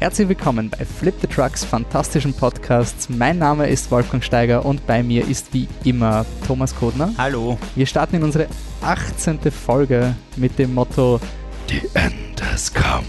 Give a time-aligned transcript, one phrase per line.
[0.00, 3.10] Herzlich willkommen bei Flip the Trucks fantastischen Podcasts.
[3.10, 7.12] Mein Name ist Wolfgang Steiger und bei mir ist wie immer Thomas Kodner.
[7.18, 7.58] Hallo.
[7.74, 8.48] Wir starten in unsere
[8.82, 9.38] 18.
[9.50, 11.20] Folge mit dem Motto
[11.68, 13.04] The End has come.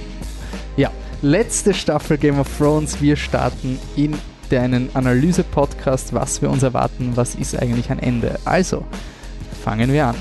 [0.77, 0.91] Ja,
[1.21, 3.01] letzte Staffel Game of Thrones.
[3.01, 4.17] Wir starten in
[4.51, 8.37] einen Analyse-Podcast, was wir uns erwarten, was ist eigentlich ein Ende.
[8.45, 8.85] Also,
[9.63, 10.15] fangen wir an.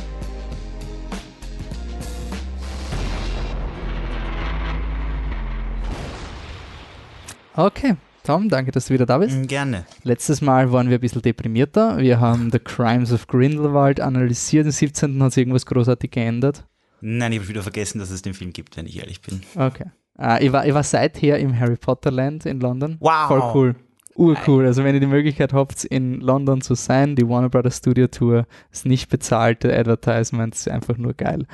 [7.55, 9.37] Okay, Tom, danke, dass du wieder da bist.
[9.37, 9.85] Mm, Gerne.
[10.05, 11.99] Letztes Mal waren wir ein bisschen deprimierter.
[11.99, 14.65] Wir haben The Crimes of Grindelwald analysiert.
[14.67, 15.23] Am 17.
[15.23, 16.65] hat sich irgendwas großartig geändert.
[17.01, 19.43] Nein, ich habe wieder vergessen, dass es den Film gibt, wenn ich ehrlich bin.
[19.57, 19.87] Okay.
[20.19, 22.97] Äh, ich, war, ich war seither im Harry Potter Land in London.
[23.01, 23.29] Wow.
[23.29, 23.77] Voll cool.
[24.15, 24.67] Urcool.
[24.67, 28.47] Also wenn ihr die Möglichkeit habt, in London zu sein, die Warner Brothers Studio Tour
[28.71, 31.47] ist nicht bezahlte Advertisements, einfach nur geil.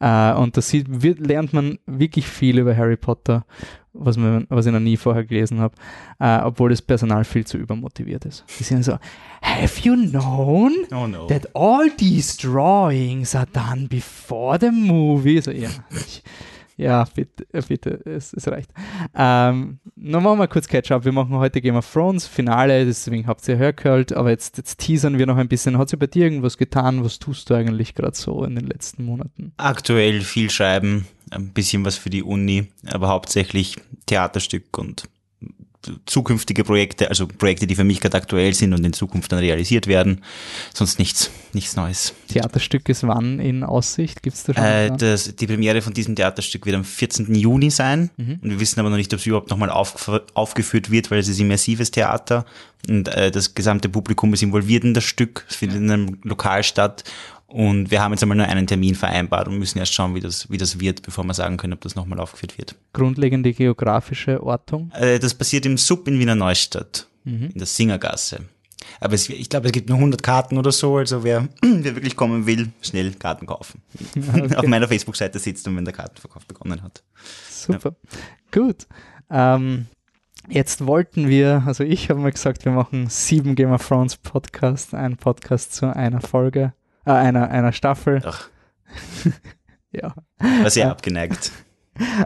[0.00, 0.60] Äh, und da
[1.18, 3.44] lernt man wirklich viel über Harry Potter,
[3.92, 5.74] was, man, was ich noch nie vorher gelesen habe,
[6.18, 8.44] äh, obwohl das Personal viel zu übermotiviert ist.
[8.58, 8.98] Die sind so,
[9.42, 11.26] have you known Oh no.
[11.26, 15.40] that all these drawings are done before the movie?
[15.40, 16.22] So, ja, ich,
[16.80, 18.72] ja, bitte, äh, bitte, es, es reicht.
[19.14, 21.04] Ähm, noch machen wir kurz Catch-up.
[21.04, 25.18] Wir machen heute Game of Thrones, Finale, deswegen habt ihr gehört, aber jetzt, jetzt teasern
[25.18, 25.76] wir noch ein bisschen.
[25.76, 27.04] Hat sich bei dir irgendwas getan?
[27.04, 29.52] Was tust du eigentlich gerade so in den letzten Monaten?
[29.58, 35.04] Aktuell viel schreiben, ein bisschen was für die Uni, aber hauptsächlich Theaterstück und
[36.04, 39.86] zukünftige Projekte, also Projekte, die für mich gerade aktuell sind und in Zukunft dann realisiert
[39.86, 40.22] werden.
[40.74, 42.14] Sonst nichts, nichts Neues.
[42.28, 44.22] Theaterstück ist wann in Aussicht?
[44.22, 44.62] Gibt es da schon?
[44.62, 47.34] Äh, das, die Premiere von diesem Theaterstück wird am 14.
[47.34, 48.10] Juni sein.
[48.18, 48.40] Mhm.
[48.42, 51.28] Und wir wissen aber noch nicht, ob es überhaupt nochmal auf, aufgeführt wird, weil es
[51.28, 52.44] ist immersives Theater
[52.88, 55.44] und äh, das gesamte Publikum ist involviert in das Stück.
[55.48, 57.04] Es findet in einem Lokal statt.
[57.50, 60.48] Und wir haben jetzt einmal nur einen Termin vereinbart und müssen erst schauen, wie das,
[60.50, 62.76] wie das wird, bevor wir sagen können, ob das nochmal aufgeführt wird.
[62.92, 64.92] Grundlegende geografische Ortung?
[64.94, 67.50] Äh, das passiert im Sub in Wiener Neustadt, Mhm.
[67.52, 68.42] in der Singergasse.
[69.00, 72.16] Aber es, ich glaube, es gibt nur 100 Karten oder so, also wer, wer wirklich
[72.16, 73.82] kommen will, schnell Karten kaufen.
[74.56, 77.02] Auf meiner Facebook-Seite sitzt und wenn der Kartenverkauf begonnen hat.
[77.50, 77.94] Super.
[78.52, 78.86] Gut.
[79.28, 79.86] Ähm,
[80.48, 84.94] jetzt wollten wir, also ich habe mal gesagt, wir machen sieben Game of Thrones Podcasts,
[84.94, 86.72] ein Podcast zu einer Folge,
[87.06, 88.22] äh, einer, einer Staffel.
[88.24, 88.48] Ach,
[89.92, 90.14] Ja.
[90.38, 90.90] war sehr Ja.
[90.92, 91.50] abgeneigt.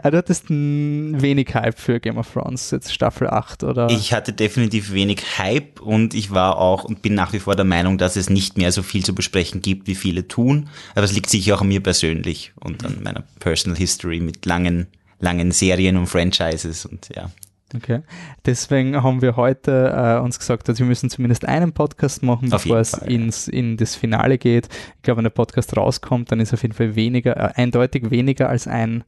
[0.03, 3.89] Ah, Du hattest wenig Hype für Game of Thrones, jetzt Staffel 8 oder?
[3.89, 7.65] Ich hatte definitiv wenig Hype und ich war auch und bin nach wie vor der
[7.65, 10.69] Meinung, dass es nicht mehr so viel zu besprechen gibt, wie viele tun.
[10.93, 14.87] Aber es liegt sicher auch an mir persönlich und an meiner Personal History mit langen,
[15.19, 17.31] langen Serien und Franchises und ja.
[17.73, 18.01] Okay.
[18.45, 22.63] Deswegen haben wir heute äh, uns gesagt, dass wir müssen zumindest einen Podcast machen, Auf
[22.63, 24.69] bevor es Fall, ins, in das Finale geht.
[24.97, 28.49] Ich glaube, wenn der Podcast rauskommt, dann ist auf jeden Fall weniger, äh, eindeutig weniger
[28.49, 29.03] als ein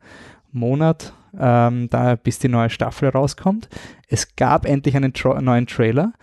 [0.51, 3.69] Monat, ähm, da bis die neue Staffel rauskommt.
[4.07, 6.13] Es gab endlich einen Tra neuen Trailer.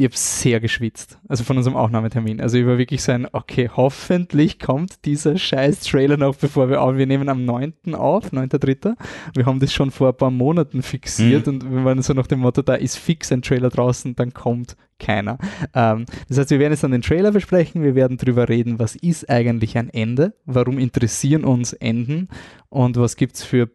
[0.00, 2.40] Ich habe sehr geschwitzt, also von unserem Aufnahmetermin.
[2.40, 6.80] Also ich war wirklich so ein, okay, hoffentlich kommt dieser scheiß Trailer noch, bevor wir
[6.80, 6.96] auf.
[6.96, 7.74] Wir nehmen am 9.
[7.94, 8.94] auf, 9.3.
[9.34, 11.52] Wir haben das schon vor ein paar Monaten fixiert Mhm.
[11.52, 14.74] und wir waren so nach dem Motto, da ist fix ein Trailer draußen, dann kommt
[14.98, 15.36] keiner.
[15.74, 18.96] Ähm, das heißt, wir werden jetzt dann den Trailer besprechen, wir werden drüber reden, was
[18.96, 22.28] ist eigentlich ein Ende, warum interessieren uns Enden
[22.70, 23.68] und was gibt es für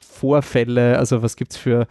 [0.00, 1.86] Vorfälle, also was gibt es für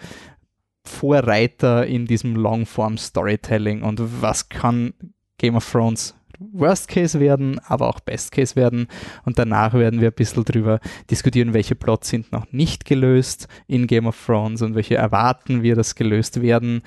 [0.85, 4.94] Vorreiter in diesem Longform-Storytelling und was kann
[5.38, 6.16] Game of Thrones
[6.51, 8.88] Worst Case werden, aber auch Best Case werden.
[9.25, 10.79] Und danach werden wir ein bisschen drüber
[11.09, 15.75] diskutieren, welche Plots sind noch nicht gelöst in Game of Thrones und welche erwarten wir,
[15.75, 16.81] dass gelöst werden.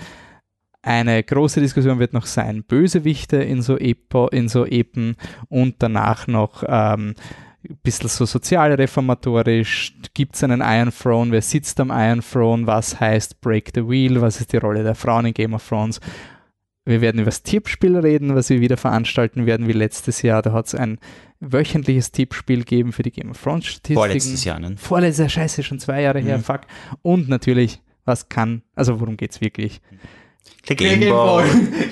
[0.82, 5.16] Eine große Diskussion wird noch sein, Bösewichte in so, Epo, in so Epen
[5.48, 7.14] und danach noch ähm,
[7.68, 9.94] ein bisschen so sozialreformatorisch.
[10.14, 11.30] Gibt es einen Iron Throne?
[11.32, 12.66] Wer sitzt am Iron Throne?
[12.66, 14.20] Was heißt Break the Wheel?
[14.20, 16.00] Was ist die Rolle der Frauen in Game of Thrones?
[16.84, 20.40] Wir werden über das Tippspiel reden, was wir wieder veranstalten werden wie letztes Jahr.
[20.42, 20.98] Da hat es ein
[21.40, 23.96] wöchentliches Tippspiel gegeben für die Game of Thrones Statistiken.
[23.98, 24.76] Vorletztes Jahr, ne?
[24.76, 26.42] Vorletztes Jahr, scheiße, schon zwei Jahre her, Mhm.
[26.44, 26.60] fuck.
[27.02, 29.80] Und natürlich, was kann, also worum geht's wirklich?
[30.68, 31.44] Der Game Ball.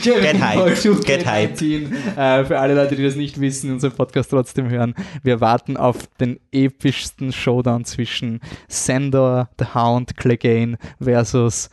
[0.02, 1.04] Get hype.
[1.04, 1.50] Get hype.
[1.60, 1.92] 19.
[2.16, 6.08] Äh, für alle Leute, die das nicht wissen, unseren Podcast trotzdem hören, wir warten auf
[6.18, 11.70] den epischsten Showdown zwischen Sandor, The Hound, Clegane versus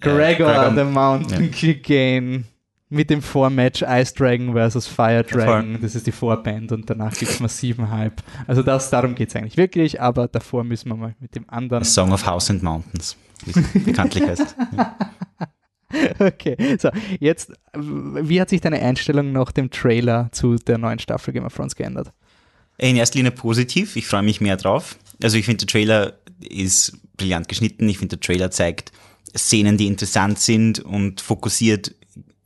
[0.00, 0.74] Gregor, Gregor.
[0.76, 1.50] the Mountain Ja.
[1.50, 2.44] Clegane.
[2.90, 5.78] mit dem Vormatch Ice Dragon versus Fire Dragon.
[5.80, 8.22] Das ist die Vorband und danach gibt es massiven Hype.
[8.46, 11.82] Also das, darum geht es eigentlich wirklich, aber davor müssen wir mal mit dem anderen.
[11.82, 14.56] A Song of House and Mountains, wie es bekanntlich heißt.
[16.18, 21.32] Okay, so, jetzt, wie hat sich deine Einstellung nach dem Trailer zu der neuen Staffel
[21.32, 22.12] Game of Thrones geändert?
[22.76, 24.98] In erster Linie positiv, ich freue mich mehr drauf.
[25.22, 27.88] Also ich finde, der Trailer ist brillant geschnitten.
[27.88, 28.92] Ich finde, der Trailer zeigt
[29.36, 31.94] Szenen, die interessant sind und fokussiert,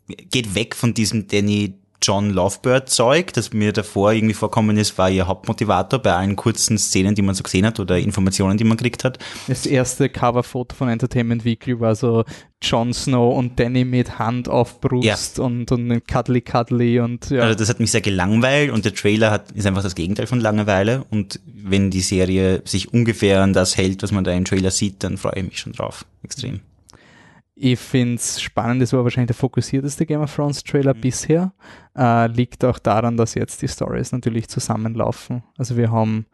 [0.06, 5.09] geht weg von diesem Danny John Lovebird Zeug, das mir davor irgendwie vorkommen ist, war
[5.09, 8.77] ihr Hauptmotivator bei allen kurzen Szenen, die man so gesehen hat oder Informationen, die man
[8.77, 9.19] gekriegt hat.
[9.47, 12.25] Das erste Coverfoto von Entertainment Weekly war so
[12.61, 17.43] Jon Snow und Danny mit Hand auf Brust und, und Cuddly Cuddly und ja.
[17.43, 20.41] Also das hat mich sehr gelangweilt und der Trailer hat, ist einfach das Gegenteil von
[20.41, 24.71] Langeweile und wenn die Serie sich ungefähr an das hält, was man da im Trailer
[24.71, 26.05] sieht, dann freue ich mich schon drauf.
[26.23, 26.61] Extrem.
[27.55, 31.53] Ich finde es spannend, das war wahrscheinlich der fokussierteste Game of Thrones Trailer bisher.
[31.97, 35.43] Äh, liegt auch daran, dass jetzt die Stories natürlich zusammenlaufen.
[35.59, 36.27] Also wir haben,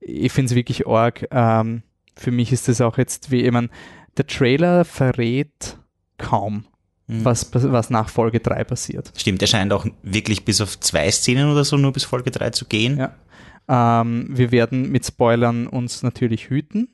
[0.00, 1.26] ich finde es wirklich arg.
[1.30, 1.82] Ähm,
[2.16, 3.70] für mich ist das auch jetzt wie, ich mein,
[4.16, 5.78] der Trailer verrät
[6.18, 6.64] kaum,
[7.08, 7.24] Mhm.
[7.24, 9.12] was, was nach Folge 3 passiert.
[9.16, 12.50] Stimmt, der scheint auch wirklich bis auf zwei Szenen oder so nur bis Folge 3
[12.50, 12.98] zu gehen.
[12.98, 13.14] Ja.
[14.00, 16.88] Ähm, wir werden mit Spoilern uns natürlich hüten.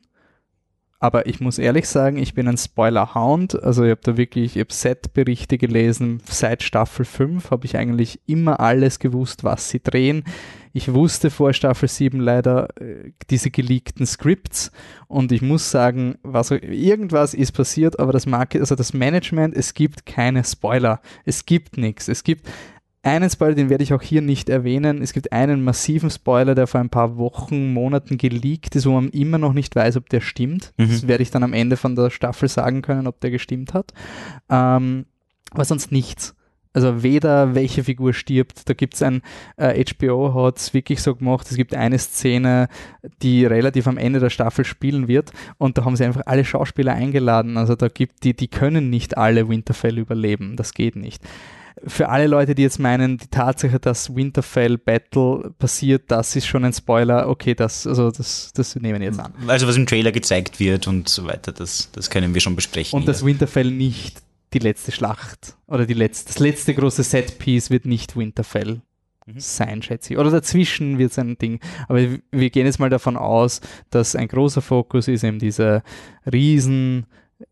[1.02, 3.60] Aber ich muss ehrlich sagen, ich bin ein Spoiler-Hound.
[3.60, 6.22] Also ich habe da wirklich, ich habe Set-Berichte gelesen.
[6.26, 10.22] Seit Staffel 5 habe ich eigentlich immer alles gewusst, was sie drehen.
[10.72, 14.70] Ich wusste vor Staffel 7 leider äh, diese geleakten Scripts
[15.08, 19.74] und ich muss sagen, was, irgendwas ist passiert, aber das Market, also das Management, es
[19.74, 21.00] gibt keine Spoiler.
[21.24, 22.06] Es gibt nichts.
[22.06, 22.48] Es gibt
[23.02, 25.02] einen Spoiler, den werde ich auch hier nicht erwähnen.
[25.02, 29.08] Es gibt einen massiven Spoiler, der vor ein paar Wochen, Monaten geleakt ist, wo man
[29.10, 30.72] immer noch nicht weiß, ob der stimmt.
[30.76, 30.88] Mhm.
[30.88, 33.92] Das werde ich dann am Ende von der Staffel sagen können, ob der gestimmt hat.
[34.48, 35.06] Ähm,
[35.50, 36.34] aber sonst nichts.
[36.74, 39.20] Also weder welche Figur stirbt, da gibt es ein,
[39.58, 42.68] äh, HBO hat es wirklich so gemacht, es gibt eine Szene,
[43.20, 46.94] die relativ am Ende der Staffel spielen wird und da haben sie einfach alle Schauspieler
[46.94, 51.22] eingeladen, also da gibt die, die können nicht alle Winterfell überleben, das geht nicht
[51.86, 56.64] für alle Leute, die jetzt meinen, die Tatsache, dass Winterfell Battle passiert, das ist schon
[56.64, 59.32] ein Spoiler, okay, das, also das, das nehmen wir jetzt an.
[59.46, 62.98] Also was im Trailer gezeigt wird und so weiter, das, das können wir schon besprechen.
[62.98, 64.22] Und dass Winterfell nicht
[64.54, 68.82] die letzte Schlacht oder die letzte, das letzte große Setpiece wird nicht Winterfell
[69.26, 69.38] Mhm.
[69.38, 70.18] sein, schätze ich.
[70.18, 71.60] Oder dazwischen wird es ein Ding.
[71.88, 73.60] Aber wir gehen jetzt mal davon aus,
[73.90, 75.82] dass ein großer Fokus ist eben diese
[76.30, 77.06] riesen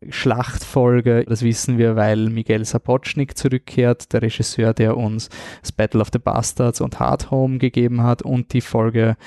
[0.09, 1.25] Schlachtfolge.
[1.27, 5.29] Das wissen wir, weil Miguel Sapochnik zurückkehrt, der Regisseur, der uns
[5.61, 9.17] das Battle of the Bastards und Hard Home gegeben hat und die Folge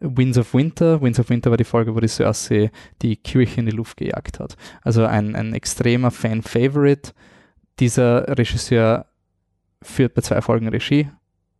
[0.00, 1.00] Winds of Winter.
[1.00, 2.70] Winds of Winter war die Folge, wo die Cersei
[3.02, 4.56] die Kirche in die Luft gejagt hat.
[4.82, 7.12] Also ein, ein extremer Fan-Favorite.
[7.80, 9.06] Dieser Regisseur
[9.82, 11.08] führt bei zwei Folgen Regie.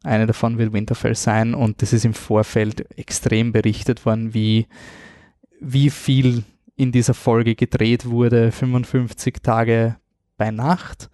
[0.02, 4.66] Eine davon wird Winterfell sein und das ist im Vorfeld extrem berichtet worden, wie,
[5.60, 6.44] wie viel
[6.76, 9.96] in dieser Folge gedreht wurde, 55 Tage
[10.36, 11.10] bei Nacht.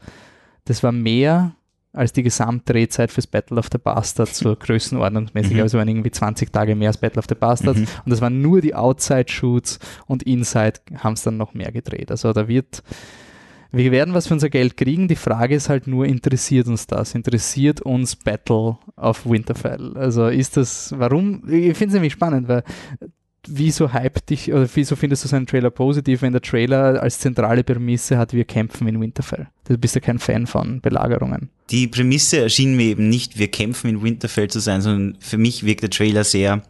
[0.65, 1.55] Das war mehr
[1.93, 5.63] als die Gesamtdrehzeit fürs Battle of the Bastards, so größenordnungsmäßig, Mhm.
[5.63, 7.81] also waren irgendwie 20 Tage mehr als Battle of the Bastards.
[7.81, 7.87] Mhm.
[8.05, 12.11] Und das waren nur die Outside-Shoots und Inside haben es dann noch mehr gedreht.
[12.13, 12.85] Also da wird,
[13.73, 15.09] wir werden was für unser Geld kriegen.
[15.09, 17.15] Die Frage ist halt nur, interessiert uns das?
[17.17, 19.97] Interessiert uns Battle of Winterfell?
[19.97, 21.43] Also ist das, warum?
[21.49, 22.63] Ich finde es nämlich spannend, weil
[23.47, 27.19] wieso hype dich oder wieso findest du so einen Trailer positiv, wenn der Trailer als
[27.19, 29.49] zentrale Prämisse hat, wir kämpfen in Winterfell?
[29.65, 31.51] Du bist ja kein Fan von Belagerungen.
[31.71, 35.65] Die Prämisse erschien mir eben nicht, wir kämpfen in Winterfell zu sein, sondern für mich
[35.65, 36.63] wirkt der Trailer sehr,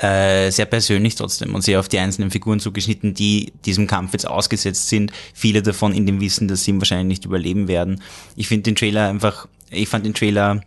[0.00, 4.26] äh, sehr persönlich trotzdem und sehr auf die einzelnen Figuren zugeschnitten, die diesem Kampf jetzt
[4.26, 5.12] ausgesetzt sind.
[5.34, 8.00] Viele davon in dem Wissen, dass sie ihn wahrscheinlich nicht überleben werden.
[8.36, 10.62] Ich finde den Trailer einfach, ich fand den Trailer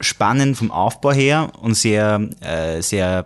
[0.00, 3.24] spannend vom Aufbau her und sehr, äh, sehr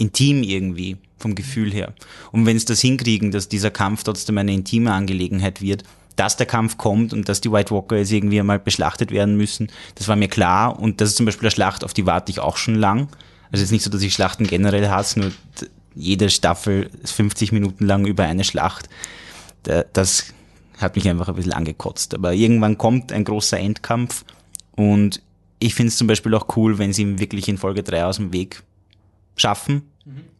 [0.00, 1.92] intim irgendwie vom Gefühl her.
[2.32, 5.84] Und wenn es das hinkriegen, dass dieser Kampf trotzdem eine intime Angelegenheit wird,
[6.16, 9.68] dass der Kampf kommt und dass die White Walker jetzt irgendwie einmal beschlachtet werden müssen,
[9.94, 10.78] das war mir klar.
[10.80, 13.08] Und das ist zum Beispiel eine Schlacht, auf die warte ich auch schon lang.
[13.52, 15.32] Also es ist nicht so, dass ich Schlachten generell hasse, nur
[15.94, 18.88] jede Staffel ist 50 Minuten lang über eine Schlacht.
[19.64, 20.26] Da- Das
[20.78, 22.14] hat mich einfach ein bisschen angekotzt.
[22.14, 24.24] Aber irgendwann kommt ein großer Endkampf
[24.76, 25.20] und
[25.58, 28.16] ich finde es zum Beispiel auch cool, wenn sie ihn wirklich in Folge 3 aus
[28.16, 28.62] dem Weg
[29.36, 29.82] schaffen.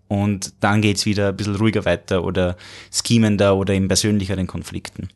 [0.09, 2.57] Und dann geht's wieder ein bisschen ruhiger weiter oder
[2.93, 5.09] schemender oder in persönlicheren Konflikten.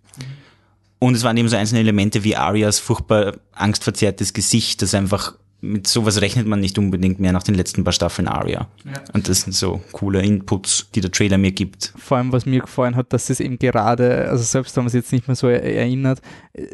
[1.00, 5.86] Und es waren eben so einzelne Elemente wie Arias furchtbar angstverzerrtes Gesicht, das einfach, mit
[5.88, 8.68] sowas rechnet man nicht unbedingt mehr nach den letzten paar Staffeln Aria.
[9.12, 11.92] Und das sind so coole Inputs, die der Trailer mir gibt.
[11.96, 14.94] Vor allem, was mir gefallen hat, dass es eben gerade, also selbst wenn man es
[14.94, 16.20] jetzt nicht mehr so er- erinnert,
[16.52, 16.66] äh,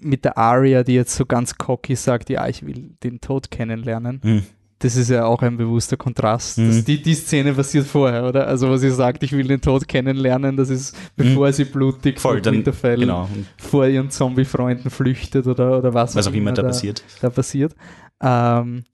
[0.00, 4.20] mit der Aria, die jetzt so ganz cocky sagt, ja, ich will den Tod kennenlernen.
[4.22, 4.42] Hm.
[4.80, 6.58] Das ist ja auch ein bewusster Kontrast.
[6.58, 6.84] Mhm.
[6.84, 8.46] Die, die Szene passiert vorher, oder?
[8.46, 12.20] Also, wo sie sagt, ich will den Tod kennenlernen, das ist, bevor sie blutig Mhm.
[12.20, 13.28] Voll, vor dann, genau.
[13.56, 17.02] Vor ihren Zombie-Freunden flüchtet oder, oder was, Was auch immer da da, passiert.
[17.20, 17.74] da passiert.
[18.22, 18.84] Ähm,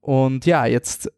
[0.00, 1.10] und ja, jetzt,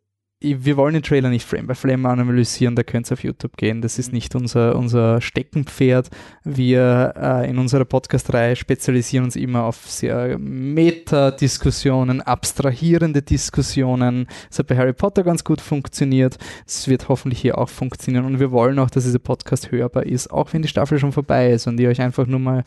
[0.42, 3.82] wir wollen den Trailer nicht Frame by Frame analysieren, da könnt ihr auf YouTube gehen.
[3.82, 6.08] Das ist nicht unser, unser Steckenpferd.
[6.44, 14.28] Wir äh, in unserer Podcast-Reihe spezialisieren uns immer auf sehr Meta-Diskussionen, abstrahierende Diskussionen.
[14.48, 16.38] Das hat bei Harry Potter ganz gut funktioniert.
[16.66, 18.24] Es wird hoffentlich hier auch funktionieren.
[18.24, 21.50] Und wir wollen auch, dass dieser Podcast hörbar ist, auch wenn die Staffel schon vorbei
[21.50, 22.64] ist und ihr euch einfach nur mal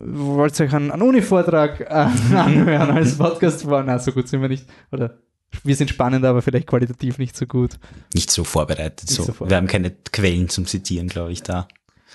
[0.00, 1.84] wollt ihr euch einen, einen Uni-Vortrag äh,
[2.34, 3.84] anhören als Podcast war.
[3.84, 4.66] Na, so gut sind wir nicht.
[4.90, 5.18] Oder
[5.62, 7.78] wir sind spannend, aber vielleicht qualitativ nicht so gut.
[8.14, 9.04] Nicht so vorbereitet.
[9.08, 9.22] Nicht So.
[9.24, 9.50] so vorbereitet.
[9.50, 11.68] Wir haben keine Quellen zum Zitieren, glaube ich, da.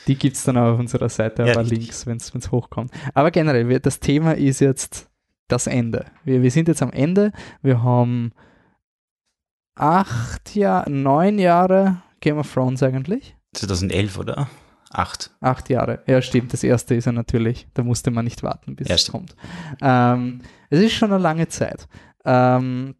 [0.07, 1.63] Die gibt es dann auch auf unserer Seite, aber.
[1.63, 2.91] Links, wenn es hochkommt.
[3.13, 5.07] Aber generell, das Thema ist jetzt
[5.47, 6.05] das Ende.
[6.23, 7.31] Wir, wir sind jetzt am Ende.
[7.61, 8.31] Wir haben
[9.75, 13.35] acht Jahre, neun Jahre Game of Thrones eigentlich.
[13.53, 14.49] 2011, oder?
[14.91, 15.31] Acht.
[15.39, 16.01] Acht Jahre.
[16.07, 16.51] Ja, stimmt.
[16.53, 19.35] Das erste ist ja natürlich, da musste man nicht warten, bis Ja, es kommt.
[19.81, 21.87] Ähm, es ist schon eine lange Zeit.
[22.25, 22.95] Ähm,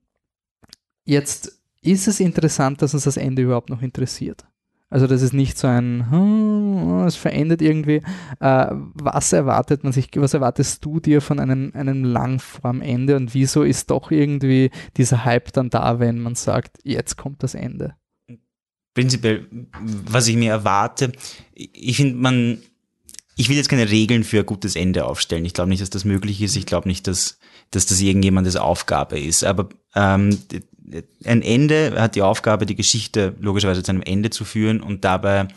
[1.10, 4.46] jetzt ist es interessant, dass uns das Ende überhaupt noch interessiert.
[4.92, 8.02] Also das ist nicht so ein, hm, es verändert irgendwie.
[8.40, 13.64] Äh, was erwartet man sich, was erwartest du dir von einem, einem Langformende und wieso
[13.64, 17.96] ist doch irgendwie dieser Hype dann da, wenn man sagt, jetzt kommt das Ende?
[18.96, 19.48] Prinzipiell,
[20.06, 21.12] was ich mir erwarte,
[21.54, 22.58] ich finde, man,
[23.36, 25.46] ich will jetzt keine Regeln für ein gutes Ende aufstellen.
[25.46, 26.56] Ich glaube nicht, dass das möglich ist.
[26.56, 27.38] Ich glaube nicht, dass,
[27.70, 29.44] dass das irgendjemandes Aufgabe ist.
[29.44, 30.38] Aber ähm,
[31.26, 35.48] ein Ende hat die Aufgabe, die Geschichte logischerweise zu einem Ende zu führen und dabei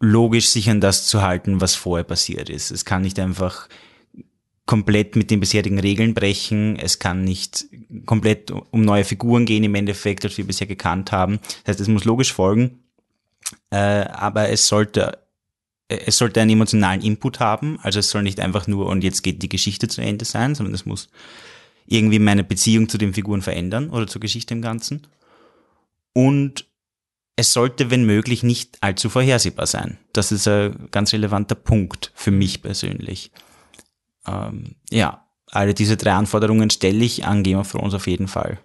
[0.00, 2.70] logisch sich an das zu halten, was vorher passiert ist.
[2.70, 3.68] Es kann nicht einfach
[4.66, 6.76] komplett mit den bisherigen Regeln brechen.
[6.76, 7.66] Es kann nicht
[8.06, 11.40] komplett um neue Figuren gehen im Endeffekt, als wir bisher gekannt haben.
[11.64, 12.78] Das heißt, es muss logisch folgen,
[13.70, 15.18] äh, aber es sollte
[15.90, 17.78] es sollte einen emotionalen Input haben.
[17.82, 20.74] Also es soll nicht einfach nur und jetzt geht die Geschichte zu Ende sein, sondern
[20.74, 21.08] es muss
[21.90, 25.06] irgendwie meine Beziehung zu den Figuren verändern oder zur Geschichte im Ganzen.
[26.12, 26.66] Und
[27.36, 29.98] es sollte, wenn möglich, nicht allzu vorhersehbar sein.
[30.12, 33.32] Das ist ein ganz relevanter Punkt für mich persönlich.
[34.26, 38.58] Ähm, ja, alle diese drei Anforderungen stelle ich an Game of Thrones auf jeden Fall.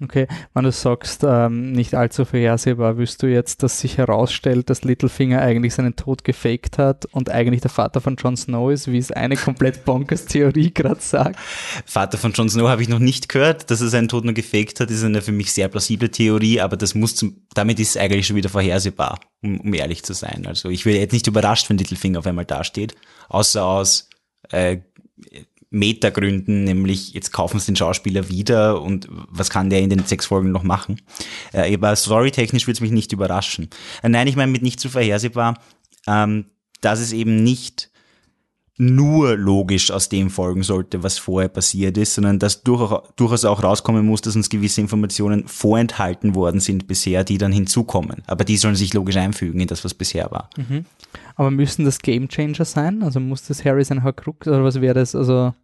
[0.00, 4.84] Okay, wenn du sagst, ähm, nicht allzu vorhersehbar, willst du jetzt, dass sich herausstellt, dass
[4.84, 8.98] Littlefinger eigentlich seinen Tod gefaked hat und eigentlich der Vater von Jon Snow ist, wie
[8.98, 11.36] es eine komplett bonkers Theorie gerade sagt?
[11.84, 14.78] Vater von Jon Snow habe ich noch nicht gehört, dass er seinen Tod nur gefaked
[14.78, 17.96] hat, ist eine für mich sehr plausible Theorie, aber das muss zum, damit ist es
[17.96, 20.46] eigentlich schon wieder vorhersehbar, um, um ehrlich zu sein.
[20.46, 22.94] Also ich wäre jetzt nicht überrascht, wenn Littlefinger auf einmal dasteht,
[23.28, 24.08] außer aus
[24.50, 24.78] äh,
[25.70, 30.26] Metagründen, nämlich jetzt kaufen sie den Schauspieler wieder und was kann der in den sechs
[30.26, 31.00] Folgen noch machen.
[31.52, 33.68] Äh, aber storytechnisch würde es mich nicht überraschen.
[34.02, 35.60] Äh, nein, ich meine mit nicht zu vorhersehbar,
[36.06, 36.46] ähm,
[36.80, 37.90] dass es eben nicht
[38.78, 43.62] nur logisch aus dem folgen sollte, was vorher passiert ist, sondern dass durch, durchaus auch
[43.62, 48.22] rauskommen muss, dass uns gewisse Informationen vorenthalten worden sind bisher, die dann hinzukommen.
[48.28, 50.48] Aber die sollen sich logisch einfügen in das, was bisher war.
[51.34, 53.02] Aber müssen das Game Changer sein?
[53.02, 55.16] Also muss das Harry sein Horcrux oder was wäre das?
[55.16, 55.54] Also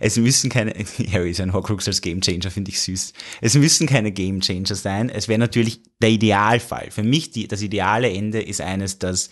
[0.00, 0.72] Es müssen keine,
[1.12, 3.12] Harry ist ein Horcrux als Gamechanger, finde ich süß.
[3.40, 5.10] Es müssen keine Gamechanger sein.
[5.10, 6.90] Es wäre natürlich der Idealfall.
[6.90, 9.30] Für mich, die, das ideale Ende ist eines, das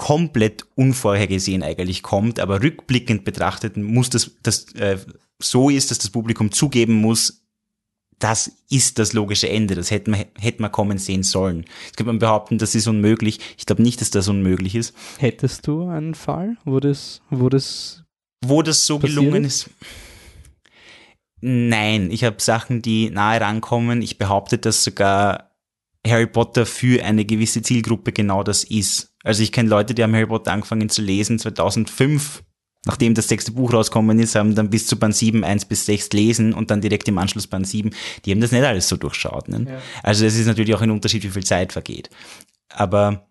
[0.00, 4.96] komplett unvorhergesehen eigentlich kommt, aber rückblickend betrachtet muss das, das äh,
[5.38, 7.42] so ist, dass das Publikum zugeben muss,
[8.18, 9.74] das ist das logische Ende.
[9.74, 11.66] Das hätte man, hätte man kommen sehen sollen.
[11.84, 13.40] Jetzt könnte man behaupten, das ist unmöglich.
[13.58, 14.94] Ich glaube nicht, dass das unmöglich ist.
[15.18, 18.02] hättest du einen Fall, wo das, wo das
[18.42, 19.68] Wo das so gelungen ist?
[21.42, 24.00] Nein, ich habe Sachen, die nahe rankommen.
[24.00, 25.49] Ich behaupte, dass sogar
[26.06, 29.14] Harry Potter für eine gewisse Zielgruppe genau das ist.
[29.22, 32.42] Also ich kenne Leute, die haben Harry Potter angefangen zu lesen 2005.
[32.86, 36.10] Nachdem das sechste Buch rausgekommen ist, haben dann bis zu Band 7, 1 bis 6
[36.12, 37.90] lesen und dann direkt im Anschluss Band 7.
[38.24, 39.48] Die haben das nicht alles so durchschaut.
[39.48, 39.66] Ne?
[39.68, 39.82] Ja.
[40.02, 42.08] Also es ist natürlich auch ein Unterschied, wie viel Zeit vergeht.
[42.70, 43.28] Aber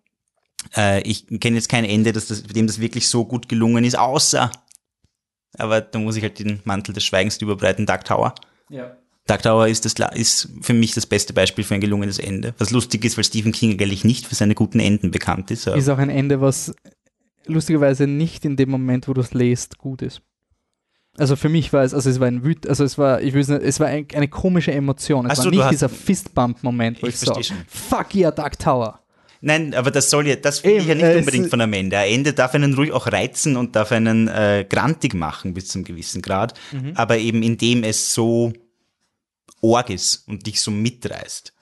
[0.78, 3.98] äh, ich kenne jetzt kein Ende, dass das, dem das wirklich so gut gelungen ist,
[3.98, 4.52] außer
[5.58, 8.36] aber da muss ich halt den Mantel des Schweigens überbreiten, Dark Tower.
[8.70, 8.96] ja.
[9.30, 12.54] Dark Tower ist, das, ist für mich das beste Beispiel für ein gelungenes Ende.
[12.58, 15.68] Was lustig ist, weil Stephen King eigentlich nicht für seine guten Enden bekannt ist.
[15.68, 16.74] ist auch ein Ende, was
[17.46, 20.22] lustigerweise nicht in dem Moment, wo du es lest, gut ist.
[21.18, 23.50] Also für mich war es, also es war ein Wüt, also es war, ich weiß
[23.50, 25.26] nicht, es war ein, eine komische Emotion.
[25.26, 27.64] Es Ach so, war du nicht hast- dieser Fistbump-Moment, wo Ich ich, so, versteh schon.
[27.68, 29.00] fuck yeah, Dark Tower.
[29.42, 31.98] Nein, aber das soll ja, das finde ich ja nicht äh, unbedingt von einem Ende.
[31.98, 35.84] Ein Ende darf einen ruhig auch reizen und darf einen äh, grantig machen bis zum
[35.86, 36.54] gewissen Grad.
[36.74, 36.92] Mhm.
[36.96, 38.52] Aber eben indem es so
[39.62, 41.54] org ist und dich so mitreißt.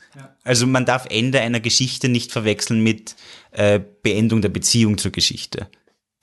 [0.43, 3.15] Also man darf Ende einer Geschichte nicht verwechseln mit
[3.51, 5.67] äh, Beendung der Beziehung zur Geschichte.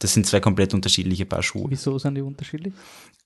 [0.00, 1.66] Das sind zwei komplett unterschiedliche Paar Schuhe.
[1.70, 2.74] Wieso sind die unterschiedlich?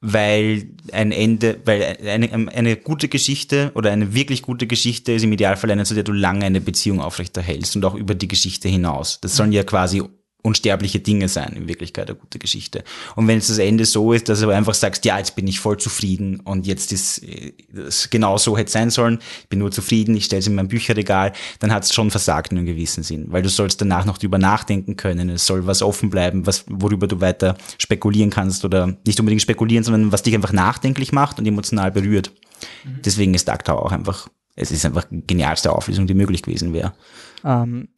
[0.00, 5.32] Weil ein Ende, weil eine, eine gute Geschichte oder eine wirklich gute Geschichte ist im
[5.32, 9.18] Idealfall eine, zu der du lange eine Beziehung aufrechterhältst und auch über die Geschichte hinaus.
[9.20, 10.02] Das sollen ja quasi
[10.42, 12.84] unsterbliche Dinge sein, in Wirklichkeit eine gute Geschichte.
[13.16, 15.58] Und wenn jetzt das Ende so ist, dass du einfach sagst, ja, jetzt bin ich
[15.58, 19.72] voll zufrieden und jetzt ist äh, es genau so hätte sein sollen, ich bin nur
[19.72, 23.02] zufrieden, ich stelle es in mein Bücherregal, dann hat es schon versagt in einem gewissen
[23.02, 26.64] Sinn, weil du sollst danach noch drüber nachdenken können, es soll was offen bleiben, was,
[26.68, 31.40] worüber du weiter spekulieren kannst oder nicht unbedingt spekulieren, sondern was dich einfach nachdenklich macht
[31.40, 32.30] und emotional berührt.
[33.04, 36.94] Deswegen ist Dark Tower auch einfach, es ist einfach genialste Auflösung, die möglich gewesen wäre.
[37.44, 37.88] Ähm,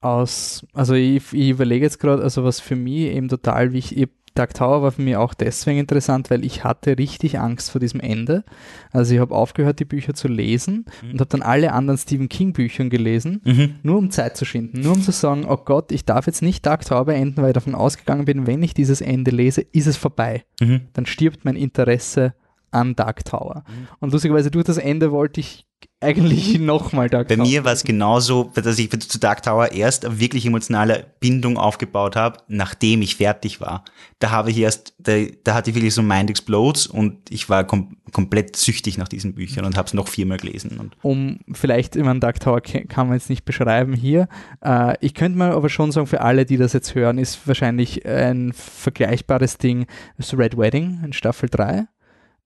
[0.00, 4.08] aus, also ich, ich überlege jetzt gerade, also was für mich eben total wichtig, ich-
[4.34, 8.00] Dark Tower war für mich auch deswegen interessant, weil ich hatte richtig Angst vor diesem
[8.00, 8.44] Ende.
[8.92, 12.52] Also ich habe aufgehört, die Bücher zu lesen und habe dann alle anderen Stephen King
[12.52, 13.76] Büchern gelesen, Mhm.
[13.82, 16.66] nur um Zeit zu schinden, nur um zu sagen, oh Gott, ich darf jetzt nicht
[16.66, 19.96] Dark Tower beenden, weil ich davon ausgegangen bin, wenn ich dieses Ende lese, ist es
[19.96, 20.44] vorbei.
[20.60, 20.82] Mhm.
[20.92, 22.34] Dann stirbt mein Interesse
[22.76, 23.64] an Dark Tower.
[24.00, 25.66] Und lustigerweise durch das Ende wollte ich
[26.00, 27.46] eigentlich nochmal Dark Bei Tower.
[27.46, 32.16] mir war es genauso, dass ich zu Dark Tower erst eine wirklich emotionale Bindung aufgebaut
[32.16, 33.84] habe, nachdem ich fertig war.
[34.18, 35.12] Da habe ich erst, da,
[35.44, 39.34] da hatte ich wirklich so Mind Explodes und ich war kom komplett süchtig nach diesen
[39.34, 40.78] Büchern und habe es noch viermal gelesen.
[40.78, 44.28] Und um vielleicht, ich meine, Dark Tower kann man jetzt nicht beschreiben hier.
[44.62, 48.06] Äh, ich könnte mal aber schon sagen, für alle, die das jetzt hören, ist wahrscheinlich
[48.06, 51.86] ein vergleichbares Ding das Red Wedding in Staffel 3.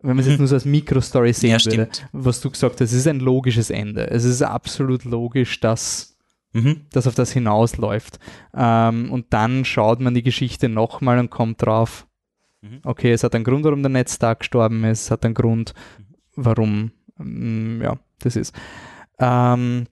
[0.02, 2.08] Wenn man es jetzt nur so als Mikrostory sehen Ja, würde, stimmt.
[2.12, 4.08] was du gesagt hast, es ist ein logisches Ende.
[4.10, 6.16] Es ist absolut logisch, dass
[6.52, 6.82] mhm.
[6.92, 8.18] das auf das hinausläuft.
[8.54, 12.06] Ähm, und dann schaut man die Geschichte nochmal und kommt drauf,
[12.62, 12.80] Mhm.
[12.84, 15.72] okay, es hat einen Grund, warum der Ned Stark gestorben ist, es hat einen Grund,
[16.36, 18.54] warum, ähm, ja, das ist.
[19.18, 19.86] Ähm,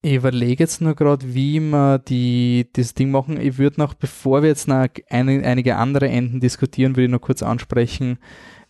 [0.00, 3.38] ich überlege jetzt nur gerade, wie wir die, das Ding machen.
[3.38, 7.20] Ich würde noch, bevor wir jetzt noch eine, einige andere Enden diskutieren, würde ich noch
[7.20, 8.18] kurz ansprechen,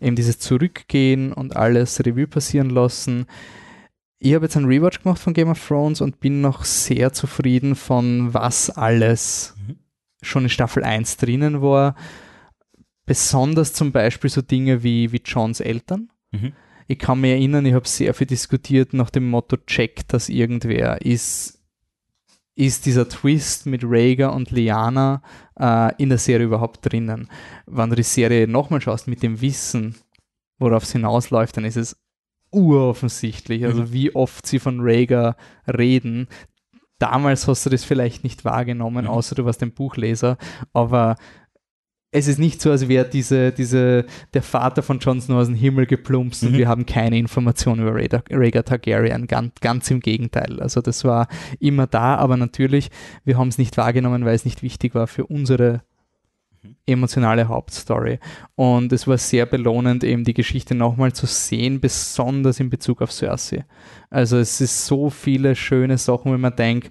[0.00, 3.26] eben dieses Zurückgehen und alles Revue passieren lassen.
[4.18, 7.74] Ich habe jetzt einen Rewatch gemacht von Game of Thrones und bin noch sehr zufrieden
[7.76, 9.76] von was alles Mhm.
[10.22, 11.94] schon in Staffel 1 drinnen war.
[13.06, 16.10] Besonders zum Beispiel so Dinge wie, wie Johns Eltern.
[16.30, 16.52] Mhm.
[16.88, 21.00] Ich kann mich erinnern, ich habe sehr viel diskutiert nach dem Motto, checkt das irgendwer.
[21.02, 21.57] Ist,
[22.58, 25.22] ist dieser Twist mit Rhaegar und Lyanna
[25.58, 27.28] äh, in der Serie überhaupt drinnen?
[27.66, 29.94] Wenn du die Serie nochmal schaust mit dem Wissen,
[30.58, 31.96] worauf es hinausläuft, dann ist es
[32.50, 33.64] uroffensichtlich.
[33.64, 33.92] Also Mhm.
[33.92, 36.26] wie oft sie von Rhaegar reden.
[36.98, 39.10] Damals hast du das vielleicht nicht wahrgenommen, Mhm.
[39.10, 40.36] außer du warst ein Buchleser,
[40.72, 41.16] aber
[42.10, 45.54] es ist nicht so, als wäre diese, diese, der Vater von Jon Snow aus dem
[45.54, 46.58] Himmel geplumpst und Mhm.
[46.58, 49.26] wir haben keine Informationen über Rhaegar, Rhaegar Targaryen.
[49.26, 50.58] Ganz, ganz im Gegenteil.
[50.60, 51.28] Also das war
[51.60, 52.90] immer da, aber natürlich,
[53.24, 55.82] wir haben es nicht wahrgenommen, weil es nicht wichtig war für unsere
[56.86, 58.18] emotionale Hauptstory.
[58.54, 63.12] Und es war sehr belohnend, eben die Geschichte nochmal zu sehen, besonders in Bezug auf
[63.12, 63.64] Cersei.
[64.08, 66.90] Also es ist so viele schöne Sachen, wenn man denkt,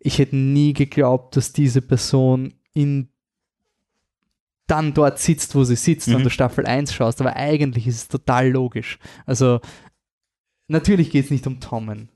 [0.00, 3.10] ich hätte nie geglaubt, dass diese Person in
[4.68, 6.24] dann dort sitzt, wo sie sitzt, wenn Mhm.
[6.24, 8.98] du Staffel 1 schaust, aber eigentlich ist es total logisch.
[9.26, 9.60] Also
[10.68, 12.08] natürlich geht es nicht um Tommen.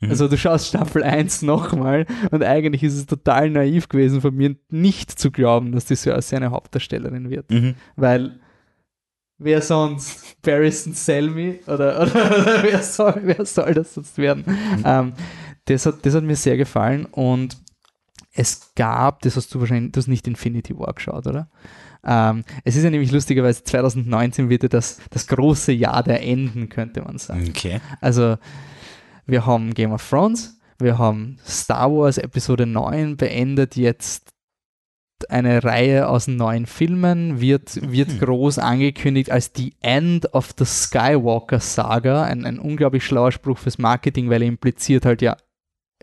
[0.00, 0.10] Mhm.
[0.10, 4.56] Also du schaust Staffel 1 nochmal und eigentlich ist es total naiv gewesen von mir,
[4.68, 7.50] nicht zu glauben, dass die Cersei eine Hauptdarstellerin wird.
[7.50, 7.74] Mhm.
[7.96, 8.40] Weil
[9.38, 10.40] wer sonst?
[10.42, 11.60] Barristan Selmy?
[11.66, 14.44] Oder, oder, oder wer, soll, wer soll das sonst werden?
[14.84, 15.12] Ähm,
[15.66, 17.56] das, hat, das hat mir sehr gefallen und
[18.34, 21.48] es gab, das hast du wahrscheinlich, du hast nicht Infinity War geschaut, oder?
[22.04, 26.68] Ähm, es ist ja nämlich lustigerweise 2019 wird ja das, das große Jahr der Enden,
[26.68, 27.46] könnte man sagen.
[27.48, 27.80] Okay.
[28.00, 28.36] Also,
[29.26, 34.30] wir haben Game of Thrones, wir haben Star Wars Episode 9 beendet jetzt
[35.28, 38.18] eine Reihe aus neuen Filmen, wird, wird Mhm.
[38.18, 42.24] groß angekündigt als The End of the Skywalker Saga.
[42.24, 45.36] Ein, ein unglaublich schlauer Spruch fürs Marketing, weil er impliziert halt, ja,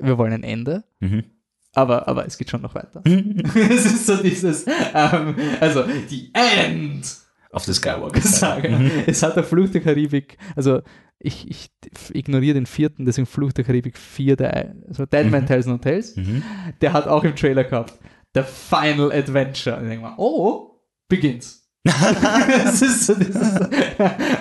[0.01, 0.85] wir wollen ein Ende.
[1.01, 1.25] Mhm.
[1.75, 3.01] Aber, aber es geht schon noch weiter.
[3.05, 7.15] es ist so dieses, ähm, also, The End
[7.51, 8.21] Auf das Skywalker Skywalker.
[8.21, 8.79] Saga.
[8.79, 8.91] Mhm.
[9.07, 10.81] Es hat der Fluch der Karibik, also
[11.19, 11.69] ich, ich
[12.13, 15.47] ignoriere den vierten, deswegen Fluch der Karibik 4, der, also Dead Man Mhm.
[15.47, 16.43] Tells No Tales, Mhm.
[16.81, 17.93] der hat auch im Trailer gehabt,
[18.33, 19.77] The Final Adventure.
[19.77, 21.58] Und ich denke mal, oh, beginnt's.
[21.83, 23.41] Das ist so dieses,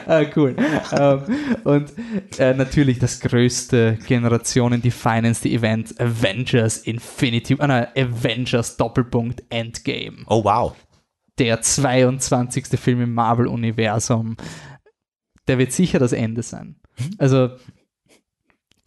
[0.07, 0.57] ah, cool.
[0.92, 1.22] Ähm,
[1.64, 1.92] und
[2.38, 10.24] äh, natürlich das größte Generationen-definendste Event, Avengers Infinity, äh, nein, Avengers Doppelpunkt Endgame.
[10.27, 10.74] Oh wow.
[11.38, 12.66] Der 22.
[12.79, 14.37] Film im Marvel-Universum.
[15.46, 16.77] Der wird sicher das Ende sein.
[17.18, 17.51] Also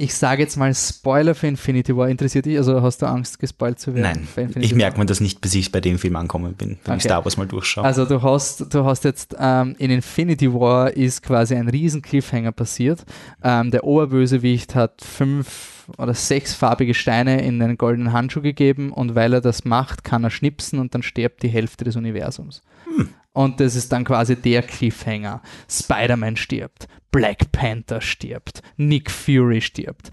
[0.01, 2.09] ich sage jetzt mal Spoiler für Infinity War.
[2.09, 2.57] Interessiert dich?
[2.57, 4.27] Also hast du Angst, gespoilt zu werden?
[4.35, 6.97] Nein, ich merke mir das nicht, bis ich bei dem Film angekommen bin, wenn okay.
[6.97, 7.83] ich Star Wars mal durchschaue.
[7.83, 12.51] Also du hast, du hast jetzt ähm, in Infinity War ist quasi ein riesen Cliffhanger
[12.51, 13.05] passiert.
[13.43, 19.13] Ähm, der Oberbösewicht hat fünf oder sechs farbige Steine in einen goldenen Handschuh gegeben und
[19.13, 22.63] weil er das macht, kann er schnipsen und dann stirbt die Hälfte des Universums.
[22.85, 23.09] Hm.
[23.33, 25.41] Und das ist dann quasi der Cliffhanger.
[25.69, 30.11] Spider-Man stirbt, Black Panther stirbt, Nick Fury stirbt.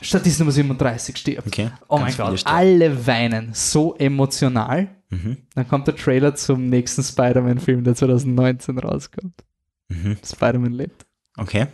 [0.00, 1.46] Statist Nummer 37 stirbt.
[1.46, 4.88] Okay, oh mein Gott, alle weinen so emotional.
[5.10, 5.38] Mhm.
[5.54, 9.44] Dann kommt der Trailer zum nächsten Spider-Man-Film, der 2019 rauskommt.
[9.88, 10.18] Mhm.
[10.24, 11.06] Spider-Man lebt.
[11.36, 11.66] Okay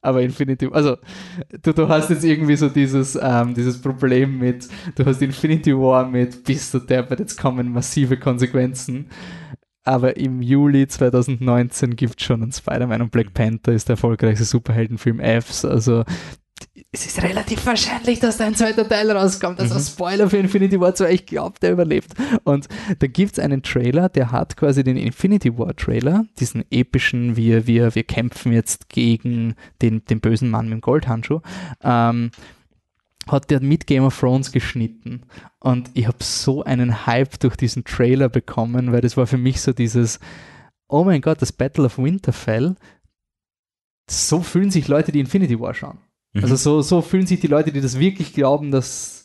[0.00, 0.96] aber Infinity, also
[1.62, 6.06] du, du hast jetzt irgendwie so dieses, ähm, dieses Problem mit, du hast Infinity War
[6.08, 9.08] mit, bist du deppert, jetzt kommen massive Konsequenzen.
[9.88, 14.44] Aber im Juli 2019 gibt es schon einen Spider-Man und Black Panther ist der erfolgreichste
[14.44, 15.64] Superheldenfilm Fs.
[15.64, 16.04] Also
[16.92, 19.58] es ist relativ wahrscheinlich, dass da ein zweiter Teil rauskommt.
[19.60, 19.80] Also mhm.
[19.80, 22.12] Spoiler für Infinity War 2, ich glaube, der überlebt.
[22.44, 27.36] Und da gibt es einen Trailer, der hat quasi den Infinity War Trailer, diesen epischen,
[27.36, 31.40] wir, wir, wir kämpfen jetzt gegen den, den bösen Mann mit dem Goldhandschuh.
[31.82, 32.30] Ähm,
[33.32, 35.22] hat der mit Game of Thrones geschnitten.
[35.60, 39.60] Und ich habe so einen Hype durch diesen Trailer bekommen, weil das war für mich
[39.60, 40.20] so dieses,
[40.88, 42.76] oh mein Gott, das Battle of Winterfell.
[44.10, 45.98] So fühlen sich Leute, die Infinity War schauen.
[46.34, 46.52] Also mhm.
[46.52, 49.17] Also so, so fühlen sich die Leute, die das wirklich glauben, dass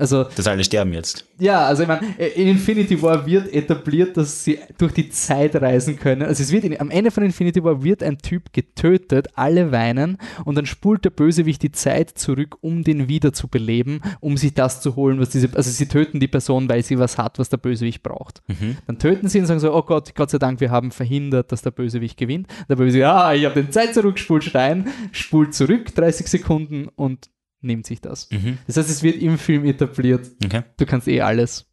[0.00, 1.26] also, dass alle sterben jetzt.
[1.38, 2.00] Ja, also ich meine,
[2.34, 6.22] in Infinity War wird etabliert, dass sie durch die Zeit reisen können.
[6.22, 10.16] Also es wird in, am Ende von Infinity War wird ein Typ getötet, alle weinen
[10.44, 14.54] und dann spult der Bösewicht die Zeit zurück, um den wieder zu beleben, um sich
[14.54, 17.50] das zu holen, was diese, also sie töten die Person, weil sie was hat, was
[17.50, 18.42] der Bösewicht braucht.
[18.48, 18.78] Mhm.
[18.86, 21.52] Dann töten sie ihn und sagen so, oh Gott, Gott sei Dank, wir haben verhindert,
[21.52, 22.46] dass der Bösewicht gewinnt.
[22.68, 27.28] Der Bösewicht, ja, ich habe den Zeit zurückgespult, Stein, spult zurück, 30 Sekunden und
[27.60, 28.28] nimmt sich das.
[28.30, 28.58] Mhm.
[28.66, 30.30] Das heißt, es wird im Film etabliert.
[30.44, 30.62] Okay.
[30.76, 31.66] Du kannst eh alles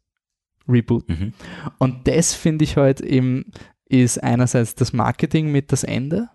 [0.68, 1.18] rebooten.
[1.18, 1.32] Mhm.
[1.78, 3.46] Und das finde ich heute halt eben
[3.88, 6.28] ist einerseits das Marketing mit das Ende.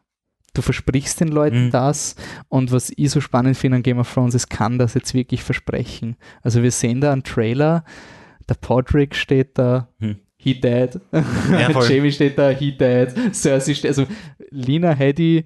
[0.56, 1.72] Du versprichst den Leuten mhm.
[1.72, 2.16] das
[2.48, 5.44] und was ich so spannend finde an Game of Thrones ist, kann das jetzt wirklich
[5.44, 6.16] versprechen.
[6.42, 7.84] Also wir sehen da einen Trailer,
[8.50, 11.00] der Podrick steht da, mhm he dead.
[11.12, 13.14] Ja, Jamie steht da, he dead.
[13.34, 14.06] Cersei steht, also
[14.52, 15.46] Lina Headey,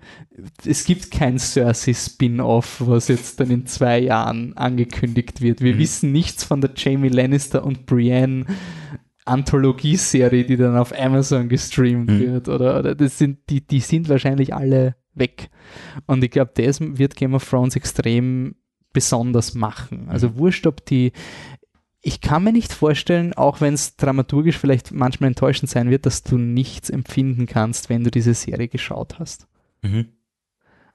[0.65, 5.61] es gibt kein Cersei-Spin-Off, was jetzt dann in zwei Jahren angekündigt wird.
[5.61, 5.79] Wir mhm.
[5.79, 8.45] wissen nichts von der Jamie Lannister und Brienne
[9.25, 12.19] Anthologieserie, die dann auf Amazon gestreamt mhm.
[12.19, 12.49] wird.
[12.49, 15.49] Oder, oder das sind, die, die sind wahrscheinlich alle weg.
[16.05, 18.55] Und ich glaube, das wird Game of Thrones extrem
[18.93, 20.07] besonders machen.
[20.09, 20.37] Also mhm.
[20.37, 21.11] wurscht, ob die
[22.07, 26.23] ich kann mir nicht vorstellen, auch wenn es dramaturgisch vielleicht manchmal enttäuschend sein wird, dass
[26.23, 29.45] du nichts empfinden kannst, wenn du diese Serie geschaut hast.
[29.81, 30.05] Mhm.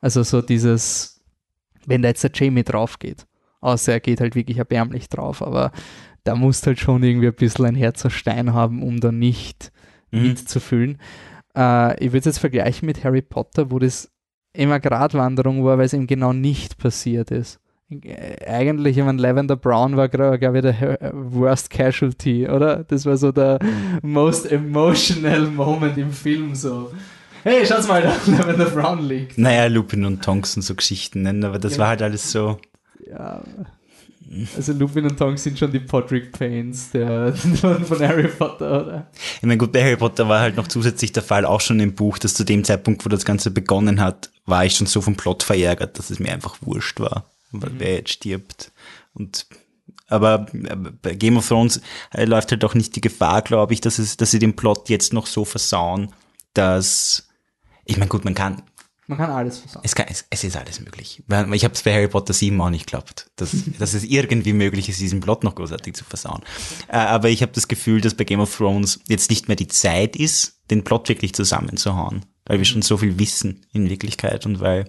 [0.01, 1.23] Also so dieses,
[1.85, 3.27] wenn da jetzt der Jamie drauf geht,
[3.61, 5.71] außer er geht halt wirklich erbärmlich drauf, aber
[6.25, 9.71] da musst halt schon irgendwie ein bisschen ein Herz aus Stein haben, um da nicht
[10.13, 10.23] mhm.
[10.23, 10.99] mitzufühlen.
[11.55, 14.11] Äh, ich würde es jetzt vergleichen mit Harry Potter, wo das
[14.55, 17.61] immer Gratwanderung war, weil es eben genau nicht passiert ist
[18.47, 22.85] eigentlich, ich meine, Lavender Brown war, glaube ich, der Worst Casualty, oder?
[22.85, 23.59] Das war so der
[24.03, 26.91] most emotional Moment im Film, so.
[27.43, 29.39] Hey, schaut's mal, da Lavender Brown liegt.
[29.39, 31.83] Naja, Lupin und Tonks und so Geschichten nennen, aber das genau.
[31.83, 32.59] war halt alles so.
[33.11, 33.43] Ja.
[34.57, 39.11] Also Lupin und Tonks sind schon die Podrick Pains der, von, Harry Potter, oder?
[39.37, 41.95] Ich meine, gut, bei Harry Potter war halt noch zusätzlich der Fall auch schon im
[41.95, 45.17] Buch, dass zu dem Zeitpunkt, wo das Ganze begonnen hat, war ich schon so vom
[45.17, 47.75] Plot verärgert, dass es mir einfach wurscht war mhm.
[47.79, 48.73] wer jetzt stirbt.
[49.15, 49.47] Und
[50.09, 50.47] aber
[51.01, 51.81] bei Game of Thrones
[52.13, 54.91] äh, läuft halt auch nicht die Gefahr, glaube ich, dass es, dass sie den Plot
[54.91, 56.13] jetzt noch so versauen,
[56.53, 57.29] dass
[57.85, 58.63] ich meine, gut, man kann
[59.09, 59.83] man kann alles versauen.
[59.85, 61.23] Es, kann, es, es ist alles möglich.
[61.53, 64.89] Ich habe es bei Harry Potter 7 auch nicht geglaubt, dass, dass es irgendwie möglich
[64.89, 66.43] ist, diesen Plot noch großartig zu versauen.
[66.89, 69.67] Äh, aber ich habe das Gefühl, dass bei Game of Thrones jetzt nicht mehr die
[69.67, 74.61] Zeit ist, den Plot wirklich zusammenzuhauen, weil wir schon so viel wissen in Wirklichkeit und
[74.61, 74.89] weil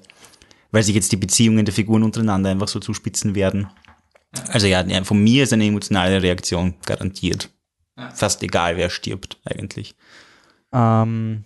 [0.74, 3.68] weil sich jetzt die Beziehungen der Figuren untereinander einfach so zuspitzen werden.
[4.48, 7.50] Also ja, von mir ist eine emotionale Reaktion garantiert.
[8.16, 9.96] Fast egal, wer stirbt eigentlich.
[10.74, 11.44] Ähm,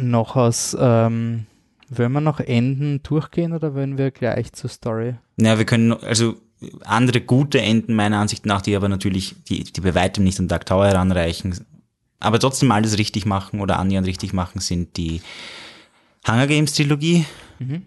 [0.00, 1.46] noch aus, ähm,
[1.88, 5.16] wollen wir noch Enden durchgehen oder wollen wir gleich zur Story?
[5.36, 6.36] Ja, wir können, also
[6.84, 10.46] andere gute Enden meiner Ansicht nach, die aber natürlich, die, die bei weitem nicht an
[10.46, 11.66] Dark Tower heranreichen,
[12.20, 15.22] aber trotzdem alles richtig machen oder annähernd richtig machen, sind die
[16.26, 17.24] Hunger Games Trilogie.
[17.58, 17.82] Mhm.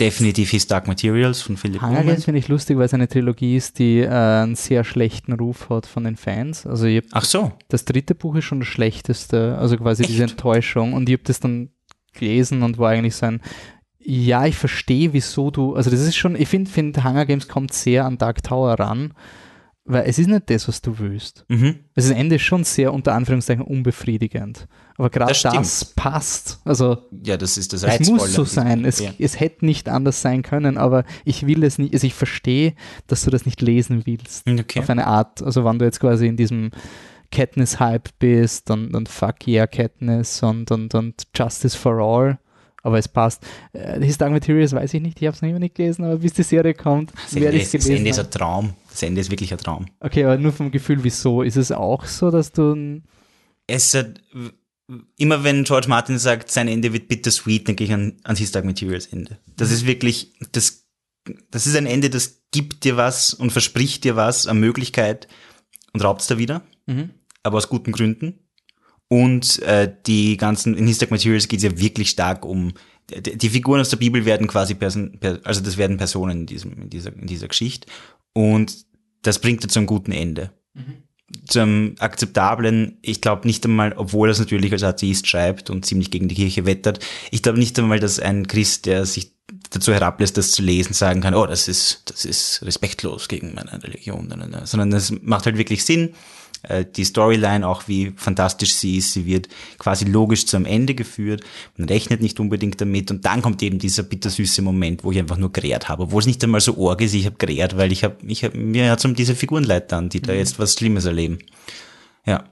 [0.00, 1.80] Definitiv His Dark Materials von Philip.
[1.80, 5.70] Games finde ich lustig, weil es eine Trilogie ist, die äh, einen sehr schlechten Ruf
[5.70, 6.66] hat von den Fans.
[6.66, 7.52] Also ich Ach so.
[7.68, 10.32] das dritte Buch ist schon das schlechteste, also quasi diese Echt?
[10.32, 10.92] Enttäuschung.
[10.92, 11.70] Und ich habe das dann
[12.12, 13.40] gelesen und war eigentlich so ein,
[13.98, 17.72] ja, ich verstehe, wieso du, also das ist schon, ich finde, find Hunger Games kommt
[17.72, 19.12] sehr an Dark Tower ran,
[19.84, 21.44] weil es ist nicht das, was du willst.
[21.48, 21.80] Mhm.
[21.94, 24.66] Also das Ende ist schon sehr unter Anführungszeichen unbefriedigend.
[24.98, 26.60] Aber gerade Das das, passt.
[26.64, 28.84] Also Ja, das ist das es muss so sein.
[28.84, 29.12] Es, Ja.
[29.18, 32.74] es hätte nicht anders sein können, aber ich will es nicht, also ich verstehe,
[33.06, 34.46] dass du das nicht lesen willst.
[34.46, 34.80] Okay.
[34.80, 35.40] Auf eine Art.
[35.42, 36.70] Also wenn du jetzt quasi in diesem
[37.30, 42.38] Katniss-Hype bist und, und Fuck yeah Katniss und, und, und Justice for All.
[42.82, 43.44] Aber es passt.
[43.72, 46.16] Äh, His Dark Materials weiß ich nicht, ich habe es noch immer nicht gelesen, aber
[46.18, 48.20] bis die Serie kommt, werde ich es ist, das Ende ist gelesen.
[48.26, 48.72] ein Traum.
[48.90, 49.86] Das Ende ist wirklich ein Traum.
[50.00, 51.42] Okay, aber nur vom Gefühl, wieso?
[51.42, 53.02] Ist es auch so, dass du
[53.66, 54.20] Es hat,
[55.16, 58.64] immer wenn George Martin sagt, sein Ende wird bittersweet, denke ich an, an His Dark
[58.64, 59.38] Materials Ende.
[59.56, 60.86] Das ist wirklich, das,
[61.50, 65.28] das ist ein Ende, das gibt dir was und verspricht dir was an Möglichkeit
[65.92, 67.10] und raubt es da wieder, Mhm.
[67.42, 68.38] aber aus guten Gründen.
[69.08, 72.72] Und äh, die ganzen, in His Dark Materials geht es ja wirklich stark um,
[73.10, 76.46] die, die Figuren aus der Bibel werden quasi, Person, per, also das werden Personen in,
[76.46, 77.86] diesem, in, dieser, in dieser Geschichte.
[78.34, 78.86] Und
[79.22, 80.52] das bringt dir zu einem guten Ende.
[80.76, 80.82] Zu
[81.54, 86.10] einem akzeptablen, ich glaube nicht einmal, obwohl er es natürlich als Atheist schreibt und ziemlich
[86.10, 89.32] gegen die Kirche wettert, ich glaube nicht einmal, dass ein Christ, der sich
[89.70, 93.82] dazu herablässt, das zu lesen, sagen kann, oh, das ist, das ist respektlos gegen meine
[93.82, 94.32] Religion,
[94.64, 96.14] sondern das macht halt wirklich Sinn.
[96.62, 100.94] Äh, Die Storyline, auch wie fantastisch sie ist, sie wird quasi logisch zu einem Ende
[100.94, 101.42] geführt.
[101.76, 105.36] Man rechnet nicht unbedingt damit und dann kommt eben dieser bittersüße Moment, wo ich einfach
[105.36, 108.04] nur gerät habe, obwohl es nicht einmal so org ist, ich habe gerät, weil ich
[108.04, 111.04] habe, ich hab, mir hat um diese Figuren leid an, die da jetzt was Schlimmes
[111.04, 111.38] erleben.
[112.26, 112.44] Ja.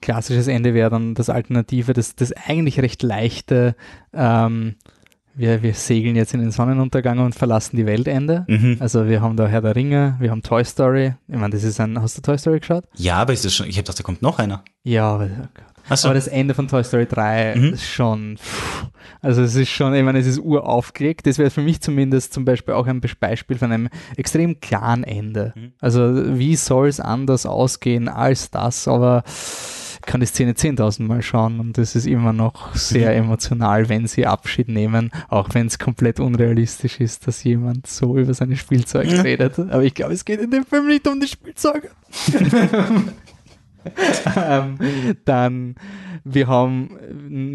[0.00, 3.74] klassisches Ende wäre dann das Alternative, das, das eigentlich recht leichte,
[4.14, 4.76] ähm,
[5.36, 8.44] wir, wir segeln jetzt in den Sonnenuntergang und verlassen die Weltende.
[8.48, 8.78] Mhm.
[8.80, 11.14] Also wir haben da Herr der Ringe, wir haben Toy Story.
[11.28, 12.84] Ich meine, das ist ein, hast du Toy Story geschaut?
[12.94, 14.64] Ja, aber ist das schon, ich habe gedacht, da kommt noch einer.
[14.82, 15.28] Ja, aber,
[15.88, 16.08] Achso.
[16.08, 17.72] aber das Ende von Toy Story 3 Mhm.
[17.74, 18.86] ist schon, pff,
[19.20, 21.26] also es ist schon, ich meine, es ist uraufgelegt.
[21.26, 25.52] Das wäre für mich zumindest zum Beispiel auch ein Beispiel von einem extrem klaren Ende.
[25.54, 25.72] Mhm.
[25.80, 29.22] Also wie soll es anders ausgehen als das, aber
[30.06, 33.24] kann die Szene 10.000 Mal schauen und es ist immer noch sehr Mhm.
[33.24, 38.32] emotional, wenn sie Abschied nehmen, auch wenn es komplett unrealistisch ist, dass jemand so über
[38.32, 39.58] seine Spielzeug redet.
[39.58, 41.90] Aber ich glaube, es geht in dem Film nicht um die Spielzeuge.
[44.36, 44.78] ähm,
[45.24, 45.74] dann,
[46.24, 46.90] wir haben,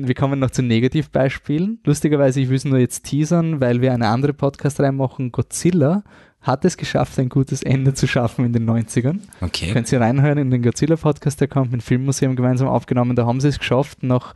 [0.06, 1.80] wir kommen noch zu Negativbeispielen.
[1.84, 5.32] Lustigerweise, ich will es nur jetzt teasern, weil wir eine andere Podcast-Reihe machen.
[5.32, 6.04] Godzilla
[6.42, 9.20] hat es geschafft, ein gutes Ende zu schaffen in den 90ern.
[9.42, 9.72] Okay.
[9.74, 13.16] Könnt ihr reinhören in den Godzilla-Podcast, der kommt mit dem Filmmuseum gemeinsam aufgenommen.
[13.16, 14.34] Da haben sie es geschafft, noch,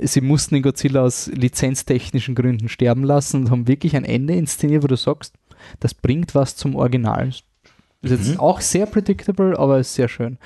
[0.00, 4.82] sie mussten den Godzilla aus lizenztechnischen Gründen sterben lassen und haben wirklich ein Ende inszeniert,
[4.82, 5.34] wo du sagst,
[5.80, 7.28] das bringt was zum Original.
[7.28, 7.44] Ist
[8.10, 8.40] jetzt Mhm.
[8.40, 10.38] auch sehr predictable, aber ist sehr schön.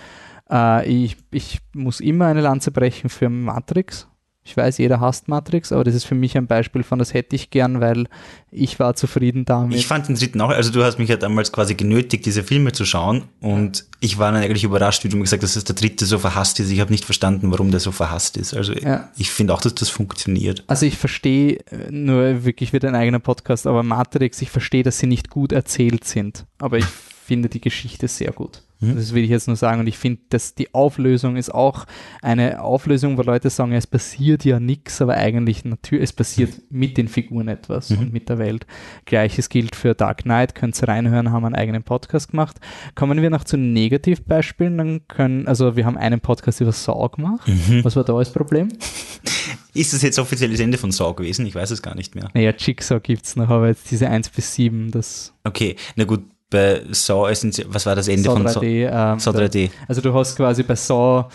[0.50, 4.06] Äh, ich, ich muss immer eine Lanze brechen für Matrix.
[4.48, 7.36] Ich weiß, jeder hasst Matrix, aber das ist für mich ein Beispiel von, das hätte
[7.36, 8.06] ich gern, weil
[8.50, 9.76] ich war zufrieden damit.
[9.76, 12.72] Ich fand den dritten auch, also du hast mich ja damals quasi genötigt, diese Filme
[12.72, 15.76] zu schauen und ich war dann eigentlich überrascht, wie du mir gesagt hast, dass der
[15.76, 16.70] dritte so verhasst ist.
[16.70, 18.54] Ich habe nicht verstanden, warum der so verhasst ist.
[18.54, 19.10] Also Ja.
[19.18, 20.64] ich finde auch, dass das funktioniert.
[20.66, 24.98] Also ich verstehe, äh, nur wirklich wird ein eigener Podcast, aber Matrix, ich verstehe, dass
[24.98, 28.62] sie nicht gut erzählt sind, aber ich finde die Geschichte sehr gut.
[28.80, 28.94] Mhm.
[28.96, 31.84] Das will ich jetzt nur sagen und ich finde, dass die Auflösung ist auch
[32.22, 36.96] eine Auflösung, wo Leute sagen, es passiert ja nichts, aber eigentlich natürlich, es passiert mit
[36.96, 37.98] den Figuren etwas Mhm.
[37.98, 38.66] und mit der Welt.
[39.04, 42.56] Gleiches gilt für Dark Knight, könnt ihr reinhören, haben einen eigenen Podcast gemacht.
[42.94, 47.48] Kommen wir noch zu Negativbeispielen, dann können, also wir haben einen Podcast über Saw gemacht.
[47.48, 47.84] Mhm.
[47.84, 48.68] Was war da das Problem?
[49.74, 51.46] Ist das jetzt offizielles Ende von Saw gewesen?
[51.46, 52.28] Ich weiß es gar nicht mehr.
[52.34, 56.22] Naja, Jigsaw gibt es noch, aber jetzt diese 1 bis 7, das Okay, na gut,
[56.50, 58.88] bei Saw ist, was war das Ende Saw von 3D.
[59.12, 59.70] ähm, Saw 3D?
[59.86, 61.26] Also du hast quasi bei Saw,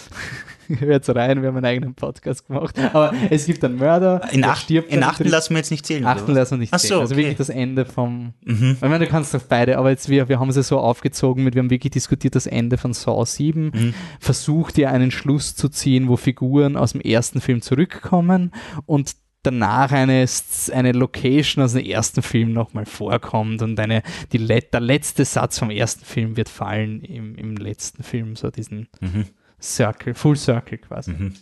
[0.79, 4.63] hört rein, wir haben einen eigenen Podcast gemacht, aber es gibt einen Mörder, In, acht,
[4.63, 6.05] stirbt in achten lassen wir jetzt nicht zählen.
[6.05, 6.87] achten lassen wir nicht Ach sehen.
[6.89, 7.21] so, Also okay.
[7.23, 8.71] wirklich das Ende vom, Mhm.
[8.75, 11.53] ich meine, du kannst doch beide, aber jetzt wir, wir haben sie so aufgezogen mit,
[11.53, 13.93] wir haben wirklich diskutiert das Ende von Saw 7, Mhm.
[14.19, 18.51] versucht ihr einen Schluss zu ziehen, wo Figuren aus dem ersten Film zurückkommen
[18.85, 19.11] und
[19.43, 20.25] danach eine,
[20.71, 24.01] eine Location aus dem ersten Film nochmal vorkommt und eine,
[24.31, 28.87] die, der letzte Satz vom ersten Film wird fallen im, im letzten Film, so diesen
[29.01, 29.25] Mhm.
[29.61, 31.11] Circle, Full Circle quasi.
[31.11, 31.33] Mhm.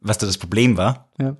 [0.00, 1.36] Was da das Problem war, Ja.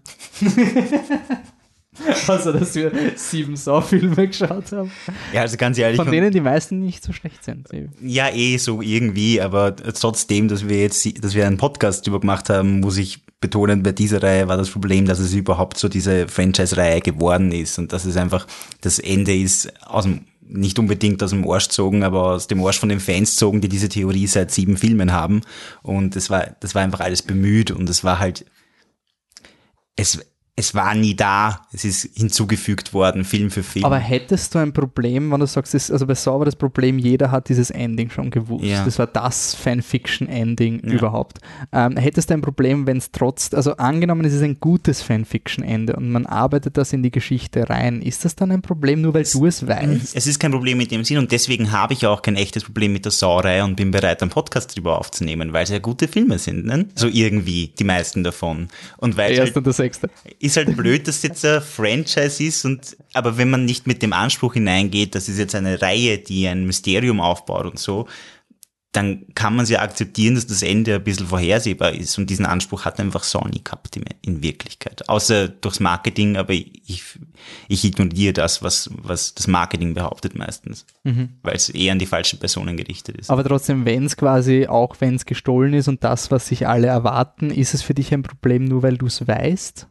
[2.29, 4.91] Außer, dass wir sieben Saw-Filme geschaut haben.
[5.33, 5.97] Ja, also ganz ehrlich.
[5.97, 7.69] Von denen die meisten nicht so schlecht sind.
[8.03, 12.51] Ja, eh so irgendwie, aber trotzdem, dass wir jetzt, dass wir einen Podcast über gemacht
[12.51, 16.29] haben, muss ich betonen, bei dieser Reihe war das Problem, dass es überhaupt so diese
[16.29, 18.47] Franchise-Reihe geworden ist und dass es einfach
[18.81, 22.79] das Ende ist aus dem nicht unbedingt aus dem Arsch zogen, aber aus dem Arsch
[22.79, 25.43] von den Fans zogen, die diese Theorie seit sieben Filmen haben.
[25.83, 28.47] Und das war, das war einfach alles bemüht und es war halt,
[29.97, 30.21] es,
[30.59, 33.85] es war nie da, es ist hinzugefügt worden, Film für Film.
[33.85, 37.31] Aber hättest du ein Problem, wenn du sagst, ist, also bei Sauber das Problem, jeder
[37.31, 38.65] hat dieses Ending schon gewusst.
[38.65, 38.83] Ja.
[38.83, 40.93] Das war das Fanfiction-Ending ja.
[40.95, 41.41] überhaupt.
[41.73, 45.95] Ähm, hättest du ein Problem, wenn es trotz, also angenommen, es ist ein gutes Fanfiction-Ende
[45.95, 49.23] und man arbeitet das in die Geschichte rein, ist das dann ein Problem, nur weil
[49.23, 50.17] es, du es weißt?
[50.17, 52.95] Es ist kein Problem mit dem Sinn und deswegen habe ich auch kein echtes Problem
[52.95, 56.39] mit der Sauerei und bin bereit, einen Podcast drüber aufzunehmen, weil es ja gute Filme
[56.39, 56.87] sind, ne?
[56.95, 58.69] So irgendwie, die meisten davon.
[58.97, 60.09] Und weil der erste halt, und der sechste
[60.47, 64.13] ist halt blöd, dass jetzt ein Franchise ist und, aber wenn man nicht mit dem
[64.13, 68.07] Anspruch hineingeht, das ist jetzt eine Reihe, die ein Mysterium aufbaut und so,
[68.97, 72.17] dann kann man ja akzeptieren, dass das Ende ein bisschen vorhersehbar ist.
[72.17, 75.07] Und diesen Anspruch hat einfach Sony gehabt in Wirklichkeit.
[75.09, 77.05] Außer durchs Marketing, aber ich,
[77.69, 80.87] ich ignoriere das, was, was das Marketing behauptet meistens.
[81.05, 81.35] Mhm.
[81.43, 83.29] Weil es eher an die falschen Personen gerichtet ist.
[83.29, 86.87] Aber trotzdem, wenn es quasi, auch wenn es gestohlen ist und das, was sich alle
[86.87, 89.89] erwarten, ist es für dich ein Problem, nur weil du es weißt?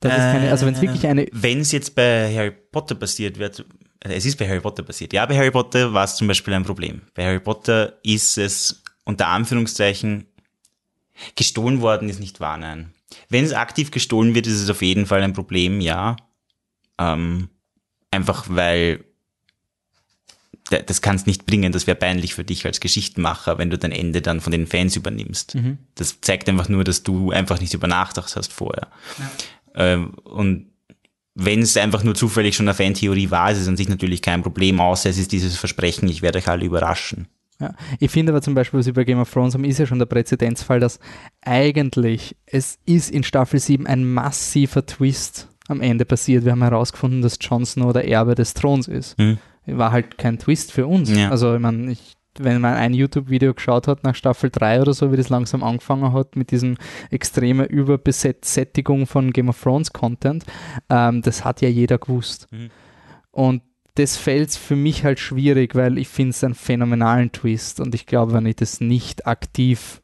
[0.00, 1.26] Keine, also wenn es wirklich eine.
[1.32, 3.64] Wenn es jetzt bei Harry Potter passiert wird,
[4.00, 5.12] äh, es ist bei Harry Potter passiert.
[5.12, 7.02] Ja, bei Harry Potter war es zum Beispiel ein Problem.
[7.14, 10.26] Bei Harry Potter ist es unter Anführungszeichen
[11.34, 12.92] gestohlen worden, ist nicht wahr, nein.
[13.28, 16.16] Wenn es aktiv gestohlen wird, ist es auf jeden Fall ein Problem, ja.
[16.98, 17.48] Ähm,
[18.10, 19.04] einfach weil
[20.68, 24.20] das kannst nicht bringen, das wäre peinlich für dich als Geschichtenmacher, wenn du dein Ende
[24.20, 25.54] dann von den Fans übernimmst.
[25.54, 25.78] Mhm.
[25.94, 28.88] Das zeigt einfach nur, dass du einfach nicht über nachgedacht hast vorher.
[29.18, 29.30] Ja.
[29.76, 30.66] Ähm, und
[31.34, 34.42] wenn es einfach nur zufällig schon eine Fantheorie war, ist es an sich natürlich kein
[34.42, 37.28] Problem, außer es ist dieses Versprechen, ich werde euch alle überraschen.
[37.60, 39.98] Ja, ich finde aber zum Beispiel, was über Game of Thrones haben, ist ja schon
[39.98, 40.98] der Präzedenzfall, dass
[41.42, 46.44] eigentlich es ist in Staffel 7 ein massiver Twist am Ende passiert.
[46.44, 49.16] Wir haben herausgefunden, dass Jon Snow der Erbe des Throns ist.
[49.18, 49.38] Hm.
[49.66, 51.10] War halt kein Twist für uns.
[51.10, 51.30] Ja.
[51.30, 55.12] Also, ich meine, ich wenn man ein YouTube-Video geschaut hat nach Staffel 3 oder so,
[55.12, 56.76] wie das langsam angefangen hat mit diesem
[57.10, 60.44] extreme Überbesättigung von Game of Thrones Content,
[60.90, 62.48] ähm, das hat ja jeder gewusst.
[62.50, 62.70] Mhm.
[63.30, 63.62] Und
[63.94, 68.06] das fällt für mich halt schwierig, weil ich finde es einen phänomenalen Twist und ich
[68.06, 70.02] glaube, wenn ich das nicht aktiv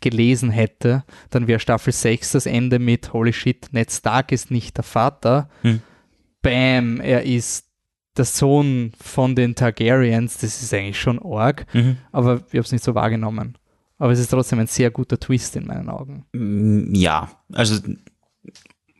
[0.00, 4.76] gelesen hätte, dann wäre Staffel 6 das Ende mit Holy shit, Ned Stark ist nicht
[4.76, 5.48] der Vater.
[5.62, 5.82] Mhm.
[6.42, 7.66] Bam, er ist
[8.16, 11.98] der Sohn von den Targaryens, das ist eigentlich schon arg, mhm.
[12.12, 13.58] aber ich habe es nicht so wahrgenommen.
[13.98, 16.26] Aber es ist trotzdem ein sehr guter Twist in meinen Augen.
[16.32, 17.80] Mm, ja, also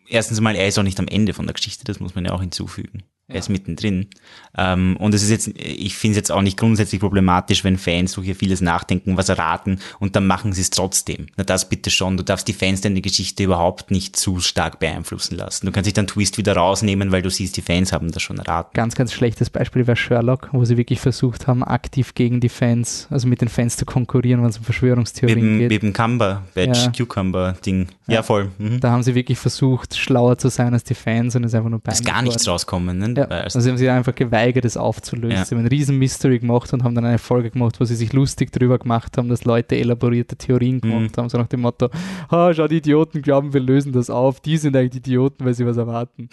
[0.09, 2.33] erstens mal, er ist auch nicht am Ende von der Geschichte, das muss man ja
[2.33, 3.03] auch hinzufügen.
[3.27, 4.09] Er ist mittendrin.
[4.57, 8.13] Ähm, und es ist jetzt, ich finde es jetzt auch nicht grundsätzlich problematisch, wenn Fans
[8.13, 11.29] so hier vieles nachdenken, was erraten und dann machen sie es trotzdem.
[11.39, 12.19] Na das bitte schon.
[12.19, 15.65] Du darfst die Fans deine Geschichte überhaupt nicht zu stark beeinflussen lassen.
[15.65, 18.39] Du kannst dich dann Twist wieder rausnehmen, weil du siehst, die Fans haben das schon
[18.39, 18.73] erraten.
[18.75, 23.09] Ganz, ganz schlechtes Beispiel wäre Sherlock, wo sie wirklich versucht haben, aktiv gegen die Fans,
[23.11, 25.71] also mit den Fans zu konkurrieren, wenn es um Verschwörungstheorien geht.
[25.71, 26.93] Mit dem Cumber, Badge, ja.
[26.95, 27.89] Cucumber-Ding.
[28.07, 28.51] Ja, ja, voll.
[28.59, 28.81] Mhm.
[28.81, 31.71] Da haben sie wirklich versucht, schlauer zu sein als die Fans und es ist einfach
[31.71, 32.01] nur peinlich.
[32.01, 33.14] Ist gar nichts rauskommen, ne?
[33.17, 35.37] Ja, also sie haben sich einfach geweigert, es aufzulösen.
[35.37, 35.45] Ja.
[35.45, 38.13] Sie haben einen riesen Mystery gemacht und haben dann eine Folge gemacht, wo sie sich
[38.13, 41.21] lustig drüber gemacht haben, dass Leute elaborierte Theorien gemacht mhm.
[41.21, 41.91] haben, so nach dem Motto,
[42.31, 44.41] oh, schau, die Idioten glauben, wir lösen das auf.
[44.41, 46.29] Die sind eigentlich Idioten, weil sie was erwarten.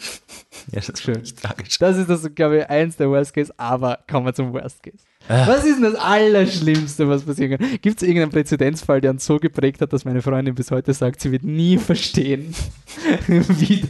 [0.72, 1.24] Ja, das ist schön.
[1.24, 1.78] Tragisch.
[1.80, 5.04] Das ist das, glaube ich, eins der Worst Case, aber kommen wir zum Worst Case.
[5.28, 5.48] Ah.
[5.48, 7.80] Was ist denn das Allerschlimmste, was passieren kann?
[7.82, 11.22] Gibt es irgendeinen Präzedenzfall, der uns so geprägt hat, dass meine Freundin bis heute sagt,
[11.22, 12.54] sie wird nie verstehen,
[13.28, 13.84] wie,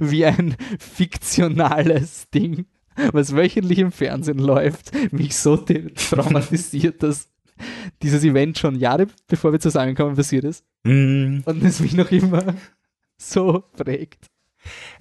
[0.00, 2.66] wie ein fiktionales Ding,
[3.12, 7.28] was wöchentlich im Fernsehen läuft, mich so traumatisiert, dass
[8.02, 11.40] dieses Event schon Jahre bevor wir zusammenkommen passiert ist mm.
[11.44, 12.54] und es mich noch immer
[13.16, 14.26] so prägt.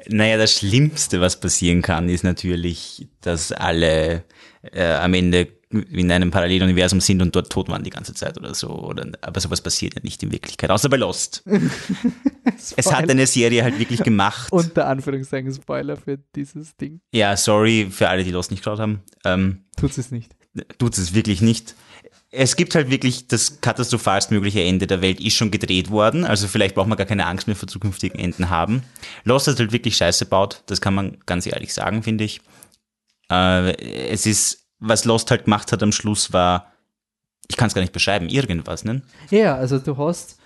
[0.07, 4.23] Naja, das Schlimmste, was passieren kann, ist natürlich, dass alle
[4.63, 8.53] äh, am Ende in einem Paralleluniversum sind und dort tot waren die ganze Zeit oder
[8.53, 8.69] so.
[8.69, 11.43] Oder, aber sowas passiert ja nicht in Wirklichkeit, außer bei Lost.
[12.75, 14.47] es hat eine Serie halt wirklich gemacht.
[14.51, 16.99] Unter Anführungszeichen Spoiler für dieses Ding.
[17.13, 19.01] Ja, sorry für alle, die Lost nicht geschaut haben.
[19.23, 20.35] Ähm, tut es nicht.
[20.77, 21.75] Tut es wirklich nicht.
[22.33, 26.47] Es gibt halt wirklich das katastrophalst mögliche Ende der Welt ist schon gedreht worden, also
[26.47, 28.83] vielleicht braucht man gar keine Angst mehr vor zukünftigen Enden haben.
[29.25, 32.39] Lost hat halt wirklich Scheiße baut, das kann man ganz ehrlich sagen, finde ich.
[33.31, 36.71] Äh, es ist, was Lost halt gemacht hat am Schluss war,
[37.47, 39.01] ich kann es gar nicht beschreiben, irgendwas, ne?
[39.29, 40.37] Ja, also du hast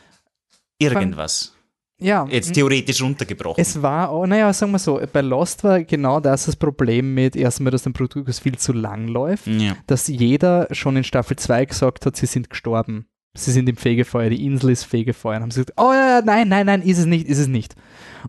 [0.80, 1.54] irgendwas.
[2.00, 3.62] ja, Jetzt theoretisch runtergebrochen.
[3.62, 7.36] es war, oh, naja, sagen wir so, bei Lost war genau das das Problem mit,
[7.36, 9.76] erstmal, dass der Produkt viel zu lang läuft, ja.
[9.88, 13.08] dass jeder schon in Staffel 2 gesagt hat, sie sind gestorben.
[13.38, 15.38] Sie sind im Fegefeuer, die Insel ist Fegefeuer.
[15.38, 17.48] Und haben sie gesagt, oh ja, ja, nein, nein, nein, ist es nicht, ist es
[17.48, 17.76] nicht.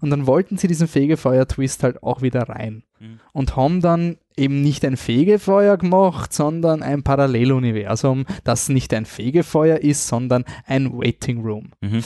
[0.00, 2.82] Und dann wollten sie diesen Fegefeuer-Twist halt auch wieder rein.
[2.98, 3.20] Mhm.
[3.32, 9.78] Und haben dann eben nicht ein Fegefeuer gemacht, sondern ein Paralleluniversum, das nicht ein Fegefeuer
[9.78, 11.72] ist, sondern ein Waiting Room.
[11.80, 12.02] Mhm.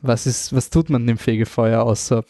[0.00, 2.24] Was, ist, was tut man im Fegefeuer außer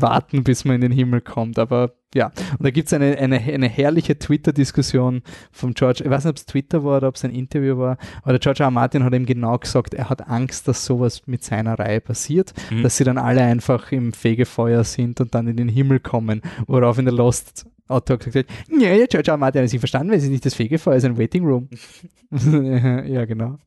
[0.00, 1.58] warten, bis man in den Himmel kommt?
[1.58, 5.22] Aber ja, und da gibt es eine, eine, eine herrliche Twitter-Diskussion
[5.52, 7.98] vom George, ich weiß nicht, ob es Twitter war oder ob es ein Interview war,
[8.22, 8.70] aber der George R.
[8.70, 12.82] Martin hat eben genau gesagt, er hat Angst, dass sowas mit seiner Reihe passiert, Mhm.
[12.82, 16.98] dass sie dann alle einfach im Fegefeuer sind und dann in den Himmel kommen, worauf
[16.98, 19.36] in der Lost Autor gesagt hat, ja, der George R.
[19.36, 21.68] Martin hat sich verstanden, weil es ist nicht das Fegefeuer, es ist ein Waiting Room.
[23.06, 23.58] ja, genau.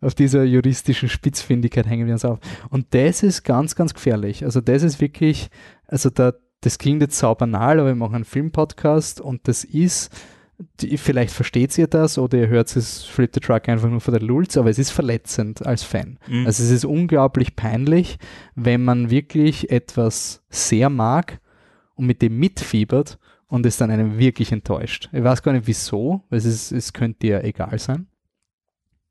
[0.00, 2.38] Auf dieser juristischen Spitzfindigkeit hängen wir uns auf.
[2.70, 4.44] Und das ist ganz, ganz gefährlich.
[4.44, 5.48] Also das ist wirklich,
[5.88, 10.14] also da, das klingt jetzt sau banal, aber wir machen einen Filmpodcast und das ist,
[10.80, 14.14] die, vielleicht versteht ihr das oder ihr hört es Flip the Truck einfach nur von
[14.14, 16.18] der Lulz, aber es ist verletzend als Fan.
[16.28, 16.46] Mhm.
[16.46, 18.18] Also es ist unglaublich peinlich,
[18.54, 21.40] wenn man wirklich etwas sehr mag
[21.96, 23.18] und mit dem mitfiebert
[23.48, 25.08] und es dann einem wirklich enttäuscht.
[25.12, 28.06] Ich weiß gar nicht wieso, weil es, ist, es könnte ja egal sein.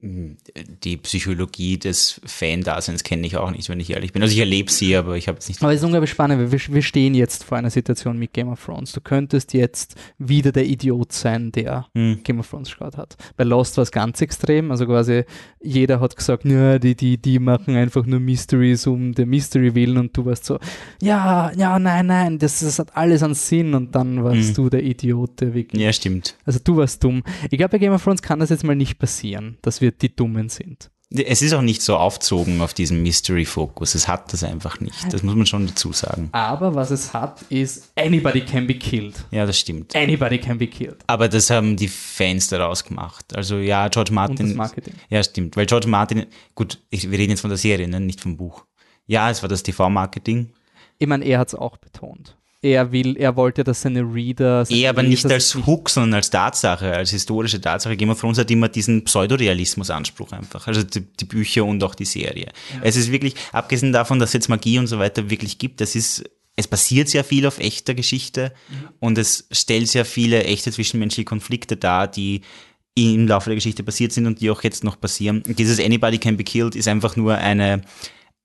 [0.06, 4.22] Die Psychologie des Fan-Daseins kenne ich auch nicht, wenn ich ehrlich bin.
[4.22, 5.64] Also ich erlebe sie, aber ich habe es nicht.
[5.64, 8.50] Aber es ist unglaublich spannend, weil wir, wir stehen jetzt vor einer Situation mit Game
[8.50, 8.92] of Thrones.
[8.92, 12.20] Du könntest jetzt wieder der Idiot sein, der Hm.
[12.22, 13.16] Game of Thrones geschaut hat.
[13.38, 15.24] Bei Lost war es ganz extrem, also quasi
[15.64, 19.98] jeder hat gesagt, ja, die, die, die machen einfach nur Mysteries um der Mystery willen
[19.98, 20.60] und du warst so,
[21.02, 24.54] ja, ja, nein, nein, das, das hat alles einen Sinn und dann warst Mhm.
[24.56, 26.36] du der Idiot, der wirklich, Ja, stimmt.
[26.46, 27.24] also du warst dumm.
[27.50, 30.14] Ich glaube, bei Game of Thrones kann das jetzt mal nicht passieren, dass wir die
[30.16, 30.90] Dummen sind.
[31.16, 33.94] Es ist auch nicht so aufzogen auf diesen Mystery-Fokus.
[33.94, 35.14] Es hat das einfach nicht.
[35.14, 36.30] Das muss man schon dazu sagen.
[36.32, 39.14] Aber was es hat, ist anybody can be killed.
[39.30, 39.96] Ja, das stimmt.
[39.96, 40.98] Anybody can be killed.
[41.06, 43.36] Aber das haben die Fans daraus gemacht.
[43.36, 44.48] Also ja, George Und Martin.
[44.48, 44.94] das Marketing.
[45.10, 45.56] Ja, stimmt.
[45.56, 48.66] Weil George Martin, gut, ich, wir reden jetzt von der Serie, ne, nicht vom Buch.
[49.06, 50.52] Ja, es war das TV-Marketing.
[50.98, 52.38] Ich meine, er hat es auch betont.
[52.64, 54.66] Er will, er wollte, dass seine Reader.
[54.66, 57.98] seine Eher aber nicht Leser als Hook, sondern als Tatsache, als historische Tatsache.
[57.98, 60.66] Game of Thrones hat immer diesen Pseudorealismus-Anspruch einfach.
[60.66, 62.48] Also die, die Bücher und auch die Serie.
[62.82, 65.94] Es ist wirklich, abgesehen davon, dass es jetzt Magie und so weiter wirklich gibt, das
[65.94, 66.24] ist,
[66.56, 68.54] es passiert sehr viel auf echter Geschichte
[69.02, 72.44] und es stellt sehr viele echte zwischenmenschliche Konflikte dar, die
[72.96, 75.44] im Laufe der Geschichte passiert sind und die auch jetzt noch passieren.
[75.46, 77.82] Dieses Anybody Can Be Killed ist einfach nur eine,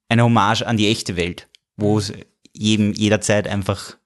[0.08, 1.46] eine Hommage an die echte Welt,
[1.76, 2.12] wo es
[2.52, 3.97] jedem jederzeit einfach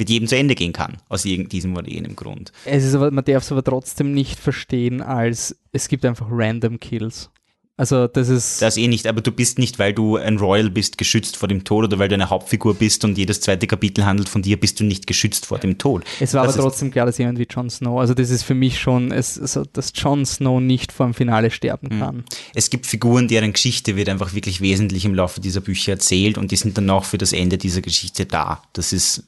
[0.00, 2.52] mit jedem zu Ende gehen kann, aus diesem oder jenem Grund.
[2.64, 6.80] Es ist aber, man darf es aber trotzdem nicht verstehen als, es gibt einfach random
[6.80, 7.30] Kills.
[7.76, 8.60] Also, das ist.
[8.60, 11.64] Das eh nicht, aber du bist nicht, weil du ein Royal bist, geschützt vor dem
[11.64, 14.80] Tod oder weil du eine Hauptfigur bist und jedes zweite Kapitel handelt von dir, bist
[14.80, 16.04] du nicht geschützt vor dem Tod.
[16.20, 18.52] es war das aber trotzdem klar, dass jemand wie Jon Snow, also das ist für
[18.52, 22.00] mich schon, es, also, dass Jon Snow nicht vor dem Finale sterben Hm.
[22.00, 22.24] kann.
[22.54, 26.50] Es gibt Figuren, deren Geschichte wird einfach wirklich wesentlich im Laufe dieser Bücher erzählt und
[26.50, 28.62] die sind dann auch für das Ende dieser Geschichte da.
[28.74, 29.24] Das ist,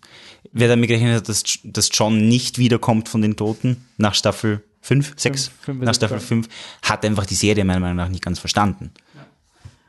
[0.53, 5.15] wer damit gerechnet hat, dass, dass John nicht wiederkommt von den Toten nach Staffel 5,
[5.17, 6.23] 6, Fünf- fünf ist nach Staffel ja.
[6.23, 6.49] 5,
[6.83, 8.91] hat einfach die Serie meiner Meinung nach nicht ganz verstanden.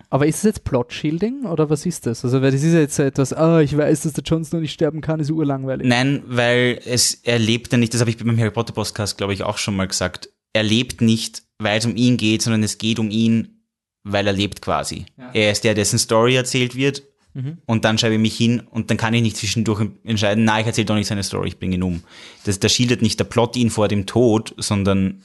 [0.10, 2.24] Aber ist es jetzt Plot-Shielding oder was ist das?
[2.24, 4.62] Also, weil das ist ja jetzt so etwas, ah, ich weiß, dass der Jon Snow
[4.62, 5.88] nicht sterben kann, ist urlangweilig.
[5.88, 9.34] Nein, weil es er lebt ja nicht, das habe ich beim Harry Potter Podcast, glaube
[9.34, 10.30] ich, auch schon mal gesagt.
[10.54, 13.64] Er lebt nicht, weil es um ihn geht, sondern es geht um ihn,
[14.04, 15.08] weil er lebt quasi.
[15.18, 15.32] Ja.
[15.34, 17.02] Er ist der, dessen Story erzählt wird
[17.34, 17.58] Mhm.
[17.66, 20.68] und dann schreibe ich mich hin und dann kann ich nicht zwischendurch entscheiden, nein, ich
[20.68, 22.04] erzähle doch nicht seine Story, ich bringe ihn um.
[22.46, 25.24] Das, da schildert nicht der Plot ihn vor dem Tod, sondern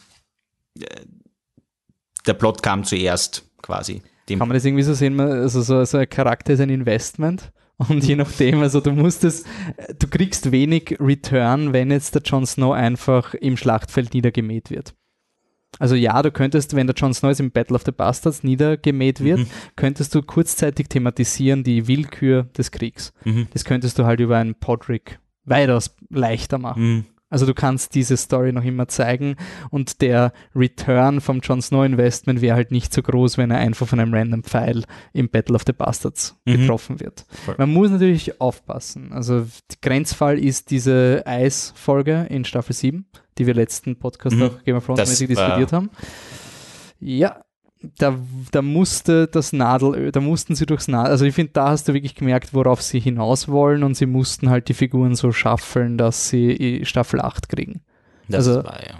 [0.79, 0.87] äh,
[2.27, 4.03] der Plot kam zuerst quasi.
[4.29, 7.53] Dem, Kann man das irgendwie so sehen, also so, so ein Charakter ist ein Investment
[7.77, 9.45] und je nachdem, also du musst es,
[9.99, 14.95] du kriegst wenig Return, wenn jetzt der Jon Snow einfach im Schlachtfeld niedergemäht wird.
[15.79, 19.23] Also ja, du könntest, wenn der Jon Snow jetzt im Battle of the Bastards niedergemäht
[19.23, 19.47] wird, Mhm.
[19.77, 23.13] könntest du kurzzeitig thematisieren die Willkür des Kriegs.
[23.25, 23.47] Mhm.
[23.53, 26.83] Das könntest du halt über einen Podrick weitaus leichter machen.
[26.83, 27.05] Mhm.
[27.31, 29.37] Also du kannst diese Story noch immer zeigen
[29.69, 33.87] und der Return vom Jon Snow Investment wäre halt nicht so groß, wenn er einfach
[33.87, 36.53] von einem random Pfeil im Battle of the Bastards Mhm.
[36.63, 37.27] getroffen wird.
[37.45, 37.55] Voll.
[37.59, 39.13] Man muss natürlich aufpassen.
[39.13, 43.05] Also der Grenzfall ist diese Eis-Folge in Staffel 7,
[43.39, 44.43] die wir letzten Podcast Mhm.
[44.43, 45.91] auch Game of Thrones Das mäßig war- diskutiert haben.
[47.01, 47.45] Ja,
[47.99, 48.19] da,
[48.51, 51.95] da musste das Nadelöl, da mussten sie durchs Nadel, also ich finde, da hast du
[51.95, 56.29] wirklich gemerkt, worauf sie hinaus wollen und sie mussten halt die Figuren so schaffeln, dass
[56.29, 57.83] sie i- Staffel 8 kriegen.
[58.29, 58.95] Das Also- war ja.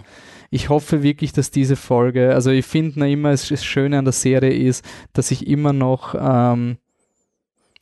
[0.51, 4.05] Ich hoffe wirklich, dass diese Folge, also ich finde noch immer, es- das Schöne an
[4.05, 4.83] der Serie ist,
[5.13, 6.77] dass ich immer noch, ähm,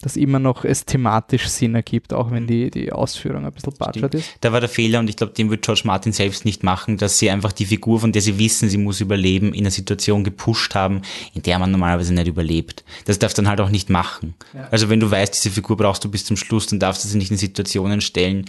[0.02, 4.14] dass immer noch es thematisch Sinn ergibt, auch wenn die, die Ausführung ein bisschen batschert
[4.14, 4.30] ist.
[4.42, 7.18] Da war der Fehler und ich glaube, den wird George Martin selbst nicht machen, dass
[7.18, 10.76] sie einfach die Figur, von der sie wissen, sie muss überleben, in einer Situation gepusht
[10.76, 11.02] haben,
[11.34, 12.84] in der man normalerweise nicht überlebt.
[13.06, 14.36] Das darfst du dann halt auch nicht machen.
[14.54, 14.68] Ja.
[14.70, 17.18] Also wenn du weißt, diese Figur brauchst du bis zum Schluss, dann darfst du sie
[17.18, 18.46] nicht in Situationen stellen,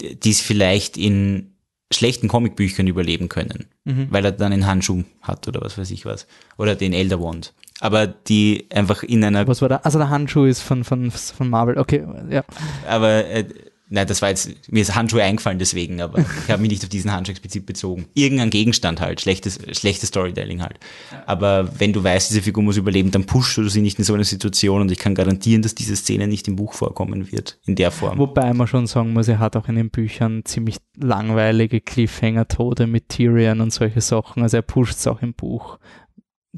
[0.00, 1.52] die es vielleicht in
[1.92, 4.08] schlechten Comicbüchern überleben können, mhm.
[4.10, 6.26] weil er dann einen Handschuh hat oder was weiß ich was.
[6.56, 9.46] Oder den Elder Wand aber die einfach in einer.
[9.46, 9.76] Was war da?
[9.76, 12.44] Also der Handschuh ist von, von, von Marvel, okay, ja.
[12.86, 13.44] Aber äh,
[13.88, 16.88] nein, das war jetzt, mir ist Handschuh eingefallen deswegen, aber ich habe mich nicht auf
[16.88, 18.06] diesen Handschuh explizit bezogen.
[18.14, 20.78] Irgendein Gegenstand halt, schlechtes, schlechtes Storytelling halt.
[21.26, 24.14] Aber wenn du weißt, diese Figur muss überleben, dann pushst du sie nicht in so
[24.14, 27.76] eine Situation und ich kann garantieren, dass diese Szene nicht im Buch vorkommen wird, in
[27.76, 28.18] der Form.
[28.18, 33.08] Wobei man schon sagen muss, er hat auch in den Büchern ziemlich langweilige Cliffhanger-Tode mit
[33.08, 34.42] Tyrion und solche Sachen.
[34.42, 35.78] Also er pusht es auch im Buch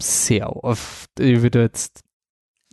[0.02, 1.10] sehr oft.
[1.18, 2.00] Ich würde jetzt,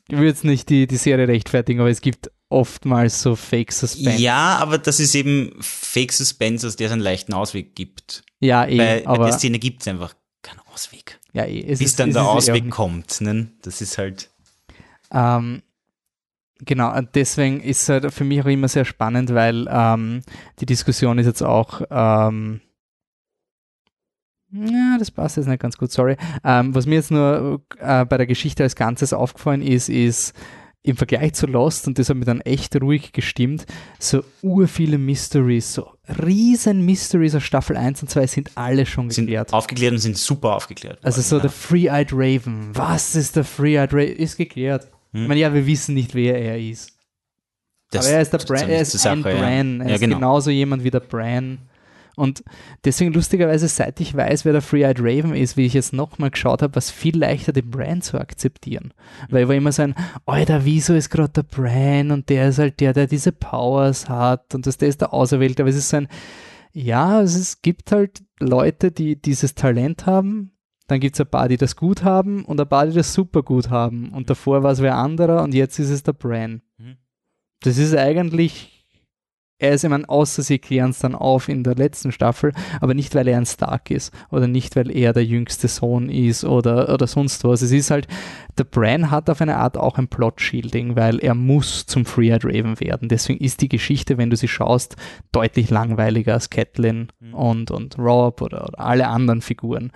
[0.07, 4.21] ich würde jetzt nicht die, die Serie rechtfertigen, aber es gibt oftmals so Fake Suspense.
[4.21, 8.23] Ja, aber das ist eben Fake Suspense, aus der es einen leichten Ausweg gibt.
[8.39, 8.78] Ja, eh.
[8.78, 11.19] Bei, aber bei der Szene gibt es einfach keinen Ausweg.
[11.34, 11.61] Ja, eh.
[11.61, 13.21] Es Bis ist, dann der ist Ausweg eh kommt.
[13.21, 13.51] Ne?
[13.61, 14.30] Das ist halt.
[15.11, 15.61] Ähm,
[16.59, 20.21] genau, deswegen ist es halt für mich auch immer sehr spannend, weil ähm,
[20.59, 21.82] die Diskussion ist jetzt auch.
[21.89, 22.61] Ähm,
[24.52, 26.16] ja, das passt jetzt nicht ganz gut, sorry.
[26.43, 30.34] Ähm, was mir jetzt nur äh, bei der Geschichte als Ganzes aufgefallen ist, ist
[30.84, 33.66] im Vergleich zu Lost, und das hat mir dann echt ruhig gestimmt,
[34.00, 35.91] so ur viele Mysteries, so
[36.24, 39.50] riesen Mysteries aus Staffel 1 und 2 sind alle schon geklärt.
[39.50, 41.00] Sind aufgeklärt und sind super aufgeklärt.
[41.04, 41.41] Also so ja.
[41.41, 42.70] der Free-Eyed Raven.
[42.74, 44.16] Was ist der Free-Eyed Raven?
[44.16, 44.88] Ist geklärt.
[45.12, 45.24] Hm.
[45.24, 46.93] Ich meine, ja, wir wissen nicht, wer er ist.
[47.91, 49.82] Das, Aber er ist der Bran, er ist ein Sache, Bran.
[49.82, 50.16] Er ja, ist genau.
[50.16, 51.66] genauso jemand wie der Bran.
[52.18, 52.43] Und
[52.84, 56.63] deswegen lustigerweise, seit ich weiß, wer der Free-Eyed Raven ist, wie ich jetzt nochmal geschaut
[56.63, 58.91] habe, was viel leichter den Brand zu akzeptieren.
[59.30, 59.93] Weil ich war immer so ein,
[60.26, 64.55] Alter, wieso ist gerade der Brand und der ist halt der, der diese Powers hat
[64.55, 65.61] und das, der ist der Auserwählte.
[65.61, 66.07] Aber es ist so ein,
[66.74, 70.53] ja, es gibt halt Leute, die dieses Talent haben,
[70.88, 73.43] dann gibt es ein paar, die das gut haben und ein paar, die das super
[73.43, 74.09] gut haben.
[74.09, 76.63] Und davor war es wer anderer und jetzt ist es der Bran.
[76.80, 76.97] Mhm.
[77.61, 78.76] Das ist eigentlich
[79.60, 83.16] er ist immer, außer sie klären es dann auf in der letzten Staffel, aber nicht,
[83.16, 87.08] weil er ein Stark ist oder nicht, weil er der jüngste Sohn ist oder, oder
[87.08, 87.64] sonst was.
[87.64, 88.08] Es ist halt,
[88.58, 92.80] der Bran hat auf eine Art auch ein Plot-Shielding, weil er muss zum Free-Eyed Raven
[92.80, 93.10] werden.
[93.10, 94.95] Deswegen ist die Geschichte, wenn du sie schaust,
[95.32, 97.34] deutlich langweiliger als Catelyn mhm.
[97.34, 99.91] und, und Rob oder, oder alle anderen Figuren.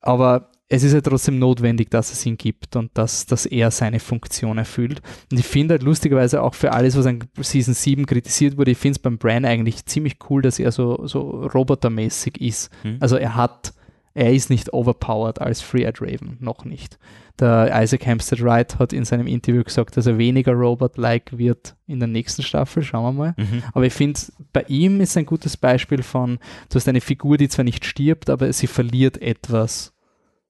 [0.00, 4.00] Aber es ist ja trotzdem notwendig, dass es ihn gibt und dass, dass er seine
[4.00, 5.00] Funktion erfüllt.
[5.30, 8.78] Und ich finde halt lustigerweise auch für alles, was an Season 7 kritisiert wurde, ich
[8.78, 12.70] finde es beim Bran eigentlich ziemlich cool, dass er so, so robotermäßig ist.
[12.84, 12.98] Mhm.
[13.00, 13.72] Also er hat,
[14.12, 16.98] er ist nicht overpowered als Free-Eyed Raven, noch nicht.
[17.40, 22.00] Der Isaac Hampstead Wright hat in seinem Interview gesagt, dass er weniger Robot-like wird in
[22.00, 23.34] der nächsten Staffel, schauen wir mal.
[23.38, 23.62] Mhm.
[23.72, 24.20] Aber ich finde,
[24.52, 26.38] bei ihm ist ein gutes Beispiel von,
[26.68, 29.94] du hast eine Figur, die zwar nicht stirbt, aber sie verliert etwas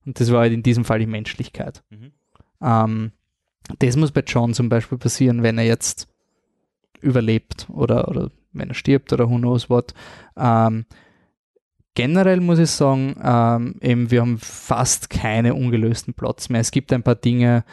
[0.08, 1.82] und das war halt in diesem Fall die Menschlichkeit.
[1.90, 2.12] Mhm.
[2.62, 3.12] Ähm,
[3.78, 6.08] das muss bei John zum Beispiel passieren, wenn er jetzt
[7.02, 9.92] überlebt oder, oder wenn er stirbt oder who knows what.
[10.34, 10.86] Ähm,
[11.92, 16.62] generell muss ich sagen, ähm, eben wir haben fast keine ungelösten Plots mehr.
[16.62, 17.64] Es gibt ein paar Dinge,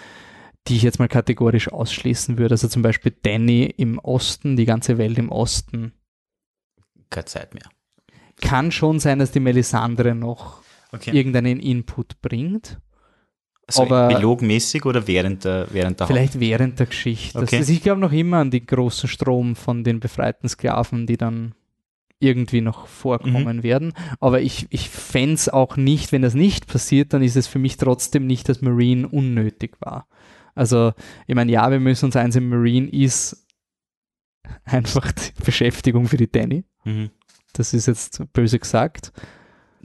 [0.67, 2.55] die ich jetzt mal kategorisch ausschließen würde.
[2.55, 5.93] Also zum Beispiel Danny im Osten, die ganze Welt im Osten.
[7.09, 7.69] Keine Zeit mehr.
[8.41, 10.64] Kann schon sein, dass die Melisandre noch
[10.95, 11.11] okay.
[11.11, 12.79] irgendeinen Input bringt.
[13.67, 17.39] Also aber epilogmäßig oder während der, während der Vielleicht während der Geschichte.
[17.39, 17.57] Okay.
[17.57, 21.55] Also ich glaube noch immer an den großen Strom von den befreiten Sklaven, die dann
[22.19, 23.63] irgendwie noch vorkommen mhm.
[23.63, 23.93] werden.
[24.19, 27.59] Aber ich, ich fände es auch nicht, wenn das nicht passiert, dann ist es für
[27.59, 30.07] mich trotzdem nicht, dass Marine unnötig war.
[30.53, 30.93] Also,
[31.27, 33.45] ich meine, ja, wir müssen uns eins im Marine ist
[34.63, 36.63] einfach die Beschäftigung für die Danny.
[36.83, 37.09] Mhm.
[37.53, 39.11] Das ist jetzt böse gesagt.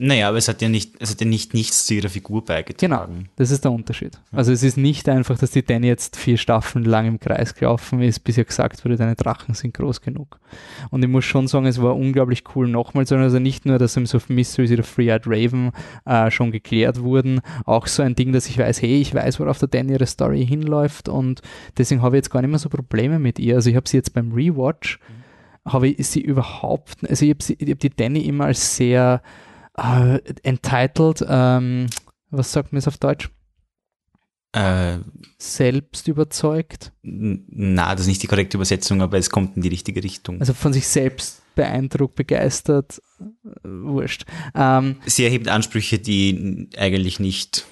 [0.02, 3.14] Naja, aber es hat ja nicht, es hat ja nicht nichts zu ihrer Figur beigetragen.
[3.14, 4.18] Genau, das ist der Unterschied.
[4.32, 8.00] Also es ist nicht einfach, dass die Danny jetzt vier Staffeln lang im Kreis gelaufen
[8.00, 10.40] ist, bis ihr gesagt wurde, deine Drachen sind groß genug.
[10.88, 13.94] Und ich muss schon sagen, es war unglaublich cool nochmal, sondern also nicht nur, dass
[13.98, 15.72] im so Mysteries oder Free-Eyed Raven
[16.06, 19.58] äh, schon geklärt wurden, auch so ein Ding, dass ich weiß, hey, ich weiß, worauf
[19.58, 21.42] der Danny ihre Story hinläuft und
[21.76, 23.56] deswegen habe ich jetzt gar nicht mehr so Probleme mit ihr.
[23.56, 25.70] Also ich habe sie jetzt beim Rewatch, mhm.
[25.72, 29.20] habe ich sie überhaupt, also ich habe hab die Danny immer als sehr
[29.82, 31.86] Uh, entitled, ähm,
[32.30, 33.30] was sagt man es auf Deutsch?
[34.52, 34.98] Äh,
[35.38, 36.92] selbst überzeugt?
[37.02, 40.40] Na, das ist nicht die korrekte Übersetzung, aber es kommt in die richtige Richtung.
[40.40, 43.24] Also von sich selbst beeindruckt, begeistert, äh,
[43.64, 44.24] wurscht.
[44.54, 47.64] Ähm, Sie erhebt Ansprüche, die eigentlich nicht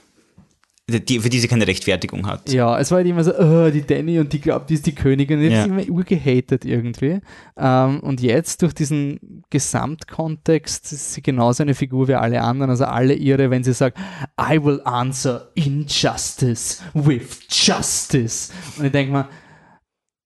[0.91, 2.51] die, für die sie keine Rechtfertigung hat.
[2.51, 4.95] Ja, es war halt immer so, oh, die Danny und die glaubt, die ist die
[4.95, 5.41] Königin.
[5.43, 5.61] Jetzt Ja.
[5.65, 7.21] ist immer urgehatet irgendwie.
[7.59, 12.71] Ähm, und jetzt durch diesen Gesamtkontext ist sie genauso eine Figur wie alle anderen.
[12.71, 13.99] Also alle ihre, wenn sie sagt,
[14.41, 18.53] I will answer injustice with justice.
[18.79, 19.29] Und ich denke mal,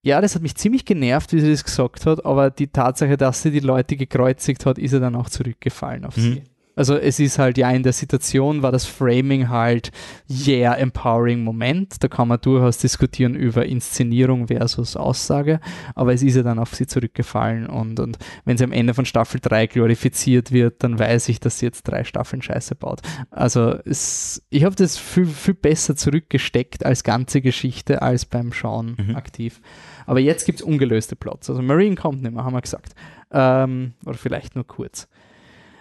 [0.04, 3.42] ja, das hat mich ziemlich genervt, wie sie das gesagt hat, aber die Tatsache, dass
[3.42, 6.20] sie die Leute gekreuzigt hat, ist ja dann auch zurückgefallen auf Mhm.
[6.20, 6.42] sie.
[6.74, 9.90] Also es ist halt ja in der Situation war das Framing halt
[10.28, 12.02] yeah empowering Moment.
[12.02, 15.60] Da kann man durchaus diskutieren über Inszenierung versus Aussage,
[15.94, 19.04] aber es ist ja dann auf sie zurückgefallen und, und wenn sie am Ende von
[19.04, 23.00] Staffel 3 glorifiziert wird, dann weiß ich, dass sie jetzt drei Staffeln Scheiße baut.
[23.30, 28.96] Also es, ich habe das viel, viel besser zurückgesteckt als ganze Geschichte als beim Schauen
[28.96, 29.16] Mhm.
[29.16, 29.60] aktiv.
[30.06, 31.48] Aber jetzt gibt es ungelöste Plots.
[31.48, 32.94] Also Marine kommt nicht mehr, haben wir gesagt.
[33.30, 35.08] Ähm, oder vielleicht nur kurz.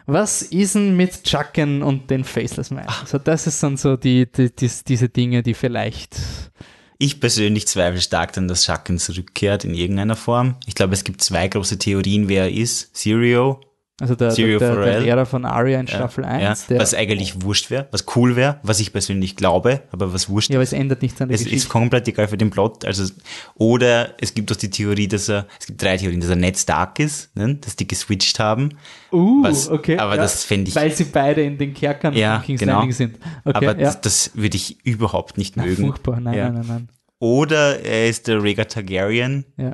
[0.05, 2.85] Was ist denn mit Chucken und den Faceless Man?
[2.85, 6.17] Also das ist dann so die, die, die, diese Dinge, die vielleicht
[6.97, 10.55] Ich persönlich zweifle stark daran, dass Shaken zurückkehrt in irgendeiner Form.
[10.65, 12.95] Ich glaube, es gibt zwei große Theorien, wer er ist.
[12.95, 13.61] Sirio,
[14.01, 14.99] Also der, der, der, der.
[15.01, 16.67] Lehrer von Arya in Staffel 1.
[16.69, 20.49] ja, was eigentlich wurscht wäre, was cool wäre, was ich persönlich glaube, aber was wurscht
[20.49, 21.69] ja, aber es ändert nichts an der Es ist Geschichte.
[21.69, 22.83] komplett egal für den Plot.
[22.85, 23.11] Also,
[23.55, 26.57] oder es gibt auch die Theorie, dass er, es gibt drei Theorien, dass er Ned
[26.57, 27.55] Stark ist, ne?
[27.55, 28.69] dass die geswitcht haben.
[29.11, 29.97] Uh, was- okay.
[29.97, 32.73] aber das fänd ich- Weil sie beide in den Kerkern Ja, von King's genau.
[32.79, 33.17] Landing sind.
[33.45, 33.73] Okay, aber ja.
[33.85, 35.85] das, das würde ich überhaupt nicht Na, mögen.
[35.87, 36.19] furchtbar.
[36.19, 36.45] Nein, Ja.
[36.49, 36.89] nein, nein, nein.
[37.19, 39.45] Oder er ist der Rhaegar Targaryen.
[39.57, 39.73] Ja.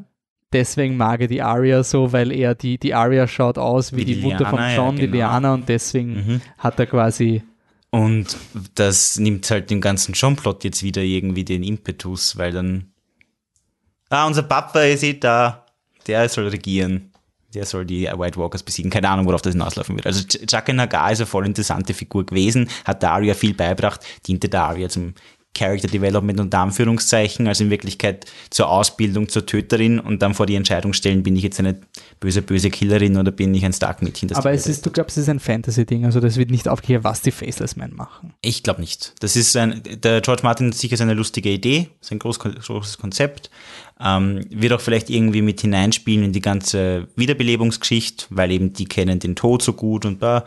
[0.54, 4.16] Deswegen mag er die Arya so, weil er die, die Arya schaut aus wie, die,
[4.16, 5.14] die Mutter von Lyanna, ja, John, die genau.
[5.18, 6.42] Liana, und deswegen Mhm.
[6.58, 7.44] hat er quasi.
[7.90, 8.38] Und
[8.76, 12.92] das nimmt halt dem ganzen John-Plot jetzt wieder irgendwie den Impetus, weil dann,
[14.10, 15.66] ah, unser Papa ist eh da,
[16.06, 17.12] der soll regieren.
[17.54, 18.92] Der soll die White Walkers besiegen.
[18.92, 20.06] Keine Ahnung, worauf das hinauslaufen wird.
[20.06, 24.50] Also Ch- Jaqen Nagar ist eine voll interessante Figur gewesen, hat Daria viel beigebracht, diente
[24.50, 25.14] Daria zum
[25.58, 30.56] Character Development unter Anführungszeichen, also in Wirklichkeit zur Ausbildung zur Töterin und dann vor die
[30.56, 31.80] Entscheidung stellen, bin ich jetzt eine
[32.20, 34.32] böse, böse Killerin oder bin ich ein Stark-Mädchen.
[34.36, 37.22] Aber es ist, du glaubst, es ist ein Fantasy-Ding, also das wird nicht aufgeklärt, was
[37.22, 38.34] die Faceless Men machen.
[38.42, 39.14] Ich glaube nicht.
[39.20, 43.50] Das ist ein, der George Martin hat sicher seine lustige Idee, sein groß, großes Konzept.
[44.00, 49.20] Ähm, wird auch vielleicht irgendwie mit hineinspielen in die ganze Wiederbelebungsgeschichte, weil eben die kennen
[49.20, 50.46] den Tod so gut und da,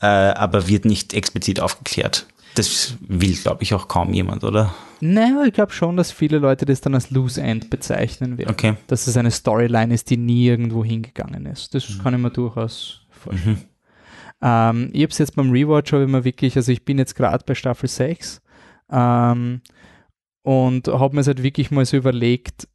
[0.00, 2.26] äh, aber wird nicht explizit aufgeklärt.
[2.54, 4.74] Das will, glaube ich, auch kaum jemand, oder?
[5.00, 8.50] Naja, ich glaube schon, dass viele Leute das dann als Loose End bezeichnen werden.
[8.50, 8.74] Okay.
[8.88, 11.74] Dass es eine Storyline ist, die nie irgendwo hingegangen ist.
[11.74, 12.02] Das Mhm.
[12.02, 13.64] kann ich mir durchaus vorstellen.
[14.42, 17.14] Ähm, ich habe es jetzt beim Rewatch, habe ich mir wirklich, also ich bin jetzt
[17.14, 18.40] gerade bei Staffel 6
[18.90, 19.60] ähm,
[20.42, 22.68] und habe mir halt wirklich mal so überlegt,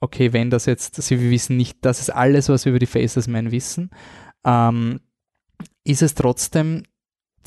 [0.00, 2.86] okay, wenn das jetzt, also wir wissen nicht, das ist alles, was wir über die
[2.86, 3.90] Faceless Men wissen,
[4.44, 5.00] ähm,
[5.84, 6.84] ist es trotzdem,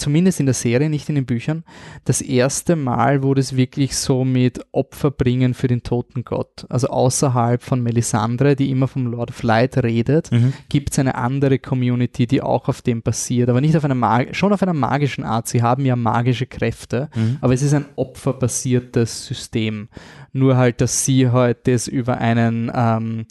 [0.01, 1.63] zumindest in der Serie, nicht in den Büchern,
[2.05, 6.87] das erste Mal, wo das wirklich so mit Opfer bringen für den toten Gott, also
[6.87, 10.53] außerhalb von Melisandre, die immer vom Lord of Light redet, Mhm.
[10.69, 14.35] gibt es eine andere Community, die auch auf dem basiert, aber nicht auf einer Mag
[14.35, 15.47] schon auf einer magischen Art.
[15.47, 17.37] Sie haben ja magische Kräfte, Mhm.
[17.41, 19.87] aber es ist ein opferbasiertes System.
[20.33, 23.25] Nur halt, dass sie halt das über einen ähm,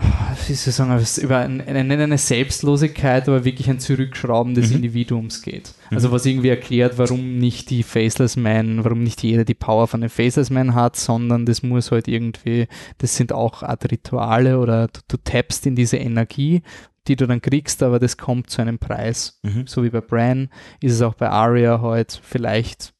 [0.00, 4.70] wie soll ich sagen, es über ein, eine, eine Selbstlosigkeit, aber wirklich ein Zurückschrauben des
[4.70, 4.76] Mhm.
[4.76, 5.74] Individuums geht.
[5.90, 10.00] Also was irgendwie erklärt, warum nicht die Faceless Man, warum nicht jeder die Power von
[10.00, 12.68] den Faceless Man hat, sondern das muss halt irgendwie,
[12.98, 16.62] das sind auch Art Rituale oder du, du tappst in diese Energie,
[17.08, 19.40] die du dann kriegst, aber das kommt zu einem Preis.
[19.42, 19.66] Mhm.
[19.66, 22.92] So wie bei Bran ist es auch bei Arya halt vielleicht,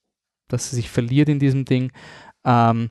[0.49, 1.93] dass sie sich verliert in diesem Ding
[2.45, 2.91] ähm,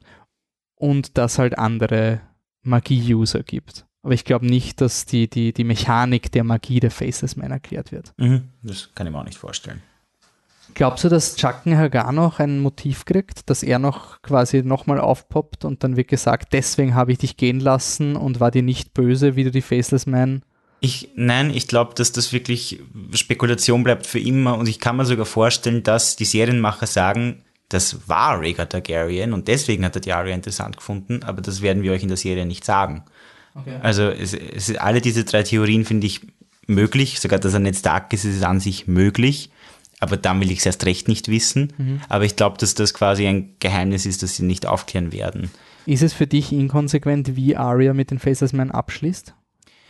[0.75, 2.21] und dass halt andere
[2.61, 3.86] Magie-User gibt.
[4.07, 7.91] Aber ich glaube nicht, dass die, die, die Mechanik der Magie der Faceless Man erklärt
[7.91, 8.13] wird.
[8.15, 8.43] Mhm.
[8.63, 9.81] Das kann ich mir auch nicht vorstellen.
[10.75, 15.65] Glaubst du, dass Chucken Hagar noch ein Motiv kriegt, dass er noch quasi nochmal aufpoppt
[15.65, 19.35] und dann wird gesagt, deswegen habe ich dich gehen lassen und war dir nicht böse,
[19.35, 20.41] wie du die Faceless Man
[20.79, 22.79] Ich, nein, ich glaube, dass das wirklich
[23.11, 28.07] Spekulation bleibt für immer und ich kann mir sogar vorstellen, dass die Serienmacher sagen, das
[28.07, 31.91] war Rhaegar Targaryen und deswegen hat er die Arya interessant gefunden, aber das werden wir
[31.91, 33.03] euch in der Serie nicht sagen.
[33.59, 33.77] Okay.
[33.81, 36.21] Also es, es, alle diese drei Theorien finde ich
[36.67, 39.49] möglich, sogar dass er nicht stark ist, ist es an sich möglich,
[39.99, 42.01] aber dann will ich es erst recht nicht wissen.
[42.09, 45.49] Aber ich glaube, dass das quasi ein Geheimnis ist, das sie nicht aufklären werden.
[45.85, 49.33] Ist es für dich inkonsequent, wie Arya mit den Faceless Man abschließt,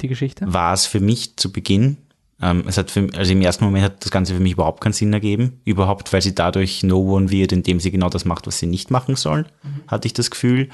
[0.01, 0.53] die Geschichte?
[0.53, 1.97] war es für mich zu Beginn.
[2.39, 4.93] Ähm, es hat für, also im ersten Moment hat das Ganze für mich überhaupt keinen
[4.93, 5.59] Sinn ergeben.
[5.65, 8.91] Überhaupt, weil sie dadurch no one wird, indem sie genau das macht, was sie nicht
[8.91, 9.47] machen soll,
[9.87, 10.69] hatte ich das Gefühl.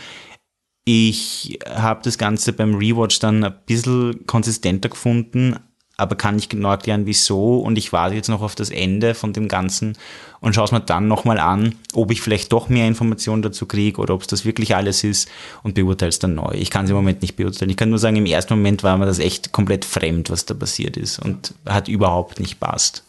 [0.85, 5.55] Ich habe das Ganze beim Rewatch dann ein bisschen konsistenter gefunden,
[5.95, 7.59] aber kann nicht genau erklären, wieso.
[7.59, 9.97] Und ich warte jetzt noch auf das Ende von dem Ganzen
[10.41, 14.01] und schaue es mir dann nochmal an, ob ich vielleicht doch mehr Informationen dazu kriege
[14.01, 15.29] oder ob es das wirklich alles ist
[15.61, 16.51] und beurteile es dann neu.
[16.53, 17.69] Ich kann es im Moment nicht beurteilen.
[17.69, 20.53] Ich kann nur sagen, im ersten Moment war mir das echt komplett fremd, was da
[20.53, 23.05] passiert ist und hat überhaupt nicht passt.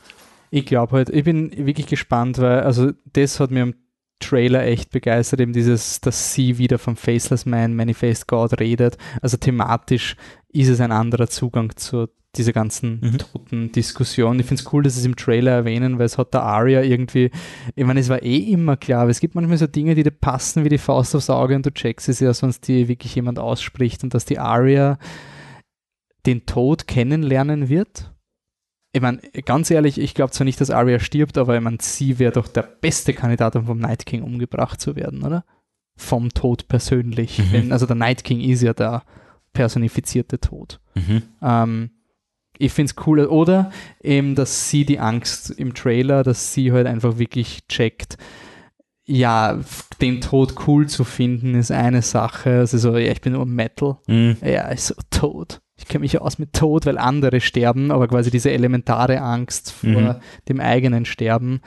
[0.51, 3.75] Ich glaube halt, ich bin wirklich gespannt, weil, also das hat mir am
[4.21, 8.97] Trailer echt begeistert, eben dieses, dass sie wieder vom Faceless Man, Manifest God redet.
[9.21, 10.17] Also thematisch
[10.49, 13.19] ist es ein anderer Zugang zu dieser ganzen mhm.
[13.19, 14.41] toten Diskussion.
[14.41, 16.83] Ich finde es cool, dass sie es im Trailer erwähnen, weil es hat der Aria
[16.83, 17.31] irgendwie,
[17.75, 20.11] ich meine, es war eh immer klar, aber es gibt manchmal so Dinge, die dir
[20.11, 23.39] passen wie die Faust aufs Auge und du checkst es ja, sonst die wirklich jemand
[23.39, 24.99] ausspricht und dass die Aria
[26.27, 28.14] den Tod kennenlernen wird
[28.95, 32.21] ich meine, ganz ehrlich, ich glaube zwar nicht, dass Arya stirbt, aber ich meine, sie
[32.21, 35.45] wäre doch der beste Kandidat, um vom Night King umgebracht zu werden, oder?
[35.97, 37.41] Vom Tod persönlich.
[37.41, 37.53] Mhm.
[37.53, 39.03] Wenn, also der Night King ist ja der
[39.53, 40.81] personifizierte Tod.
[40.95, 41.23] Mhm.
[41.43, 41.91] Ähm,
[42.57, 43.27] ich finde es cool.
[43.27, 48.17] Oder eben, dass sie die Angst im Trailer, dass sie halt einfach wirklich checkt,
[49.07, 49.59] ja,
[50.01, 52.59] den Tod cool zu finden, ist eine Sache.
[52.59, 53.99] Also so, ja, ich bin nur Metal.
[54.07, 54.37] Mhm.
[54.41, 58.31] Ja, ist so tot ich kenne mich aus mit Tod, weil andere sterben, aber quasi
[58.31, 60.15] diese elementare Angst vor mhm.
[60.49, 61.61] dem eigenen Sterben,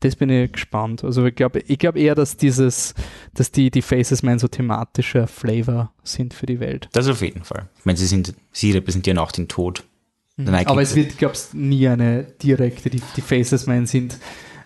[0.00, 1.02] das bin ich gespannt.
[1.02, 2.94] Also ich glaube ich glaub eher, dass dieses,
[3.34, 6.88] dass die, die Faces Man so thematischer Flavor sind für die Welt.
[6.92, 7.68] Das auf jeden Fall.
[7.78, 9.84] Ich meine, sie sind, sie repräsentieren auch den Tod.
[10.36, 10.54] Mhm.
[10.54, 14.18] Aber es wird, glaube ich, nie eine direkte, die, die Faces Man sind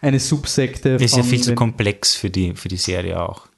[0.02, 0.94] eine Subsekte.
[0.94, 3.48] Das ist ja viel zu komplex für die, für die Serie auch.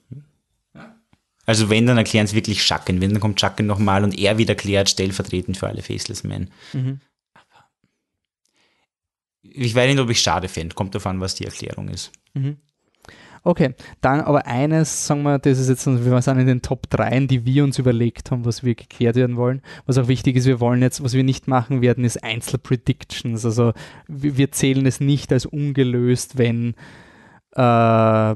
[1.47, 3.01] Also wenn, dann erklären es wirklich Schacken.
[3.01, 6.51] Wenn, dann kommt Schacken nochmal und er wieder erklärt, stellvertretend für alle Faceless Men.
[6.73, 7.01] Mhm.
[9.43, 10.75] Ich weiß nicht, ob ich schade finde.
[10.75, 12.13] Kommt davon, was die Erklärung ist.
[12.33, 12.57] Mhm.
[13.47, 17.27] Okay, dann aber eines, sagen wir, das ist jetzt, wir sind in den Top 3,
[17.27, 19.61] die wir uns überlegt haben, was wir geklärt werden wollen.
[19.85, 23.45] Was auch wichtig ist, wir wollen jetzt, was wir nicht machen werden, ist Einzelpredictions.
[23.45, 23.75] Also
[24.09, 26.75] wir zählen es nicht als ungelöst, wenn
[27.55, 28.35] äh,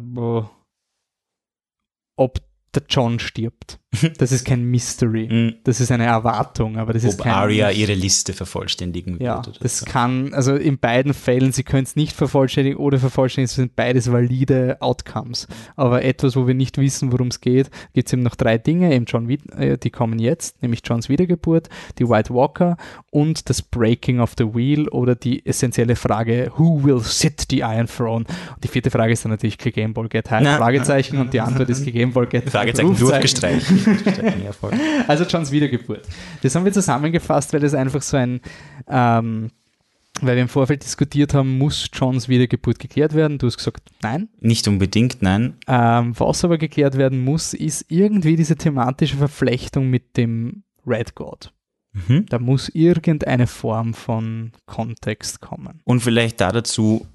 [2.16, 2.40] ob
[2.78, 3.78] der John stirbt.
[4.18, 5.28] Das ist kein Mystery.
[5.28, 5.54] Mm.
[5.64, 7.32] Das ist eine Erwartung, aber das Ob ist kein.
[7.32, 9.62] Arya ihre Liste vervollständigen ja, wird.
[9.62, 9.86] das so.
[9.86, 14.12] kann, also in beiden Fällen, sie können es nicht vervollständigen oder vervollständigen, es sind beides
[14.12, 15.46] valide Outcomes.
[15.76, 18.92] Aber etwas, wo wir nicht wissen, worum es geht, gibt es eben noch drei Dinge,
[18.92, 21.68] eben John, äh, die kommen jetzt, nämlich Johns Wiedergeburt,
[21.98, 22.76] die White Walker
[23.10, 27.86] und das Breaking of the Wheel oder die essentielle Frage, who will sit the Iron
[27.86, 28.24] Throne?
[28.54, 31.68] Und die vierte Frage ist dann natürlich Game Ball Get High, Fragezeichen und die Antwort
[31.68, 32.52] ist Game Ball Get High.
[32.52, 33.77] Fragezeichen durchgestreicht.
[35.08, 36.06] also Johns Wiedergeburt.
[36.42, 38.40] Das haben wir zusammengefasst, weil das einfach so ein,
[38.88, 39.50] ähm,
[40.20, 43.38] weil wir im Vorfeld diskutiert haben, muss Johns Wiedergeburt geklärt werden.
[43.38, 44.28] Du hast gesagt, nein.
[44.40, 45.54] Nicht unbedingt, nein.
[45.66, 51.52] Ähm, was aber geklärt werden muss, ist irgendwie diese thematische Verflechtung mit dem Red God.
[51.92, 52.26] Mhm.
[52.28, 55.80] Da muss irgendeine Form von Kontext kommen.
[55.84, 57.06] Und vielleicht da dazu,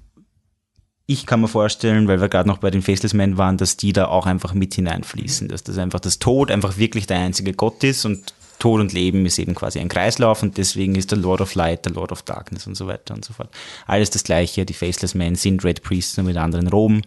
[1.06, 3.92] ich kann mir vorstellen, weil wir gerade noch bei den Faceless Men waren, dass die
[3.92, 7.84] da auch einfach mit hineinfließen, dass das einfach das Tod einfach wirklich der einzige Gott
[7.84, 11.42] ist und Tod und Leben ist eben quasi ein Kreislauf und deswegen ist der Lord
[11.42, 13.50] of Light der Lord of Darkness und so weiter und so fort.
[13.86, 17.02] Alles das gleiche, die Faceless Men sind Red Priests nur mit anderen Roben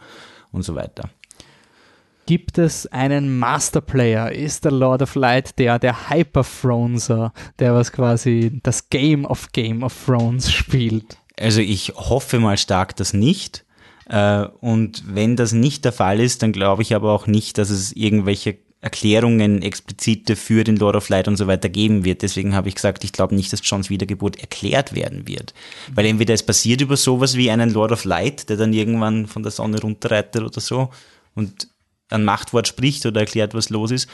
[0.51, 1.09] und so weiter.
[2.27, 4.33] Gibt es einen Masterplayer?
[4.33, 9.81] Ist der Lord of Light der, der Hyper-Throneser, der was quasi das Game of Game
[9.81, 11.17] of Thrones spielt?
[11.39, 13.63] Also ich hoffe mal stark, dass nicht.
[14.09, 17.69] Äh, und wenn das nicht der Fall ist, dann glaube ich aber auch nicht, dass
[17.69, 22.21] es irgendwelche Erklärungen explizite für den Lord of Light und so weiter geben wird.
[22.21, 25.53] Deswegen habe ich gesagt, ich glaube nicht, dass Johns Wiedergeburt erklärt werden wird.
[25.93, 29.41] Weil entweder es passiert über sowas wie einen Lord of Light, der dann irgendwann von
[29.41, 30.89] der Sonne runterreitet oder so
[31.33, 31.69] und
[32.09, 34.07] ein Machtwort spricht oder erklärt, was los ist.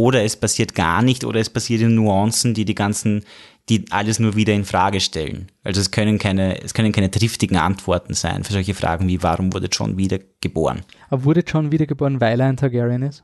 [0.00, 3.22] Oder es passiert gar nicht oder es passiert in Nuancen, die die ganzen
[3.68, 5.52] die alles nur wieder in Frage stellen.
[5.62, 9.52] Also es können keine, es können keine triftigen Antworten sein für solche Fragen wie, warum
[9.52, 10.82] wurde John wieder geboren?
[11.08, 13.22] Aber wurde John wiedergeboren, weil er ein Targaryen ist?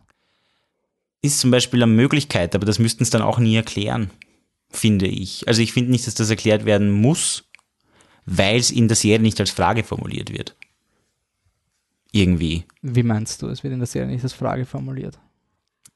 [1.22, 4.10] Ist zum Beispiel eine Möglichkeit, aber das müssten es dann auch nie erklären,
[4.70, 5.48] finde ich.
[5.48, 7.48] Also ich finde nicht, dass das erklärt werden muss,
[8.26, 10.54] weil es in der Serie nicht als Frage formuliert wird.
[12.12, 12.66] Irgendwie.
[12.82, 15.18] Wie meinst du, es wird in der Serie nicht als Frage formuliert?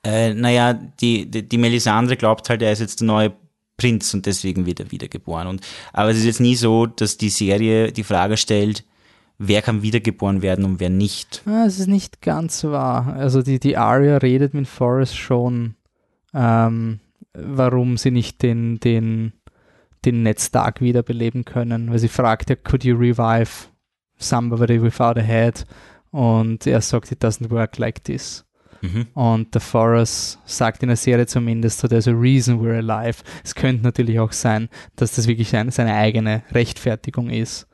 [0.03, 3.33] Äh, naja, die, die, die Melisandre glaubt halt, er ist jetzt der neue
[3.77, 5.47] Prinz und deswegen wird er wiedergeboren.
[5.47, 8.85] Und, aber es ist jetzt nie so, dass die Serie die Frage stellt,
[9.39, 11.43] wer kann wiedergeboren werden und wer nicht.
[11.47, 13.15] Ah, es ist nicht ganz wahr.
[13.15, 15.77] Also die, die Arya redet mit Forrest schon,
[16.35, 17.01] ähm,
[17.33, 19.33] warum sie nicht den, den,
[20.05, 20.39] den Ned
[20.81, 23.69] wiederbeleben können, weil sie fragt ja, could you revive
[24.19, 25.65] somebody without a head?
[26.11, 28.45] Und er sagt, it doesn't work like this.
[28.83, 29.09] Mhm.
[29.15, 33.23] Und der Forrest sagt in der Serie zumindest so, there's a reason we're alive.
[33.45, 37.67] Es könnte natürlich auch sein, dass das wirklich seine, seine eigene Rechtfertigung ist.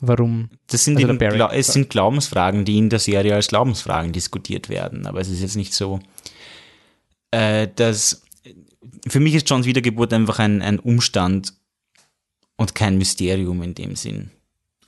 [0.00, 0.50] Warum?
[0.68, 4.68] Das sind, Also der Barry- es sind Glaubensfragen, die in der Serie als Glaubensfragen diskutiert
[4.68, 5.06] werden.
[5.06, 5.98] Aber es ist jetzt nicht so,
[7.30, 8.22] äh, dass
[9.08, 11.54] für mich ist Johns Wiedergeburt einfach ein, ein Umstand
[12.56, 14.30] und kein Mysterium in dem Sinn.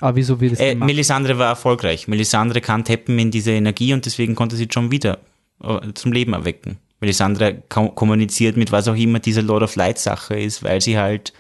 [0.01, 0.75] Aber wieso wird es Äh?
[0.75, 2.07] Melisandre war erfolgreich.
[2.07, 5.19] Melisandre kann tappen in diese Energie und deswegen konnte sie John wieder
[5.95, 6.79] zum Leben erwecken.
[7.01, 10.99] Melisandre ko kommuniziert mit was auch immer diese Lord of Light Sache ist, weil sie
[10.99, 11.33] halt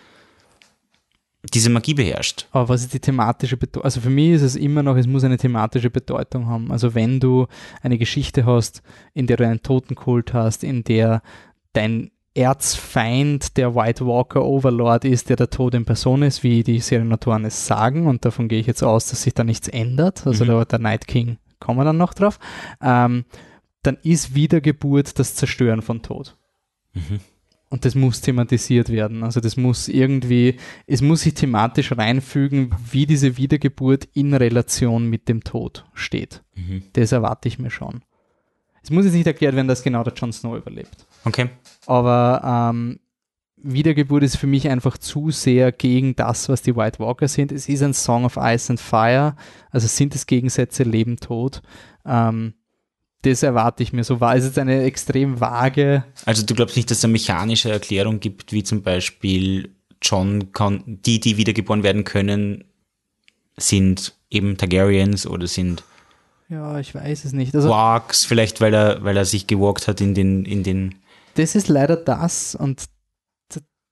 [1.55, 2.47] diese Magie beherrscht.
[2.51, 3.85] Aber was ist die thematische Bedeutung?
[3.85, 6.73] Also für mich ist es immer noch, es muss eine thematische Bedeutung haben.
[6.73, 7.47] Also wenn du
[7.83, 8.83] eine Geschichte hast,
[9.14, 11.23] in der du einen Totenkult hast, in der
[11.73, 16.81] dein Erzfeind der White Walker Overlord ist, der der Tod in Person ist, wie die
[16.81, 20.45] Serienautoren es sagen, und davon gehe ich jetzt aus, dass sich da nichts ändert, also
[20.45, 20.49] Mhm.
[20.49, 22.39] der, der Night King, kommen wir dann noch drauf,
[22.83, 23.25] ähm,
[23.87, 26.37] dann ist Wiedergeburt das Zerstören von Tod.
[26.95, 27.20] Mhm.
[27.68, 29.24] Und das muss thematisiert werden.
[29.24, 30.57] Also das muss irgendwie,
[30.87, 36.43] es muss sich thematisch reinfügen, wie diese Wiedergeburt in Relation mit dem Tod steht.
[36.55, 36.84] Mhm.
[36.93, 38.03] Das erwarte ich mir schon.
[38.82, 41.07] Es muss jetzt nicht erklärt werden, dass genau der Jon Snow überlebt.
[41.24, 41.51] Okay.
[41.87, 43.01] Aber ähm,
[43.57, 47.51] Wiedergeburt ist für mich einfach zu sehr gegen das, was die White Walker sind.
[47.51, 49.34] Es ist ein Song of Ice and Fire,
[49.70, 51.62] also sind es Gegensätze Leben, Tod.
[52.05, 52.55] Ähm,
[53.27, 54.20] das erwarte ich mir so.
[54.20, 58.20] War es jetzt eine extrem vage Also du glaubst nicht, dass es eine mechanische Erklärung
[58.20, 62.64] gibt, wie zum Beispiel John kann, die, die wiedergeboren werden können,
[63.57, 65.83] sind eben Targaryens oder sind
[66.49, 67.55] Ja, ich weiß es nicht.
[67.55, 70.97] Also Wargs, vielleicht weil er, weil er sich gewalkt hat in den, in den,
[71.35, 72.85] das ist leider das und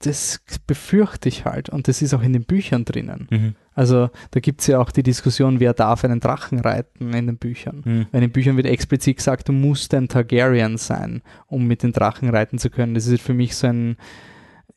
[0.07, 3.29] das befürchte ich halt und das ist auch in den Büchern drinnen.
[3.31, 3.55] mhm.
[3.77, 7.39] Also da gibt es ja auch die Diskussion, wer darf einen Drachen reiten in den
[7.39, 7.83] Büchern.
[7.85, 8.07] Mhm.
[8.13, 11.93] Weil in den Büchern wird explizit gesagt, du musst ein Targaryen sein, um mit den
[11.93, 12.95] Drachen reiten zu können.
[12.95, 13.97] Das ist für mich so ein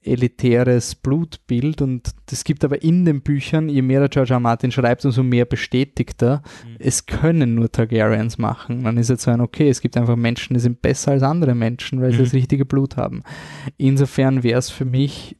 [0.07, 4.39] elitäres Blutbild und es gibt aber in den Büchern, je mehr der George R.
[4.39, 6.41] Martin schreibt, umso mehr bestätigt er,
[6.79, 8.83] es können nur Targaryens machen.
[8.83, 11.55] Dann ist jetzt so ein, okay, es gibt einfach Menschen, die sind besser als andere
[11.55, 12.23] Menschen, weil sie Mhm.
[12.23, 13.23] das richtige Blut haben.
[13.77, 15.35] Insofern wäre es für mich,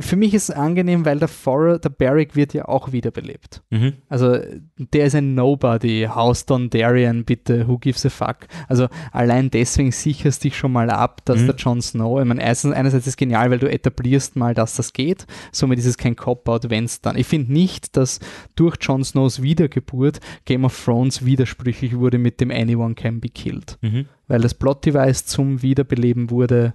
[0.00, 3.62] für mich ist es angenehm, weil der Forrest, der Barrick wird ja auch wiederbelebt.
[3.70, 3.94] Mhm.
[4.08, 4.38] Also
[4.76, 8.46] der ist ein Nobody, House Dondarrion, bitte, who gives a fuck?
[8.68, 11.46] Also allein deswegen sicherst dich schon mal ab, dass Mhm.
[11.46, 14.92] der Jon Snow, ich meine, einerseits ist es genial, weil du etablierst mal, dass das
[14.92, 18.20] geht, somit ist es kein Cop-Out, wenn es dann, ich finde nicht, dass
[18.56, 23.78] durch Jon Snows Wiedergeburt Game of Thrones widersprüchlich wurde mit dem Anyone Can Be Killed,
[23.82, 24.06] Mhm.
[24.28, 26.74] weil das Plot-Device zum Wiederbeleben wurde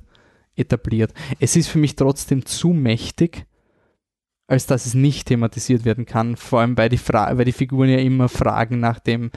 [0.58, 1.14] etabliert.
[1.40, 3.46] Es ist für mich trotzdem zu mächtig,
[4.48, 7.90] als dass es nicht thematisiert werden kann, vor allem weil die, Fra weil die Figuren
[7.90, 9.32] ja immer fragen nach dem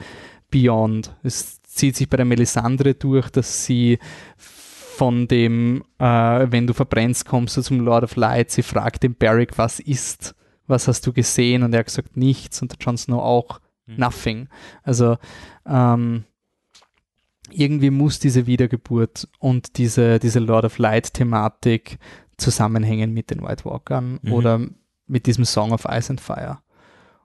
[0.49, 1.15] Beyond.
[1.23, 3.99] Es zieht sich bei der Melisandre durch, dass sie
[4.37, 6.05] von dem, äh,
[6.49, 10.35] wenn du verbrennst, kommst du zum Lord of Light, sie fragt den Barrick, was ist,
[10.67, 11.63] was hast du gesehen?
[11.63, 13.95] Und er hat gesagt, nichts und der Jon Snow auch, Mhm.
[13.97, 14.47] nothing.
[14.83, 15.17] Also
[15.65, 16.23] ähm,
[17.53, 21.97] irgendwie muss diese Wiedergeburt und diese, diese Lord of Light-Thematik
[22.37, 24.33] zusammenhängen mit den White Walkern Mhm.
[24.33, 24.59] oder
[25.07, 26.59] mit diesem Song of Ice and Fire.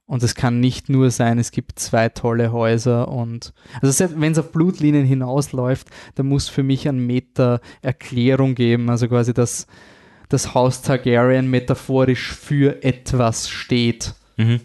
[0.08, 3.52] Und es kann nicht nur sein, es gibt zwei tolle Häuser und
[3.82, 9.08] also wenn es auf Blutlinien hinausläuft, da muss für mich ein Meter Erklärung geben, also
[9.08, 9.66] quasi dass
[10.28, 14.60] das Haus Targaryen metaphorisch für etwas steht, Mhm.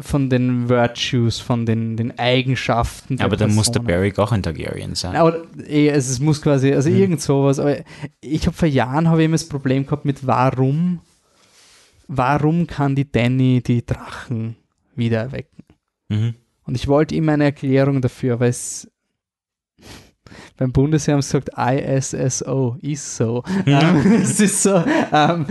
[0.00, 3.20] Von den Virtues, von den, den Eigenschaften.
[3.20, 3.86] Aber dann muss der Personen.
[3.86, 5.16] Barrick auch ein Targaryen sein.
[5.16, 6.96] Aber eh, also es muss quasi, also Mhm.
[6.96, 7.58] irgend sowas.
[7.58, 7.76] Aber
[8.20, 11.00] ich habe vor Jahren habe ich immer das Problem gehabt mit warum,
[12.08, 14.56] warum kann die Danny die Drachen
[14.94, 15.64] wieder erwecken?
[16.08, 16.34] Mhm.
[16.64, 18.90] Und ich wollte immer eine Erklärung dafür, weil es
[20.56, 23.42] beim Bundesheer haben sie gesagt, ISSO, ist so.
[23.66, 24.82] Ähm, es ist so,
[25.12, 25.46] ähm,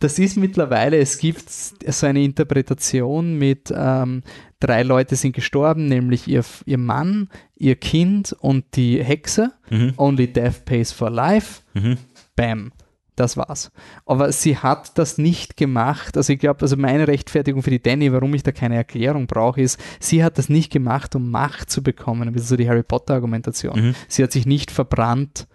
[0.00, 4.22] das ist mittlerweile, es gibt so eine Interpretation mit ähm,
[4.60, 9.52] drei Leute sind gestorben, nämlich ihr, ihr Mann, ihr Kind und die Hexe.
[9.70, 9.92] Mhm.
[9.96, 11.62] Only death pays for life.
[11.74, 11.98] Mhm.
[12.34, 12.72] Bam.
[13.16, 13.70] Das war's.
[14.06, 16.16] Aber sie hat das nicht gemacht.
[16.16, 19.60] Also ich glaube, also meine Rechtfertigung für die Danny, warum ich da keine Erklärung brauche,
[19.60, 22.32] ist, sie hat das nicht gemacht, um Macht zu bekommen.
[22.32, 23.80] Das ist so die Harry Potter-Argumentation.
[23.88, 23.94] Mhm.
[24.08, 25.46] Sie hat sich nicht verbrannt,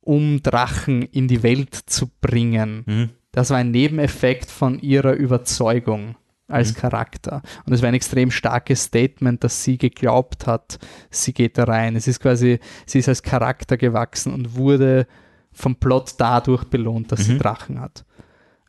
[0.00, 2.82] um Drachen in die Welt zu bringen.
[2.86, 3.10] Mhm.
[3.32, 6.16] Das war ein Nebeneffekt von ihrer Überzeugung
[6.46, 6.76] als Mhm.
[6.76, 7.40] Charakter.
[7.64, 10.78] Und es war ein extrem starkes Statement, dass sie geglaubt hat,
[11.10, 11.96] sie geht da rein.
[11.96, 15.06] Es ist quasi, sie ist als Charakter gewachsen und wurde
[15.54, 17.38] vom Plot dadurch belohnt, dass sie Mhm.
[17.38, 18.04] Drachen hat.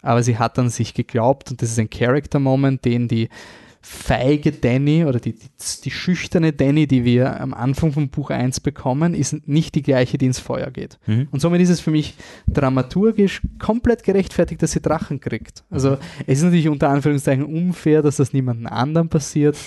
[0.02, 3.28] Aber sie hat an sich geglaubt und das ist ein Character-Moment, den die
[3.82, 5.48] feige Danny oder die, die,
[5.84, 10.18] die, schüchterne Danny, die wir am Anfang von Buch 1 bekommen, ist nicht die gleiche,
[10.18, 10.98] die ins Feuer geht.
[11.06, 11.28] Mhm.
[11.30, 12.16] Und somit ist es für mich
[12.48, 15.64] dramaturgisch komplett gerechtfertigt, dass sie Drachen kriegt.
[15.70, 19.58] Also es ist natürlich unter Anführungszeichen unfair, dass das niemandem anderen passiert.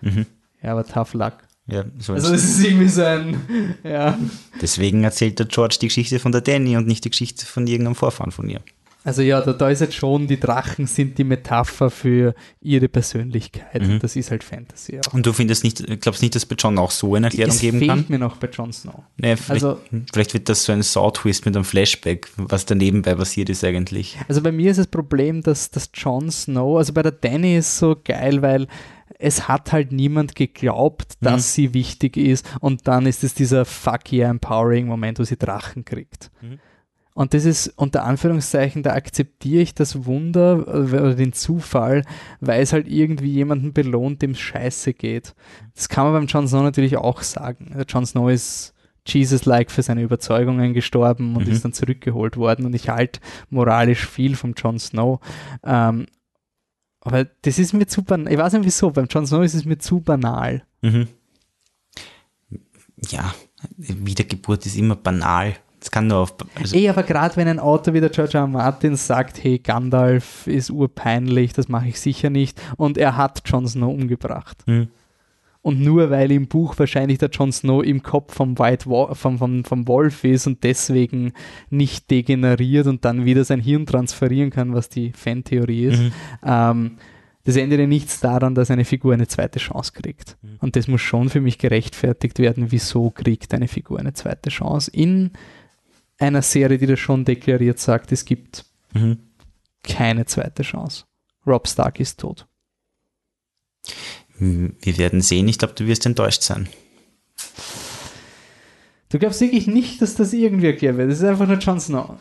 [0.00, 0.26] Mhm.
[0.60, 1.34] Ja, aber tough luck.
[1.70, 4.18] Ja, so also es ist irgendwie so ein, ja.
[4.60, 7.94] Deswegen erzählt der George die Geschichte von der Danny und nicht die Geschichte von irgendeinem
[7.94, 8.60] Vorfahren von ihr.
[9.04, 13.80] Also ja, da, da ist jetzt schon, die Drachen sind die Metapher für ihre Persönlichkeit.
[13.80, 14.00] Mhm.
[14.00, 15.14] Das ist halt Fantasy auch.
[15.14, 17.86] Und du findest nicht, glaubst nicht, dass bei John auch so eine Erklärung es geben
[17.86, 17.98] kann?
[18.00, 19.04] Fehlt mir noch bei Jon Snow.
[19.16, 19.80] Nee, vielleicht, also,
[20.12, 24.18] vielleicht wird das so ein Saw-Twist mit einem Flashback, was da nebenbei passiert ist eigentlich.
[24.28, 27.78] Also bei mir ist das Problem, dass, dass Jon Snow, also bei der Danny ist
[27.78, 28.66] so geil, weil
[29.18, 31.52] es hat halt niemand geglaubt, dass mhm.
[31.52, 35.84] sie wichtig ist und dann ist es dieser fuck yeah empowering Moment, wo sie Drachen
[35.84, 36.30] kriegt.
[36.40, 36.58] Mhm.
[37.18, 42.04] Und das ist unter Anführungszeichen, da akzeptiere ich das Wunder äh, oder den Zufall,
[42.38, 45.34] weil es halt irgendwie jemanden belohnt, dem scheiße geht.
[45.74, 47.72] Das kann man beim Jon Snow natürlich auch sagen.
[47.76, 48.72] Der Jon Snow ist
[49.04, 51.52] Jesus-like für seine Überzeugungen gestorben und mhm.
[51.52, 52.66] ist dann zurückgeholt worden.
[52.66, 53.18] Und ich halte
[53.50, 55.18] moralisch viel vom Jon Snow.
[55.64, 56.06] Ähm,
[57.08, 58.32] aber das ist mir zu banal.
[58.32, 60.62] Ich weiß nicht wieso, beim Jon Snow ist es mir zu banal.
[60.82, 61.08] Mhm.
[63.10, 63.34] Ja,
[63.76, 65.54] Wiedergeburt ist immer banal.
[65.80, 66.34] Das kann nur auf.
[66.56, 68.42] Also Ey, aber gerade wenn ein Autor wie der George R.
[68.42, 68.46] R.
[68.46, 73.66] Martin sagt, hey, Gandalf ist urpeinlich, das mache ich sicher nicht, und er hat Jon
[73.68, 74.58] Snow umgebracht.
[74.66, 74.88] Hm.
[75.68, 79.36] Und nur weil im Buch wahrscheinlich der Jon Snow im Kopf vom, White Wo vom,
[79.36, 81.34] vom, vom Wolf ist und deswegen
[81.68, 86.12] nicht degeneriert und dann wieder sein Hirn transferieren kann, was die Fantheorie ist, mhm.
[86.42, 86.96] ähm,
[87.44, 90.38] das ändert ja nichts daran, dass eine Figur eine zweite Chance kriegt.
[90.40, 90.56] Mhm.
[90.60, 94.90] Und das muss schon für mich gerechtfertigt werden, wieso kriegt eine Figur eine zweite Chance
[94.90, 95.32] in
[96.18, 98.64] einer Serie, die das schon deklariert sagt, es gibt
[98.94, 99.18] mhm.
[99.82, 101.04] keine zweite Chance.
[101.46, 102.46] Rob Stark ist tot.
[104.38, 105.48] Wir werden sehen.
[105.48, 106.68] Ich glaube, du wirst enttäuscht sein.
[109.10, 111.10] Du glaubst wirklich nicht, dass das irgendwie erklärt wird.
[111.10, 112.18] Das ist einfach nur Jon Snow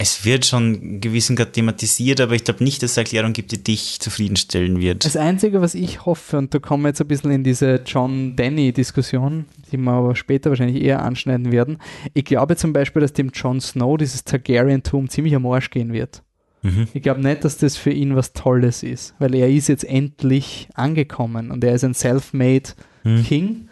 [0.00, 3.50] es wird schon gewissen Grad thematisiert, aber ich glaube nicht, dass es eine Erklärung gibt,
[3.50, 5.04] die dich zufriedenstellen wird.
[5.04, 9.46] Das Einzige, was ich hoffe, und da kommen wir jetzt ein bisschen in diese John-Danny-Diskussion,
[9.72, 11.78] die wir aber später wahrscheinlich eher anschneiden werden.
[12.14, 16.22] Ich glaube zum Beispiel, dass dem Jon Snow dieses Targaryen-Tum ziemlich am Arsch gehen wird.
[16.62, 16.88] Mhm.
[16.92, 20.68] Ich glaube nicht, dass das für ihn was Tolles ist, weil er ist jetzt endlich
[20.74, 22.70] angekommen und er ist ein self-made
[23.04, 23.22] mhm.
[23.24, 23.68] King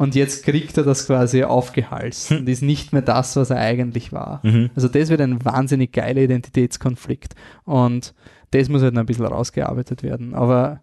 [0.00, 2.38] und jetzt kriegt er das quasi aufgehalst hm.
[2.38, 4.40] und ist nicht mehr das, was er eigentlich war.
[4.42, 4.70] Mhm.
[4.74, 7.34] Also das wird ein wahnsinnig geiler Identitätskonflikt
[7.64, 8.14] und
[8.50, 10.34] das muss halt noch ein bisschen rausgearbeitet werden.
[10.34, 10.80] Aber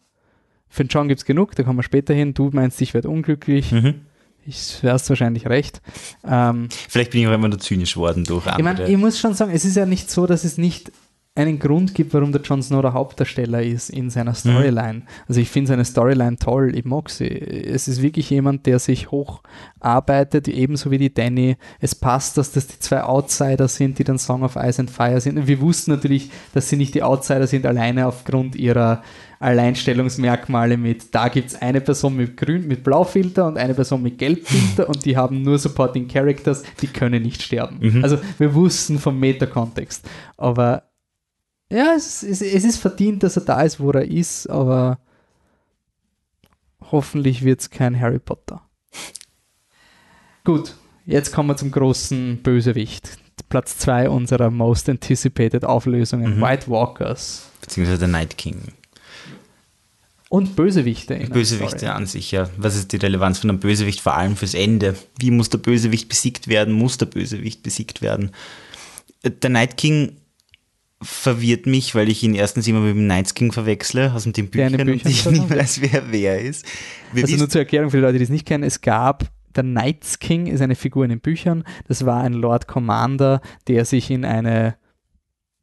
[0.69, 2.35] für den John gibt es genug, da kommen wir später hin.
[2.35, 3.71] Du meinst, ich werde unglücklich.
[3.71, 4.01] Mhm.
[4.45, 5.81] Ich wärst wahrscheinlich recht.
[6.23, 8.59] Ähm, Vielleicht bin ich auch immer nur zynisch geworden durch andere.
[8.59, 10.91] Ich, mein, ich muss schon sagen, es ist ja nicht so, dass es nicht
[11.37, 14.35] einen Grund gibt, warum der Jon Snow der Hauptdarsteller ist in seiner mhm.
[14.35, 14.93] Storyline.
[14.93, 15.03] Mhm.
[15.27, 17.27] Also ich finde seine Storyline toll, ich mag sie.
[17.27, 21.57] Es ist wirklich jemand, der sich hocharbeitet, ebenso wie die Danny.
[21.79, 25.21] Es passt, dass das die zwei Outsider sind, die dann Song of Ice and Fire
[25.21, 25.37] sind.
[25.37, 29.03] Und wir wussten natürlich, dass sie nicht die Outsider sind, alleine aufgrund ihrer
[29.39, 34.17] Alleinstellungsmerkmale mit, da gibt es eine Person mit grün, mit Blaufilter und eine Person mit
[34.17, 37.77] Gelbfilter und die haben nur Supporting Characters, die können nicht sterben.
[37.79, 38.03] Mhm.
[38.03, 40.09] Also wir wussten vom Meta-Kontext.
[40.37, 40.83] Aber
[41.71, 44.99] ja, es, es, es ist verdient, dass er da ist, wo er ist, aber
[46.91, 48.61] hoffentlich wird es kein Harry Potter.
[50.43, 53.17] Gut, jetzt kommen wir zum großen Bösewicht.
[53.49, 56.41] Platz 2 unserer most anticipated Auflösungen, mhm.
[56.41, 57.49] White Walkers.
[57.61, 58.61] Beziehungsweise der Night King.
[60.29, 61.15] Und Bösewichte.
[61.31, 62.49] Bösewichte an sich, ja.
[62.57, 64.95] Was ist die Relevanz von einem Bösewicht, vor allem fürs Ende?
[65.19, 66.73] Wie muss der Bösewicht besiegt werden?
[66.73, 68.31] Muss der Bösewicht besiegt werden?
[69.23, 70.17] Der Night King
[71.01, 74.71] verwirrt mich, weil ich ihn erstens immer mit dem Night King verwechsle aus den Büchern,
[74.71, 76.65] Büchern und ich nicht weiß, wer wer ist.
[77.13, 79.63] Wir also nur zur Erklärung für die Leute, die es nicht kennen, es gab der
[79.63, 81.63] Night King ist eine Figur in den Büchern.
[81.87, 84.75] Das war ein Lord Commander, der sich in eine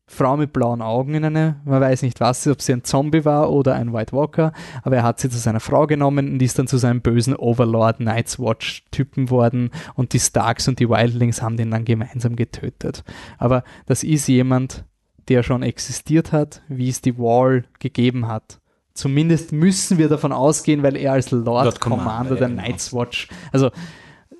[0.06, 3.50] Frau mit blauen Augen in eine, man weiß nicht was, ob sie ein Zombie war
[3.50, 6.66] oder ein White Walker, aber er hat sie zu seiner Frau genommen und ist dann
[6.66, 11.56] zu seinem bösen Overlord Night's Watch Typen worden und die Starks und die Wildlings haben
[11.56, 13.02] den dann gemeinsam getötet.
[13.38, 14.84] Aber das ist jemand,
[15.28, 18.60] der schon existiert hat, wie es die Wall gegeben hat.
[18.94, 22.62] Zumindest müssen wir davon ausgehen, weil er als Lord, Lord Commander, Commander der genau.
[22.62, 23.70] Night's Watch, also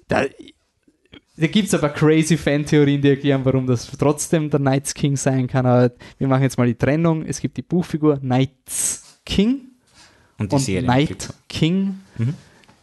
[0.07, 0.25] da,
[1.37, 5.49] da gibt es aber crazy Fan-Theorien, die erklären, warum das trotzdem der Night's King sein
[5.49, 5.67] kann.
[5.67, 7.25] Aber wir machen jetzt mal die Trennung.
[7.27, 9.63] Es gibt die Buchfigur Night's King
[10.39, 12.01] und, die und Night King.
[12.19, 12.35] Mhm.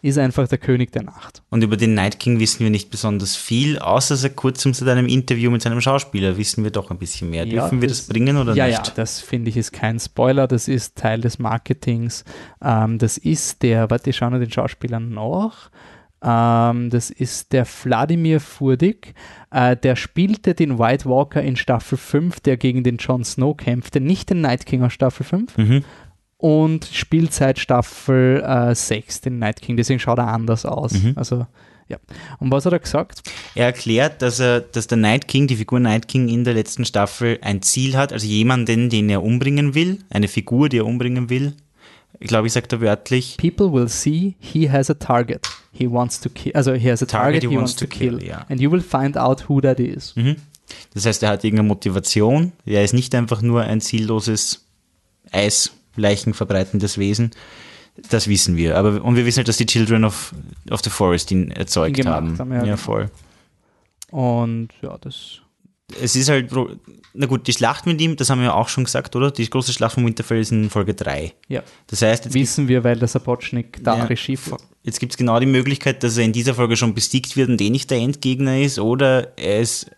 [0.02, 1.44] Ist einfach der König der Nacht.
[1.50, 5.08] Und über den Night King wissen wir nicht besonders viel, außer seit kurzem seit einem
[5.08, 7.46] Interview mit seinem Schauspieler wissen wir doch ein bisschen mehr.
[7.46, 8.88] Ja, Dürfen wir das- das bringen oder ja, nicht?
[8.88, 12.24] ja, das finde ich ist kein Spoiler, das ist Teil des Marketings.
[12.64, 15.70] Ähm, das ist der, warte, ich schaue nur den Schauspieler nach.
[16.24, 19.14] Ähm, das ist der Wladimir Furdik.
[19.50, 24.00] Äh, der spielte den White Walker in Staffel 5, der gegen den Jon Snow kämpfte,
[24.00, 25.58] nicht den Night King aus Staffel 5.
[25.58, 25.84] Mhm.
[26.42, 30.94] Und spielt seit Staffel äh, 6 den Night King, deswegen schaut er anders aus.
[30.94, 31.14] Mhm.
[31.16, 31.46] Also,
[31.88, 31.98] ja.
[32.40, 33.22] Und was hat er gesagt?
[33.54, 36.84] Er erklärt, dass, er, dass der Night King, die Figur Night King in der letzten
[36.84, 41.30] Staffel ein Ziel hat, also jemanden, den er umbringen will, eine Figur, die er umbringen
[41.30, 41.54] will.
[42.20, 43.38] Ich glaube, ich sage da wörtlich.
[43.38, 45.48] People will see he has a target.
[45.72, 46.54] He wants to kill.
[46.56, 48.24] Also he has a target, he, wants, to kill.
[48.24, 48.48] ja.
[48.50, 50.16] And you will find out who that is.
[50.16, 50.38] Mhm.
[50.96, 52.52] Das heißt, er hat irgendeine Motivation.
[52.66, 54.66] Er ist nicht einfach nur ein zielloses
[55.32, 55.81] Eisleichen
[56.34, 57.32] verbreitendes Wesen.
[58.10, 58.78] Das wissen wir.
[58.78, 60.34] Aber, und wir wissen halt, dass die Children of,
[60.70, 62.40] of the Forest ihn erzeugt haben.
[62.40, 63.10] haben, ja, ja, voll.
[64.10, 65.41] Und ja, das.
[66.02, 66.52] Es ist halt,
[67.14, 69.32] na gut, die Schlacht mit ihm, das haben wir ja auch schon gesagt, oder?
[69.32, 71.34] Die große Schlacht von Winterfell ist in Folge 3.
[71.48, 74.62] Ja, Das heißt, jetzt wissen wir, weil der Sapochnik da Ja, Regie führt.
[74.84, 77.62] Jetzt gibt es genau die Möglichkeit, dass er in dieser Folge schon besiegt wird und
[77.62, 79.92] eh nicht der Endgegner ist, oder er ist,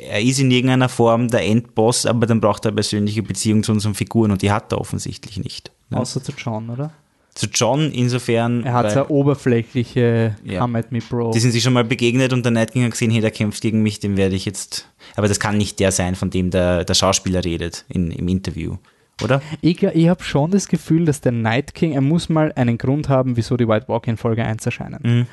[0.00, 3.72] er ist in irgendeiner Form der Endboss, aber dann braucht er eine persönliche Beziehung zu
[3.72, 5.72] unseren Figuren und die hat er offensichtlich nicht.
[5.90, 5.98] Ne?
[5.98, 6.92] Außer zu John, oder?
[7.34, 10.60] Zu John insofern, Er hat so eine oberflächliche Ja.
[10.60, 11.32] Come at me, Bro.
[11.32, 13.60] die sind sich schon mal begegnet und der Night King hat gesehen, hey, der kämpft
[13.62, 14.88] gegen mich, den werde ich jetzt.
[15.16, 18.76] Aber das kann nicht der sein, von dem der, der Schauspieler redet in, im Interview,
[19.22, 19.42] oder?
[19.60, 23.08] Ich, ich habe schon das Gefühl, dass der Night King, er muss mal einen Grund
[23.08, 25.00] haben, wieso die White Walker in Folge 1 erscheinen.
[25.02, 25.26] Mhm.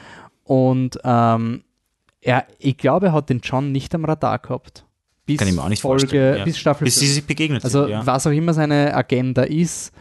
[0.43, 1.63] Und ähm,
[2.21, 4.85] er, ich glaube, er hat den John nicht am Radar gehabt.
[5.25, 6.37] Bis Kann ich mir auch nicht Folge, vorstellen.
[6.37, 6.43] Ja.
[6.45, 7.15] Bis Staffel Bis sie 5.
[7.15, 7.91] sich begegnet Also sind.
[7.91, 8.05] Ja.
[8.05, 9.91] was auch immer seine Agenda ist,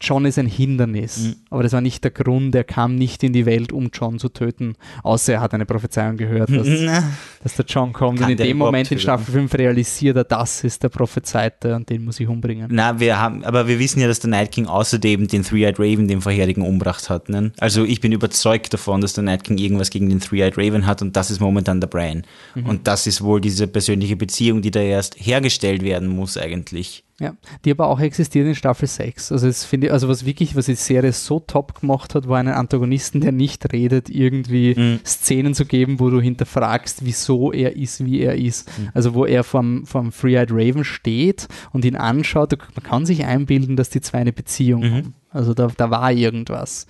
[0.00, 1.18] John ist ein Hindernis.
[1.18, 1.34] Mhm.
[1.50, 4.30] Aber das war nicht der Grund, er kam nicht in die Welt, um John zu
[4.30, 6.66] töten, außer er hat eine Prophezeiung gehört, dass,
[7.42, 8.20] dass der John kommt.
[8.20, 8.98] Kann und in dem Moment in?
[8.98, 12.68] Staffel 5 realisiert er, das ist der Prophezeite und den muss ich umbringen.
[12.70, 16.08] Na, wir haben, aber wir wissen ja, dass der Night King außerdem den Three-Eyed Raven,
[16.08, 17.28] den vorherigen, umgebracht hat.
[17.28, 17.52] Ne?
[17.58, 21.02] Also ich bin überzeugt davon, dass der Night King irgendwas gegen den Three-Eyed Raven hat
[21.02, 22.22] und das ist momentan der Brian.
[22.54, 22.66] Mhm.
[22.66, 27.04] Und das ist wohl diese persönliche Beziehung, die da erst hergestellt werden muss eigentlich.
[27.22, 27.34] Ja,
[27.66, 29.30] die aber auch existiert in Staffel 6.
[29.30, 32.38] Also das finde ich, also was wirklich, was die Serie so top gemacht hat, war
[32.38, 35.00] einen Antagonisten, der nicht redet, irgendwie Mhm.
[35.04, 38.70] Szenen zu geben, wo du hinterfragst, wieso er ist, wie er ist.
[38.94, 43.76] Also wo er vom, vom Free-Eyed Raven steht und ihn anschaut, man kann sich einbilden,
[43.76, 44.94] dass die zwei eine Beziehung Mhm.
[44.94, 45.14] haben.
[45.28, 46.86] Also da, da war irgendwas.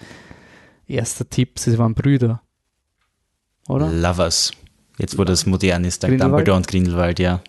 [0.87, 2.41] Erster Tipp, sie waren Brüder.
[3.69, 3.91] Oder?
[3.91, 4.53] Lovers.
[4.97, 6.19] Jetzt, wo das modern ist, dank?
[6.19, 7.43] Dumbledore und Grindelwald, ja.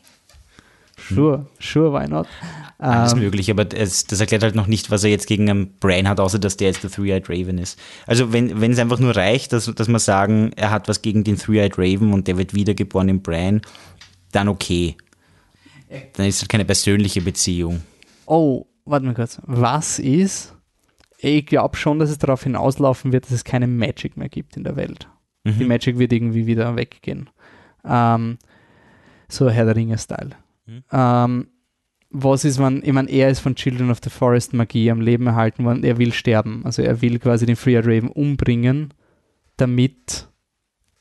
[1.09, 2.27] Sure, sure, why not?
[2.77, 5.77] Alles Ähm, möglich, aber es, das erklärt halt noch nicht, was er jetzt gegen einen
[5.79, 7.79] Brian hat, außer dass der jetzt der Three-Eyed Raven ist.
[8.07, 11.23] Also wenn, wenn es einfach nur reicht, dass, dass wir sagen, er hat was gegen
[11.23, 13.61] den Three-Eyed Raven und der wird wiedergeboren in Brian,
[14.31, 14.95] dann okay.
[16.13, 17.81] Dann ist es keine persönliche Beziehung.
[18.25, 19.39] Oh, warte mal kurz.
[19.45, 20.55] Was ist?
[21.17, 24.63] Ich glaube schon, dass es darauf hinauslaufen wird, dass es keine Magic mehr gibt in
[24.63, 25.07] der Welt.
[25.45, 25.67] Die Mhm.
[25.67, 27.29] Magic wird irgendwie wieder weggehen.
[27.83, 28.37] Ähm,
[29.27, 30.31] so Herr der Ringe-Style.
[30.65, 30.83] Mhm.
[30.91, 31.47] Ähm,
[32.09, 35.27] was ist, wenn, ich meine, er ist von Children of the Forest Magie am Leben
[35.27, 36.61] erhalten worden, er will sterben.
[36.65, 38.93] Also er will quasi den Free Raven umbringen,
[39.57, 40.27] damit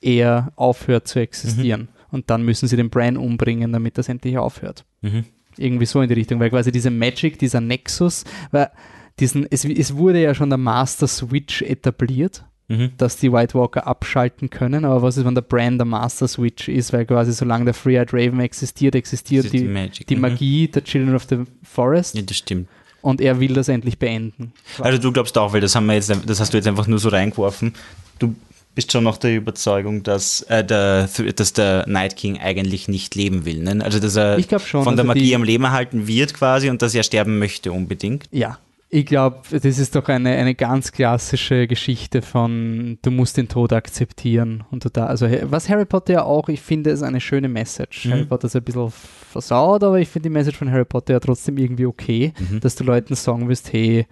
[0.01, 1.89] er aufhört zu existieren.
[2.11, 4.85] Und dann müssen sie den Bran umbringen, damit das endlich aufhört.
[5.01, 5.25] Mhm.
[5.57, 8.71] Irgendwie so in die Richtung, weil quasi diese Magic, dieser Nexus, weil
[9.19, 12.93] diesen, es, es wurde ja schon der Master Switch etabliert, Mhm.
[12.99, 16.69] dass die White Walker abschalten können, aber was ist, wenn der Brand der Master Switch
[16.69, 20.07] ist, weil quasi solange der Free-Eyed Raven existiert, existiert Das ist die, Magic.
[20.07, 20.21] die Mhm.
[20.23, 22.69] Magie der Children of the Forest Ja, das stimmt.
[23.03, 24.53] und er will das endlich beenden.
[24.79, 27.01] Also du glaubst auch, weil das haben wir jetzt, das hast du jetzt einfach nur
[27.01, 27.75] so reingeworfen.
[28.21, 28.37] Du
[28.77, 33.45] bist schon noch der Überzeugung, dass, äh, der, dass der Night King eigentlich nicht leben
[33.45, 33.65] will.
[33.65, 33.85] Ne?
[33.85, 36.81] Also dass er schon, von der also Magie die- am Leben erhalten wird quasi und
[36.81, 38.27] dass er sterben möchte unbedingt.
[38.31, 38.59] Ja,
[38.93, 43.73] ich glaube, das ist doch eine, eine ganz klassische Geschichte von, du musst den Tod
[43.73, 44.65] akzeptieren.
[44.73, 48.07] Und du da, also was Harry Potter ja auch, ich finde, ist eine schöne Message.
[48.07, 48.11] Mhm.
[48.11, 51.21] Harry Potter ist ein bisschen versaut, aber ich finde die Message von Harry Potter ja
[51.21, 52.59] trotzdem irgendwie okay, Mhm.
[52.61, 54.07] dass du Leuten sagen wirst, hey,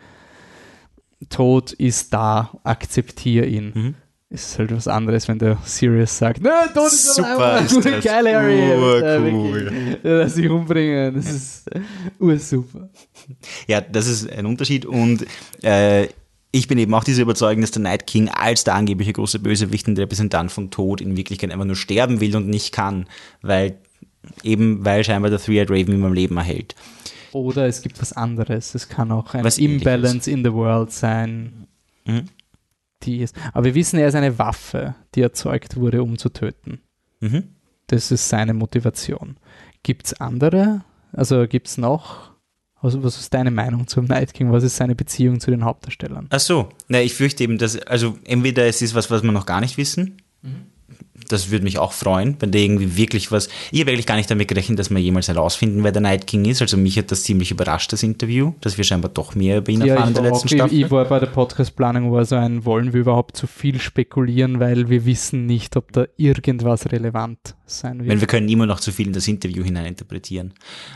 [1.28, 3.72] Tod ist da, akzeptier ihn.
[3.74, 3.94] Mhm.
[4.30, 8.04] Es ist halt was anderes, wenn der Sirius sagt, ne, Tod ist Super, ist das
[8.04, 8.60] Geil, Harry.
[8.72, 9.64] urcool.
[9.64, 9.98] Wirklich.
[10.02, 11.14] Lass dich umbringen.
[11.14, 11.80] Das ist äh,
[12.18, 12.90] ursuper.
[13.66, 15.26] Ja, das ist ein Unterschied und
[15.62, 16.08] äh,
[16.50, 19.88] ich bin eben auch dieser Überzeugung, dass der Night King als der angebliche große Bösewicht
[19.88, 23.06] und der Repräsentant von Tod in Wirklichkeit einfach nur sterben will und nicht kann,
[23.40, 23.78] weil
[24.42, 26.74] eben weil scheinbar der Three-Eyed Raven ihm am Leben erhält.
[27.32, 28.74] Oder es gibt was anderes.
[28.74, 31.66] Es kann auch ein Was Imbalance in the world sein.
[32.06, 32.24] Mhm.
[33.02, 33.36] Die ist.
[33.52, 36.80] Aber wir wissen, er ist eine Waffe, die erzeugt wurde, um zu töten.
[37.20, 37.44] Mhm.
[37.86, 39.38] Das ist seine Motivation.
[39.82, 40.84] Gibt es andere?
[41.12, 42.32] Also gibt es noch?
[42.80, 44.52] Also was ist deine Meinung zum Night King?
[44.52, 46.28] Was ist seine Beziehung zu den Hauptdarstellern?
[46.30, 49.46] Ach so, na, ich fürchte eben, dass, also entweder es ist was, was wir noch
[49.46, 50.22] gar nicht wissen,
[51.28, 53.48] das würde mich auch freuen, wenn der irgendwie wirklich was.
[53.70, 56.44] Ich habe eigentlich gar nicht damit gerechnet, dass wir jemals herausfinden, wer der Night King
[56.44, 56.62] ist.
[56.62, 59.80] Also mich hat das ziemlich überrascht, das Interview, dass wir scheinbar doch mehr über ihn
[59.80, 60.78] Ja, erfahren ich, in der letzten auch, Staffel.
[60.78, 64.60] ich, ich war bei der Podcast-Planung, war so ein, wollen wir überhaupt zu viel spekulieren,
[64.60, 68.08] weil wir wissen nicht, ob da irgendwas relevant sein wird.
[68.08, 70.54] Wenn wir können immer noch zu viel in das Interview hineininterpretieren.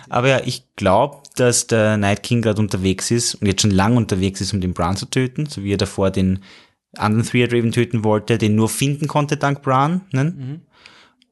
[0.08, 3.96] Aber ja, ich glaube, dass der Night King gerade unterwegs ist und jetzt schon lang
[3.96, 6.40] unterwegs ist, um den Bran zu töten, so wie er davor den
[6.96, 10.02] anderen Three-Eyed Raven töten wollte, den nur finden konnte dank Bran.
[10.12, 10.60] Ne?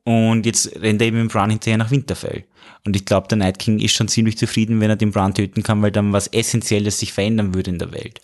[0.05, 2.45] Und jetzt rennt er eben mit Bran hinterher nach Winterfell.
[2.85, 5.63] Und ich glaube, der Night King ist schon ziemlich zufrieden, wenn er den Bran töten
[5.63, 8.21] kann, weil dann was Essentielles sich verändern würde in der Welt.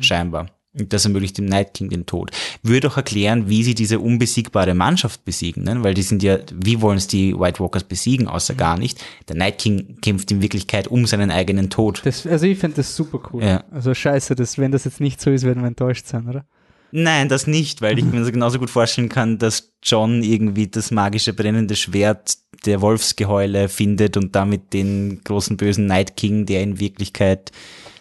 [0.00, 0.46] Scheinbar.
[0.78, 2.30] Und das ermöglicht dem Night King den Tod.
[2.62, 5.82] Würde auch erklären, wie sie diese unbesiegbare Mannschaft besiegen, ne?
[5.82, 9.02] weil die sind ja, wie wollen es die White Walkers besiegen, außer gar nicht.
[9.28, 12.02] Der Night King kämpft in Wirklichkeit um seinen eigenen Tod.
[12.04, 13.42] das, also ich finde das super cool.
[13.42, 13.64] Ja.
[13.70, 16.44] Also scheiße, das, wenn das jetzt nicht so ist, werden wir enttäuscht sein, oder?
[16.90, 20.90] Nein, das nicht, weil ich mir so genauso gut vorstellen kann, dass John irgendwie das
[20.90, 26.80] magische brennende Schwert der Wolfsgeheule findet und damit den großen bösen Night King, der in
[26.80, 27.52] Wirklichkeit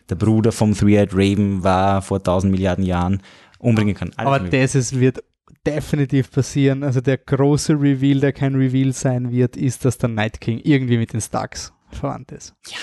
[0.10, 3.22] der Bruder vom Three-Eyed Raven war vor tausend Milliarden Jahren,
[3.60, 4.12] umbringen kann.
[4.16, 4.62] Alles Aber möglich.
[4.62, 5.24] das ist, wird
[5.66, 6.84] definitiv passieren.
[6.84, 10.98] Also der große Reveal, der kein Reveal sein wird, ist, dass der Night King irgendwie
[10.98, 12.56] mit den Starks verwandt ist.
[12.68, 12.78] Ja.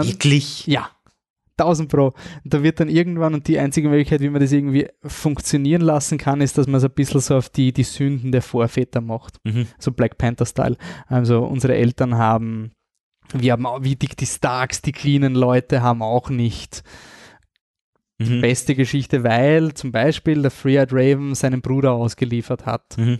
[0.00, 0.66] Und, Wirklich?
[0.66, 0.90] ja.
[1.58, 2.06] 1000 Pro.
[2.44, 6.18] Und da wird dann irgendwann, und die einzige Möglichkeit, wie man das irgendwie funktionieren lassen
[6.18, 9.36] kann, ist, dass man es ein bisschen so auf die, die Sünden der Vorväter macht.
[9.44, 9.66] Mhm.
[9.78, 10.76] so Black Panther-Style.
[11.06, 12.72] Also unsere Eltern haben,
[13.32, 16.82] wir haben auch, wie die, die Starks, die cleanen Leute haben auch nicht
[18.18, 18.42] Mhm.
[18.42, 22.96] beste Geschichte, weil zum Beispiel der Three-Eyed Raven seinen Bruder ausgeliefert hat.
[22.96, 23.18] Mhm.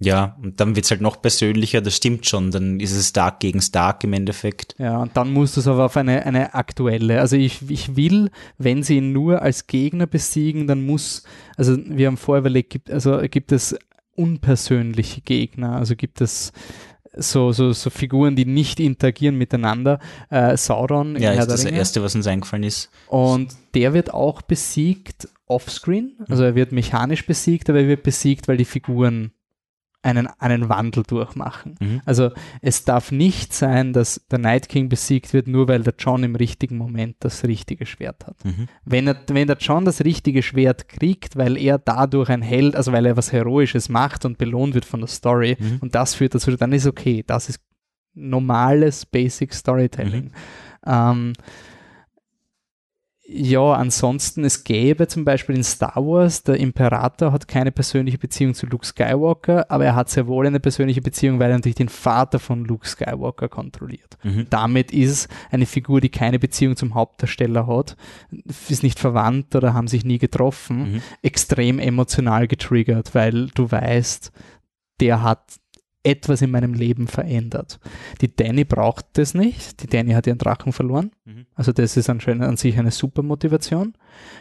[0.00, 2.52] Ja, und dann wird's halt noch persönlicher, das stimmt schon.
[2.52, 4.76] Dann ist es Stark gegen Stark im Endeffekt.
[4.78, 7.20] Ja, und dann musst du es aber auf eine, eine aktuelle.
[7.20, 11.24] Also ich, ich will, wenn sie ihn nur als Gegner besiegen, dann muss,
[11.56, 13.76] also wir haben vorher überlegt, gibt, also gibt es
[14.14, 16.52] unpersönliche Gegner, also gibt es
[17.16, 19.98] so, so, so Figuren, die nicht interagieren miteinander.
[20.30, 21.64] Äh, Sauron Ja, ist der das.
[21.64, 22.90] Erste, was uns eingefallen ist.
[23.08, 26.16] Und der wird auch besiegt offscreen.
[26.28, 29.32] Also er wird mechanisch besiegt, aber er wird besiegt, weil die Figuren
[30.08, 31.76] einen, einen Wandel durchmachen.
[31.80, 32.00] Mhm.
[32.04, 32.30] Also
[32.62, 36.34] es darf nicht sein, dass der Night King besiegt wird, nur weil der John im
[36.34, 38.44] richtigen Moment das richtige Schwert hat.
[38.44, 38.68] Mhm.
[38.84, 42.92] Wenn, er, wenn der John das richtige Schwert kriegt, weil er dadurch ein Held, also
[42.92, 45.78] weil er was Heroisches macht und belohnt wird von der Story Mhm.
[45.80, 47.24] und das führt dazu, dann ist okay.
[47.26, 47.60] Das ist
[48.14, 50.24] normales Basic Storytelling.
[50.24, 50.30] Mhm.
[50.86, 51.32] Ähm,
[53.30, 58.54] ja, ansonsten, es gäbe zum Beispiel in Star Wars, der Imperator hat keine persönliche Beziehung
[58.54, 61.90] zu Luke Skywalker, aber er hat sehr wohl eine persönliche Beziehung, weil er natürlich den
[61.90, 64.16] Vater von Luke Skywalker kontrolliert.
[64.22, 64.46] Mhm.
[64.48, 67.96] Damit ist eine Figur, die keine Beziehung zum Hauptdarsteller hat,
[68.70, 71.02] ist nicht verwandt oder haben sich nie getroffen, Mhm.
[71.20, 74.32] extrem emotional getriggert, weil du weißt,
[75.00, 75.42] der hat
[76.02, 77.80] etwas in meinem Leben verändert.
[78.20, 79.82] Die Danny braucht das nicht.
[79.82, 81.10] Die Danny hat ihren Drachen verloren.
[81.24, 81.46] Mhm.
[81.54, 83.94] Also das ist anscheinend an sich eine super Motivation.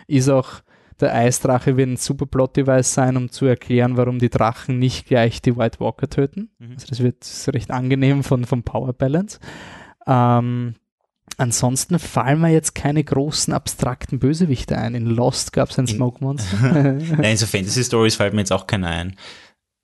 [0.07, 0.61] Ist auch
[0.99, 5.41] der Eisdrache wird ein super Plot-Device sein, um zu erklären, warum die Drachen nicht gleich
[5.43, 6.49] die White Walker töten.
[6.59, 6.71] Mhm.
[6.73, 9.39] Also das wird das recht angenehm von, vom Power Balance.
[10.07, 10.73] Ähm,
[11.37, 14.95] ansonsten fallen mir jetzt keine großen abstrakten Bösewichte ein.
[14.95, 16.73] In Lost gab es ein In- Smoke Monster.
[17.17, 19.15] Nein, so Fantasy-Stories fällt mir jetzt auch keiner ein.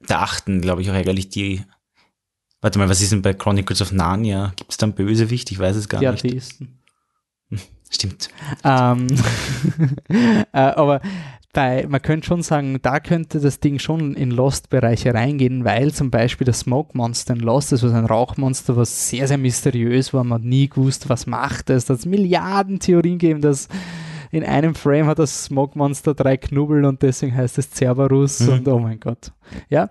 [0.08, 1.64] Da achten, glaube ich, auch eigentlich die.
[2.62, 4.54] Warte mal, was ist denn bei Chronicles of Narnia?
[4.56, 5.52] Gibt es da einen Bösewicht?
[5.52, 6.26] Ich weiß es gar die nicht.
[6.26, 6.80] Atheisten.
[7.90, 8.30] Stimmt.
[8.64, 9.08] Ähm,
[10.54, 11.02] äh, aber
[11.54, 16.10] bei, man könnte schon sagen, da könnte das Ding schon in Lost-Bereiche reingehen, weil zum
[16.10, 20.24] Beispiel das Smoke Monster in Lost, das war ein Rauchmonster, was sehr, sehr mysteriös war,
[20.24, 21.86] man hat nie gewusst, was macht es.
[21.86, 23.68] Da hat Milliarden Theorien gegeben, dass
[24.34, 28.49] in einem Frame hat das Smoke Monster drei Knubbel und deswegen heißt es Cerberus Mhm.
[28.49, 29.31] und oh mein Gott.
[29.69, 29.88] Ja.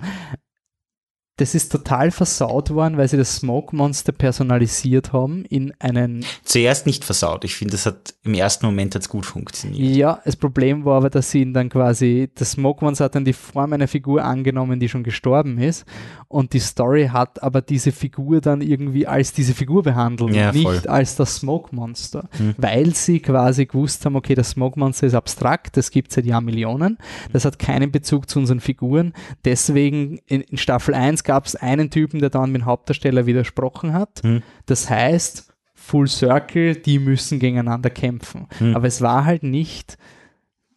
[1.42, 6.86] Das ist total versaut worden, weil sie das Smoke Monster personalisiert haben in einen Zuerst
[6.86, 7.42] nicht versaut.
[7.42, 9.96] Ich finde, das hat im ersten Moment hat's gut funktioniert.
[9.96, 13.24] Ja, das Problem war aber, dass sie ihn dann quasi, das Smoke Monster hat dann
[13.24, 15.84] die Form einer Figur angenommen, die schon gestorben ist.
[16.28, 20.62] Und die Story hat aber diese Figur dann irgendwie als diese Figur behandelt, Ja, nicht
[20.62, 20.80] voll.
[20.86, 22.28] als das Smoke Monster.
[22.38, 22.54] Hm.
[22.56, 26.98] Weil sie quasi gewusst haben, okay, das Smoke Monster ist abstrakt, das gibt seit Jahrmillionen,
[27.32, 29.12] das hat keinen Bezug zu unseren Figuren.
[29.44, 33.92] Deswegen in, in Staffel 1 gab es einen Typen, der dann mit dem Hauptdarsteller widersprochen
[33.92, 34.22] hat.
[34.22, 34.42] Hm.
[34.66, 38.46] Das heißt, Full Circle, die müssen gegeneinander kämpfen.
[38.58, 38.76] Hm.
[38.76, 39.96] Aber es war halt nicht,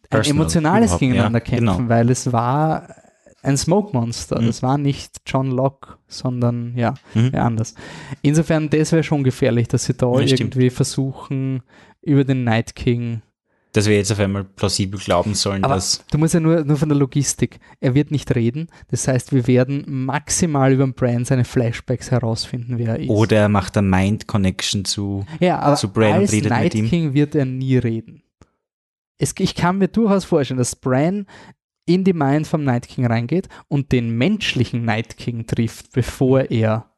[0.04, 1.88] ein Personal, emotionales Gegeneinander ja, kämpfen, genau.
[1.88, 2.88] weil es war
[3.42, 4.40] ein Smoke Monster.
[4.40, 4.46] Mhm.
[4.46, 7.28] Das war nicht John Locke, sondern ja, Mhm.
[7.32, 7.74] wer anders.
[8.22, 10.40] Insofern, das wäre schon gefährlich, dass sie da Ja, stimmt.
[10.40, 11.62] irgendwie versuchen,
[12.02, 13.22] über den Night King.
[13.76, 16.04] Dass wir jetzt auf einmal plausibel glauben sollen, Aber dass.
[16.10, 17.60] du musst ja nur, nur von der Logistik.
[17.80, 18.68] Er wird nicht reden.
[18.88, 23.10] Das heißt, wir werden maximal über den Brand seine Flashbacks herausfinden, wer er ist.
[23.10, 25.26] Oder er macht eine Mind-Connection zu.
[25.40, 26.88] ja, aber zu Bran und als redet mit Night ihm.
[26.88, 28.22] King wird er nie reden.
[29.18, 31.26] Es, ich kann mir durchaus vorstellen, dass Bran
[31.84, 36.90] in die Mind vom Night King reingeht und den menschlichen Night King trifft, bevor er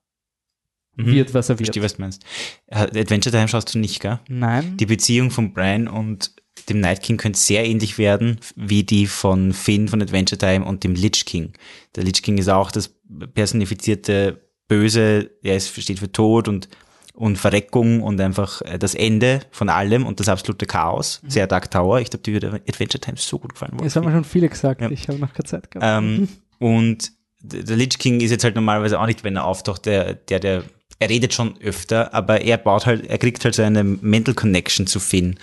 [0.96, 1.06] Mhm.
[1.12, 1.68] wird, was er wird.
[1.68, 2.24] Verstehe, was du meinst.
[2.66, 4.18] Äh, Adventure Time schaust du nicht, gell?
[4.28, 4.76] Nein.
[4.78, 6.32] Die Beziehung von Bran und
[6.68, 10.84] dem Night King könnte sehr ähnlich werden wie die von Finn von Adventure Time und
[10.84, 11.52] dem Lich King.
[11.96, 12.94] Der Lich King ist auch das
[13.34, 16.68] personifizierte Böse, er ist, steht für Tod und,
[17.14, 21.22] und Verreckung und einfach äh, das Ende von allem und das absolute Chaos.
[21.26, 22.00] Sehr Dark Tower.
[22.00, 23.72] Ich glaube, die würde Adventure Time so gut gefallen.
[23.82, 24.82] Das haben wir schon viele gesagt.
[24.82, 24.90] Ja.
[24.90, 26.04] Ich habe noch keine Zeit gehabt.
[26.04, 26.28] Ähm,
[26.58, 30.40] und der Lich King ist jetzt halt normalerweise auch nicht, wenn er auftaucht, der, der,
[30.40, 30.64] der,
[30.98, 34.86] er redet schon öfter, aber er baut halt, er kriegt halt so eine Mental Connection
[34.86, 35.38] zu Finn.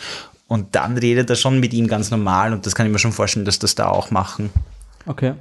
[0.47, 3.11] Und dann redet er schon mit ihm ganz normal und das kann ich mir schon
[3.11, 4.51] vorstellen, dass das da auch machen.
[5.07, 5.33] Okay.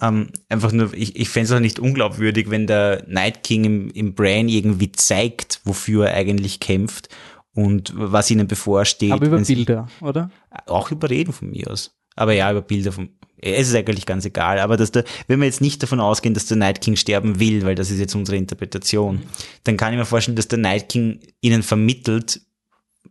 [0.00, 3.90] Ähm, einfach nur, ich, ich fände es auch nicht unglaubwürdig, wenn der Night King im,
[3.90, 7.08] im Brain irgendwie zeigt, wofür er eigentlich kämpft
[7.52, 9.10] und was ihnen bevorsteht.
[9.10, 10.30] Aber über wenn sie- Bilder, oder?
[10.66, 11.96] auch über Reden von mir aus.
[12.14, 13.10] Aber ja, über Bilder von.
[13.40, 14.58] Es ist eigentlich ganz egal.
[14.60, 17.64] Aber dass der, wenn wir jetzt nicht davon ausgehen, dass der Night King sterben will,
[17.64, 19.22] weil das ist jetzt unsere Interpretation,
[19.64, 22.40] dann kann ich mir vorstellen, dass der Night King ihnen vermittelt,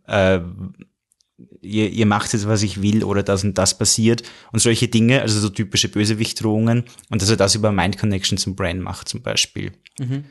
[0.06, 0.40] äh,
[1.60, 5.22] ihr, ihr macht jetzt, was ich will oder das und das passiert und solche Dinge,
[5.22, 9.22] also so typische Bösewichtdrohungen und dass er das über Mind Connection zum Brain macht zum
[9.22, 9.72] Beispiel.
[9.98, 10.24] Mhm.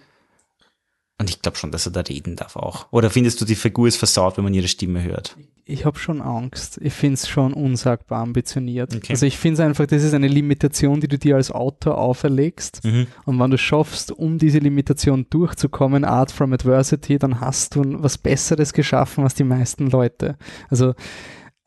[1.19, 2.88] Und ich glaube schon, dass er da reden darf auch.
[2.91, 5.35] Oder findest du, die Figur ist versaut, wenn man ihre Stimme hört?
[5.65, 6.80] Ich habe schon Angst.
[6.81, 8.95] Ich finde es schon unsagbar ambitioniert.
[8.95, 9.11] Okay.
[9.11, 12.85] Also ich finde es einfach, das ist eine Limitation, die du dir als Autor auferlegst.
[12.85, 13.07] Mhm.
[13.26, 18.18] Und wenn du schaffst, um diese Limitation durchzukommen, Art from Adversity, dann hast du was
[18.18, 20.38] Besseres geschaffen als die meisten Leute.
[20.69, 20.94] Also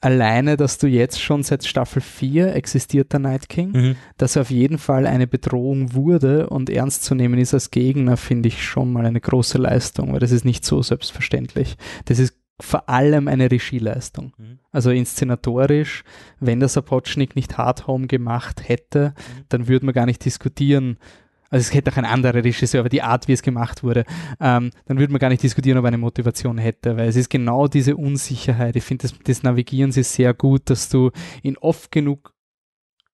[0.01, 3.97] alleine, dass du jetzt schon seit Staffel 4 existiert der Night King, Mhm.
[4.16, 8.16] dass er auf jeden Fall eine Bedrohung wurde und ernst zu nehmen ist als Gegner,
[8.16, 11.77] finde ich schon mal eine große Leistung, weil das ist nicht so selbstverständlich.
[12.06, 14.32] Das ist vor allem eine Regieleistung.
[14.36, 14.59] Mhm.
[14.72, 16.05] Also inszenatorisch,
[16.40, 19.14] wenn der Sapochnik nicht Hard Home gemacht hätte,
[19.48, 20.98] dann würde man gar nicht diskutieren.
[21.51, 24.05] Also es hätte auch ein anderer Regisseur, aber die Art, wie es gemacht wurde,
[24.40, 27.28] ähm, dann würde man gar nicht diskutieren, ob er eine Motivation hätte, weil es ist
[27.28, 28.77] genau diese Unsicherheit.
[28.77, 31.10] Ich finde, das, das Navigieren sie sehr gut, dass du
[31.43, 32.32] ihn oft genug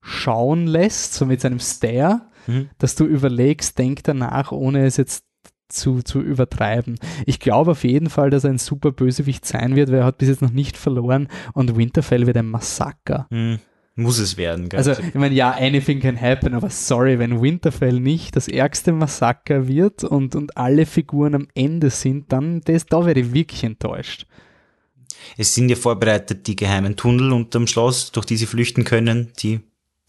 [0.02, 2.68] schauen lässt, so mit seinem Stare, Mhm.
[2.78, 5.24] dass du überlegst, denk danach, ohne es jetzt
[5.68, 6.94] zu, zu übertreiben.
[7.26, 10.18] Ich glaube auf jeden Fall, dass er ein super Bösewicht sein wird, weil er hat
[10.18, 13.26] bis jetzt noch nicht verloren und Winterfell wird ein Massaker.
[13.30, 13.58] Hm,
[13.98, 14.78] Muss es werden, gell?
[14.78, 19.66] Also, ich meine, ja, anything can happen, aber sorry, wenn Winterfell nicht das ärgste Massaker
[19.68, 24.26] wird und, und alle Figuren am Ende sind, dann das, da wäre ich wirklich enttäuscht.
[25.38, 29.60] es sind ja vorbereitet die geheimen Tunnel unterm Schloss, durch die sie flüchten können, die,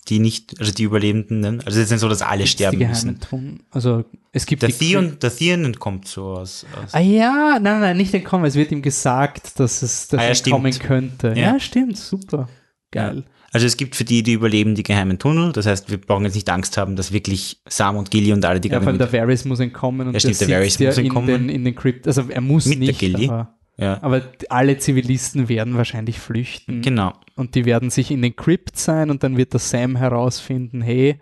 [0.10, 1.40] die nicht, also die Überlebenden.
[1.40, 1.48] ne?
[1.66, 3.20] Also es ist nicht so, dass alle Gibt's sterben die müssen.
[3.20, 4.04] geheimen Tun- Also,
[4.34, 6.66] es gibt Der die Theon, der Theon entkommt so aus.
[6.84, 8.46] aus Ah ja, nein, nein, nicht entkommen.
[8.46, 11.30] Es wird ihm gesagt, dass es dass Ah ja, kommen könnte.
[11.30, 11.54] Ja.
[11.54, 11.60] Ja.
[11.62, 12.50] stimmt, super.
[12.92, 13.24] Geil.
[13.58, 15.52] Also es gibt für die, die überleben, die geheimen Tunnel.
[15.52, 18.60] Das heißt, wir brauchen jetzt nicht Angst haben, dass wirklich Sam und Gilly und alle,
[18.62, 20.98] die Ja, vor allem der Varys muss entkommen und Ja, stimmt, der der Varys muss
[21.00, 21.28] in entkommen.
[21.28, 22.06] den, in den Crypt.
[22.06, 23.30] Also er muss Mit der nicht, Gilly.
[23.30, 26.84] aber, ja, aber alle Zivilisten werden wahrscheinlich flüchten.
[26.84, 27.14] genau.
[27.36, 31.20] Und die werden sich in den Crypt sein und dann wird der Sam herausfinden, hey,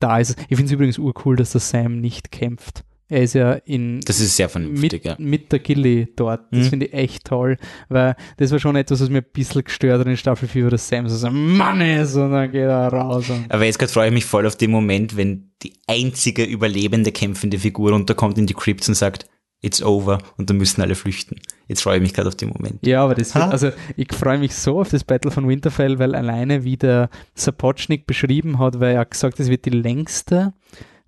[0.00, 0.36] da ist es.
[0.48, 2.82] Ich finde es übrigens urcool, dass der Sam nicht kämpft.
[3.08, 5.14] Er ist ja in Das ist sehr mit, vernünftig, ja.
[5.18, 6.40] mit der Gilly dort.
[6.50, 6.70] Das Mhm.
[6.70, 7.56] finde ich echt toll,
[7.88, 10.70] weil das war schon etwas, was mir ein bisschen gestört hat in Staffel 4, wo
[10.70, 13.30] der Sam so ein Mann ist und dann geht er raus.
[13.30, 17.12] Und Aber jetzt gerade freue ich mich voll auf den Moment, wenn die einzige überlebende
[17.12, 19.26] kämpfende Figur runterkommt in die Crypts und sagt,
[19.62, 21.36] it's over und dann müssen alle flüchten.
[21.68, 22.84] Jetzt freue ich mich gerade auf den Moment.
[22.86, 23.50] ja, aber das wird, Ha?
[23.50, 28.06] also ich freue mich so auf das Battle von Winterfell, weil alleine wie der Sapochnik
[28.06, 30.52] beschrieben hat, weil er hat gesagt, es wird die längste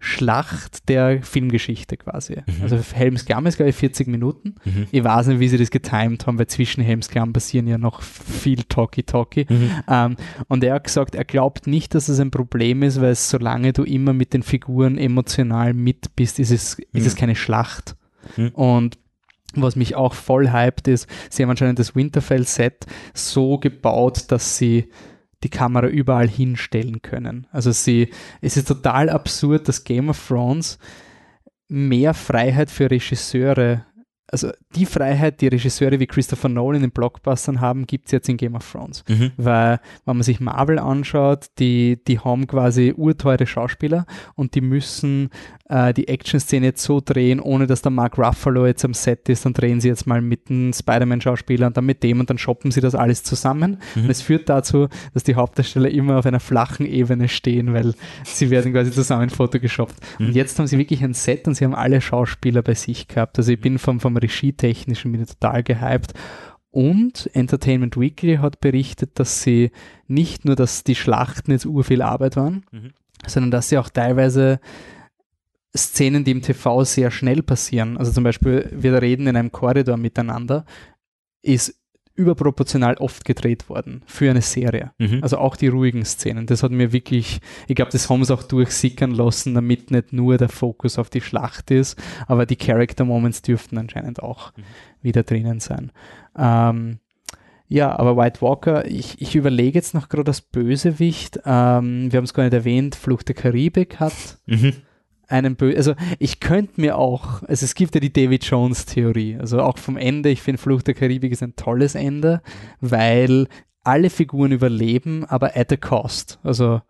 [0.01, 2.37] Schlacht der Filmgeschichte quasi.
[2.63, 4.55] Also Helms Klamm ist, glaube ich, 40 Minuten.
[4.65, 4.87] Mhm.
[4.93, 8.03] Ich weiß nicht, wie sie das getimed haben, weil zwischen Helms Klamm passieren ja noch
[8.03, 9.47] viel Talkie-Talkie.
[9.49, 9.71] Mhm.
[9.89, 10.17] Ähm,
[10.47, 13.83] und er hat gesagt, er glaubt nicht, dass es ein Problem ist, weil solange du
[13.83, 17.07] immer mit den Figuren emotional mit bist, ist es, ist Mhm.
[17.07, 17.97] es keine Schlacht.
[18.37, 18.49] Mhm.
[18.51, 18.99] Und
[19.55, 24.91] was mich auch voll hypt ist, sie haben anscheinend das Winterfell-Set so gebaut, dass sie
[25.43, 27.47] die Kamera überall hinstellen können.
[27.51, 28.11] Also sie,
[28.41, 30.79] es ist total absurd, dass Game of Thrones
[31.69, 33.85] mehr Freiheit für Regisseure
[34.31, 38.37] also die Freiheit, die Regisseure wie Christopher Nolan in Blockbustern haben, gibt es jetzt in
[38.37, 39.03] Game of Thrones.
[39.09, 39.33] Mhm.
[39.37, 45.31] Weil, wenn man sich Marvel anschaut, die, die haben quasi urteure Schauspieler und die müssen
[45.69, 49.45] äh, die Action-Szene jetzt so drehen, ohne dass der Mark Ruffalo jetzt am Set ist.
[49.45, 52.71] Dann drehen sie jetzt mal mit einem Spider-Man-Schauspieler und dann mit dem und dann shoppen
[52.71, 53.79] sie das alles zusammen.
[53.95, 54.05] Mhm.
[54.05, 58.51] Und es führt dazu, dass die Hauptdarsteller immer auf einer flachen Ebene stehen, weil sie
[58.51, 59.97] werden quasi zusammen photogeshoppt.
[60.19, 60.27] Mhm.
[60.27, 63.39] Und jetzt haben sie wirklich ein Set und sie haben alle Schauspieler bei sich gehabt.
[63.39, 66.15] Also ich bin vom, vom Regietechnischen bin ich total gehypt.
[66.71, 69.71] Und Entertainment Weekly hat berichtet, dass sie
[70.07, 72.93] nicht nur, dass die Schlachten jetzt urviel Arbeit waren, Mhm.
[73.27, 74.61] sondern dass sie auch teilweise
[75.79, 79.97] Szenen, die im TV sehr schnell passieren, also zum Beispiel wir reden in einem Korridor
[79.97, 80.65] miteinander,
[81.43, 81.75] ist
[82.15, 84.91] überproportional oft gedreht worden für eine Serie.
[84.99, 85.21] Mhm.
[85.23, 86.47] Also auch die ruhigen Szenen.
[86.47, 90.37] Das hat mir wirklich, ich glaube, das haben sie auch durchsickern lassen, damit nicht nur
[90.37, 91.97] der Fokus auf die Schlacht ist,
[92.27, 94.63] aber die Character Moments dürften anscheinend auch Mhm.
[95.01, 95.93] wieder drinnen sein.
[96.37, 96.99] Ähm,
[97.69, 101.39] ja, aber White Walker, ich, ich überlege jetzt noch gerade das Bösewicht.
[101.45, 104.73] Ähm, wir haben es gar nicht erwähnt, Flucht der Karibik hat Mhm.
[105.29, 109.37] Einen Bö also ich könnte mir auch, also es gibt ja die David Jones Theorie,
[109.39, 112.43] also auch vom Ende, ich finde Flucht der Karibik ist ein tolles Ende,
[112.81, 113.47] weil
[113.85, 116.39] alle Figuren überleben, aber at a cost.
[116.43, 116.83] Also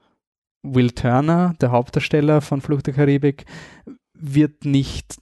[0.62, 3.44] Will Turner, der Hauptdarsteller von Flucht der Karibik,
[4.14, 5.16] wird nicht,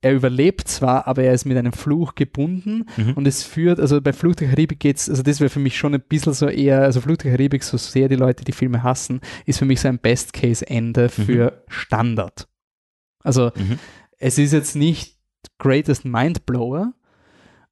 [0.00, 3.12] er überlebt zwar, aber er ist mit einem Fluch gebunden Mhm.
[3.12, 5.94] und es führt, also bei Flucht der Karibik geht's, also das wäre für mich schon
[5.94, 9.20] ein bisschen so eher, also Flucht der Karibik, so sehr die Leute die Filme hassen,
[9.46, 12.48] ist für mich so ein Best-Case-Ende für Standard.
[13.22, 13.78] Also Mhm.
[14.18, 15.16] es ist jetzt nicht
[15.58, 16.92] greatest Mindblower,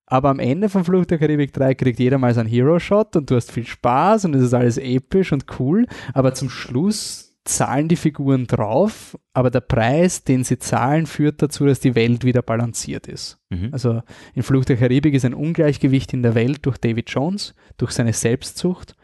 [0.06, 3.36] aber am Ende von Flucht der Karibik 3 kriegt jeder mal seinen Hero-Shot und du
[3.36, 7.96] hast viel Spaß und es ist alles episch und cool, aber zum Schluss zahlen die
[7.96, 13.06] Figuren drauf, aber der Preis, den sie zahlen, führt dazu, dass die Welt wieder balanciert
[13.06, 13.38] ist.
[13.48, 13.70] Mhm.
[13.72, 14.02] Also
[14.34, 18.12] in Flucht der Karibik ist ein Ungleichgewicht in der Welt durch David Jones, durch seine
[18.12, 18.96] Selbstzucht.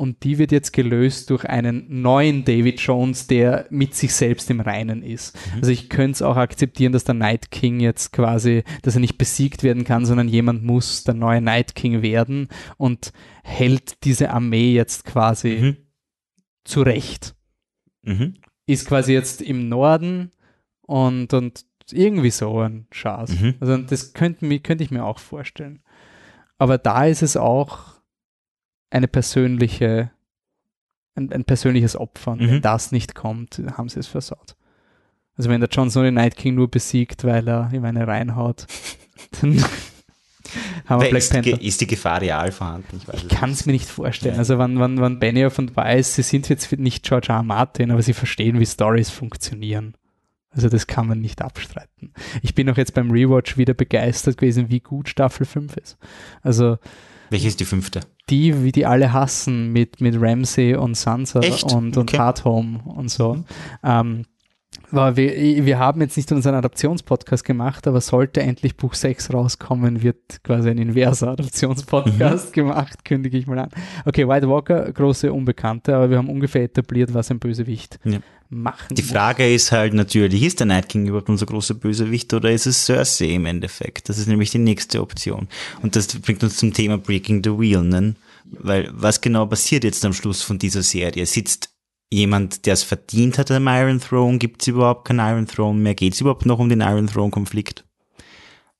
[0.00, 4.60] Und die wird jetzt gelöst durch einen neuen David Jones, der mit sich selbst im
[4.60, 5.36] Reinen ist.
[5.56, 9.18] Also ich könnte es auch akzeptieren, dass der Night King jetzt quasi, dass er nicht
[9.18, 12.46] besiegt werden kann, sondern jemand muss der neue Night King werden
[12.76, 13.12] und
[13.42, 15.76] hält diese Armee jetzt quasi Mhm.
[16.64, 17.34] zurecht
[18.02, 18.34] Mhm.
[18.66, 20.30] ist quasi jetzt im Norden
[20.82, 23.32] und, und irgendwie so ein Schatz.
[23.40, 23.54] Mhm.
[23.58, 25.82] Also das könnte, könnte ich mir auch vorstellen.
[26.56, 27.97] Aber da ist es auch
[28.90, 30.10] eine persönliche,
[31.14, 32.32] ein, ein persönliches Opfer.
[32.32, 32.62] Und wenn Mhm.
[32.62, 34.56] das nicht kommt, haben sie es versaut.
[35.36, 38.66] Also wenn der Jon Snow den Night King nur besiegt, weil er ihm eine reinhaut,
[39.40, 39.62] dann
[40.86, 41.56] haben wir Black ist, die, Panther.
[41.58, 43.00] Ge- ist die Gefahr real vorhanden?
[43.12, 44.38] Ich, Ich kann es mir nicht vorstellen.
[44.38, 47.36] Also wenn, wenn, wenn Benioff und Weiss, sie sind jetzt nicht George R.
[47.36, 47.42] R.
[47.42, 49.94] Martin, aber sie verstehen, wie Stories funktionieren.
[50.50, 52.12] Also das kann man nicht abstreiten.
[52.42, 55.98] Ich bin auch jetzt beim Rewatch wieder begeistert gewesen, wie gut Staffel 5 ist.
[56.42, 56.78] Also
[57.30, 58.00] Welche ist die fünfte?
[58.30, 61.64] Die, wie die alle hassen mit, mit Ramsey und Sansa Echt?
[61.72, 62.18] und, und Okay.
[62.18, 63.44] Hardhome und so.
[63.82, 64.24] Ähm,
[64.90, 70.02] aber wir, wir haben jetzt nicht unseren Adaptionspodcast gemacht, aber sollte endlich Buch 6 rauskommen,
[70.02, 73.68] wird quasi ein inverser Adaptionspodcast gemacht, kündige ich mal an.
[74.06, 78.18] Okay, White Walker, große Unbekannte, aber wir haben ungefähr etabliert, was ein Bösewicht Ja.
[78.50, 79.10] Machen Die muss.
[79.10, 82.84] Frage ist halt natürlich, ist der Night King überhaupt unser großer Bösewicht oder ist es
[82.84, 84.08] Cersei im Endeffekt?
[84.08, 85.48] Das ist nämlich die nächste Option.
[85.82, 88.14] Und das bringt uns zum Thema Breaking the Wheel, ne?
[88.44, 91.26] Weil was genau passiert jetzt am Schluss von dieser Serie?
[91.26, 91.70] Sitzt
[92.10, 94.38] jemand, der es verdient hat am Iron Throne?
[94.38, 95.94] Gibt es überhaupt keinen Iron Throne mehr?
[95.94, 97.84] Geht es überhaupt noch um den Iron Throne-Konflikt?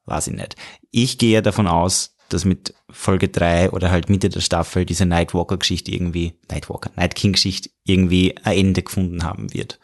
[0.07, 0.57] Weiß ich nicht.
[0.91, 5.05] Ich gehe ja davon aus, dass mit Folge 3 oder halt Mitte der Staffel diese
[5.07, 9.79] Nightwalker-Geschichte irgendwie, Nightwalker, Night King-Geschichte irgendwie ein Ende gefunden haben wird.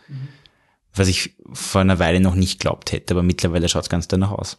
[0.94, 4.30] Was ich vor einer Weile noch nicht glaubt hätte, aber mittlerweile schaut es ganz danach
[4.30, 4.58] aus.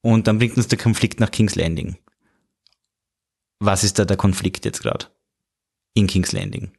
[0.00, 1.96] Und dann bringt uns der Konflikt nach King's Landing.
[3.60, 5.06] Was ist da der Konflikt jetzt gerade?
[5.94, 6.72] In King's Landing.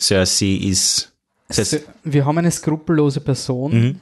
[0.00, 1.14] Cersei ist.
[1.48, 4.00] Also, wir haben eine skrupellose Person, Mhm,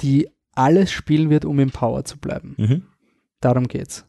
[0.00, 2.54] die alles spielen wird, um im Power zu bleiben.
[2.58, 2.86] mhm,
[3.40, 4.04] Darum geht's.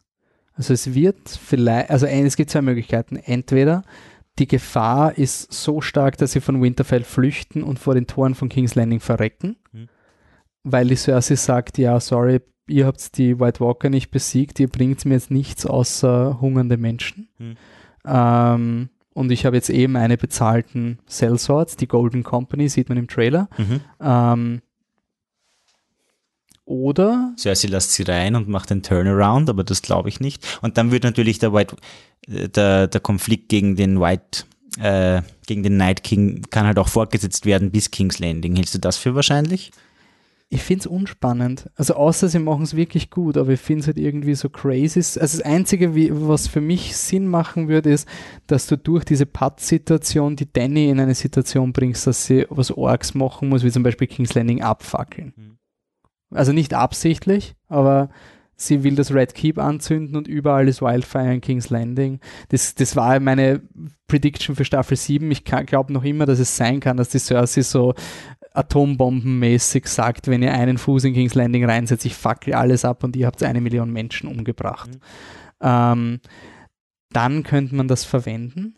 [0.54, 3.16] Also es wird vielleicht, also es gibt zwei Möglichkeiten.
[3.16, 3.82] Entweder
[4.38, 8.48] die Gefahr ist so stark, dass sie von Winterfell flüchten und vor den Toren von
[8.48, 9.88] King's Landing verrecken, Mhm.
[10.62, 15.04] weil die Cersei sagt, ja, sorry, ihr habt die White Walker nicht besiegt, ihr bringt
[15.04, 17.28] mir jetzt nichts außer hungernde Menschen.
[17.38, 17.56] Mhm.
[18.06, 23.08] Ähm, und ich habe jetzt eben eine bezahlten Sellswords, die Golden Company, sieht man im
[23.08, 23.48] Trailer.
[23.58, 23.80] mhm.
[24.00, 24.62] Ähm,
[26.64, 30.58] oder Cersei lässt sie rein und macht den Turnaround, aber das glaube ich nicht.
[30.62, 31.76] Und dann wird natürlich der White,
[32.28, 34.44] äh, der, der Konflikt gegen den White,
[34.80, 38.56] äh, gegen den Night King kann halt auch fortgesetzt werden bis King's Landing.
[38.56, 39.72] Hältst du das für wahrscheinlich?
[40.52, 41.70] ich finde es unspannend.
[41.76, 44.98] Also außer sie machen es wirklich gut, aber ich finde es halt irgendwie so crazy.
[44.98, 48.06] Also das Einzige, wie, was für mich Sinn machen würde, ist,
[48.48, 53.14] dass du durch diese Putt-Situation die Danny in eine Situation bringst, dass sie was Orks
[53.14, 55.32] machen muss, wie zum Beispiel King's Landing abfackeln.
[55.34, 55.56] Mhm.
[56.34, 58.08] Also nicht absichtlich, aber
[58.56, 62.20] sie will das Red Keep anzünden und überall ist Wildfire in King's Landing.
[62.48, 63.62] Das, das war meine
[64.06, 65.30] Prediction für Staffel 7.
[65.30, 67.94] Ich glaube noch immer, dass es sein kann, dass die Cersei so
[68.54, 73.16] atombombenmäßig sagt, wenn ihr einen Fuß in King's Landing reinsetzt, ich fackel alles ab und
[73.16, 74.90] ihr habt eine Million Menschen umgebracht.
[74.90, 75.00] Mhm.
[75.62, 76.20] Ähm,
[77.10, 78.76] dann könnte man das verwenden.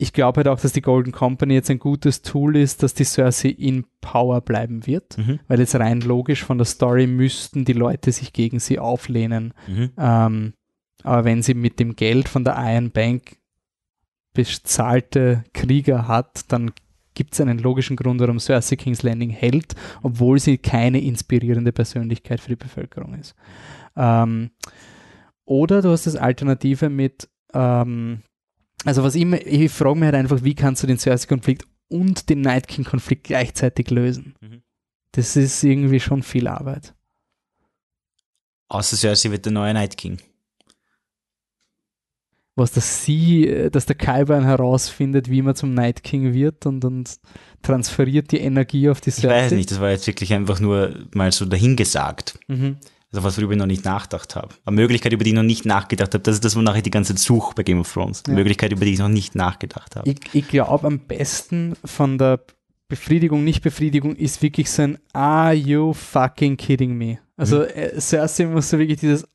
[0.00, 3.04] Ich glaube halt auch, dass die Golden Company jetzt ein gutes Tool ist, dass die
[3.04, 5.40] Cersei in Power bleiben wird, mhm.
[5.48, 9.54] weil jetzt rein logisch von der Story müssten die Leute sich gegen sie auflehnen.
[9.66, 9.90] Mhm.
[9.98, 10.52] Ähm,
[11.02, 13.38] aber wenn sie mit dem Geld von der Iron Bank
[14.34, 16.70] bezahlte Krieger hat, dann
[17.14, 22.40] gibt es einen logischen Grund, warum Cersei King's Landing hält, obwohl sie keine inspirierende Persönlichkeit
[22.40, 23.34] für die Bevölkerung ist.
[23.96, 24.52] Ähm,
[25.44, 28.22] oder du hast das Alternative mit, ähm,
[28.84, 32.42] also was immer, ich frage mich halt einfach, wie kannst du den Cersei-Konflikt und den
[32.42, 34.34] Night King-Konflikt gleichzeitig lösen?
[34.40, 34.62] Mhm.
[35.12, 36.94] Das ist irgendwie schon viel Arbeit.
[38.68, 40.18] Außer Cersei wird der neue Night King
[42.58, 46.84] was dass sie, äh, dass der Kyburn herausfindet, wie man zum Night King wird und,
[46.84, 47.18] und
[47.62, 49.26] transferiert die Energie auf die Seite.
[49.28, 52.38] Ich weiß nicht, das war jetzt wirklich einfach nur mal so dahingesagt.
[52.48, 52.76] Mhm.
[53.12, 54.54] Also was, worüber ich noch nicht nachgedacht habe.
[54.66, 56.90] Eine Möglichkeit, über die ich noch nicht nachgedacht habe, das ist das, wonach ich die
[56.90, 58.22] ganze Zeit suche bei Game of Thrones.
[58.26, 58.38] Eine ja.
[58.40, 60.10] Möglichkeit, über die ich noch nicht nachgedacht habe.
[60.10, 62.40] Ich, ich glaube, am besten von der
[62.88, 67.18] Befriedigung, Nicht-Befriedigung ist wirklich so ein Are you fucking kidding me?
[67.36, 67.66] Also mhm.
[67.74, 69.26] äh, Cersei muss so wirklich dieses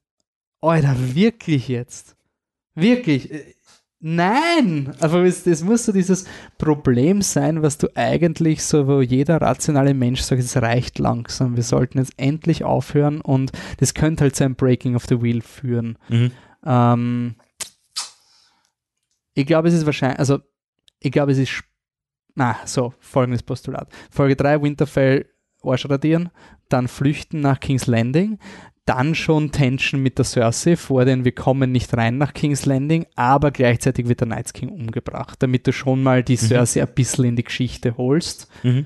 [0.62, 2.16] Alter, wirklich jetzt?
[2.76, 3.30] Wirklich.
[4.06, 4.94] Nein!
[5.00, 6.26] Aber es, es muss so dieses
[6.58, 11.64] Problem sein, was du eigentlich so, wo jeder rationale Mensch sagt, es reicht langsam, wir
[11.64, 15.98] sollten jetzt endlich aufhören und das könnte halt zu einem Breaking of the Wheel führen.
[16.10, 16.32] Mhm.
[16.66, 17.36] Ähm,
[19.36, 20.40] ich glaube, es ist wahrscheinlich, also
[21.00, 21.64] ich glaube, es ist,
[22.36, 23.88] na, so, folgendes Postulat.
[24.12, 25.30] Folge 3, Winterfell
[25.64, 26.30] Arsch radieren,
[26.68, 28.38] dann flüchten nach King's Landing,
[28.86, 33.06] dann schon Tension mit der Cersei vor den wir kommen nicht rein nach King's Landing,
[33.16, 36.48] aber gleichzeitig wird der Night King umgebracht, damit du schon mal die mhm.
[36.48, 36.88] Cersei mhm.
[36.88, 38.50] ein bisschen in die Geschichte holst.
[38.64, 38.86] Mhm.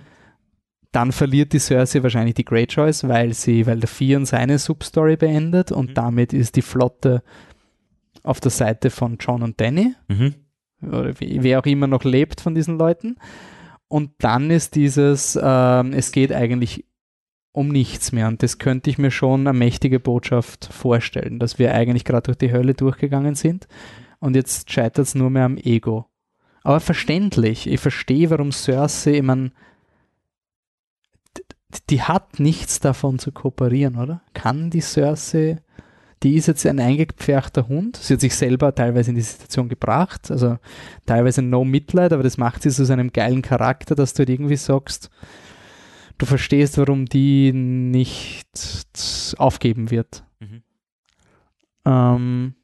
[0.92, 5.72] Dann verliert die Cersei wahrscheinlich die Greyjoys, weil sie, weil der Theon seine Substory beendet
[5.72, 5.94] und mhm.
[5.96, 7.24] damit ist die Flotte
[8.24, 9.96] auf der Seite von John und Danny.
[10.08, 10.36] Mhm.
[10.82, 13.18] Oder wer auch immer noch lebt von diesen Leuten.
[13.88, 16.86] Und dann ist dieses, ähm, es geht eigentlich
[17.52, 18.28] um nichts mehr.
[18.28, 22.38] Und das könnte ich mir schon eine mächtige Botschaft vorstellen, dass wir eigentlich gerade durch
[22.38, 23.68] die Hölle durchgegangen sind
[24.20, 26.06] und jetzt scheitert es nur mehr am Ego.
[26.64, 29.52] Aber verständlich, ich verstehe, warum Cersei, ich meine,
[31.90, 34.22] die hat nichts davon zu kooperieren, oder?
[34.34, 35.62] Kann die Cersei,
[36.24, 40.32] die ist jetzt ein eingepferchter Hund, sie hat sich selber teilweise in die Situation gebracht,
[40.32, 40.58] also
[41.06, 44.30] teilweise no Mitleid, aber das macht sie zu so einem geilen Charakter, dass du halt
[44.30, 45.10] irgendwie sagst,
[46.18, 48.48] du verstehst, warum die nicht
[49.38, 50.24] aufgeben wird.
[50.40, 50.64] Mhm.
[51.86, 52.56] Ähm,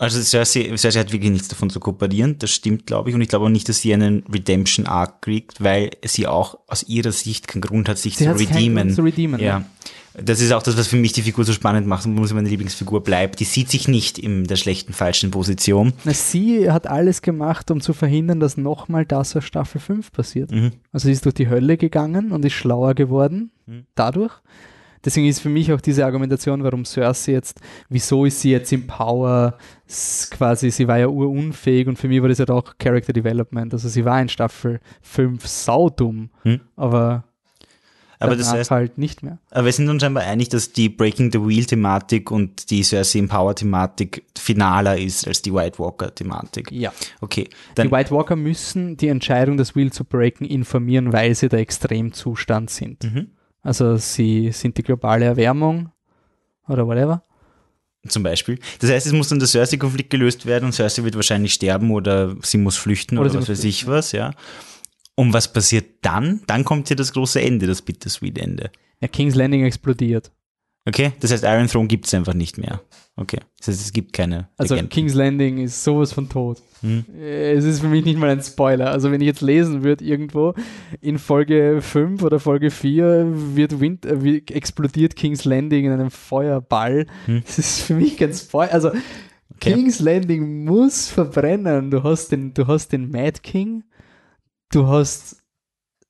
[0.00, 3.16] also Cersei, Cersei hat wirklich nichts davon zu kooperieren, das stimmt, glaube ich.
[3.16, 6.84] Und ich glaube auch nicht, dass sie einen Redemption Arc kriegt, weil sie auch aus
[6.84, 8.90] ihrer Sicht keinen Grund hat, sich zu redeemen.
[8.90, 9.40] Zu redeemen.
[9.40, 9.60] Ja.
[9.60, 9.66] Ne?
[10.22, 12.34] Das ist auch das, was für mich die Figur so spannend macht und wo sie
[12.34, 13.40] meine Lieblingsfigur bleibt.
[13.40, 15.92] Die sieht sich nicht in der schlechten, falschen Position.
[16.04, 20.50] Na, sie hat alles gemacht, um zu verhindern, dass nochmal das aus Staffel 5 passiert.
[20.50, 20.72] Mhm.
[20.92, 23.86] Also sie ist durch die Hölle gegangen und ist schlauer geworden mhm.
[23.94, 24.32] dadurch.
[25.04, 28.86] Deswegen ist für mich auch diese Argumentation, warum Cersei jetzt, wieso ist sie jetzt im
[28.86, 29.56] Power,
[30.30, 33.72] quasi, sie war ja urunfähig und für mich war das halt auch Character Development.
[33.72, 36.60] Also sie war in Staffel 5 saudumm, mhm.
[36.76, 37.24] aber
[38.18, 39.38] aber das heißt halt nicht mehr.
[39.50, 43.22] Aber wir sind uns scheinbar einig, dass die Breaking the Wheel Thematik und die Cersei
[43.26, 46.70] Power Thematik finaler ist als die White Walker Thematik.
[46.72, 46.92] Ja.
[47.20, 47.48] Okay.
[47.76, 52.70] die White Walker müssen die Entscheidung, das Wheel zu breaken, informieren, weil sie der Extremzustand
[52.70, 53.04] sind.
[53.04, 53.28] Mhm.
[53.62, 55.90] Also sie sind die globale Erwärmung
[56.66, 57.22] oder whatever.
[58.06, 58.58] Zum Beispiel.
[58.80, 62.36] Das heißt, es muss dann der Cersei-Konflikt gelöst werden und Cersei wird wahrscheinlich sterben oder
[62.42, 64.32] sie muss flüchten oder, oder was weiß ich was, ja.
[65.18, 66.42] Und was passiert dann?
[66.46, 68.70] Dann kommt hier das große Ende, das Bittersweet-Ende.
[69.00, 70.30] Ja, King's Landing explodiert.
[70.86, 72.82] Okay, das heißt, Iron Throne gibt es einfach nicht mehr.
[73.16, 74.48] Okay, das heißt, es gibt keine.
[74.56, 74.90] Also Legenden.
[74.90, 76.62] King's Landing ist sowas von tot.
[76.82, 77.04] Hm.
[77.20, 78.92] Es ist für mich nicht mal ein Spoiler.
[78.92, 80.54] Also wenn ich jetzt lesen würde irgendwo,
[81.00, 83.26] in Folge 5 oder Folge 4
[83.56, 87.06] wird Wind, äh, explodiert King's Landing in einem Feuerball.
[87.26, 87.42] Hm.
[87.44, 88.72] Das ist für mich kein Spoiler.
[88.72, 89.72] Also okay.
[89.72, 91.90] King's Landing muss verbrennen.
[91.90, 93.82] Du hast den, du hast den Mad King,
[94.70, 95.38] du hast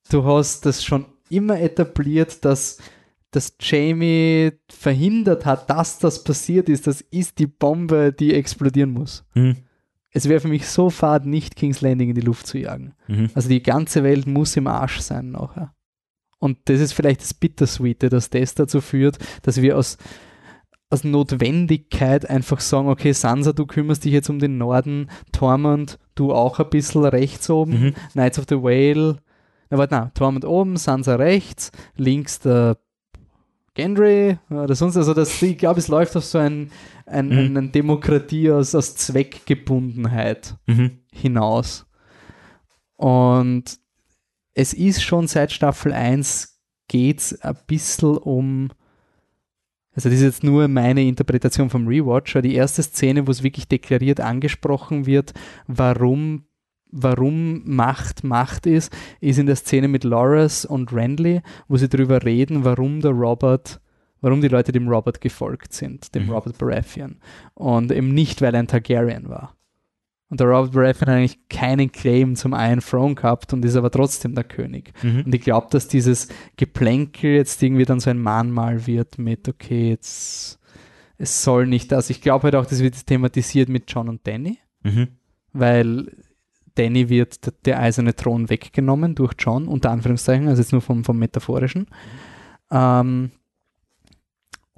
[0.09, 2.79] du hast das schon immer etabliert, dass,
[3.31, 6.87] dass Jamie verhindert hat, dass das passiert ist.
[6.87, 9.25] Das ist die Bombe, die explodieren muss.
[9.35, 9.57] Mhm.
[10.11, 12.95] Es wäre für mich so fad, nicht King's Landing in die Luft zu jagen.
[13.09, 13.31] Mhm.
[13.35, 15.75] Also die ganze Welt muss im Arsch sein nachher.
[16.39, 19.99] Und das ist vielleicht das Bittersweete, dass das dazu führt, dass wir aus,
[20.91, 26.33] aus Notwendigkeit einfach sagen, okay, Sansa, du kümmerst dich jetzt um den Norden, Tormund, du
[26.33, 27.95] auch ein bisschen rechts oben, Mhm.
[28.13, 29.19] Knights of the Whale,
[29.71, 32.79] na warte, na, Tormund oben, Sansa rechts, links der
[33.75, 36.71] Gendry oder sonst, also das, ich glaube, es läuft auf so ein,
[37.07, 37.57] ein, Mhm.
[37.57, 40.99] eine Demokratie aus, aus Zweckgebundenheit Mhm.
[41.13, 41.87] hinaus.
[42.97, 43.79] Und
[44.55, 46.59] es ist schon seit Staffel 1
[46.89, 48.71] geht es ein bisschen um,
[49.99, 53.43] also das ist jetzt nur meine Interpretation vom Rewatch, aber die erste Szene, wo es
[53.43, 55.35] wirklich deklariert angesprochen wird,
[55.67, 56.45] warum,
[56.93, 62.23] warum Macht Macht ist, ist in der Szene mit Loras und Renly, wo sie darüber
[62.23, 63.81] reden, warum der Robert
[64.21, 66.31] warum die Leute dem Robert gefolgt sind, dem Mhm.
[66.31, 67.17] Robert Baratheon.
[67.55, 69.58] Und eben nicht, weil er ein Targaryen war.
[70.31, 73.91] Und der Robert Baratheon hat eigentlich keinen Claim zum Iron Throne gehabt und ist aber
[73.91, 74.93] trotzdem der König.
[75.03, 75.23] Mhm.
[75.25, 79.89] Und ich glaube, dass dieses Geplänkel jetzt irgendwie dann so ein Mahnmal wird mit, okay,
[79.89, 80.59] jetzt,
[81.17, 82.11] es soll nicht das.
[82.11, 85.09] Ich glaube halt auch, das wird thematisiert mit John und Danny, Mhm.
[85.55, 86.13] weil
[86.75, 91.05] Danny wird d- der eiserne Thron weggenommen durch John, unter Anführungszeichen, also jetzt nur vom,
[91.05, 91.87] vom Metaphorischen.
[92.71, 93.31] Ähm,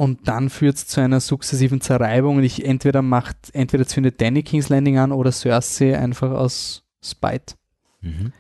[0.01, 4.43] und dann führt es zu einer sukzessiven Zerreibung und ich entweder macht, entweder zündet Danny
[4.43, 7.57] King's Landing an oder Cersei einfach aus Spite.
[8.01, 8.33] Mhm.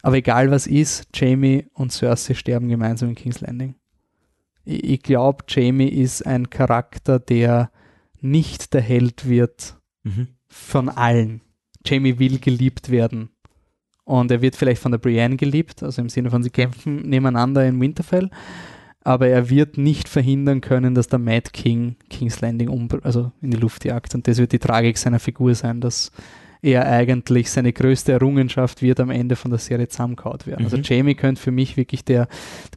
[0.00, 3.74] Aber egal was ist, Jamie und Cersei sterben gemeinsam in King's Landing.
[4.64, 7.70] Ich, ich glaube, Jamie ist ein Charakter, der
[8.22, 10.28] nicht der Held wird Mhm.
[10.48, 11.42] von allen.
[11.84, 13.28] Jamie will geliebt werden.
[14.04, 17.66] Und er wird vielleicht von der Brienne geliebt, also im Sinne von sie kämpfen nebeneinander
[17.66, 18.30] in Winterfell.
[19.04, 23.50] Aber er wird nicht verhindern können, dass der Mad King King's Landing um, also in
[23.50, 24.14] die Luft jagt.
[24.14, 26.10] Und das wird die Tragik seiner Figur sein, dass
[26.62, 30.64] er eigentlich seine größte Errungenschaft wird am Ende von der Serie zusammengehauen werden.
[30.64, 30.82] Also Mhm.
[30.84, 32.26] Jamie könnte für mich wirklich der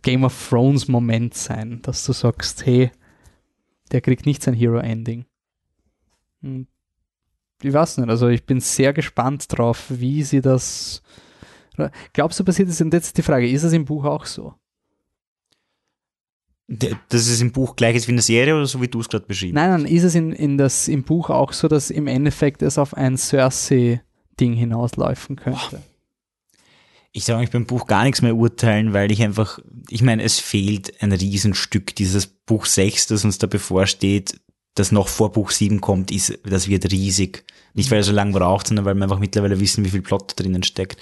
[0.01, 2.91] Game of Thrones Moment sein, dass du sagst, hey,
[3.93, 5.25] der kriegt nicht sein Hero Ending.
[6.41, 6.67] Und
[7.63, 11.01] ich weiß nicht, also ich bin sehr gespannt drauf, wie sie das.
[12.11, 12.81] Glaubst du, passiert ist?
[12.81, 14.53] Und jetzt die Frage, ist es im Buch auch so?
[16.67, 19.07] Dass es im Buch gleich ist wie in der Serie oder so wie du es
[19.07, 22.07] gerade beschrieben Nein, nein, ist es in, in das, im Buch auch so, dass im
[22.07, 25.81] Endeffekt es auf ein Cersei-Ding hinauslaufen könnte?
[27.13, 30.39] Ich sage ich beim Buch gar nichts mehr urteilen, weil ich einfach, ich meine, es
[30.39, 31.95] fehlt ein Riesenstück.
[31.95, 34.39] Dieses Buch 6, das uns da bevorsteht,
[34.75, 37.45] das noch vor Buch 7 kommt, ist, das wird riesig.
[37.77, 40.33] Nicht, weil er so lange braucht, sondern weil wir einfach mittlerweile wissen, wie viel Plot
[40.35, 40.99] drinnen steckt.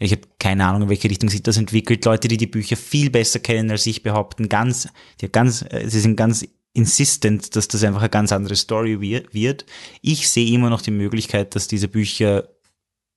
[0.00, 2.02] Ich habe keine Ahnung, in welche Richtung sich das entwickelt.
[2.06, 4.88] Leute, die die Bücher viel besser kennen als ich, behaupten ganz,
[5.20, 9.24] die ganz, äh, sie sind ganz insistent, dass das einfach eine ganz andere Story wir-
[9.32, 9.66] wird.
[10.00, 12.48] Ich sehe immer noch die Möglichkeit, dass diese Bücher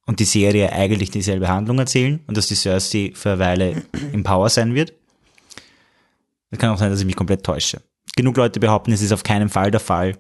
[0.06, 4.24] und die Serie eigentlich dieselbe Handlung erzählen und dass die Cersei für eine Weile im
[4.24, 4.92] Power sein wird.
[6.52, 7.82] Es kann auch sein, dass ich mich komplett täusche.
[8.16, 10.18] Genug Leute behaupten, es ist auf keinen Fall der Fall.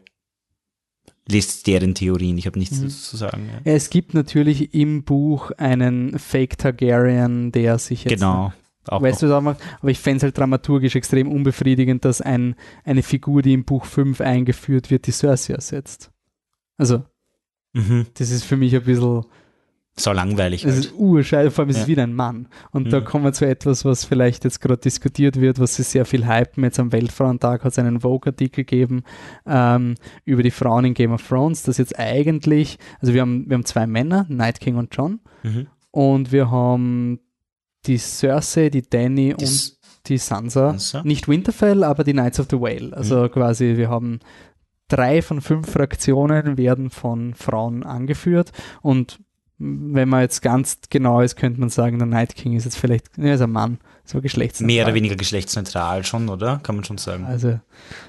[1.29, 2.83] Lest deren Theorien, ich habe nichts Mhm.
[2.83, 3.49] dazu zu sagen.
[3.65, 3.71] Ja.
[3.73, 8.53] Es gibt natürlich im Buch einen Fake Targaryen, der sich jetzt Genau.
[8.89, 9.27] Auch weißt noch.
[9.29, 9.59] du, was auch macht?
[9.81, 12.55] aber ich fände es halt dramaturgisch extrem unbefriedigend, dass ein,
[12.85, 16.11] eine Figur, die im Buch 5 eingeführt wird, die Cersei ersetzt.
[16.77, 17.03] Also,
[17.73, 18.05] Mhm.
[18.13, 19.25] das ist für mich ein bisschen,
[19.99, 20.63] So langweilig.
[20.63, 20.85] es Halt.
[20.85, 21.87] ist urscheiße, vor allem ist es Ja.
[21.87, 22.47] wieder ein Mann.
[22.71, 23.05] Und da Mhm.
[23.05, 26.63] kommen wir zu etwas, was vielleicht jetzt gerade diskutiert wird, was sie sehr viel hypen.
[26.63, 29.03] Jetzt am Weltfrauentag hat es einen Vogue-Artikel gegeben
[29.47, 33.55] ähm, über die Frauen in Game of Thrones, das jetzt eigentlich, also wir haben, wir
[33.55, 35.67] haben zwei Männer, Night King und John, Mhm.
[35.91, 37.19] und wir haben
[37.87, 40.71] die Cersei, die Danny und Das, die Sansa.
[40.71, 41.01] Sansa?
[41.03, 42.95] Nicht Winterfell, aber die Knights of the Whale.
[42.95, 43.31] Also Mhm.
[43.31, 44.19] quasi, wir haben
[44.89, 48.51] drei von fünf Fraktionen werden von Frauen angeführt
[48.81, 49.19] und
[49.59, 53.17] wenn man jetzt ganz genau ist, könnte man sagen, der Night King ist jetzt vielleicht,
[53.17, 54.75] ne, ist ein Mann, so geschlechtsneutral.
[54.75, 56.59] mehr oder weniger geschlechtsneutral schon, oder?
[56.63, 57.25] Kann man schon sagen.
[57.25, 57.59] Also,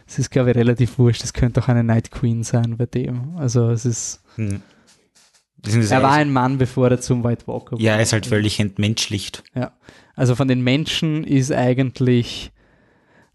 [0.07, 1.25] es ist, glaube ich, relativ wurscht.
[1.25, 3.37] Es könnte auch eine Night Queen sein bei dem.
[3.37, 4.63] Also, es ist, Hm.
[5.67, 8.03] Er war er ein Mann, bevor er zum White Walker ja, er wurde.
[8.05, 9.43] ist halt völlig entmenschlicht.
[10.15, 12.53] Also von den Menschen ist eigentlich,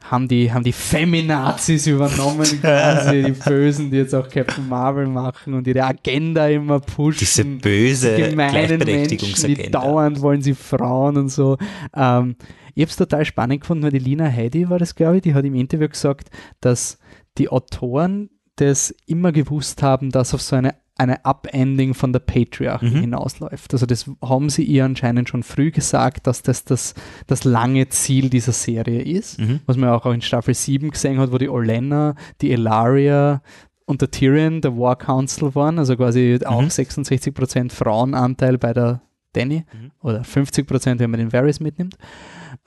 [0.03, 5.53] haben die, haben die Feminazis übernommen, quasi, die Bösen, die jetzt auch Captain Marvel machen
[5.53, 7.19] und ihre Agenda immer pushen.
[7.19, 11.57] Diese böse gemeinen Menschen, die dauernd wollen sie Frauen und so.
[11.95, 12.35] Ähm,
[12.75, 15.33] ich habe es total spannend gefunden, weil die Lina Heidi war das, glaube ich, die
[15.33, 16.97] hat im Interview gesagt, dass
[17.37, 22.85] die Autoren das immer gewusst haben, dass auf so eine eine Upending von der Patriarchie
[22.91, 23.01] Mhm.
[23.01, 23.73] hinausläuft.
[23.73, 26.93] Also das haben sie ihr anscheinend schon früh gesagt, dass das das,
[27.25, 29.39] das lange Ziel dieser Serie ist.
[29.39, 29.61] Mhm.
[29.65, 33.41] Was man auch in Staffel 7 gesehen hat, wo die Olenna, die Elaria
[33.85, 36.69] und der Tyrion der War Council waren, also quasi auch Mhm.
[36.69, 39.01] 66% Frauenanteil bei der
[39.33, 39.91] Danny Mhm.
[40.01, 41.95] oder 50%, wenn man den Varys mitnimmt.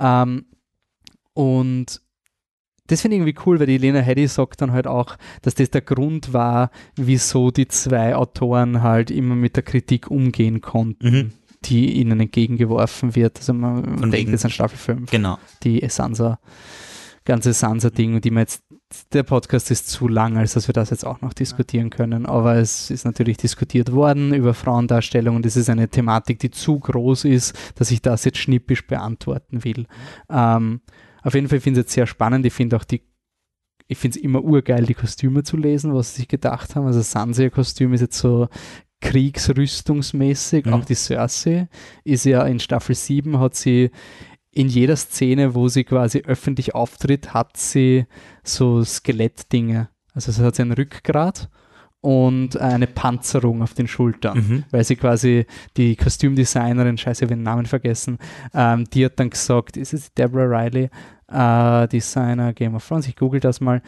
[0.00, 0.46] Ähm,
[1.32, 2.00] und
[2.86, 5.70] das finde ich irgendwie cool, weil die Lena Headey sagt dann halt auch, dass das
[5.70, 11.32] der Grund war, wieso die zwei Autoren halt immer mit der Kritik umgehen konnten, Mhm.
[11.64, 13.38] die ihnen entgegengeworfen wird.
[13.38, 15.38] Also man Von denkt jetzt an Staffel 5 Genau.
[15.62, 16.38] die Sansa,
[17.24, 18.62] ganze Sansa-Ding, die wir jetzt,
[19.12, 22.54] der Podcast ist zu lang, als dass wir das jetzt auch noch diskutieren können, aber
[22.54, 27.24] es ist natürlich diskutiert worden über Frauendarstellung und es ist eine Thematik, die zu groß
[27.24, 29.86] ist, dass ich das jetzt schnippisch beantworten will.
[30.30, 30.80] Ähm,
[31.26, 33.02] auf jeden Fall finde ich es jetzt sehr spannend, ich finde auch die
[33.88, 36.86] ich finde es immer urgeil, die Kostüme zu lesen, was sie sich gedacht haben.
[36.86, 38.48] Also Sansa-Kostüm ist jetzt so
[39.00, 40.66] kriegsrüstungsmäßig.
[40.66, 40.72] Mhm.
[40.72, 41.68] Auch die Cersei
[42.04, 43.90] ist ja in Staffel 7 hat sie
[44.50, 48.06] in jeder Szene, wo sie quasi öffentlich auftritt, hat sie
[48.42, 49.88] so Skelettdinge.
[50.14, 51.50] Also sie hat sie ein Rückgrat
[52.00, 54.64] und eine Panzerung auf den Schultern Mhm.
[54.70, 55.46] weil sie quasi
[55.76, 58.18] die Kostümdesignerin, scheiße, ich habe den Namen vergessen,
[58.54, 60.88] ähm, die hat dann gesagt, ist es Deborah Riley,
[61.28, 63.82] äh, Designer Game of Thrones, ich google das mal,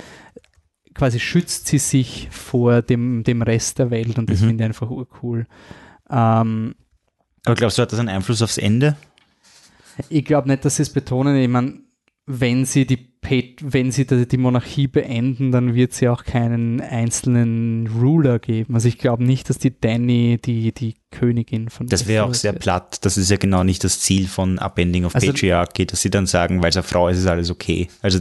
[0.94, 4.47] quasi schützt sie sich vor dem, dem Rest der Welt und das Mhm.
[4.48, 5.47] finde ich einfach urcool.
[6.10, 6.74] Ähm,
[7.44, 8.97] Aber glaubst du, hat das einen Einfluss aufs Ende?
[10.09, 11.36] ich glaube nicht, dass sie es betonen.
[11.36, 11.81] Ich meine,
[12.27, 13.08] wenn sie die
[13.62, 18.74] wenn sie die, Monarchie beenden, dann wird sie auch keinen einzelnen Ruler geben.
[18.74, 22.53] Also ich glaube nicht, dass die Danny die, die Königin von Das wäre auch sehr
[22.53, 22.62] wird.
[22.62, 23.05] platt.
[23.05, 26.27] Das ist ja genau nicht das Ziel von Upending of Also- Patriarchy, dass sie dann
[26.27, 27.89] sagen, weil es eine Frau ist, ist alles okay.
[28.03, 28.20] Also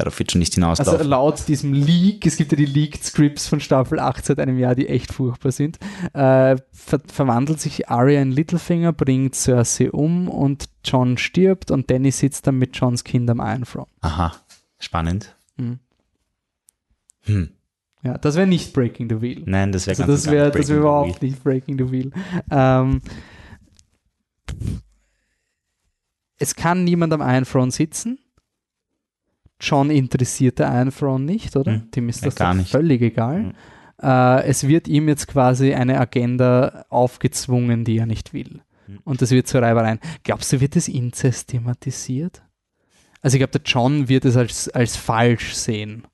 [0.00, 0.98] darauf wird schon nicht hinauslaufen.
[0.98, 4.58] Also laut diesem Leak, es gibt ja die Leaked Scripts von Staffel 8 seit einem
[4.58, 5.78] Jahr, die echt furchtbar sind,
[6.12, 12.10] äh, ver verwandelt sich Arya in Littlefinger, bringt Cersei um und John stirbt und Danny
[12.10, 13.86] sitzt dann mit Johns Kind am Iron Throne.
[14.00, 14.34] Aha,
[14.78, 15.34] spannend.
[15.56, 15.78] Mhm.
[17.22, 17.50] Hm.
[18.02, 19.42] Ja, das wäre nicht Breaking the Wheel.
[19.44, 22.12] Nein, das wäre Also das wäre das wär überhaupt nicht Breaking the Wheel.
[22.50, 23.02] Ähm,
[26.38, 28.18] es kann niemand am Iron Throne sitzen.
[29.60, 31.72] John interessiert der Iron Throne nicht, oder?
[31.72, 32.70] Hm, Dem ist ja, das nicht.
[32.70, 33.36] völlig egal.
[33.36, 33.52] Hm.
[34.02, 38.60] Äh, es wird ihm jetzt quasi eine Agenda aufgezwungen, die er nicht will.
[38.86, 38.98] Hm.
[39.04, 40.00] Und das wird zu Reibereien.
[40.24, 42.42] Glaubst du, wird das Inzest thematisiert?
[43.22, 46.06] Also ich glaube, der John wird es als, als falsch sehen.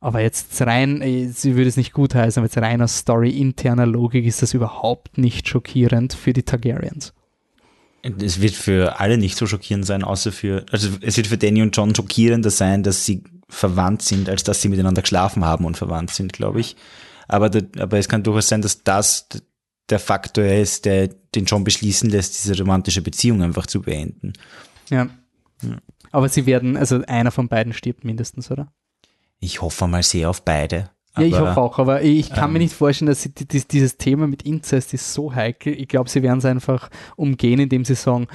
[0.00, 4.24] Aber jetzt rein, äh, sie würde es nicht gutheißen, aber jetzt rein aus Story-interner Logik
[4.24, 7.12] ist das überhaupt nicht schockierend für die Targaryens.
[8.20, 11.62] Es wird für alle nicht so schockierend sein, außer für, also es wird für Danny
[11.62, 15.76] und John schockierender sein, dass sie verwandt sind, als dass sie miteinander geschlafen haben und
[15.76, 16.76] verwandt sind, glaube ich.
[17.28, 19.28] Aber, der, aber es kann durchaus sein, dass das
[19.88, 24.32] der Faktor ist, der den John beschließen lässt, diese romantische Beziehung einfach zu beenden.
[24.90, 25.08] Ja.
[25.62, 25.78] Ja.
[26.12, 28.72] Aber sie werden, also einer von beiden stirbt mindestens, oder?
[29.38, 30.90] Ich hoffe mal sehr auf beide.
[31.18, 33.66] Ja, ich hoffe auch, aber ich kann mir ähm, nicht vorstellen, dass sie, die- die-
[33.66, 35.72] dieses Thema mit Inzest ist so heikel.
[35.80, 38.26] Ich glaube, sie werden es einfach umgehen, indem sie sagen,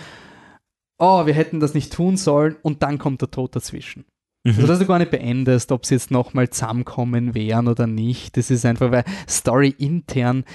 [0.98, 4.06] oh, wir hätten das nicht tun sollen und dann kommt der Tod dazwischen.
[4.46, 4.68] Also, Mhm.
[4.68, 8.38] dass du gar nicht beendest, ob sie jetzt nochmal zusammenkommen wären oder nicht.
[8.38, 10.46] Das ist einfach, weil Story intern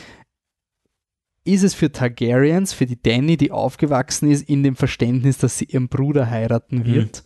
[1.44, 5.66] ist es für Targaryens, für die Danny, die aufgewachsen ist, in dem Verständnis, dass sie
[5.66, 7.23] ihren Bruder heiraten wird.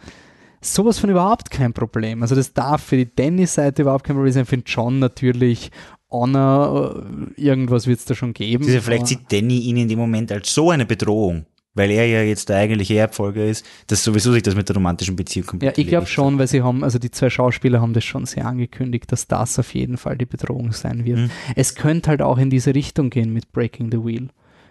[0.62, 2.22] Sowas von überhaupt kein Problem.
[2.22, 4.46] Also das darf für die Danny-Seite überhaupt kein Problem sein.
[4.46, 5.70] Für den John natürlich
[6.10, 7.04] Honor,
[7.36, 8.64] äh, irgendwas wird es da schon geben.
[8.64, 12.22] Diese, vielleicht sieht Danny ihn in dem Moment als so eine Bedrohung, weil er ja
[12.22, 15.78] jetzt der eigentliche Erbfolger ist, dass sowieso sich das mit der romantischen Beziehung Ja, komplett
[15.78, 19.10] ich glaube schon, weil sie haben, also die zwei Schauspieler haben das schon sehr angekündigt,
[19.12, 21.18] dass das auf jeden Fall die Bedrohung sein wird.
[21.18, 21.30] Mhm.
[21.54, 24.28] Es könnte halt auch in diese Richtung gehen mit Breaking the Wheel.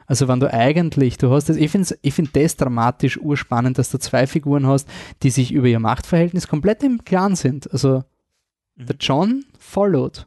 [0.10, 3.92] Also wenn du eigentlich, du hast das, ich finde ich find das dramatisch urspannend, dass
[3.92, 4.90] du zwei Figuren hast,
[5.24, 7.72] die sich über ihr Machtverhältnis komplett im Klaren sind.
[7.72, 8.04] Also
[8.76, 8.86] Mhm.
[8.88, 10.26] der John followed.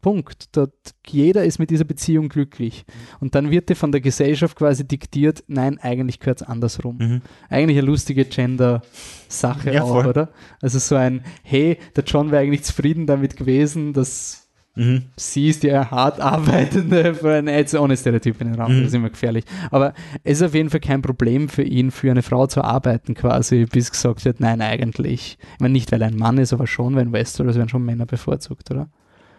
[0.00, 0.56] Punkt.
[0.56, 0.72] Dort,
[1.08, 2.84] jeder ist mit dieser Beziehung glücklich.
[2.86, 2.92] Mhm.
[3.20, 7.22] Und dann wird dir von der Gesellschaft quasi diktiert, nein, eigentlich gehört es andersrum Mhm.
[7.50, 10.06] eigentlich eine lustige Gender-Sache Ja, auch, voll.
[10.06, 10.30] oder?
[10.62, 14.47] Also so ein, hey, der John wäre eigentlich zufrieden damit gewesen, dass
[14.78, 15.02] Mhm.
[15.16, 17.14] sie ist die hart arbeitende,
[17.52, 18.78] jetzt ohne Stereotyp in den Raum, Mhm.
[18.80, 19.44] das ist immer gefährlich.
[19.70, 19.92] Aber
[20.24, 23.66] es ist auf jeden Fall kein Problem für ihn, für eine Frau zu arbeiten quasi,
[23.66, 25.38] bis gesagt wird, nein, eigentlich.
[25.54, 27.84] Ich meine, nicht, weil er ein Mann ist, aber schon, weil in Westeros werden schon
[27.84, 28.88] Männer bevorzugt, oder?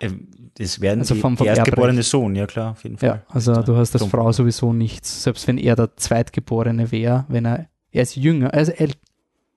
[0.02, 2.04] Ähm, Das werden Also die, vom- vom der erstgeborene.
[2.04, 3.08] Sohn, ja klar, auf jeden Fall.
[3.10, 4.06] Ja, also du hast als.
[4.06, 8.72] Frau sowieso nichts, selbst wenn er der Zweitgeborene wäre, wenn er, er ist jünger, also
[8.74, 8.90] er,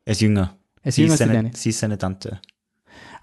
[0.04, 0.56] Er ist jünger.
[0.82, 2.40] er ist Sie jünger ist, seine, sie ist seine Tante.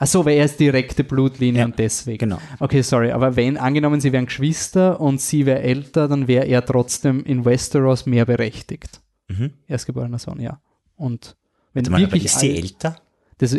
[0.02, 2.18] Ach so, weil er ist direkte Blutlinie Ja, und deswegen.
[2.20, 2.40] genau.
[2.60, 6.66] Okay, sorry, aber wenn, angenommen, sie wären Geschwister und sie wäre älter, dann wäre er
[6.66, 9.02] trotzdem in Westeros mehr berechtigt.
[9.28, 9.52] Mhm.
[9.68, 10.62] Erstgeborener Sohn, ja.
[10.96, 11.36] Und
[11.74, 12.96] wenn Warte mal, aber wirklich ist sie alle- älter?
[13.40, 13.56] das,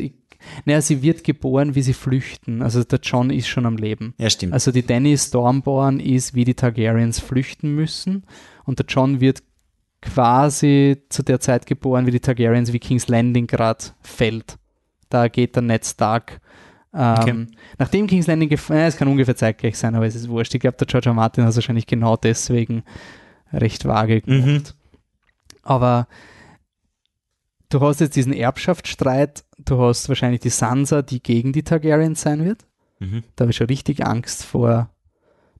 [0.64, 2.62] naja, sie wird geboren, wie sie flüchten.
[2.62, 4.14] Also der John ist schon am Leben.
[4.16, 4.54] Ja, stimmt.
[4.54, 8.24] Also die Dany Stormborn ist, wie die Targaryens flüchten müssen.
[8.64, 9.42] Und der John wird
[10.00, 14.56] quasi zu der Zeit geboren, wie die Targaryens, wie King's Landing gerade fällt.
[15.10, 16.40] Da geht der Ned Stark.
[16.94, 17.46] Ähm, Okay.
[17.78, 20.54] Nachdem King's Landing gefallen es kann ungefähr zeitgleich sein, aber es ist wurscht.
[20.54, 21.14] Ich glaube, der George R.
[21.14, 22.82] Martin hat es wahrscheinlich genau deswegen
[23.52, 24.46] recht vage gemacht.
[24.46, 24.62] Mhm.
[25.62, 26.08] Aber
[27.68, 32.44] du hast jetzt diesen Erbschaftsstreit, du hast wahrscheinlich die Sansa, die gegen die Targaryens sein
[32.44, 32.66] wird.
[32.98, 33.22] Mhm.
[33.36, 34.90] Da habe ich schon richtig Angst vor,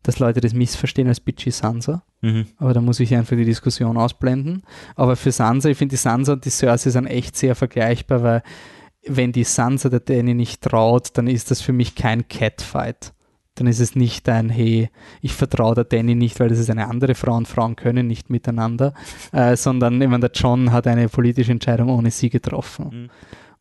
[0.03, 2.03] dass Leute das missverstehen als Bitchy Sansa.
[2.23, 2.47] Mhm.
[2.59, 4.63] Aber da muss ich einfach die Diskussion ausblenden.
[4.97, 8.43] Aber für Sansa, ich finde die Sansa und die Cersei sind echt sehr vergleichbar, weil
[9.07, 13.13] wenn die Sansa der Dany nicht traut, dann ist das für mich kein Catfight.
[13.57, 14.91] Dann ist es nicht ein, hey,
[15.21, 18.31] ich vertraue der Danny nicht, weil das ist eine andere Frau und Frauen können nicht
[18.31, 18.95] miteinander,
[19.33, 22.91] äh, sondern ich meine, der John hat eine politische Entscheidung ohne sie getroffen.
[22.91, 23.11] Mhm.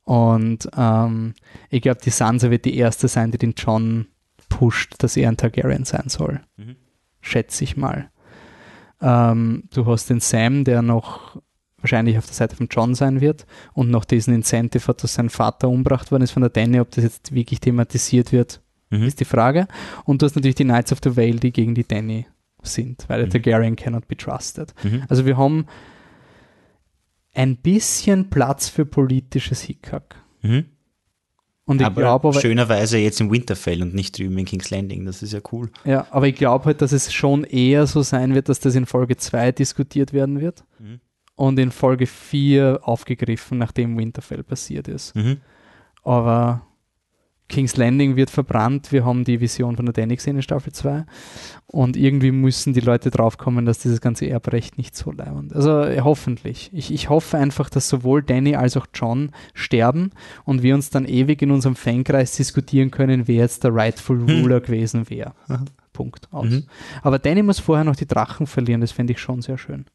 [0.03, 1.34] Und ähm,
[1.70, 4.07] ich glaube, die Sansa wird die erste sein, die den John
[4.48, 6.41] pusht, dass er ein Targaryen sein soll.
[6.57, 6.76] Mhm.
[7.22, 8.10] Schätze ich mal.
[9.02, 11.41] Ähm, du hast den Sam, der noch
[11.81, 15.30] wahrscheinlich auf der Seite von John sein wird und noch diesen Incentive hat, dass sein
[15.30, 16.80] Vater umgebracht worden ist von der Danny.
[16.80, 18.61] Ob das jetzt wirklich thematisiert wird,
[18.91, 19.03] Mhm.
[19.03, 19.68] ist die Frage.
[20.06, 22.26] Und du hast natürlich die Knights of the Vale, die gegen die Danny
[22.64, 23.31] sind, weil der Mhm.
[23.43, 24.73] Targaryen cannot be trusted.
[24.84, 25.03] Mhm.
[25.10, 25.68] Also wir haben
[27.34, 30.15] ein bisschen Platz für politisches Hickhack.
[30.41, 30.65] Mhm.
[31.65, 35.06] Und ich aber glaube aber, schönerweise jetzt im Winterfell und nicht drüben in King's Landing.
[35.06, 35.69] Das ist ja cool.
[35.85, 38.88] ja, aber ich glaube halt, dass es schon eher so sein wird, dass das in
[38.88, 40.99] Folge 2 diskutiert werden wird Mhm.
[41.40, 45.16] Und in Folge 4 aufgegriffen, nachdem Winterfell passiert ist.
[45.16, 45.38] Mhm.
[46.03, 46.64] Aber
[47.48, 48.91] King's Landing wird verbrannt.
[48.91, 51.06] Wir haben die Vision von der Danny gesehen in Staffel 2.
[51.68, 56.72] Und irgendwie müssen die Leute draufkommen, dass dieses ganze Erbrecht nicht so leibend Also hoffentlich.
[56.74, 60.11] Ich, ich hoffe einfach, dass sowohl Danny als auch John sterben
[60.44, 64.41] und wir uns dann ewig in unserem Fankreis diskutieren können, wer jetzt der rightful Hm.
[64.41, 65.36] ruler gewesen wäre.
[65.94, 66.28] Punkt.
[66.32, 66.49] Aus.
[66.49, 66.66] Mhm.
[67.02, 68.82] Aber Danny muss vorher noch die Drachen verlieren.
[68.82, 69.86] Das fände ich schon sehr schön.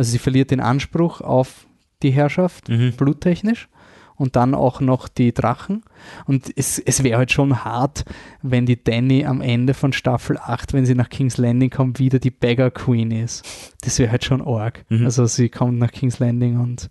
[0.00, 1.66] Also sie verliert den Anspruch auf
[2.02, 2.92] die Herrschaft Mhm.
[2.96, 3.68] bluttechnisch
[4.16, 5.82] und dann auch noch die Drachen.
[6.24, 8.06] Und es, es wäre halt schon hart,
[8.40, 12.18] wenn die Danny am Ende von Staffel 8, wenn sie nach King's Landing kommt, wieder
[12.18, 13.44] die Beggar Queen ist.
[13.82, 14.86] Das wäre halt schon arg.
[14.88, 15.04] Mhm.
[15.04, 16.88] Also sie kommt nach King's Landing und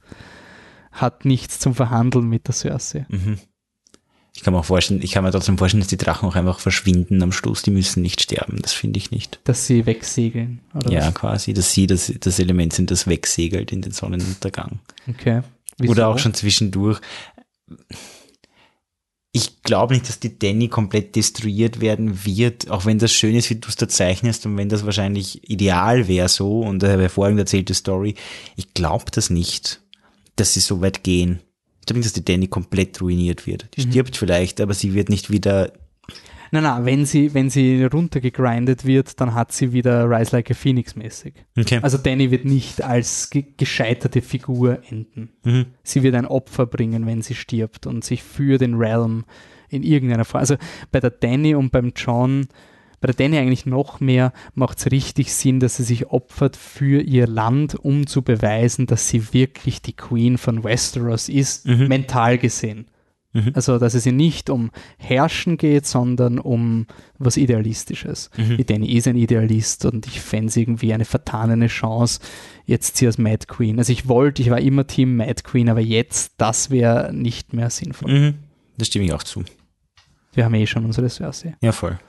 [0.92, 3.08] hat nichts zum Verhandeln mit der Cersei.
[3.10, 3.38] Mhm.
[4.40, 6.62] Ich kann mir auch vorstellen, ich kann mir trotzdem vorstellen, dass die Drachen auch einfach
[6.62, 7.62] verschwinden am Schluss.
[7.62, 8.62] Die müssen nicht sterben.
[8.62, 9.42] Das finde ich nicht.
[9.44, 10.62] Dass sie wegsegeln.
[10.74, 11.14] Oder Ja, was?
[11.14, 14.80] quasi, dass sie das, das Element sind, das wegsegelt in den Sonnenuntergang.
[15.10, 15.42] Okay.
[15.78, 15.92] Wieso?
[15.92, 17.02] Oder auch schon zwischendurch.
[19.34, 23.50] Ich glaube nicht, dass die Danny komplett destruiert werden wird, auch wenn das schön ist,
[23.50, 27.40] wie du es da zeichnest und wenn das wahrscheinlich ideal wäre so und der hervorragend
[27.40, 28.16] erzählte Story.
[28.56, 29.82] Ich glaube das nicht,
[30.38, 31.42] dass sie so weit gehen.
[31.98, 33.68] Nicht, dass die Danny komplett ruiniert wird.
[33.76, 33.92] Die Mhm.
[33.92, 35.72] stirbt vielleicht, aber sie wird nicht wieder.
[36.52, 40.56] Nein, nein, wenn sie, wenn sie runtergegrindet wird, dann hat sie wieder Rise Like a
[40.56, 41.36] Phoenix mäßig.
[41.56, 41.78] Okay.
[41.84, 45.30] Also Danny wird nicht als ge gescheiterte Figur enden.
[45.44, 45.66] mhm.
[45.84, 49.26] Sie wird ein Opfer bringen, wenn sie stirbt und sich für den Realm
[49.70, 50.40] in irgendeiner Form.
[50.40, 50.56] Also
[50.92, 52.48] bei der Danny und beim John,
[53.02, 57.02] bei der Danny eigentlich noch mehr, macht es richtig Sinn, dass sie sich opfert für
[57.02, 61.88] ihr Land, um zu beweisen, dass sie wirklich die Queen von Westeros ist, Mhm.
[61.88, 62.88] mental gesehen.
[63.32, 63.52] Mhm.
[63.54, 66.88] Also, dass es ihr nicht um Herrschen geht, sondern um
[67.20, 68.32] was Idealistisches.
[68.36, 68.58] Mhm.
[68.58, 72.22] Die Danny ist ein Idealist und ich fände es irgendwie eine vertanene Chance,
[72.66, 73.78] jetzt sie als Mad Queen.
[73.78, 77.70] Also ich wollte, ich war immer Team Mad Queen, aber jetzt, das wäre nicht mehr
[77.70, 78.12] sinnvoll.
[78.12, 78.34] Mhm.
[78.80, 79.44] Das stimme ich auch zu.
[80.34, 81.56] Wir haben eh schon unsere Cersei.
[81.62, 82.00] Ja, voll.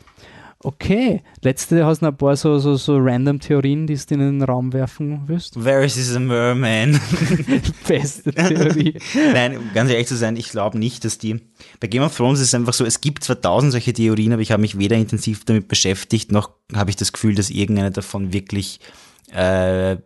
[0.63, 4.21] Okay, letzte hast du noch ein paar so, so, so random Theorien, die du in
[4.21, 5.65] den Raum werfen willst.
[5.65, 7.01] Varys is a merman.
[7.89, 8.95] Beste Theorie.
[9.33, 11.41] Nein, ganz ehrlich zu sein, ich glaube nicht, dass die.
[11.81, 14.43] Bei Game of Thrones ist es einfach so, es gibt zwar tausend solche Theorien, aber
[14.43, 18.35] ich habe mich weder intensiv damit beschäftigt, noch habe ich das Gefühl, dass irgendeine davon
[18.35, 18.81] wirklich
[19.33, 19.97] äh,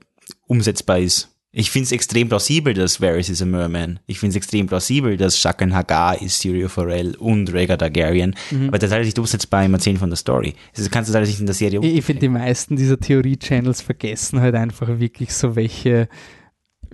[0.46, 1.33] umsetzbar ist.
[1.56, 4.00] Ich finde es extrem plausibel, dass Varys is a Merman.
[4.06, 8.34] Ich finde es extrem plausibel, dass Shakan Hagar ist Syrio Forel und Rhaegar Targaryen.
[8.66, 10.54] Aber das ist alles nicht umsetzbar im Erzählen von der Story.
[10.76, 12.98] Also kannst du das alles nicht in der Serie Ich, ich finde, die meisten dieser
[12.98, 16.08] Theorie-Channels vergessen halt einfach wirklich so welche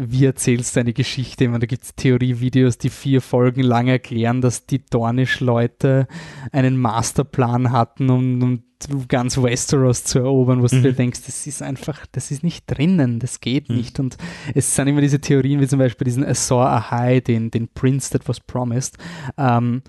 [0.03, 1.45] wie erzählst du eine Geschichte?
[1.45, 6.09] Ich meine, da gibt es Theorievideos, die vier Folgen lang erklären, dass die Dornish-Leute
[6.53, 8.63] einen Masterplan hatten, um, um
[9.09, 10.69] ganz Westeros zu erobern, wo mhm.
[10.69, 13.77] du dir denkst, das ist einfach, das ist nicht drinnen, das geht mhm.
[13.77, 14.01] nicht.
[14.01, 14.17] Und
[14.55, 18.27] es sind immer diese Theorien, wie zum Beispiel diesen Azor Ahai, den, den Prince that
[18.27, 18.97] was promised,
[19.37, 19.83] ähm,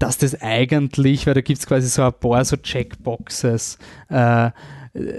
[0.00, 3.78] dass das eigentlich, weil da gibt es quasi so ein paar so Checkboxes,
[4.08, 4.50] äh,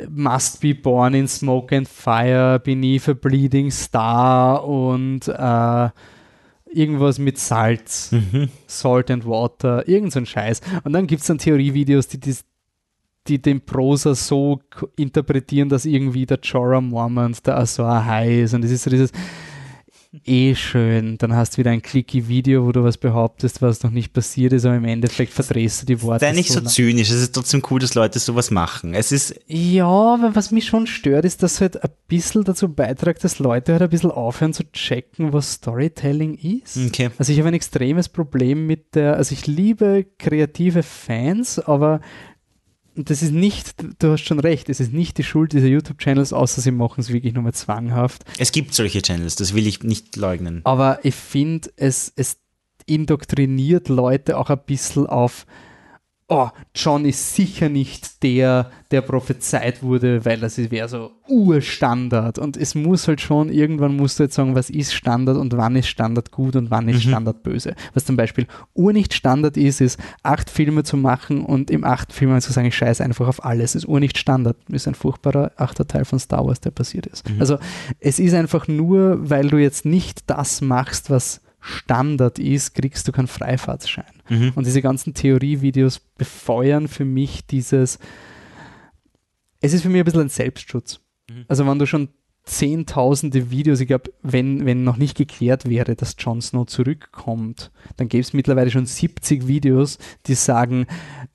[0.09, 5.89] Must be born in smoke and fire, beneath a bleeding star und äh,
[6.75, 8.49] irgendwas mit Salz, mhm.
[8.67, 10.61] Salt and Water, irgend so ein Scheiß.
[10.83, 12.35] Und dann gibt es dann Theorievideos, die, die,
[13.27, 14.61] die den Prosa so
[14.95, 18.53] interpretieren, dass irgendwie der Jorah Mormont der Azor High ist.
[18.53, 19.11] Und das ist so dieses,
[20.23, 21.17] eh schön.
[21.17, 24.53] Dann hast du wieder ein clicky Video, wo du was behauptest, was noch nicht passiert
[24.53, 26.25] ist, aber im Endeffekt verdrehst du die Worte.
[26.25, 28.93] Sei nicht so, so zynisch, es ist trotzdem cool, dass Leute sowas machen.
[28.93, 29.35] Es ist.
[29.47, 33.73] Ja, aber was mich schon stört, ist, dass halt ein bisschen dazu beiträgt, dass Leute
[33.73, 36.77] halt ein bisschen aufhören zu checken, was Storytelling ist.
[36.77, 37.09] Okay.
[37.17, 42.01] Also ich habe ein extremes Problem mit der, also ich liebe kreative Fans, aber
[42.95, 46.61] das ist nicht, du hast schon recht, es ist nicht die Schuld dieser YouTube-Channels, außer
[46.61, 48.23] sie machen es wirklich nur mal zwanghaft.
[48.37, 50.61] Es gibt solche Channels, das will ich nicht leugnen.
[50.63, 52.37] Aber ich finde, es, es
[52.85, 55.45] indoktriniert Leute auch ein bisschen auf,
[56.27, 62.39] oh, John ist sicher nicht der, der prophezeit wurde, weil das wäre so Urstandard.
[62.39, 65.75] Und es muss halt schon, irgendwann musst du jetzt sagen, was ist Standard und wann
[65.75, 67.09] ist Standard gut und wann ist mhm.
[67.09, 67.75] Standard böse.
[67.93, 72.11] Was zum Beispiel Ur nicht Standard ist, ist acht Filme zu machen und im achten
[72.11, 73.73] Film zu sagen, ich scheiße einfach auf alles.
[73.73, 74.57] Das ist Ur nicht Standard.
[74.69, 77.29] Ist ein furchtbarer achter Teil von Star Wars, der passiert ist.
[77.29, 77.39] Mhm.
[77.39, 77.59] Also
[77.99, 83.11] es ist einfach nur, weil du jetzt nicht das machst, was Standard ist, kriegst du
[83.11, 84.21] keinen Freifahrtschein.
[84.29, 84.51] Mhm.
[84.53, 87.97] Und diese ganzen Theorievideos befeuern für mich dieses,
[89.61, 90.99] es ist für mich ein bisschen ein Selbstschutz.
[91.27, 91.45] Mhm.
[91.47, 92.09] Also wenn du schon
[92.45, 98.07] zehntausende Videos, ich glaube, wenn, wenn noch nicht geklärt wäre, dass Jon Snow zurückkommt, dann
[98.07, 99.97] gäbe es mittlerweile schon 70 Videos,
[100.27, 100.85] die sagen,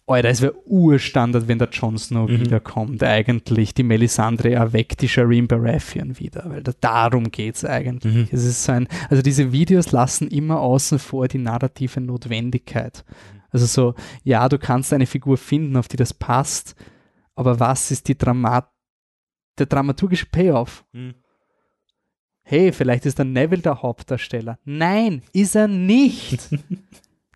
[0.06, 2.40] Alter, es wäre Urstandard, wenn der Jon Snow mhm.
[2.40, 3.74] wiederkommt, eigentlich.
[3.74, 8.14] Die Melisandre erweckt die Shireen Baratheon wieder, weil da, darum geht es eigentlich.
[8.14, 8.28] Mhm.
[8.30, 13.04] Es ist so ein, also diese Videos lassen immer außen vor die narrative Notwendigkeit.
[13.50, 16.76] Also so, ja, du kannst eine Figur finden, auf die das passt,
[17.34, 18.68] aber was ist die Dramat
[19.58, 20.84] der dramaturgische Payoff?
[20.92, 21.14] Mhm.
[22.42, 24.58] Hey, vielleicht ist der Neville der Hauptdarsteller.
[24.64, 26.48] Nein, ist er nicht.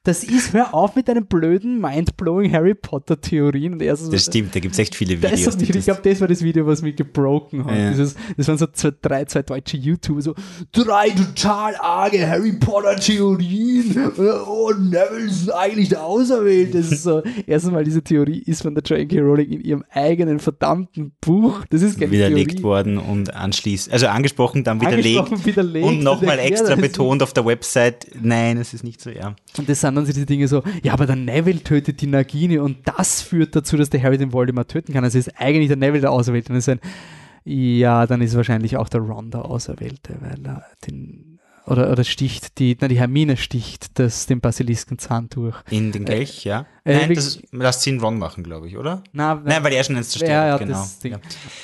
[0.05, 3.81] Das ist, hör auf mit deinen blöden, mindblowing Harry Potter-Theorien.
[3.97, 5.45] So, das stimmt, da gibt es echt viele Videos.
[5.45, 7.75] Das ich glaube, das war das Video, was mich gebroken hat.
[7.75, 7.91] Ja.
[7.91, 10.35] Dieses, das waren so zwei, drei, zwei deutsche YouTuber, so
[10.73, 14.13] drei total arge Harry Potter-Theorien.
[14.47, 16.77] Oh, Neville ist eigentlich der Auserwählte.
[16.77, 19.21] Das ist so, erstens mal, diese Theorie ist von der J.K.
[19.21, 21.65] Rowling in ihrem eigenen verdammten Buch.
[21.71, 22.63] Das ist keine Widerlegt Theorie.
[22.63, 25.19] worden und anschließend, also angesprochen, dann widerlegt.
[25.19, 29.35] Angesprochen, widerlegt und nochmal extra betont auf der Website, nein, es ist nicht so, ja.
[29.57, 32.59] Und das sind dann sich diese Dinge so, ja, aber der Neville tötet die Nagini
[32.59, 35.05] und das führt dazu, dass der Harry den Voldemort töten kann.
[35.05, 36.53] Also ist eigentlich der Neville der Auserwählte.
[36.53, 36.81] Und ein,
[37.45, 41.35] ja, dann ist wahrscheinlich auch der Ron der Auserwählte, weil er den
[41.67, 45.57] oder, oder sticht die, na, die Hermine sticht das, den Basiliskenzahn durch.
[45.71, 46.67] In den Kelch, äh, ja.
[46.87, 49.03] Äh, Nein, das lässt sie ihn Ron machen, glaube ich, oder?
[49.13, 50.75] Na, Nein, weil er schon eins zerstört ja, ja, genau.
[50.75, 51.19] Das ja.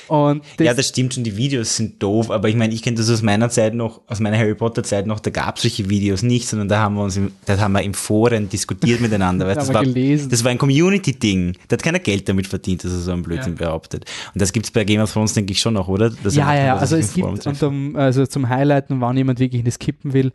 [0.07, 2.97] Und das ja, das stimmt schon, die Videos sind doof, aber ich meine, ich kenne
[2.97, 5.87] das aus meiner Zeit noch, aus meiner Harry Potter Zeit noch, da gab es solche
[5.91, 9.45] Videos nicht, sondern da haben wir uns, im, da haben wir im Foren diskutiert miteinander.
[9.45, 11.55] Weißt, das, war, das war ein Community-Ding.
[11.67, 13.67] Da hat keiner Geld damit verdient, dass er so einen Blödsinn ja.
[13.67, 14.05] behauptet.
[14.33, 16.09] Und das gibt es bei Game of Thrones, denke ich, schon noch, oder?
[16.23, 16.77] Das ja, ja, ja.
[16.77, 20.31] Also es gibt, und um, also zum Highlighten, wann jemand wirklich in das kippen will,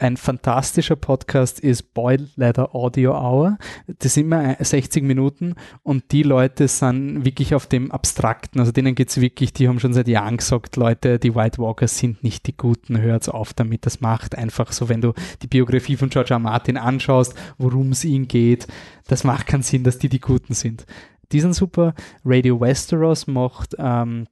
[0.00, 3.58] ein fantastischer Podcast ist Boy Leather Audio Hour.
[3.98, 8.60] Das sind immer 60 Minuten und die Leute sind wirklich auf dem Abstrakten.
[8.60, 11.98] Also denen geht es wirklich, die haben schon seit Jahren gesagt, Leute, die White Walkers
[11.98, 13.86] sind nicht die Guten, hört auf damit.
[13.86, 15.12] Das macht einfach so, wenn du
[15.42, 16.38] die Biografie von George R.
[16.38, 18.66] Martin anschaust, worum es ihnen geht,
[19.08, 20.86] das macht keinen Sinn, dass die die Guten sind.
[21.32, 21.94] Die sind super.
[22.24, 24.26] Radio Westeros macht ähm,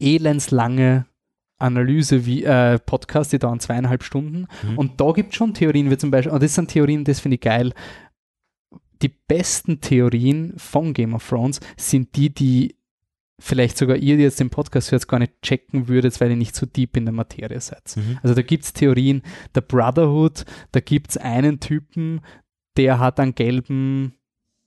[0.00, 1.06] elendslange
[1.58, 4.46] Analyse wie äh, Podcast, die dauern zweieinhalb Stunden.
[4.62, 4.78] Mhm.
[4.78, 7.34] Und da gibt es schon Theorien, wie zum Beispiel, und das sind Theorien, das finde
[7.34, 7.72] ich geil.
[9.02, 12.76] Die besten Theorien von Game of Thrones sind die, die
[13.38, 16.56] vielleicht sogar ihr, die jetzt den Podcast hört, gar nicht checken würdet, weil ihr nicht
[16.56, 17.96] so deep in der Materie seid.
[17.96, 18.18] Mhm.
[18.22, 19.22] Also da gibt es Theorien
[19.54, 22.20] der Brotherhood, da gibt es einen Typen,
[22.76, 24.14] der hat einen gelben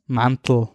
[0.07, 0.69] Mantel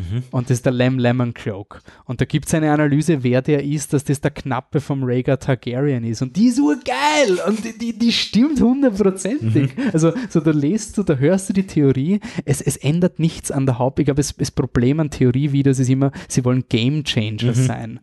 [0.00, 0.22] Mhm.
[0.30, 1.80] Und das ist der Lem Lemon Cloak.
[2.04, 5.38] Und da gibt es eine Analyse, wer der ist, dass das der Knappe vom Rhaegar
[5.38, 6.22] Targaryen ist.
[6.22, 7.38] Und die ist urgeil!
[7.46, 9.76] Und die, die, die stimmt hundertprozentig.
[9.76, 9.90] Mhm.
[9.92, 12.20] Also, so da lest du, da hörst du die Theorie.
[12.44, 13.98] Es, es ändert nichts an der Haupt.
[13.98, 17.54] Ich glaube, das, das Problem an Theorievideos ist immer, sie wollen Game Changer mhm.
[17.54, 18.00] sein.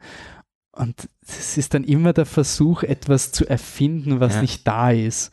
[0.72, 4.42] Und es ist dann immer der Versuch, etwas zu erfinden, was Ja.
[4.42, 5.32] nicht da ist.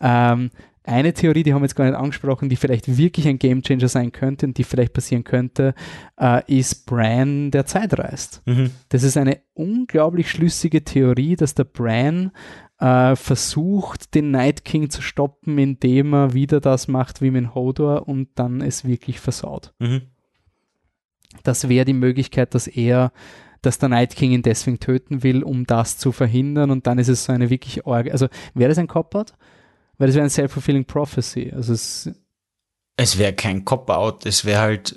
[0.00, 0.50] Ähm,
[0.86, 4.12] eine Theorie, die haben wir jetzt gar nicht angesprochen, die vielleicht wirklich ein Gamechanger sein
[4.12, 5.74] könnte und die vielleicht passieren könnte,
[6.18, 8.42] äh, ist Bran, der Zeit reist.
[8.46, 8.70] Mhm.
[8.88, 12.32] Das ist eine unglaublich schlüssige Theorie, dass der Bran
[12.78, 18.08] äh, versucht, den Night King zu stoppen, indem er wieder das macht wie mit Hodor
[18.08, 19.72] und dann es wirklich versaut.
[19.78, 20.02] Mhm.
[21.42, 23.12] Das wäre die Möglichkeit, dass er,
[23.62, 27.08] dass der Night King ihn deswegen töten will, um das zu verhindern und dann ist
[27.08, 28.12] es so eine wirklich Orge.
[28.12, 29.34] Also wäre das ein Cop-Out?
[29.98, 31.52] Weil das wäre ein Self-Fulfilling Prophecy.
[31.54, 32.10] Also es,
[32.96, 34.96] Es wäre kein Cop-Out, es wäre halt.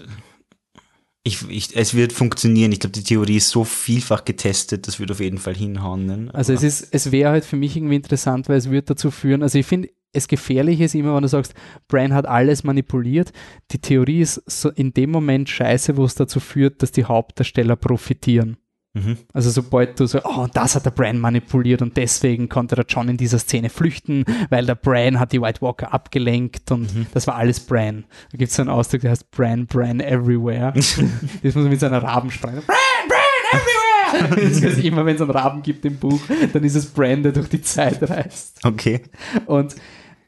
[1.23, 2.71] Ich, ich, es wird funktionieren.
[2.71, 6.05] Ich glaube, die Theorie ist so vielfach getestet, das wird auf jeden Fall hinhauen.
[6.05, 6.29] Ne?
[6.33, 9.43] Also es ist, es wäre halt für mich irgendwie interessant, weil es würde dazu führen,
[9.43, 11.53] also ich finde, es gefährlich ist immer, wenn du sagst,
[11.87, 13.31] Brian hat alles manipuliert.
[13.71, 17.75] Die Theorie ist so in dem Moment scheiße, wo es dazu führt, dass die Hauptdarsteller
[17.75, 18.57] profitieren.
[18.93, 19.17] Mhm.
[19.33, 22.85] Also sobald du so, oh, und das hat der Bran manipuliert und deswegen konnte der
[22.87, 27.27] John in dieser Szene flüchten, weil der Bran hat die White Walker abgelenkt und das
[27.27, 28.05] war alles Bran.
[28.31, 30.73] Da gibt es so einen Ausdruck, der heißt Bran, Bran everywhere.
[30.75, 32.63] das muss man mit seiner Raben sprechen.
[32.65, 34.49] Bran, Bran everywhere!
[34.49, 36.21] das heißt, immer wenn es einen Raben gibt im Buch,
[36.51, 38.59] dann ist es Bran, der durch die Zeit reist.
[38.63, 39.03] Okay.
[39.45, 39.75] Und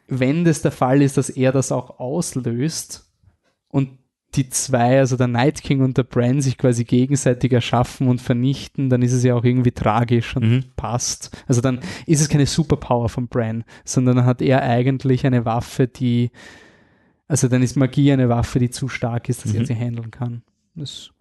[0.08, 3.10] wenn das der Fall ist, dass er das auch auslöst
[3.70, 4.01] und
[4.36, 8.90] die zwei, also der Night King und der Bran, sich quasi gegenseitig erschaffen und vernichten,
[8.90, 10.64] dann ist es ja auch irgendwie tragisch und Mhm.
[10.78, 11.44] passt.
[11.48, 15.88] Also dann ist es keine Superpower von Bran, sondern dann hat er eigentlich eine Waffe,
[15.88, 16.32] die,
[17.28, 19.66] also dann ist Magie eine Waffe, die zu stark ist, dass er Mhm.
[19.66, 20.44] sie handeln kann.
[20.76, 21.12] Das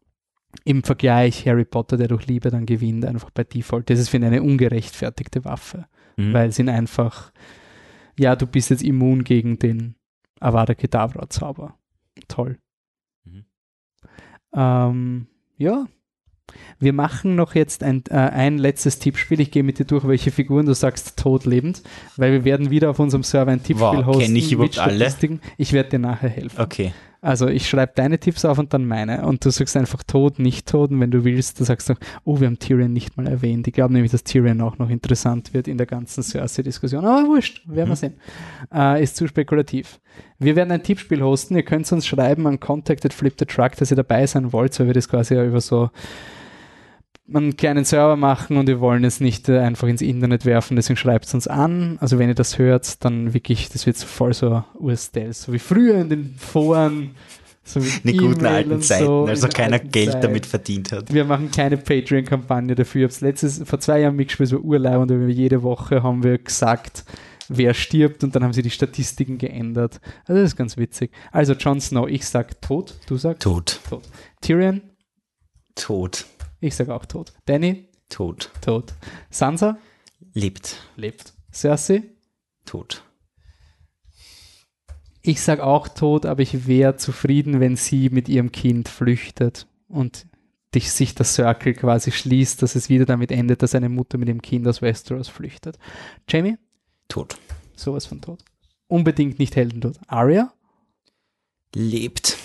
[0.65, 3.89] im Vergleich Harry Potter, der durch Liebe dann gewinnt, einfach bei Default.
[3.89, 6.33] Das ist, finde ich, eine ungerechtfertigte Waffe Mhm.
[6.33, 7.33] weil sie ihn einfach,
[8.19, 9.95] ja, du bist jetzt immun gegen den
[10.41, 11.75] Avada Kedavra-Zauber.
[12.29, 12.59] Toll.
[14.55, 15.87] Ähm, ja.
[16.81, 19.41] Wir machen noch jetzt ein, äh, ein letztes Tippspiel.
[19.41, 21.83] Ich gehe mit dir durch, welche Figuren du sagst, tot lebend,
[22.17, 24.23] weil wir werden wieder auf unserem Server ein Tippspiel Wow, hosten.
[24.23, 25.15] kenn ich überhaupt alle?
[25.59, 26.61] Ich werde dir nachher helfen.
[26.61, 26.93] Okay.
[27.23, 29.27] Also ich schreibe deine Tipps auf und dann meine.
[29.27, 30.91] Und du sagst einfach tot, nicht tot.
[30.91, 33.67] Und wenn du willst, du sagst noch, oh, wir haben Tyrion nicht mal erwähnt.
[33.69, 37.05] Ich glaube nämlich, dass Tyrion auch noch interessant wird in der ganzen Cersei-Diskussion.
[37.05, 37.95] Aber wurscht, werden wir Mhm.
[37.97, 38.15] sehen.
[38.73, 40.01] Äh, ist zu spekulativ.
[40.39, 41.57] Wir werden ein Tippspiel hosten.
[41.57, 44.87] Ihr könnt uns schreiben an Contacted Flip the Truck, dass ihr dabei sein wollt, weil
[44.87, 45.91] wir das quasi ja über so
[47.39, 50.97] einen kleinen Server machen und wir wollen es nicht äh, einfach ins Internet werfen, deswegen
[50.97, 51.99] schreibt es uns an.
[52.01, 55.59] Also wenn ihr das hört, dann wirklich, das wird so voll so USDL, so wie
[55.59, 57.15] früher in den Foren,
[57.63, 60.25] so In den guten E-Mail alten Zeiten, so, als in noch der keiner Geld Zeit.
[60.25, 61.13] damit verdient hat.
[61.13, 63.03] Wir machen keine Patreon-Kampagne dafür.
[63.03, 66.25] Ich habe es letztes, vor zwei Jahren mitgespielt, es war Urlaub und jede Woche haben
[66.25, 67.05] wir gesagt,
[67.49, 70.01] wer stirbt und dann haben sie die Statistiken geändert.
[70.25, 71.11] Also das ist ganz witzig.
[71.33, 73.81] Also Jon Snow, ich sag tot, du sagst Tot.
[74.41, 74.83] Tyrion,
[75.75, 76.27] Tot.
[76.61, 77.33] Ich sag auch tot.
[77.47, 78.51] Danny, Tot.
[78.61, 78.93] tot.
[79.31, 79.79] Sansa,
[80.35, 80.77] Lebt.
[80.97, 81.33] lebt.
[81.53, 82.03] Cersei,
[82.65, 83.03] Tot.
[85.23, 90.27] ich sag auch tot, aber ich wäre zufrieden, wenn sie mit ihrem Kind flüchtet und
[90.75, 94.29] dich, sich der Circle quasi schließt, dass es wieder damit endet, dass eine Mutter mit
[94.29, 95.79] ihrem Kind aus Westeros flüchtet.
[96.29, 96.57] Jamie,
[97.09, 97.37] Tot.
[97.75, 98.45] sowas von tot.
[98.87, 99.99] Unbedingt nicht Heldentod.
[100.07, 100.53] Arya,
[101.75, 102.37] Lebt.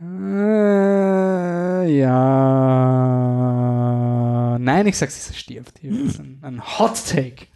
[0.00, 2.18] Äh, ja.
[4.60, 5.80] Nein, ich sag, sie stirbt.
[5.80, 7.46] Hier ist ein, ein Hot Take.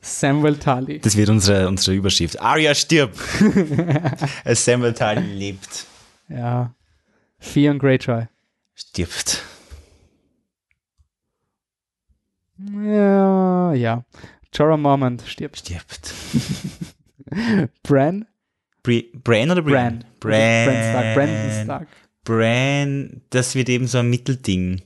[0.00, 1.00] Samuel Tully.
[1.00, 2.40] Das wird unsere, unsere Überschrift.
[2.40, 3.18] Arya stirbt.
[4.46, 5.86] Samuel Tully lebt.
[6.28, 6.74] Ja.
[7.40, 8.26] Theon Greyjoy.
[8.74, 9.42] Stirbt.
[12.58, 14.04] Ja, ja.
[14.52, 15.58] Jorah Mormont stirbt.
[15.58, 16.14] Stirbt.
[17.82, 18.26] Bran?
[18.90, 20.04] Bri Bran oder Bran.
[20.18, 20.64] Brian?
[20.66, 21.14] Bran Stark.
[21.14, 21.88] Brandon Stark.
[22.24, 24.82] Bran, das wird eben so ein Mittelding.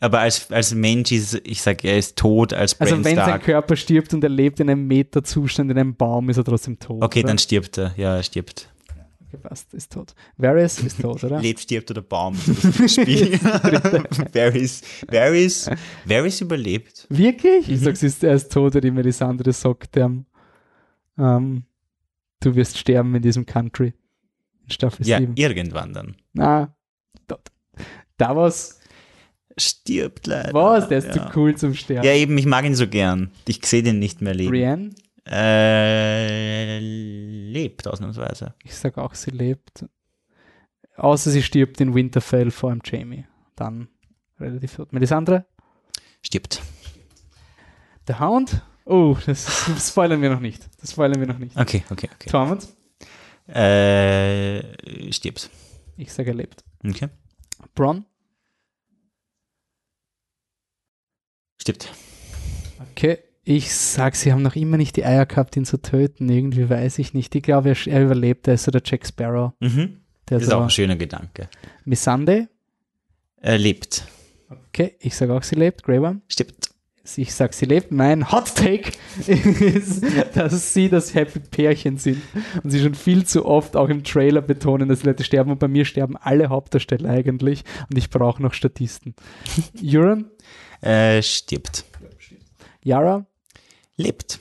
[0.00, 3.24] Aber als, als Mensch ist, ich sag, er ist tot als Bran Also wenn sein
[3.24, 3.44] Stark.
[3.44, 7.02] Körper stirbt und er lebt in einem Meterzustand in einem Baum, ist er trotzdem tot.
[7.02, 7.28] Okay, oder?
[7.28, 7.94] dann stirbt er.
[7.96, 8.68] Ja, er stirbt.
[9.26, 10.14] Okay, passt, ist tot.
[10.36, 11.40] Varys ist tot, oder?
[11.42, 12.36] Lebt, stirbt oder Baum.
[12.46, 13.32] Das Spiel.
[14.32, 15.70] Varys, Varys,
[16.04, 17.06] Varys überlebt.
[17.08, 17.68] Wirklich?
[17.70, 17.84] Ich Mhm.
[17.84, 20.26] sag, ist, er ist tot, und die Melisandre sagt ihm,
[21.18, 21.62] ähm,
[22.44, 23.94] du wirst sterben in diesem Country.
[24.64, 25.34] In Staffel Ja, 7.
[25.36, 26.16] irgendwann dann.
[26.32, 26.74] Na,
[27.26, 27.50] tot.
[28.16, 28.80] Da war's.
[29.56, 30.52] Stirbt leider.
[30.52, 30.88] Was?
[30.88, 31.30] Der ist ja.
[31.30, 32.04] zu cool zum Sterben.
[32.04, 33.30] Ja, eben, ich mag ihn so gern.
[33.46, 34.50] Ich sehe den nicht mehr leben.
[34.50, 34.90] Brienne?
[35.26, 38.54] Äh, lebt ausnahmsweise.
[38.64, 39.84] Ich sag auch, sie lebt.
[40.96, 43.26] Außer sie stirbt in Winterfell vor dem Jamie.
[43.56, 43.88] Dann
[44.40, 44.92] relativ tot.
[44.92, 45.46] Melisandre?
[46.20, 46.62] Stirbt.
[48.08, 48.60] The Hound?
[48.84, 50.68] Oh, das, das spoilern wir noch nicht.
[50.80, 51.56] Das spoilern wir noch nicht.
[51.56, 52.30] Okay, okay, okay.
[52.30, 52.68] Tormund?
[53.46, 55.50] Äh, stirbt.
[55.96, 56.64] Ich sage, er lebt.
[56.84, 57.08] Okay.
[57.74, 58.04] Bron?
[61.60, 61.92] Stirbt.
[62.90, 63.18] Okay.
[63.46, 66.28] Ich sag, sie haben noch immer nicht die Eier gehabt, ihn zu töten.
[66.30, 67.34] Irgendwie weiß ich nicht.
[67.34, 68.48] Ich glaube, er, er überlebt.
[68.48, 69.52] Er ist so der Jack Sparrow.
[69.60, 70.00] Mhm.
[70.28, 71.50] Der das ist auch ein schöner Gedanke.
[71.84, 72.48] Missande?
[73.36, 74.06] Er lebt.
[74.68, 75.82] Okay, ich sage auch, sie lebt.
[75.82, 76.22] Grey Worm?
[76.28, 76.73] Stirbt.
[77.16, 77.92] Ich sag, sie lebt.
[77.92, 78.92] Mein Hot Take
[79.26, 80.02] ist,
[80.34, 82.22] dass sie das Happy Pärchen sind.
[82.62, 85.50] Und sie schon viel zu oft auch im Trailer betonen, dass die Leute sterben.
[85.50, 87.64] Und bei mir sterben alle Hauptdarsteller eigentlich.
[87.90, 89.14] Und ich brauche noch Statisten.
[89.84, 90.30] Euron,
[90.80, 91.84] Äh, stirbt.
[92.82, 93.26] Yara,
[93.96, 94.40] Lebt.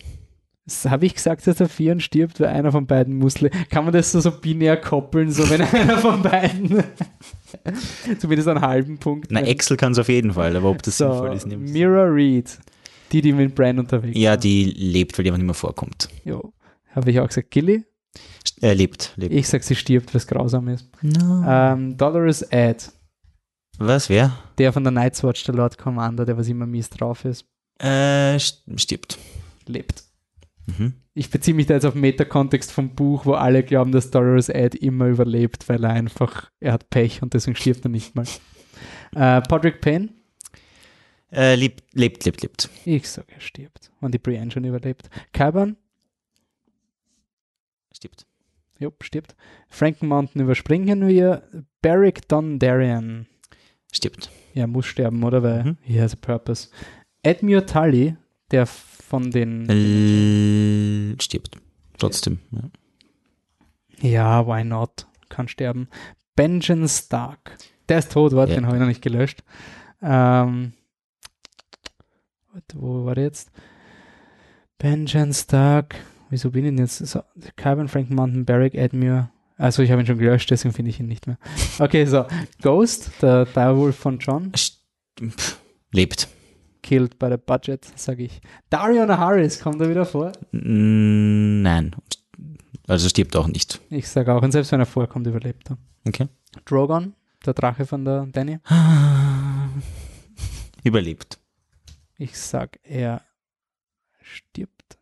[0.85, 3.41] Habe ich gesagt, dass der Vieren stirbt, weil einer von beiden muss.
[3.41, 6.83] le- Kann man das so, so binär koppeln, so wenn einer von beiden
[8.19, 9.27] zumindest einen halben Punkt.
[9.31, 11.69] Na, Excel kann es auf jeden Fall, aber ob das so, sinnvoll ist, nimmt.
[11.69, 12.57] Mira Reed,
[13.11, 14.37] die, die mit Bran unterwegs Ja, war.
[14.37, 16.07] die lebt, weil die einfach nicht mehr vorkommt.
[16.23, 16.53] Jo.
[16.91, 17.83] Habe ich auch gesagt, Gilly?
[18.47, 19.13] St- Äh, lebt.
[19.17, 19.33] lebt.
[19.33, 20.87] Ich sag, sie stirbt, was grausam ist.
[21.01, 21.43] No.
[21.45, 22.91] Ähm, Dolores Ed,
[23.79, 24.31] Was, wer?
[24.57, 27.45] der von der Night's Watch, der Lord Commander, der was immer mies drauf ist,
[27.79, 29.17] Äh, st- stirbt.
[29.67, 30.03] lebt.
[30.65, 30.93] Mhm.
[31.13, 34.75] Ich beziehe mich da jetzt auf Metakontext vom Buch, wo alle glauben, dass Dolores Ed
[34.75, 38.25] immer überlebt, weil er einfach, er hat Pech und deswegen stirbt er nicht mal.
[39.15, 40.09] Äh, Podrick Payne,
[41.31, 42.69] Äh, lebt, lebt, lebt, lebt.
[42.85, 43.91] ich sag, er stirbt.
[44.01, 45.09] Und die Brienne schon überlebt.
[45.33, 45.77] Kyburn,
[47.95, 48.25] Stirbt.
[48.79, 49.35] jupp, stirbt.
[49.69, 51.43] Franken Mountain überspringen wir.
[51.81, 53.27] Barrick Dondarrion,
[53.91, 54.29] Stirbt.
[54.53, 55.43] ja, muss sterben, oder?
[55.43, 55.77] Weil Mhm.
[55.81, 56.69] he has a purpose.
[57.23, 58.15] Edmure Tully,
[58.51, 58.65] der
[59.13, 61.57] von den, L stirbt.
[61.99, 62.39] Trotzdem.
[62.49, 64.09] Ja.
[64.09, 65.05] ja, why not?
[65.29, 65.87] Kann sterben.
[66.35, 67.55] Benjen Stark,
[67.89, 68.59] der ist tot, warte, Ja.
[68.59, 69.43] den habe ich noch nicht gelöscht.
[70.01, 70.73] Ähm,
[72.73, 73.51] wo war der jetzt?
[74.79, 75.93] Benjen Stark,
[76.31, 76.97] wieso bin ich denn jetzt?
[77.05, 77.21] So,
[77.55, 79.29] Carbon Frank Mountain Barrick Edmure.
[79.57, 81.37] Also ich habe ihn schon gelöscht, deswegen finde ich ihn nicht mehr.
[81.77, 82.25] Okay, so.
[82.63, 84.51] Ghost, der Direwolf von John,
[85.91, 86.29] lebt.
[86.83, 88.41] Killed by the budget, sage ich.
[88.69, 90.31] Darion Harris kommt da wieder vor.
[90.51, 91.95] Mm, Nein.
[92.87, 93.79] Also stirbt auch nicht.
[93.89, 95.77] Ich sage auch, und selbst wenn er vorkommt, überlebt er.
[96.05, 96.27] Okay.
[96.65, 97.13] Drogon,
[97.45, 98.59] der Drache von der Danny.
[100.83, 101.39] Überlebt.
[102.17, 103.21] Ich sag, er
[104.21, 104.97] stirbt.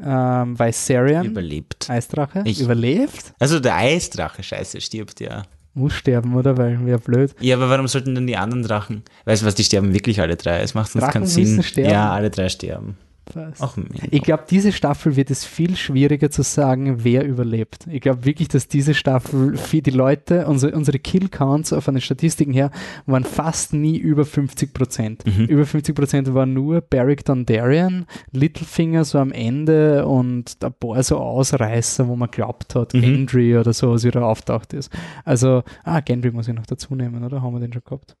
[0.00, 1.90] Ähm, Viserion, Überlebt.
[1.90, 3.34] Eisdrache, Ich- überlebt.
[3.40, 5.42] Also der Eisdrache, scheiße, stirbt ja.
[5.74, 6.56] Muss sterben, oder?
[6.56, 7.34] Weil wäre blöd.
[7.40, 9.02] Ja, aber warum sollten denn die anderen Drachen?
[9.26, 10.60] Weißt du was, die sterben wirklich alle drei.
[10.60, 11.62] Es macht uns Drachen keinen Sinn.
[11.62, 11.90] sterben.
[11.90, 12.96] Ja, alle drei sterben.
[13.34, 13.60] Was?
[13.60, 13.76] Ach.
[14.10, 17.86] Ich glaube, diese Staffel wird es viel schwieriger zu sagen, wer überlebt.
[17.90, 22.52] Ich glaube wirklich, dass diese Staffel für die Leute, unsere, unsere Kill-Counts von den Statistiken
[22.52, 22.70] her,
[23.06, 25.24] waren fast nie über 50 Prozent.
[25.26, 25.44] Mhm.
[25.44, 31.18] Über 50 Prozent war nur Barrick Dondarrion, Littlefinger so am Ende und ein paar so
[31.18, 33.00] Ausreißer, wo man glaubt hat, Mhm.
[33.00, 34.90] Gendry oder so, was wieder auftaucht ist.
[35.24, 37.42] Also, ah, Gendry muss ich noch dazu nehmen, oder?
[37.42, 38.16] Haben wir den schon gehabt?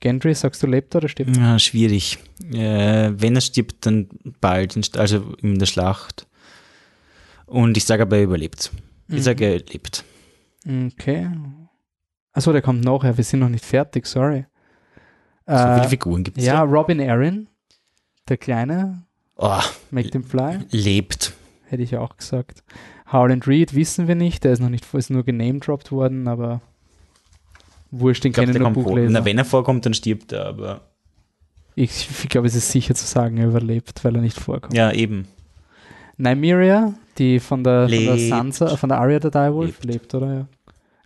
[0.00, 1.36] Gendry, sagst du, lebt er oder stirbt?
[1.36, 2.18] Ja, schwierig.
[2.52, 4.08] Äh, wenn er stirbt, dann
[4.40, 6.26] bald, also in der Schlacht.
[7.46, 8.70] Und ich sage aber, er überlebt.
[9.08, 9.20] Ich Mhm.
[9.22, 10.04] sage, er lebt.
[10.66, 11.28] Okay.
[12.32, 13.16] Achso, der kommt nachher.
[13.16, 14.44] Wir sind noch nicht fertig, sorry.
[15.46, 16.62] So viele Äh, Figuren gibt es ja, ja.
[16.62, 17.48] Robin Aaron,
[18.28, 19.02] der Kleine,
[19.36, 19.60] Oh,
[19.90, 21.32] Make them fly, lebt.
[21.68, 22.62] hätte ich auch gesagt.
[23.10, 26.60] Howland Reed wissen wir nicht, der ist noch nicht, ist nur genamedropped worden, aber
[27.90, 28.70] wurscht, den kennen nur.
[28.70, 29.10] Buchleser.
[29.10, 30.80] Na, wenn er vorkommt, dann stirbt er, aber.
[31.74, 34.74] Ich, ich glaube, es ist sicher zu sagen, er überlebt, weil er nicht vorkommt.
[34.74, 35.28] Ja, eben.
[36.16, 38.18] Nymeria, die von der, von der.
[38.18, 39.84] Sansa, von der Arya der Direwolf, Lebt.
[39.84, 40.34] lebt, oder?
[40.34, 40.46] Ja.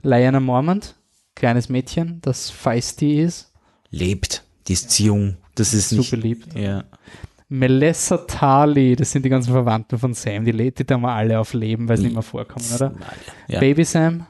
[0.02, 0.94] Lyanna Mormont,
[1.34, 3.52] kleines Mädchen, das feisty ist,
[3.90, 4.42] Lebt.
[4.68, 5.36] Die ist jung.
[5.54, 6.10] Das ist so nicht.
[6.10, 6.54] beliebt.
[6.54, 6.84] Ja.
[7.50, 11.38] Melissa Tali, das sind die ganzen Verwandten von Sam, die lädt die da mal alle
[11.38, 12.94] auf Leben, weil sie nicht mehr vorkommen, oder?
[13.48, 13.60] Ja.
[13.60, 14.26] Baby Sam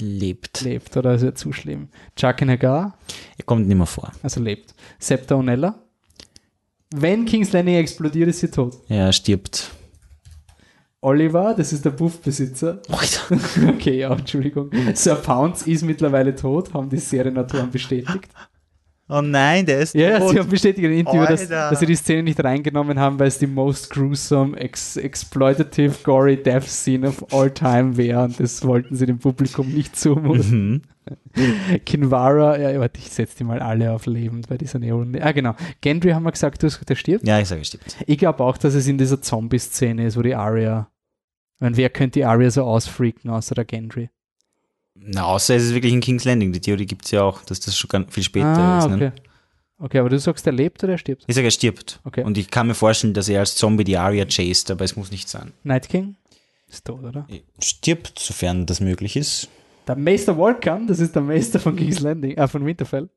[0.00, 0.62] Lebt.
[0.62, 1.88] lebt, oder ist ja zu schlimm.
[2.16, 2.96] Chuck Hagar,
[3.38, 4.10] Er kommt nicht mehr vor.
[4.22, 4.74] also lebt.
[4.98, 5.78] Septa Onella.
[6.92, 8.76] Wenn King's Landing explodiert, ist sie tot.
[8.88, 9.70] Er stirbt.
[11.02, 12.82] Oliver, das ist der Buffbesitzer.
[13.68, 14.70] Okay, ja, Entschuldigung.
[14.94, 18.28] Sir Pounce ist mittlerweile tot, haben die Serienautoren bestätigt.
[19.10, 20.30] Oh nein, der ist Ja, tot.
[20.30, 23.26] sie haben bestätigt in einem Interview, dass, dass sie die Szene nicht reingenommen haben, weil
[23.28, 28.64] es die most gruesome, ex exploitative, gory death scene of all time wäre und das
[28.64, 30.70] wollten sie dem Publikum nicht zumuten.
[30.70, 30.82] Mhm.
[31.84, 35.16] Kinvara, ja, warte, ich setze die mal alle auf lebend bei dieser Neon.
[35.20, 35.54] Ah, genau.
[35.80, 37.26] Gendry haben wir gesagt, du hast- der stirbt.
[37.26, 37.96] Ja, ich sage, er stirbt.
[38.06, 40.88] Ich glaube auch, dass es in dieser Zombie-Szene ist, wo die Arya.
[41.56, 44.10] Ich meine, wer könnte die Arya so ausfreaken, außer der Gendry?
[45.02, 46.52] Na, außer es ist wirklich in King's Landing.
[46.52, 48.84] Die Theorie gibt es ja auch, dass das schon ganz viel später ah, ist.
[48.86, 48.96] okay.
[48.98, 49.12] Ne?
[49.78, 51.24] Okay, aber du sagst, er lebt oder er stirbt?
[51.26, 52.00] Ich sage, er stirbt.
[52.04, 52.22] Okay.
[52.22, 55.10] Und ich kann mir vorstellen, dass er als Zombie die Arya chased, aber es muss
[55.10, 55.52] nicht sein.
[55.64, 56.16] Night King?
[56.68, 57.26] Ist tot, oder?
[57.62, 59.48] Stirbt, sofern das möglich ist.
[59.88, 63.08] Der Meister Walkan, das ist der Meister von King's Landing, äh, von Winterfell.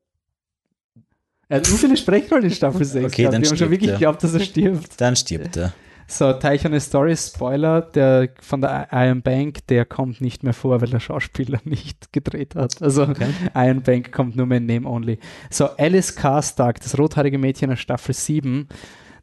[1.50, 3.34] Er hat so viele Sprechrollen in Staffel 6 Okay, gehabt.
[3.34, 3.98] dann Die haben schon wirklich er.
[3.98, 4.90] geglaubt, dass er stirbt.
[5.02, 5.74] Dann stirbt er.
[6.08, 10.82] So, Teich eine Story, Spoiler, der von der Iron Bank, der kommt nicht mehr vor,
[10.82, 12.82] weil der Schauspieler nicht gedreht hat.
[12.82, 13.08] Also
[13.54, 15.20] Iron Bank kommt nur mehr in Name Only.
[15.50, 18.68] So, Alice Karstark, das rothaarige Mädchen aus Staffel 7,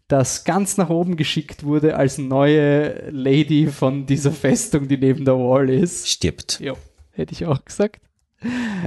[0.09, 5.39] das ganz nach oben geschickt wurde als neue Lady von dieser Festung, die neben der
[5.39, 6.09] Wall ist.
[6.09, 6.59] Stirbt.
[6.61, 6.77] Jo,
[7.13, 8.01] hätte ich auch gesagt.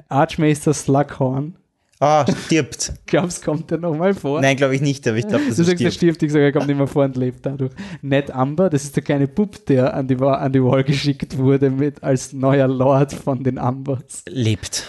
[0.10, 1.56] Archmeister Slughorn.
[2.00, 2.94] Ah, stirbt.
[3.06, 4.42] Glaubst kommt der nochmal vor?
[4.42, 6.18] Nein, glaube ich nicht, aber ich glaube, dass Du er sagst, er stirbt.
[6.18, 7.72] stirbt, ich sage, er kommt immer vor und lebt dadurch.
[8.02, 11.70] Ned Amber, das ist der kleine Bub, der an die, an die Wall geschickt wurde
[11.70, 14.24] mit als neuer Lord von den Ambers.
[14.28, 14.86] Lebt.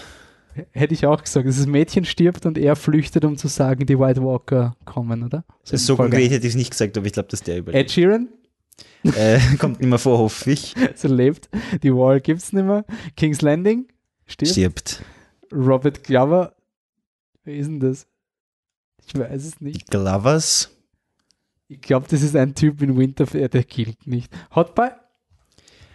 [0.72, 3.98] Hätte ich auch gesagt, dass das Mädchen stirbt und er flüchtet, um zu sagen, die
[3.98, 5.44] White Walker kommen, oder?
[5.64, 7.90] So, so konkret hätte ich es nicht gesagt, aber ich glaube, dass der Ed überlebt.
[7.90, 8.28] Sheeran,
[9.04, 10.74] Äh, kommt nicht mehr vor, hoffe ich.
[10.94, 11.48] so lebt.
[11.82, 12.84] Die Wall gibt's nicht mehr.
[13.16, 13.86] King's Landing,
[14.26, 14.52] stirbt.
[14.52, 15.02] Stirbt.
[15.52, 16.53] Robert Glover,
[17.44, 18.06] wer ist denn das?
[19.06, 19.90] Ich weiß es nicht.
[19.90, 20.70] Glovers.
[21.68, 24.32] Ich glaube, das ist ein Typ in Winterfell, der gilt nicht.
[24.54, 24.90] Hot Pie?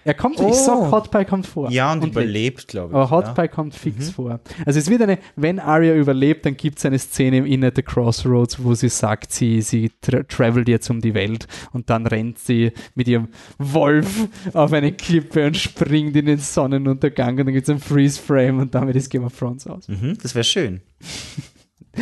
[0.09, 0.53] Er kommt, ich Oh.
[0.53, 1.69] sag, Hot Pie kommt vor.
[1.69, 2.11] Ja, und, lebt.
[2.13, 2.95] überlebt, glaube ich.
[2.95, 3.33] Aber Hot ja.
[3.33, 4.11] Pie kommt fix Mhm.
[4.13, 4.39] vor.
[4.65, 7.75] Also es wird eine, wenn Arya überlebt, dann gibt es eine Szene im Inn at
[7.75, 12.07] the Crossroads, wo sie sagt, sie, sie tra travelt jetzt um die Welt und dann
[12.07, 13.27] rennt sie mit ihrem
[13.59, 18.57] Wolf auf eine Klippe und springt in den Sonnenuntergang und dann gibt es ein Freeze-Frame
[18.59, 19.87] und damit ist Game of Thrones aus.
[19.87, 20.81] Mhm, das wäre schön.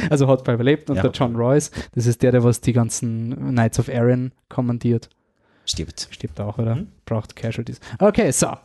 [0.10, 2.74] Also Hot Pie überlebt und Ja, der John Royce, das ist der, der was die
[2.74, 5.10] ganzen Knights of Arryn kommandiert.
[5.68, 6.07] Stirbt.
[6.11, 6.76] Stirbt auch, oder?
[6.76, 6.88] Mhm.
[7.06, 7.80] Braucht Casualties.
[7.99, 8.56] Okay, so.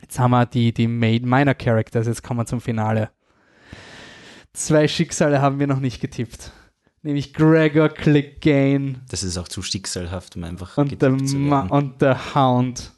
[0.00, 3.10] Jetzt haben wir die, die Main Minor Characters, jetzt kommen wir zum Finale.
[4.52, 6.52] Zwei Schicksale haben wir noch nicht getippt.
[7.02, 11.62] Nämlich Gregor Clegane Das ist auch zu schicksalhaft, um einfach und der, getippt zu Ma
[11.62, 11.70] werden.
[11.70, 12.92] und der Hound.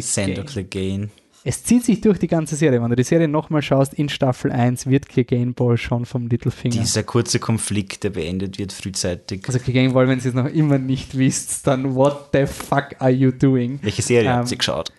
[0.00, 1.10] Sander Clegane.
[1.46, 2.82] Es zieht sich durch die ganze Serie.
[2.82, 6.74] Wenn du die Serie nochmal schaust, in Staffel 1 wird Clegane Ball schon vom Littlefinger.
[6.80, 9.42] Dieser kurze Konflikt, der beendet wird frühzeitig.
[9.46, 13.10] Also Clegane Ball, wenn ihr es noch immer nicht wisst, dann what the fuck are
[13.10, 13.78] you doing?
[13.82, 14.90] Welche Serie Ähm, habt ihr geschaut?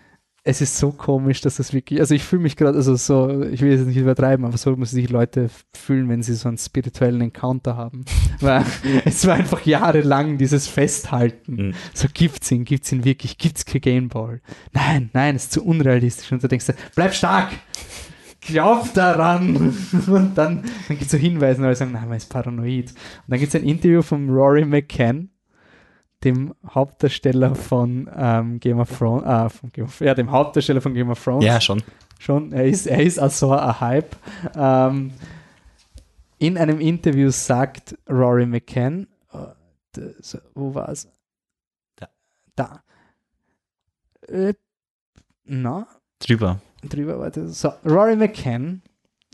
[0.48, 3.62] Es ist so komisch, dass das wirklich, also ich fühle mich gerade, also so, ich
[3.62, 7.20] will jetzt nicht übertreiben, aber so müssen sich Leute fühlen, wenn sie so einen spirituellen
[7.20, 8.04] Encounter haben.
[8.40, 8.64] Weil
[9.04, 11.56] es war einfach jahrelang dieses Festhalten.
[11.56, 11.74] Mhm.
[11.94, 14.40] So gibt's ihn, gibt's ihn wirklich, gibt's kein Gameball.
[14.72, 16.30] Nein, nein, es ist zu unrealistisch.
[16.30, 17.50] Und du denkst, bleib stark!
[18.40, 19.56] Glaub daran!
[20.06, 22.90] Und dann, dann gibt es so Hinweise, und alle sagen, nein, man ist paranoid.
[22.90, 22.96] Und
[23.26, 25.30] dann gibt es ein Interview von Rory McCann,
[26.24, 30.94] dem Hauptdarsteller von ähm, Game of Thrones, äh, von Game of, ja, dem Hauptdarsteller von
[30.94, 31.44] Game of Thrones.
[31.44, 31.82] Ja, schon.
[32.18, 34.16] Schon, er ist, er ist also ein Hype.
[34.54, 35.12] Ähm,
[36.38, 39.38] in einem Interview sagt Rory McCann, äh,
[39.92, 41.08] das, wo war es?
[41.96, 42.08] Da.
[42.54, 42.82] Da.
[44.28, 44.54] Äh,
[45.44, 45.86] na,
[46.18, 46.60] Drüber.
[46.82, 47.48] drüber, warte.
[47.48, 48.82] So, Rory McCann,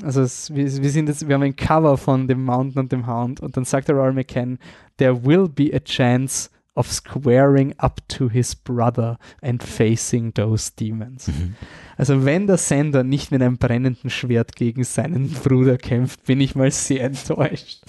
[0.03, 3.07] also es, wir, wir sind jetzt, wir haben ein Cover von dem Mountain und dem
[3.07, 4.59] Hound und dann sagt der Rory McCann,
[4.99, 11.29] there will be a chance of squaring up to his brother and facing those demons.
[11.29, 11.55] Mhm.
[11.97, 16.55] Also wenn der Sender nicht mit einem brennenden Schwert gegen seinen Bruder kämpft, bin ich
[16.55, 17.83] mal sehr enttäuscht.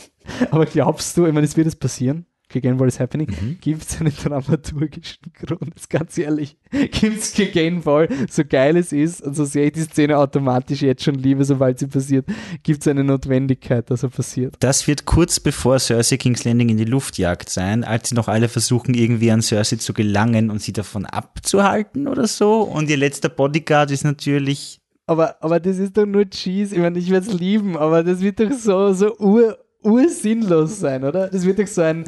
[0.51, 2.26] Aber glaubst du, ich meine, es wird es passieren?
[2.61, 3.27] Gegen Ball is happening.
[3.30, 3.57] Mhm.
[3.61, 5.73] Gibt es einen dramaturgischen Grund?
[5.75, 9.73] Jetzt ganz ehrlich, gibt es Gegen Ball, so geil es ist und so sehr ich
[9.73, 12.25] die Szene automatisch jetzt schon liebe, sobald sie passiert,
[12.63, 14.55] gibt es eine Notwendigkeit, dass er passiert.
[14.59, 18.27] Das wird kurz bevor Cersei King's Landing in die Luft jagt sein, als sie noch
[18.27, 22.61] alle versuchen, irgendwie an Cersei zu gelangen und sie davon abzuhalten oder so.
[22.61, 26.75] Und ihr letzter Bodyguard ist natürlich Aber, aber das ist doch nur Cheese.
[26.75, 31.03] Ich meine, ich werde es lieben, aber das wird doch so, so ur, ursinnlos sein,
[31.03, 31.27] oder?
[31.27, 32.05] Das wird doch so ein,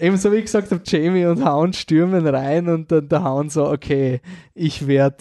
[0.00, 3.52] eben so wie ich gesagt habe, Jamie und Hound stürmen rein und dann der Hound
[3.52, 4.20] so, okay,
[4.54, 5.16] ich werde,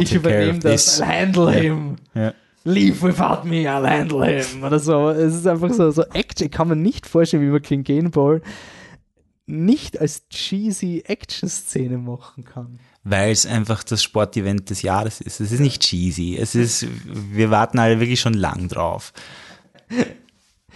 [0.00, 1.02] ich übernehme das.
[1.02, 1.60] I'll handle Ja.
[1.60, 1.96] him.
[2.14, 2.32] Ja.
[2.66, 4.64] Leave without me, I'll handle him.
[4.64, 5.10] Oder so.
[5.10, 6.46] Es ist einfach so, so Action.
[6.46, 8.40] Ich kann mir nicht vorstellen, wie man King Game Ball
[9.46, 12.78] nicht als cheesy Action-Szene machen kann.
[13.02, 15.40] Weil es einfach das Sportevent des Jahres ist.
[15.40, 16.38] Es ist nicht cheesy.
[16.40, 19.12] Es ist, wir warten alle wirklich schon lang drauf.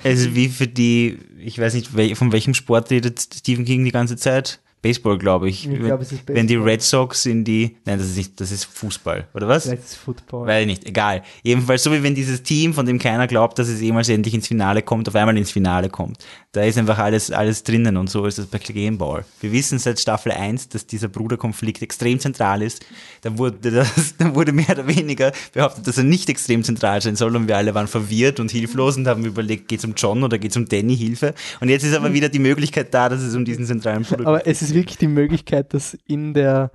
[0.05, 4.17] Ist wie für die, ich weiß nicht, von welchem Sport redet Stephen King die ganze
[4.17, 4.61] Zeit?
[4.81, 5.69] Baseball, glaube ich.
[5.69, 6.71] Ich glaube, es ist Wenn die Baseball.
[6.71, 9.65] Red Sox in die, nein, das ist nicht, das ist Fußball, oder was?
[9.65, 10.47] Vielleicht ist Football.
[10.47, 11.25] Weil nicht, egal.
[11.43, 14.47] Jedenfalls so wie wenn dieses Team, von dem keiner glaubt, dass es jemals endlich ins
[14.47, 16.25] Finale kommt, auf einmal ins Finale kommt.
[16.53, 19.27] Da ist einfach alles, alles drinnen und so ist das bei Game Ball.
[19.43, 22.87] Wir wissen seit Staffel 1, dass dieser Bruderkonflikt extrem zentral ist.
[23.21, 27.17] Dann wurde, das, dann wurde mehr oder weniger behauptet, dass er nicht extrem zentral sein
[27.17, 30.39] soll und wir alle waren verwirrt und hilflos und haben überlegt, geht's um John oder
[30.39, 31.35] geht's um Danny, Hilfe?
[31.61, 34.47] Und jetzt ist aber wieder die Möglichkeit da, dass es um diesen zentralen Bruder Aber
[34.47, 36.71] es ist wirklich die Möglichkeit, dass in der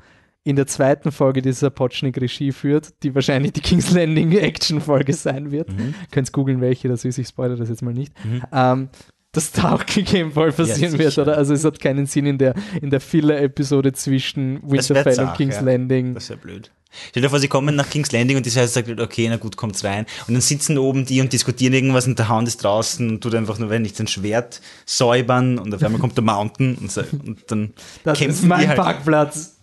[0.46, 5.52] in der zweiten Folge dieser Potschnik Regie führt, die wahrscheinlich die King's Landing Action-Folge sein
[5.52, 5.70] wird.
[5.70, 5.96] Mhm.
[6.12, 8.14] Könnt googeln, welche, das ist, ich spoilere das jetzt mal nicht.
[8.26, 8.44] Mhm.
[8.52, 8.90] Ähm,
[9.34, 11.24] dass da auch Gameball passieren wird, sicher.
[11.24, 11.38] oder?
[11.38, 15.38] Also es hat keinen Sinn in der, in der Filler-Episode zwischen Das Winterfell und zart,
[15.38, 15.62] King's ja.
[15.62, 16.14] Landing.
[16.14, 16.72] Das ist ja blöd.
[17.10, 19.58] Stell dir vor, sie kommen nach King's Landing und die Seite sagt, okay, na gut,
[19.58, 20.06] kommt's rein.
[20.28, 23.34] Und dann sitzen oben die und diskutieren irgendwas und der Hound ist draußen und tut
[23.34, 27.02] einfach nur, wenn nicht sein Schwert säubern und auf einmal kommt der Mountain und, so,
[27.02, 27.74] und dann
[28.04, 28.78] Das kämpfen ist mein die halt.
[28.78, 29.58] Parkplatz.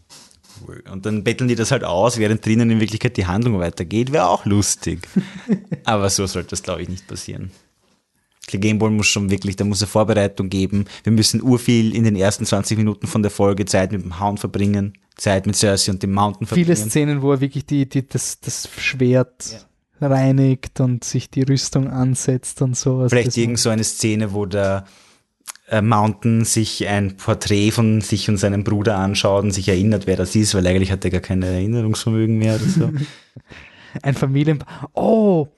[0.90, 4.12] Und dann betteln die das halt aus, während drinnen in Wirklichkeit die Handlung weitergeht.
[4.12, 5.08] Wäre auch lustig.
[5.84, 7.50] Aber so sollte das, glaube ich, nicht passieren.
[8.52, 10.86] Der Gameball muss schon wirklich, da muss eine Vorbereitung geben.
[11.04, 14.40] Wir müssen urviel in den ersten 20 Minuten von der Folge Zeit mit dem Hound
[14.40, 16.90] verbringen, Zeit mit Cersei und dem Mountain Viele verbringen.
[16.90, 19.66] Szenen, wo er wirklich die, die, das, das Schwert
[20.00, 22.98] reinigt und sich die Rüstung ansetzt und so.
[22.98, 24.86] Also Vielleicht irgend so eine Szene, wo der
[25.68, 30.16] äh, Mountain sich ein Porträt von sich und seinem Bruder anschaut und sich erinnert, wer
[30.16, 32.90] das ist, weil eigentlich hat er gar kein Erinnerungsvermögen mehr oder so.
[34.02, 34.90] Ein Familienpaar.
[34.94, 35.48] Oh,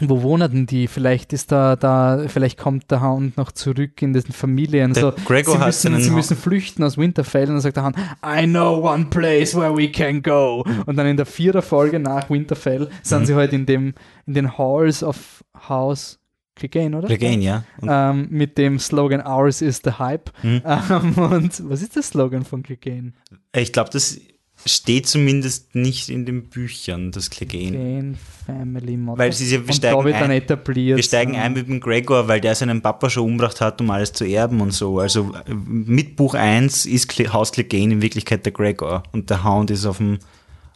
[0.00, 0.88] wo wohnen denn die?
[0.88, 4.92] Vielleicht ist da, da, vielleicht kommt der Hound noch zurück in den Familien.
[4.92, 7.96] Der so, Gregor sie, müssen, sie müssen flüchten aus Winterfell und dann sagt der Hound,
[8.24, 10.64] I know one place where we can go.
[10.86, 13.26] Und dann in der vierten Folge nach Winterfell sind Mhm.
[13.26, 13.94] sie halt in dem,
[14.26, 16.18] in den Halls of House
[16.56, 17.10] Clegane, oder?
[17.10, 17.64] Again, ja.
[17.82, 20.30] Ähm, mit dem Slogan Ours is the Hype.
[20.42, 20.62] Mhm.
[20.90, 23.12] Ähm, und was ist der Slogan von Clegane?
[23.52, 24.18] ich glaube, das
[24.66, 28.14] steht zumindest nicht in den Büchern, das Clegane.
[28.46, 29.18] Family Motto.
[29.18, 30.96] Weil sie- wir und steigen da wird dann ein-.
[30.96, 34.12] Wir steigen ein mit dem Gregor, weil der seinen Papa schon umgebracht hat, um alles
[34.12, 34.98] zu erben und so.
[34.98, 39.70] Also mit Buch 1 ist Cle- Haus Clegane in Wirklichkeit der Gregor und der Hound
[39.70, 40.18] ist auf dem,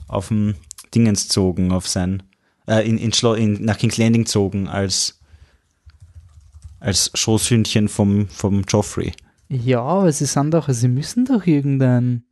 [0.06, 0.54] auf dem
[0.94, 2.22] Dingens gezogen, auf sein,
[2.66, 5.18] äh, in, in, Schlo in nach King's Landing gezogen als,
[6.80, 9.12] als Schoßhündchen vom, vom Joffrey.
[9.48, 12.22] Ja, aber sie sind doch, sie müssen doch irgendein.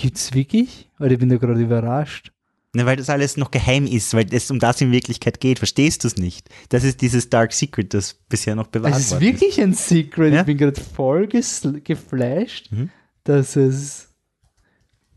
[0.00, 0.88] Gibt's wirklich?
[0.98, 2.30] Weil ich bin da gerade überrascht.
[2.72, 5.58] Ne, weil das alles noch geheim ist, weil es um das in Wirklichkeit geht.
[5.58, 6.48] Verstehst du es nicht?
[6.68, 9.74] Das ist dieses Dark Secret, das bisher noch bewahrt Also es ist worden wirklich ein
[9.74, 10.34] Secret.
[10.34, 10.40] Ja?
[10.40, 12.90] Ich bin gerade voll geflasht, Mhm.
[13.24, 14.04] dass es.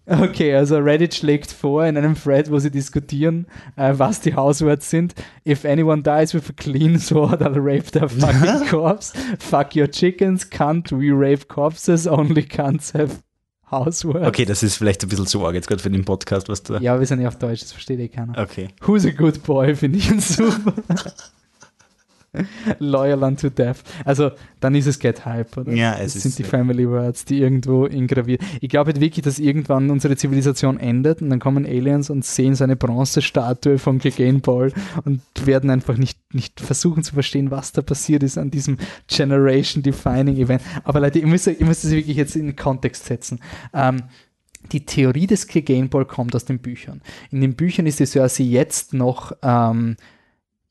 [0.08, 3.46] Okay, also Reddit schlägt vor in einem Thread, wo sie diskutieren,
[3.76, 5.14] äh, was die Hauswords sind.
[5.48, 9.14] If anyone dies with a clean sword, I'll rape their fucking corpse.
[9.40, 13.22] Fuck your chickens, can't we rape corpses, only cunts have
[13.72, 14.28] housewords.
[14.28, 16.76] Okay, das ist vielleicht ein bisschen zu arg jetzt gerade für den Podcast, was du.
[16.76, 18.38] Ja, wir sind ja auf Deutsch, das versteht eh keiner.
[18.38, 18.70] Okay.
[18.82, 20.74] Who's a good boy, finde ich super.
[22.80, 23.78] Loyal unto death.
[24.06, 25.74] Also, dann ist es Get Hype, oder?
[25.74, 28.42] Ja, es das sind die Family Words, die irgendwo ingraviert.
[28.62, 32.56] Ich glaube halt wirklich, dass irgendwann unsere Zivilisation endet und dann kommen Aliens und sehen
[32.56, 34.72] so eine Bronzestatue von Clegane Ball
[35.04, 38.78] und werden einfach nicht, nicht versuchen zu verstehen, was da passiert ist an diesem
[39.08, 40.62] Generation-Defining Event.
[40.84, 43.40] Aber Leute, ihr müsst, ihr müsst es wirklich jetzt in den Kontext setzen.
[43.74, 44.04] Ähm,
[44.72, 47.02] die Theorie des Clegane Ball kommt aus den Büchern.
[47.32, 49.98] In den Büchern ist die Cersei jetzt noch ähm,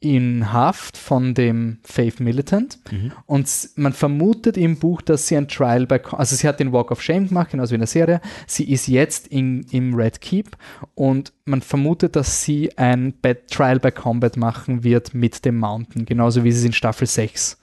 [0.02, 3.12] in Haft von dem Faith Militant Mhm.
[3.26, 6.90] und man vermutet im Buch, dass sie ein Trial by, also sie hat den Walk
[6.90, 8.22] of Shame gemacht, genauso wie in der Serie.
[8.46, 10.56] Sie ist jetzt in, im Red Keep
[10.94, 13.12] und man vermutet, dass sie ein
[13.50, 17.58] Trial by Combat machen wird mit dem Mountain, genauso wie sie es in Staffel 6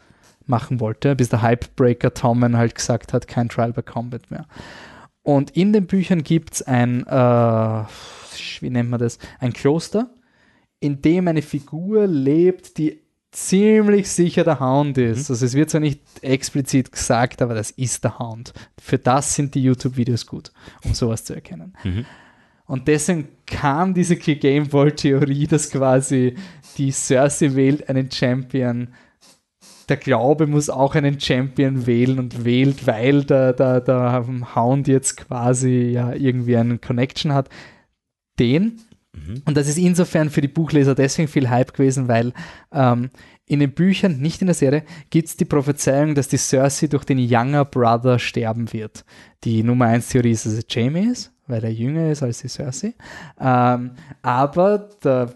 [0.45, 4.45] machen wollte, bis der Hypebreaker Tommen halt gesagt hat, kein Trial by Combat mehr.
[5.23, 7.83] Und in den Büchern gibt es ein, äh,
[8.61, 10.09] wie nennt man das, ein Kloster,
[10.79, 13.01] in dem eine Figur lebt, die
[13.31, 15.29] ziemlich sicher der Hound ist.
[15.29, 18.53] Also es wird zwar nicht explizit gesagt, aber das ist der Hound.
[18.79, 20.51] Für das sind die YouTube-Videos gut,
[20.83, 21.73] um sowas zu erkennen.
[21.83, 22.05] Mhm.
[22.65, 26.35] Und deswegen kam diese Game Ball-Theorie, dass quasi
[26.77, 28.89] die Cersei wählt einen Champion.
[29.87, 34.25] Der Glaube muss auch einen Champion wählen und wählt, weil der, der, der
[34.55, 37.49] Hound jetzt quasi ja irgendwie einen Connection hat.
[38.37, 38.81] Den.
[39.45, 42.33] Und das ist insofern für die Buchleser deswegen viel Hype gewesen, weil
[42.71, 43.09] ähm,
[43.45, 47.05] in den Büchern, nicht in der Serie, gibt es die Prophezeiung, dass die Cersei durch
[47.05, 49.05] den Younger Brother sterben wird.
[49.43, 52.49] Die Nummer 1 Theorie ist, dass es Jamie ist, weil er jünger ist als die
[52.49, 52.93] Cersei.
[53.39, 53.91] Ähm,
[54.21, 55.33] aber der,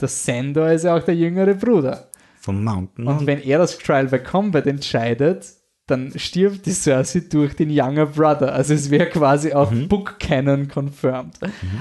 [0.00, 2.08] der Sandor ist ja auch der jüngere Bruder.
[2.40, 3.08] Vom Mountain.
[3.08, 5.55] Und wenn er das Trial by Combat entscheidet,
[5.86, 8.52] dann stirbt die Cersei durch den Younger Brother.
[8.52, 11.38] Also es wäre quasi auch Book Canon confirmed.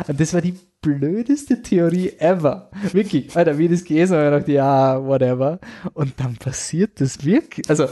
[0.07, 2.69] Und das war die blödeste Theorie ever.
[2.91, 3.36] Wirklich.
[3.36, 5.60] Alter, wie das gelesen habe, ich gedacht, ja, whatever.
[5.94, 7.68] Und dann passiert das wirklich.
[7.68, 7.88] Also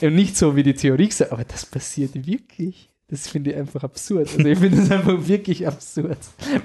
[0.00, 2.90] nicht so wie die Theorie gesagt, aber das passiert wirklich.
[3.08, 4.28] Das finde ich einfach absurd.
[4.36, 6.18] Also ich finde es einfach wirklich absurd.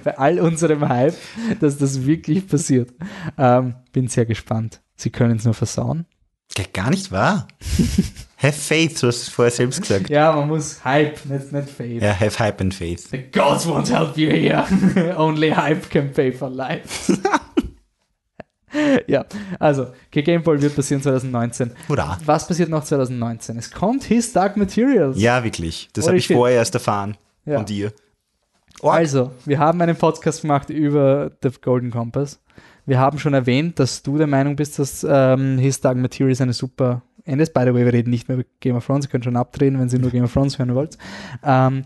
[0.04, 1.16] Bei all unserem Hype,
[1.60, 2.92] dass das wirklich passiert.
[3.38, 4.82] Ähm, bin sehr gespannt.
[4.96, 6.08] Sie können es nur versauen.
[6.74, 7.48] Gar nicht wahr.
[8.42, 10.10] Have faith, du hast es vorher selbst gesagt.
[10.10, 12.02] Ja, man muss Hype, nicht, nicht Faith.
[12.02, 13.10] Ja, have hype and faith.
[13.12, 14.66] The gods won't help you here.
[15.18, 17.16] Only Hype can pay for life.
[19.08, 19.26] ja,
[19.60, 21.72] also, Game Boy wird passieren 2019.
[21.88, 22.18] Hurra.
[22.26, 23.58] Was passiert noch 2019?
[23.58, 25.20] Es kommt His Dark Materials.
[25.22, 25.90] Ja, wirklich.
[25.94, 26.36] Das habe ich shit.
[26.36, 27.58] vorher erst erfahren Ja.
[27.58, 27.94] von dir.
[28.80, 28.96] Org.
[28.96, 32.40] Also, wir haben einen Podcast gemacht über The Golden Compass.
[32.88, 36.54] Wir haben schon erwähnt, dass du der Meinung bist, dass ähm, His Dark Materials eine
[36.54, 37.54] super Ende ist.
[37.54, 39.06] By the way, wir reden nicht mehr über Game of Thrones.
[39.06, 40.98] Ihr könnt schon abdrehen, wenn ihr nur Game of Thrones hören wollt.
[41.44, 41.84] Ähm,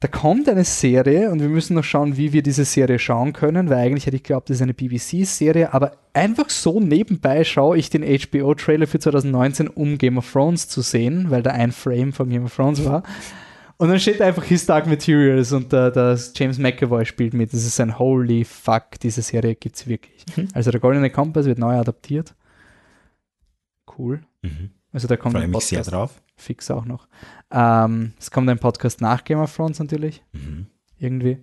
[0.00, 3.68] da kommt eine Serie und wir müssen noch schauen, wie wir diese Serie schauen können,
[3.68, 7.90] weil eigentlich hätte ich geglaubt, das ist eine BBC-Serie, aber einfach so nebenbei schaue ich
[7.90, 12.30] den HBO-Trailer für 2019, um Game of Thrones zu sehen, weil da ein Frame von
[12.30, 13.02] Game of Thrones war.
[13.76, 17.52] Und dann steht einfach His Dark Materials und äh, das James McAvoy spielt mit.
[17.52, 20.24] Das ist ein holy fuck, diese Serie gibt es wirklich.
[20.52, 22.34] Also der Goldene Kompass wird neu adaptiert.
[23.98, 24.20] Cool.
[24.42, 24.70] Mhm.
[24.92, 26.22] Also da kommt ein Podcast, drauf.
[26.36, 27.08] fix auch noch.
[27.50, 30.66] Ähm, es kommt ein Podcast nach Game of Thrones natürlich, Mhm.
[30.98, 31.38] irgendwie.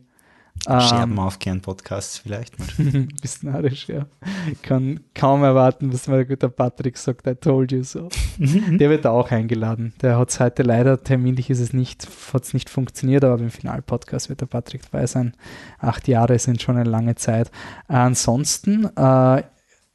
[0.65, 2.67] Scherben Ähm, aufkehren Podcasts vielleicht mal.
[3.21, 4.05] bist narrisch, ja.
[4.49, 8.07] Ich kann kaum erwarten, bis mein guter Patrick sagt, I told you so.
[8.39, 9.93] Der wird auch eingeladen.
[10.01, 13.49] Der hat es heute leider, terminlich ist es nicht, hat es nicht funktioniert, aber beim
[13.49, 15.33] Final-Podcast wird der Patrick dabei sein.
[15.77, 17.51] Acht Jahre sind schon eine lange Zeit.
[17.89, 19.43] ansonsten, äh,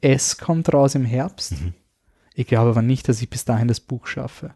[0.01, 1.53] es kommt raus im Herbst.
[1.53, 1.73] Mhm.
[2.41, 4.55] Ich glaube aber nicht, dass ich bis dahin das Buch schaffe.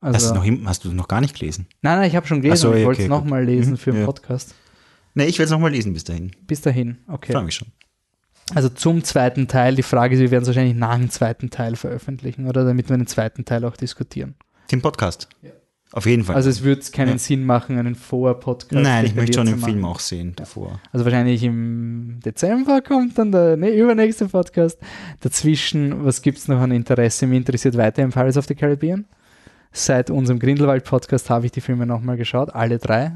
[0.00, 1.66] hast, Also, du noch, hast du noch gar nicht gelesen?
[1.82, 3.76] nein, nein, ich habe schon gelesen, so, aber ich wollte es okay, nochmal lesen Mhm,
[3.76, 4.06] für den ja.
[4.06, 4.54] Podcast.
[5.14, 6.32] Nee, ich werde es nochmal lesen bis dahin.
[6.46, 7.32] Bis dahin, okay.
[7.32, 7.68] Freue mich schon.
[8.54, 11.76] Also zum zweiten Teil, die Frage ist, wir werden es wahrscheinlich nach dem zweiten Teil
[11.76, 14.34] veröffentlichen, oder damit wir den zweiten Teil auch diskutieren.
[14.70, 15.28] Den Podcast.
[15.42, 15.50] Ja.
[15.96, 16.36] Auf jeden Fall.
[16.36, 17.18] Also es wird keinen Ja.
[17.18, 18.82] Sinn machen, einen Vor-Podcast.
[18.84, 20.78] Nein, ich möchte schon den zu Film auch sehen davor.
[20.92, 24.78] Also wahrscheinlich im Dezember kommt dann der ne, übernächste Podcast.
[25.20, 27.26] Dazwischen, was gibt es noch an Interesse?
[27.26, 29.06] Mich interessiert weiterhin Pirates of the Caribbean.
[29.72, 33.12] Seit unserem Grindelwald-Podcast habe ich die Filme nochmal geschaut, alle drei.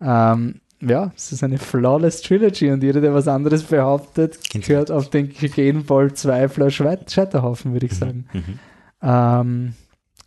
[0.00, 5.10] Ähm, ja, es ist eine flawless Trilogy und jeder, der was anderes behauptet, gehört auf
[5.10, 8.26] den Game Ball Zweifler Scheiterhaufen, würde ich sagen.
[8.32, 8.58] Mhm.
[9.02, 9.74] Ähm,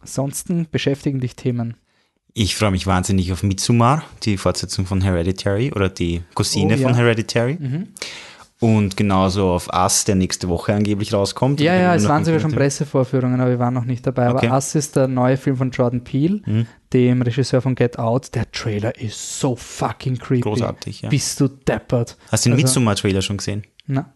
[0.03, 1.75] ansonsten beschäftigen dich Themen.
[2.35, 6.87] Ich freue mich wahnsinnig auf Midsommar, die Fortsetzung von Hereditary oder die Cousine Oh, ja.
[6.87, 7.57] von Hereditary.
[7.59, 7.87] Mhm.
[8.59, 11.59] Und genauso auf Us, der nächste Woche angeblich rauskommt.
[11.59, 14.31] Ja, ja, es waren sogar schon Pressevorführungen, aber wir waren noch nicht dabei.
[14.31, 14.47] Okay.
[14.47, 16.65] Aber Us ist der neue Film von Jordan Peele, Mhm.
[16.93, 18.33] dem Regisseur von Get Out.
[18.35, 20.41] Der Trailer ist so fucking creepy.
[20.41, 21.09] Großartig, ja.
[21.09, 22.17] Bist du deppert?
[22.31, 23.63] Hast du den Also- Midsommar-Trailer schon gesehen?
[23.85, 24.13] Na.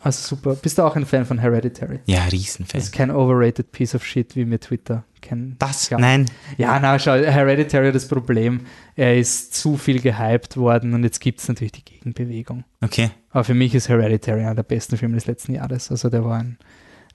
[0.00, 0.54] Also super.
[0.54, 2.00] Bist du auch ein Fan von Hereditary?
[2.06, 2.80] Ja, Das Riesenfan.
[2.80, 5.60] ist kein overrated piece of shit, wie mir Twitter kennt.
[5.60, 5.88] Das?
[5.90, 5.98] Ja.
[5.98, 6.26] Nein.
[6.58, 8.60] Ja, na, schau, Hereditary hat das Problem,
[8.94, 12.64] er ist zu viel gehypt worden und jetzt gibt es natürlich die Gegenbewegung.
[12.82, 13.10] Okay.
[13.30, 15.90] Aber für mich ist Hereditary einer der besten Filme des letzten Jahres.
[15.90, 16.58] Also der war ein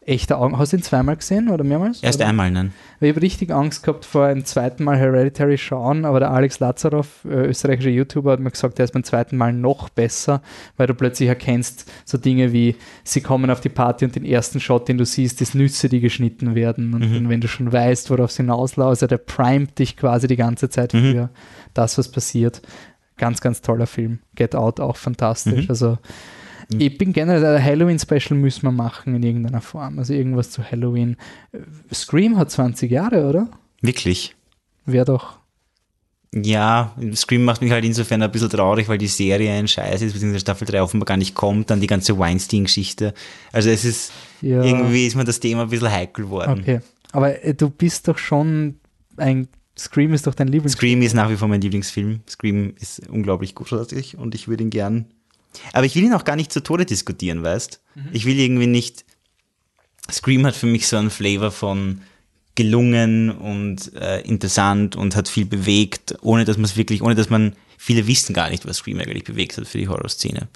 [0.04, 0.58] echter Augen.
[0.58, 2.02] Hast du ihn zweimal gesehen oder mehrmals?
[2.02, 2.28] Erst oder?
[2.28, 2.74] einmal, nein.
[3.00, 7.24] Ich habe richtig Angst gehabt vor einem zweiten Mal Hereditary schauen, aber der Alex Lazarov,
[7.26, 10.42] äh, österreichischer YouTuber, hat mir gesagt, der ist beim zweiten Mal noch besser,
[10.78, 14.60] weil du plötzlich erkennst so Dinge wie, sie kommen auf die Party und den ersten
[14.60, 16.94] Shot, den du siehst, ist Nüsse, die geschnitten werden.
[16.96, 17.30] Und Mhm.
[17.30, 20.94] wenn du schon weißt, worauf es hinauslaufen, also der primet dich quasi die ganze Zeit
[20.96, 21.12] Mhm.
[21.12, 21.30] für
[21.76, 22.62] das, was passiert.
[23.18, 24.18] Ganz, ganz toller Film.
[24.34, 25.66] Get Out auch fantastisch.
[25.66, 25.70] Mhm.
[25.70, 25.98] Also
[26.78, 30.00] ich bin generell, ein Halloween-Special müssen wir machen in irgendeiner Form.
[30.00, 31.18] Also irgendwas zu Halloween.
[31.94, 33.50] Scream hat 20 Jahre, oder?
[33.82, 34.36] Wirklich.
[34.86, 35.38] Wäre doch.
[36.34, 40.14] Ja, Scream macht mich halt insofern ein bisschen traurig, weil die Serie ein Scheiß ist,
[40.14, 43.14] beziehungsweise Staffel 3 offenbar gar nicht kommt, dann die ganze Weinstein-Geschichte.
[43.52, 44.64] Also es ist, Ja.
[44.64, 46.62] irgendwie ist mir das Thema ein bisschen heikel worden.
[46.62, 46.80] Okay.
[47.12, 48.76] Aber äh, du bist doch schon
[49.18, 49.50] ein.
[49.78, 50.74] Scream ist doch dein Lieblings.
[50.74, 52.22] Scream ist nach wie vor mein Lieblingsfilm.
[52.30, 55.06] Scream ist unglaublich großartig und ich würde ihn gern.
[55.74, 57.82] Aber ich will ihn auch gar nicht zu Tode diskutieren, weißt?
[58.14, 59.06] Ich will irgendwie nicht.
[60.12, 62.02] Scream hat für mich so einen Flavor von
[62.56, 67.30] gelungen und äh, interessant und hat viel bewegt, ohne dass man es wirklich, ohne dass
[67.30, 70.48] man, viele wissen gar nicht, was Scream eigentlich bewegt hat für die Horrorszene.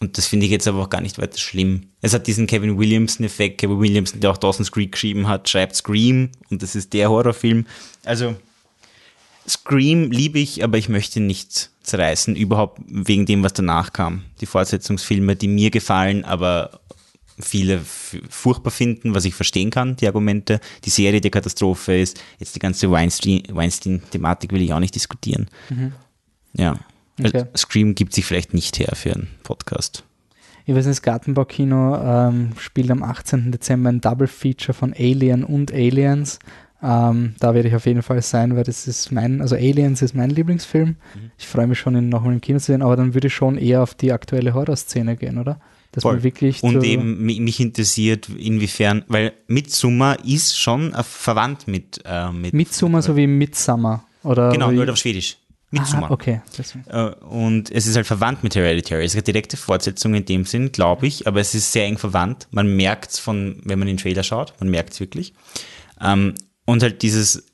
[0.00, 1.88] Und das finde ich jetzt aber auch gar nicht weiter schlimm.
[2.02, 3.58] Es hat diesen Kevin Williamson-Effekt.
[3.58, 7.66] Kevin Williamson, der auch Dawson's Creek geschrieben hat, schreibt Scream und das ist der Horrorfilm.
[8.04, 8.36] Also,
[9.48, 14.22] Scream liebe ich, aber ich möchte nicht zerreißen, überhaupt wegen dem, was danach kam.
[14.40, 16.80] Die Fortsetzungsfilme, die mir gefallen, aber
[17.38, 20.60] viele furchtbar finden, was ich verstehen kann, die Argumente.
[20.84, 22.20] Die Serie, die Katastrophe ist.
[22.38, 25.48] Jetzt die ganze Weinstein- Weinstein-Thematik will ich auch nicht diskutieren.
[26.54, 26.78] Ja.
[27.22, 27.44] Also Okay.
[27.56, 30.04] Scream gibt sich vielleicht nicht her für einen Podcast.
[30.66, 31.96] Ich weiß nicht, das Gartenbaukino
[32.28, 33.52] ähm, spielt am 18.
[33.52, 36.38] Dezember ein Double Feature von Alien und Aliens.
[36.86, 40.14] Ähm, da werde ich auf jeden Fall sein, weil das ist mein, also Aliens ist
[40.14, 40.96] mein Lieblingsfilm.
[41.38, 43.56] Ich freue mich schon, ihn nochmal im Kino zu sehen, aber dann würde ich schon
[43.56, 45.58] eher auf die aktuelle Horrorszene gehen, oder?
[45.92, 51.68] Dass man wirklich Und eben mi- mich interessiert, inwiefern, weil Midsommar ist schon äh, verwandt
[51.68, 54.04] mit, äh, mit Midsommar sowie Midsummer.
[54.24, 55.38] Oder Genau, nur auf Schwedisch.
[55.70, 56.10] Midsommar.
[56.10, 56.40] Ah, okay.
[56.88, 59.04] Äh, Und es ist halt verwandt mit Hereditary.
[59.04, 61.96] Es ist eine direkte Fortsetzung in dem Sinn, glaube ich, aber es ist sehr eng
[61.98, 62.46] verwandt.
[62.50, 65.32] Man merkt es von, wenn man den Trailer schaut, man merkt es wirklich.
[66.00, 66.34] Ähm,
[66.66, 67.44] und halt dieses,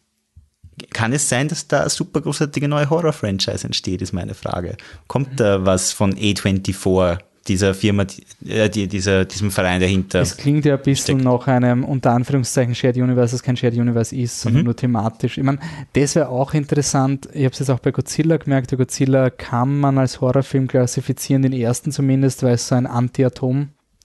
[0.91, 4.77] kann es sein, dass da eine super großartige neue Horror-Franchise entsteht, ist meine Frage.
[5.09, 7.19] Kommt da was von A24,
[7.49, 8.05] dieser Firma,
[8.47, 10.21] äh, die, dieser, diesem Verein dahinter?
[10.21, 11.25] Es klingt ja ein bisschen steckt.
[11.25, 14.49] nach einem unter Anführungszeichen Shared Universe, das kein Shared Universe ist, Mhm.
[14.49, 15.39] sondern nur thematisch.
[15.39, 15.59] Ich meine,
[15.95, 17.29] das wäre auch interessant.
[17.33, 18.71] Ich habe es jetzt auch bei Godzilla gemerkt.
[18.71, 22.87] Der Godzilla kann man als Horrorfilm klassifizieren, den ersten zumindest, weil es so ein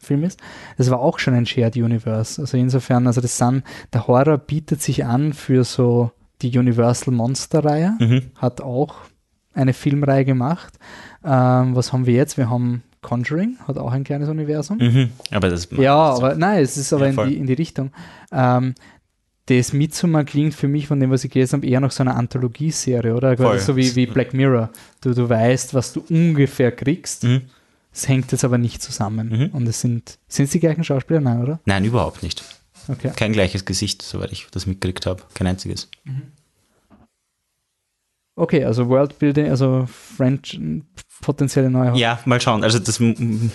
[0.05, 0.39] Anti-Atom-Film ist.
[0.77, 2.41] Das war auch schon ein Shared Universe.
[2.41, 3.63] Also insofern, also das sind,
[3.93, 6.11] der Horror bietet sich an für so
[6.41, 7.97] die Universal Monster-Reihe.
[7.99, 8.21] Mhm.
[8.35, 8.95] Hat auch
[9.53, 10.77] eine Filmreihe gemacht.
[11.23, 12.37] Ähm, was haben wir jetzt?
[12.37, 14.77] Wir haben Conjuring, hat auch ein kleines Universum.
[14.79, 15.09] Mhm.
[15.31, 17.91] Aber das Ja, aber nein, es ist aber Ja, in, die, in die Richtung.
[18.31, 18.73] Ähm,
[19.47, 22.15] das Midsommar klingt für mich, von dem, was ich gelesen habe, eher nach so einer
[22.15, 23.37] Anthologieserie, oder?
[23.37, 23.59] Voll.
[23.59, 24.71] So wie, wie Black Mirror.
[25.01, 27.25] Du, du weißt, was du ungefähr kriegst.
[27.25, 27.43] Mhm.
[27.95, 29.29] Es hängt jetzt aber nicht zusammen.
[29.29, 29.45] Mhm.
[29.53, 31.21] Und es sind, sind es die gleichen Schauspieler?
[31.21, 31.61] Nein, oder?
[31.65, 32.43] Nein, überhaupt nicht.
[32.89, 33.11] Okay.
[33.15, 35.23] Kein gleiches Gesicht, soweit ich das mitgekriegt habe.
[35.33, 35.89] Kein einziges.
[38.35, 40.59] Okay, also Worldbuilding, also French,
[41.21, 42.65] potenzielle neue Ja, mal schauen.
[42.65, 42.99] Also das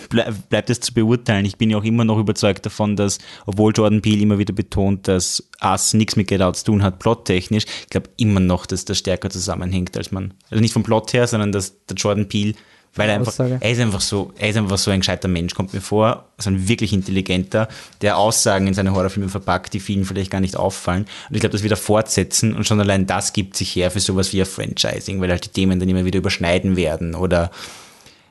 [0.09, 1.45] bleibt es zu beurteilen.
[1.45, 5.07] Ich bin ja auch immer noch überzeugt davon, dass, obwohl Jordan Peele immer wieder betont,
[5.07, 8.85] dass Us nichts mit Get Out zu tun hat, plottechnisch, ich glaube immer noch, dass
[8.85, 12.55] das stärker zusammenhängt, als man, also nicht vom Plot her, sondern dass der Jordan Peele,
[12.95, 15.73] weil er einfach, er ist einfach so, er ist einfach so ein gescheiter Mensch, kommt
[15.73, 17.69] mir vor, so ein wirklich intelligenter,
[18.01, 21.05] der Aussagen in seine Horrorfilme verpackt, die vielen vielleicht gar nicht auffallen.
[21.29, 24.33] Und ich glaube, das wieder fortsetzen und schon allein das gibt sich her für sowas
[24.33, 27.49] wie ein Franchising, weil halt die Themen dann immer wieder überschneiden werden oder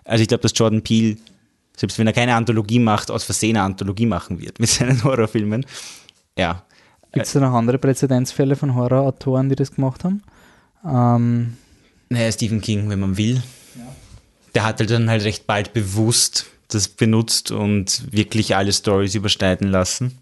[0.05, 1.17] also ich glaube, dass Jordan Peele,
[1.77, 5.65] selbst wenn er keine Anthologie macht, aus Versehen eine Anthologie machen wird mit seinen Horrorfilmen.
[6.37, 6.65] Ja.
[7.13, 10.23] Gibt es da noch andere Präzedenzfälle von Horrorautoren, die das gemacht haben?
[10.85, 11.57] Ähm,
[12.09, 13.43] Naja, Stephen King, wenn man will.
[14.55, 19.69] Der hat halt dann halt recht bald bewusst das benutzt und wirklich alle Stories überschneiden
[19.69, 20.19] lassen.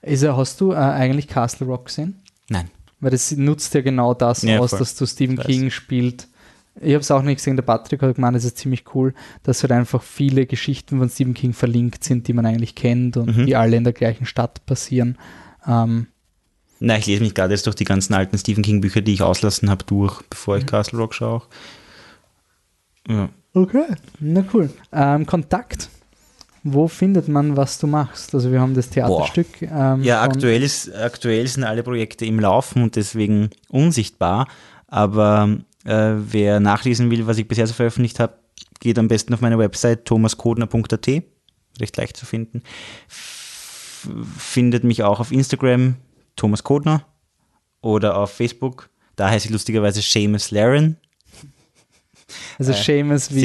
[0.00, 2.20] er, hast du äh, eigentlich Castle Rock gesehen?
[2.48, 2.70] Nein.
[3.00, 4.78] Weil das nutzt ja genau das Ja, aus, voll.
[4.78, 5.38] dass du Stephen.
[5.38, 6.28] King spielt.
[6.80, 9.12] Ich habe es auch nicht gesehen, der Patrick hat gemeint, es ist ziemlich cool,
[9.42, 13.36] dass halt einfach viele Geschichten von Stephen King verlinkt sind, die man eigentlich kennt und
[13.36, 13.46] Mhm.
[13.46, 15.18] die alle in der gleichen Stadt passieren.
[15.66, 16.06] Ähm,
[16.80, 19.22] Nein, ich lese mich gerade jetzt durch die ganzen alten Stephen King Bücher, die ich
[19.22, 21.42] auslassen habe, durch, bevor ich Castle Rock schaue.
[23.08, 23.28] Ja.
[23.54, 23.86] okay,
[24.20, 24.70] na cool.
[24.92, 25.88] Ähm, Kontakt.
[26.64, 28.34] Wo findet man, was du machst?
[28.34, 29.62] Also wir haben das Theaterstück.
[29.62, 34.48] Ähm, Ja, aktuell, ist, aktuell sind alle Projekte im Laufen und deswegen unsichtbar.
[34.88, 38.34] Aber äh, wer nachlesen will, was ich bisher so veröffentlicht habe,
[38.80, 41.08] geht am besten auf meine Website thomaskodner.at.
[41.80, 42.62] Recht leicht zu finden.
[43.08, 45.96] F findet mich auch auf Instagram
[46.36, 47.04] Thomas Kodner
[47.80, 48.90] oder auf Facebook.
[49.16, 50.96] Da heiße ich lustigerweise Seamus Laren.
[52.58, 53.42] Also äh, Seamus wie,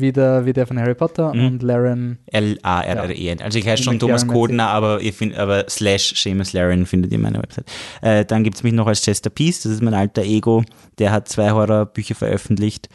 [0.00, 1.46] wie, der, wie der von Harry Potter Mhm.
[1.46, 2.18] und Laren.
[2.26, 3.40] L-A-R-R-E-N.
[3.42, 7.18] Also ich heiße schon Thomas Kodner, aber, ihr find, aber slash Seamus Laren findet ihr
[7.18, 7.66] meine Website.
[8.02, 10.62] Äh, dann gibt es mich noch als Chester Peace, das ist mein alter Ego.
[10.98, 12.88] Der hat zwei Horrorbücher veröffentlicht.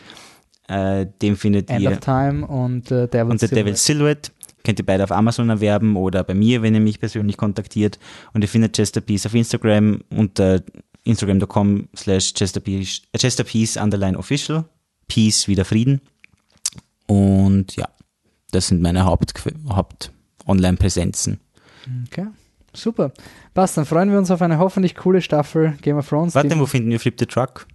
[0.68, 1.92] Äh, den findet End ihr.
[1.92, 3.56] of Time und äh, Devil's Und The Silhouette.
[3.66, 4.32] Devil's Silhouette.
[4.64, 8.00] Könnt ihr beide auf Amazon erwerben oder bei mir, wenn ihr mich persönlich kontaktiert.
[8.34, 10.62] Und ihr findet Chester Peace auf Instagram unter
[11.04, 14.66] instagram.com slash chesterpeace äh, chesterpeace underline official.
[15.08, 16.02] Peace wieder Frieden.
[17.08, 17.88] Und ja,
[18.52, 19.34] das sind meine Haupt,
[19.70, 20.12] Haupt
[20.48, 21.40] Online-Präsenzen.
[22.08, 22.28] Okay,
[22.74, 23.12] super.
[23.54, 26.36] Passt, dann freuen wir uns auf eine hoffentlich coole Staffel Game of Thrones.
[26.36, 27.68] Warte, wo finden wir Flip the Truck?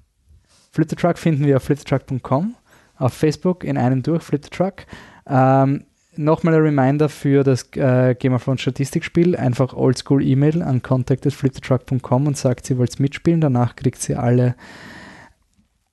[0.72, 2.54] Flip the Truck finden wir auf flipthetruck.com,
[2.96, 4.86] auf Facebook in einem durch, Flip the Truck.
[5.26, 5.84] Ähm,
[6.16, 9.36] Nochmal ein Reminder für das äh, Game of Thrones Statistikspiel.
[9.36, 13.40] Einfach oldschool E-Mail an contact.flipthetruck.com und sagt, sie wollt mitspielen.
[13.40, 14.56] Danach kriegt sie alle,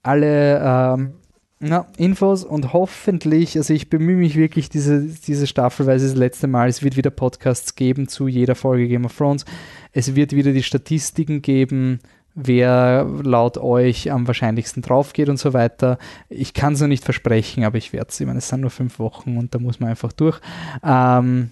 [0.01, 1.13] alle ähm,
[1.59, 6.15] na, Infos und hoffentlich, also ich bemühe mich wirklich diese, diese Staffel, weil es das
[6.15, 9.43] letzte Mal, es wird wieder Podcasts geben zu jeder Folge Game of Thrones.
[9.91, 11.99] Es wird wieder die Statistiken geben,
[12.35, 15.97] wer laut euch am wahrscheinlichsten drauf geht und so weiter.
[16.29, 18.19] Ich kann es noch nicht versprechen, aber ich werde es.
[18.19, 20.39] Ich meine, es sind nur fünf Wochen und da muss man einfach durch.
[20.83, 21.49] Ähm,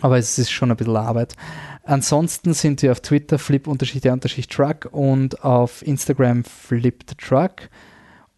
[0.00, 1.34] aber es ist schon ein bisschen Arbeit.
[1.84, 7.70] Ansonsten sind wir auf Twitter flip-der-truck und auf Instagram flip-the-truck.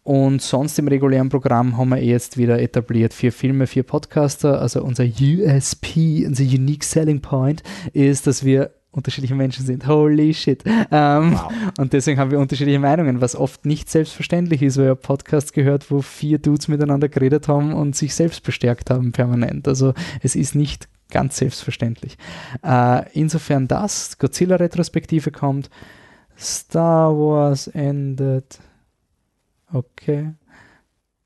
[0.09, 4.59] Und sonst im regulären Programm haben wir jetzt wieder etabliert vier Filme, vier Podcaster.
[4.59, 7.61] Also unser USP, unser Unique Selling Point
[7.93, 9.85] ist, dass wir unterschiedliche Menschen sind.
[9.85, 10.63] Holy shit.
[10.65, 11.51] Ähm, wow.
[11.77, 15.53] Und deswegen haben wir unterschiedliche Meinungen, was oft nicht selbstverständlich ist, weil ich habe Podcasts
[15.53, 19.67] gehört, wo vier Dudes miteinander geredet haben und sich selbst bestärkt haben permanent.
[19.67, 22.17] Also es ist nicht ganz selbstverständlich.
[22.63, 25.69] Äh, insofern das, Godzilla-Retrospektive kommt,
[26.35, 28.57] Star Wars endet.
[29.73, 30.33] Okay.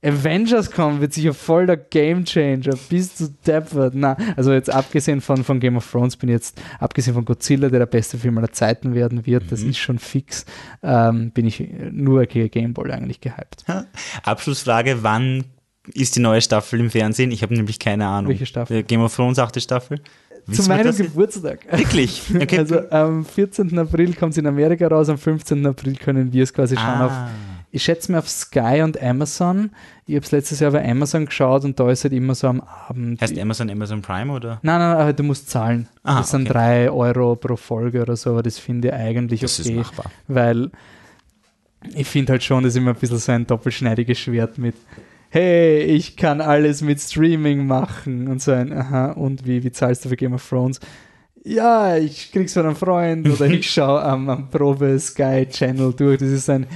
[0.03, 2.75] Avengers kommen wird sicher voll der Gamechanger.
[2.89, 3.93] Bist du deppert?
[3.95, 7.69] Na, also jetzt abgesehen von, von Game of Thrones bin ich jetzt, abgesehen von Godzilla,
[7.69, 9.49] der der beste Film aller Zeiten werden wird, mhm.
[9.49, 10.45] das ist schon fix,
[10.83, 13.63] ähm, bin ich nur gegen Gameball eigentlich gehypt.
[14.23, 15.45] Abschlussfrage, wann
[15.93, 17.31] ist die neue Staffel im Fernsehen?
[17.31, 18.31] Ich habe nämlich keine Ahnung.
[18.31, 18.83] Welche Staffel?
[18.83, 20.01] Game of Thrones, achte Staffel.
[20.45, 21.59] Wissen Zu meinem Geburtstag.
[21.71, 22.23] Wirklich?
[22.35, 22.57] Okay.
[22.57, 23.79] Also am 14.
[23.79, 25.65] April kommt es in Amerika raus, am 15.
[25.65, 27.05] April können wir es quasi schauen ah.
[27.05, 27.13] auf
[27.73, 29.71] ich schätze mir auf Sky und Amazon.
[30.05, 32.61] Ich habe es letztes Jahr bei Amazon geschaut und da ist halt immer so am
[32.61, 33.19] Abend.
[33.19, 34.59] Heißt Amazon Amazon Prime oder?
[34.61, 35.87] Nein, nein, nein du musst zahlen.
[36.03, 36.53] Aha, das sind okay.
[36.53, 39.69] drei Euro pro Folge oder so, aber das finde ich eigentlich das okay.
[39.69, 40.11] Das ist machbar.
[40.27, 40.69] Weil
[41.95, 44.75] ich finde halt schon, das ist immer ein bisschen so ein doppelschneidiges Schwert mit
[45.29, 50.05] hey, ich kann alles mit Streaming machen und so ein, aha, und wie, wie zahlst
[50.05, 50.79] du für Game of Thrones?
[51.43, 56.19] Ja, ich krieg's von einem Freund oder ich schaue am, am Probe Sky Channel durch.
[56.19, 56.67] Das ist ein,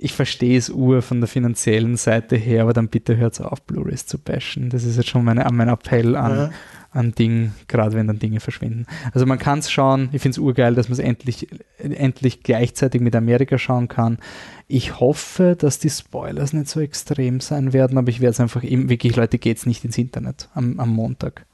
[0.00, 4.06] ich verstehe es ur von der finanziellen Seite her, aber dann bitte hört auf, Blu-rays
[4.06, 4.70] zu bashen.
[4.70, 6.50] Das ist jetzt schon meine, mein Appell an, ja.
[6.90, 8.86] an Ding, gerade wenn dann Dinge verschwinden.
[9.12, 13.00] Also man kann es schauen, ich finde es urgeil, dass man es endlich, endlich gleichzeitig
[13.00, 14.18] mit Amerika schauen kann.
[14.66, 18.62] Ich hoffe, dass die Spoilers nicht so extrem sein werden, aber ich werde es einfach,
[18.62, 21.46] wirklich Leute, geht es nicht ins Internet am, am Montag.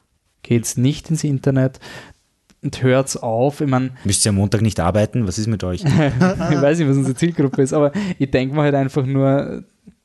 [0.43, 1.81] Geht es nicht ins Internet
[2.65, 3.61] und hört's auf.
[3.61, 5.27] Ich mein, Müsst ihr am Montag nicht arbeiten?
[5.27, 5.85] Was ist mit euch?
[5.85, 9.65] ich weiß nicht, was unsere Zielgruppe ist, aber ich denke mir halt einfach nur,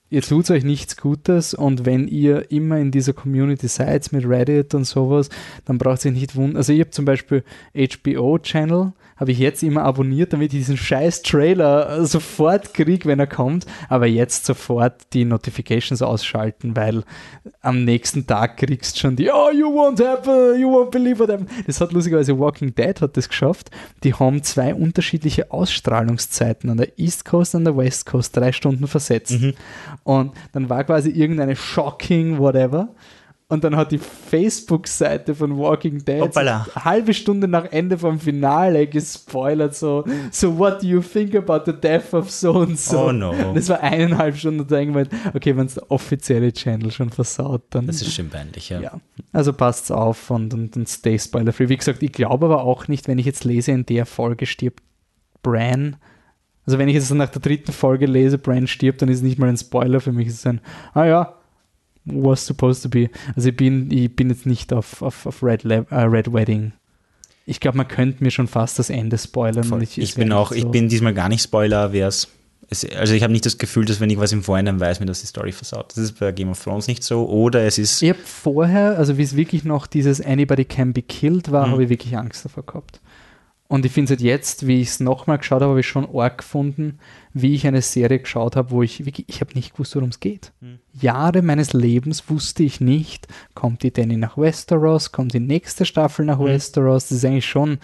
[0.10, 4.74] ihr tut euch nichts Gutes und wenn ihr immer in dieser Community seid mit Reddit
[4.74, 5.30] und sowas,
[5.66, 6.58] dann braucht ihr nicht wundern.
[6.58, 7.44] Also ich habe zum Beispiel
[7.76, 13.28] HBO-Channel, habe ich jetzt immer abonniert, damit ich diesen scheiß Trailer sofort kriege, wenn er
[13.28, 17.04] kommt, aber jetzt sofort die Notifications ausschalten, weil
[17.62, 21.30] am nächsten Tag kriegst du schon die Oh, you won't happen, you won't believe what
[21.30, 21.50] happened.
[21.68, 23.70] Das hat lustigerweise Walking Dead hat das geschafft.
[24.04, 28.54] Die haben zwei unterschiedliche Ausstrahlungszeiten an der East Coast und an der West Coast, drei
[28.54, 29.42] Stunden versetzt.
[29.42, 29.54] Mhm.
[30.04, 32.90] Und dann war quasi irgendeine shocking whatever
[33.52, 38.20] und dann hat die Facebook-Seite von Walking Dead so eine halbe Stunde nach Ende vom
[38.20, 43.08] Finale gespoilert, so, so what do you think about the death of so and so?
[43.08, 43.34] Oh no.
[43.56, 47.64] Das war eineinhalb Stunden und da irgendwann, okay, wenn es der offizielle Channel schon versaut,
[47.72, 47.88] dann.
[47.88, 48.82] Das ist schon peinlich, ja.
[48.82, 49.02] ja.
[49.34, 51.70] Also passt's auf und, und, und stay spoiler-free.
[51.70, 54.84] Wie gesagt, ich glaube aber auch nicht, wenn ich jetzt lese, in der Folge stirbt
[55.42, 55.96] Bran.
[56.68, 59.40] Also wenn ich jetzt nach der dritten Folge lese, Bran stirbt, dann ist es nicht
[59.40, 60.28] mal ein Spoiler für mich.
[60.28, 60.62] Es ist ein,
[60.94, 61.39] ah ja,
[62.12, 63.10] was supposed to be.
[63.36, 66.74] Also ich bin, ich bin jetzt nicht auf, auf, auf Red, uh, Red Wedding.
[67.46, 69.82] Ich glaube, man könnte mir schon fast das Ende spoilern.
[69.82, 70.56] Ich, ich bin auch, so.
[70.56, 72.28] ich bin diesmal gar nicht Spoiler, wär's.
[72.96, 75.22] also ich habe nicht das Gefühl, dass wenn ich was im Vorhinein weiß, mir das
[75.22, 75.92] die Story versaut.
[75.92, 77.28] Das ist bei Game of Thrones nicht so.
[77.28, 78.04] Oder es ist.
[78.04, 81.72] Ich habe vorher, also wie es wirklich noch dieses Anybody can be killed war, mhm.
[81.72, 83.00] habe ich wirklich Angst davor gehabt.
[83.68, 86.10] Und ich finde es halt jetzt, wie ich es nochmal geschaut habe, habe ich schon
[86.16, 86.98] arg gefunden,
[87.34, 90.20] wie ich eine Serie geschaut habe, wo ich wirklich, ich habe nicht gewusst, worum es
[90.20, 90.52] geht.
[90.62, 90.80] Mhm.
[91.00, 96.26] Jahre meines Lebens wusste ich nicht, kommt die Danny nach Westeros, kommt die nächste Staffel
[96.26, 96.46] nach mhm.
[96.46, 97.10] Westeros.
[97.10, 97.78] Das ist eigentlich schon,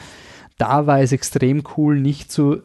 [0.57, 2.61] da war es extrem cool, nicht so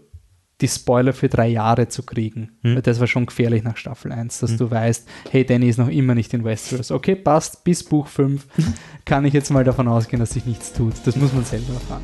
[0.61, 2.53] die Spoiler für drei Jahre zu kriegen.
[2.63, 2.77] Mhm.
[2.77, 4.59] Weil das war schon gefährlich nach Staffel 1, dass mhm.
[4.59, 6.91] du weißt, hey, Danny ist noch immer nicht in Westeros.
[6.91, 8.47] Okay, passt, bis Buch 5
[9.05, 10.95] kann ich jetzt mal davon ausgehen, dass sich nichts tut.
[11.05, 12.03] Das muss man selber erfahren.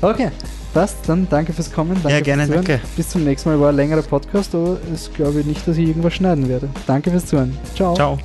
[0.00, 0.30] Okay,
[0.72, 0.96] passt.
[1.06, 1.96] Dann danke fürs Kommen.
[2.02, 2.80] Danke ja, gerne, danke.
[2.96, 3.60] Bis zum nächsten Mal.
[3.60, 6.68] War ein längerer Podcast, aber ich glaube nicht, dass ich irgendwas schneiden werde.
[6.86, 7.56] Danke fürs Zuhören.
[7.74, 7.94] Ciao.
[7.94, 8.18] Ciao.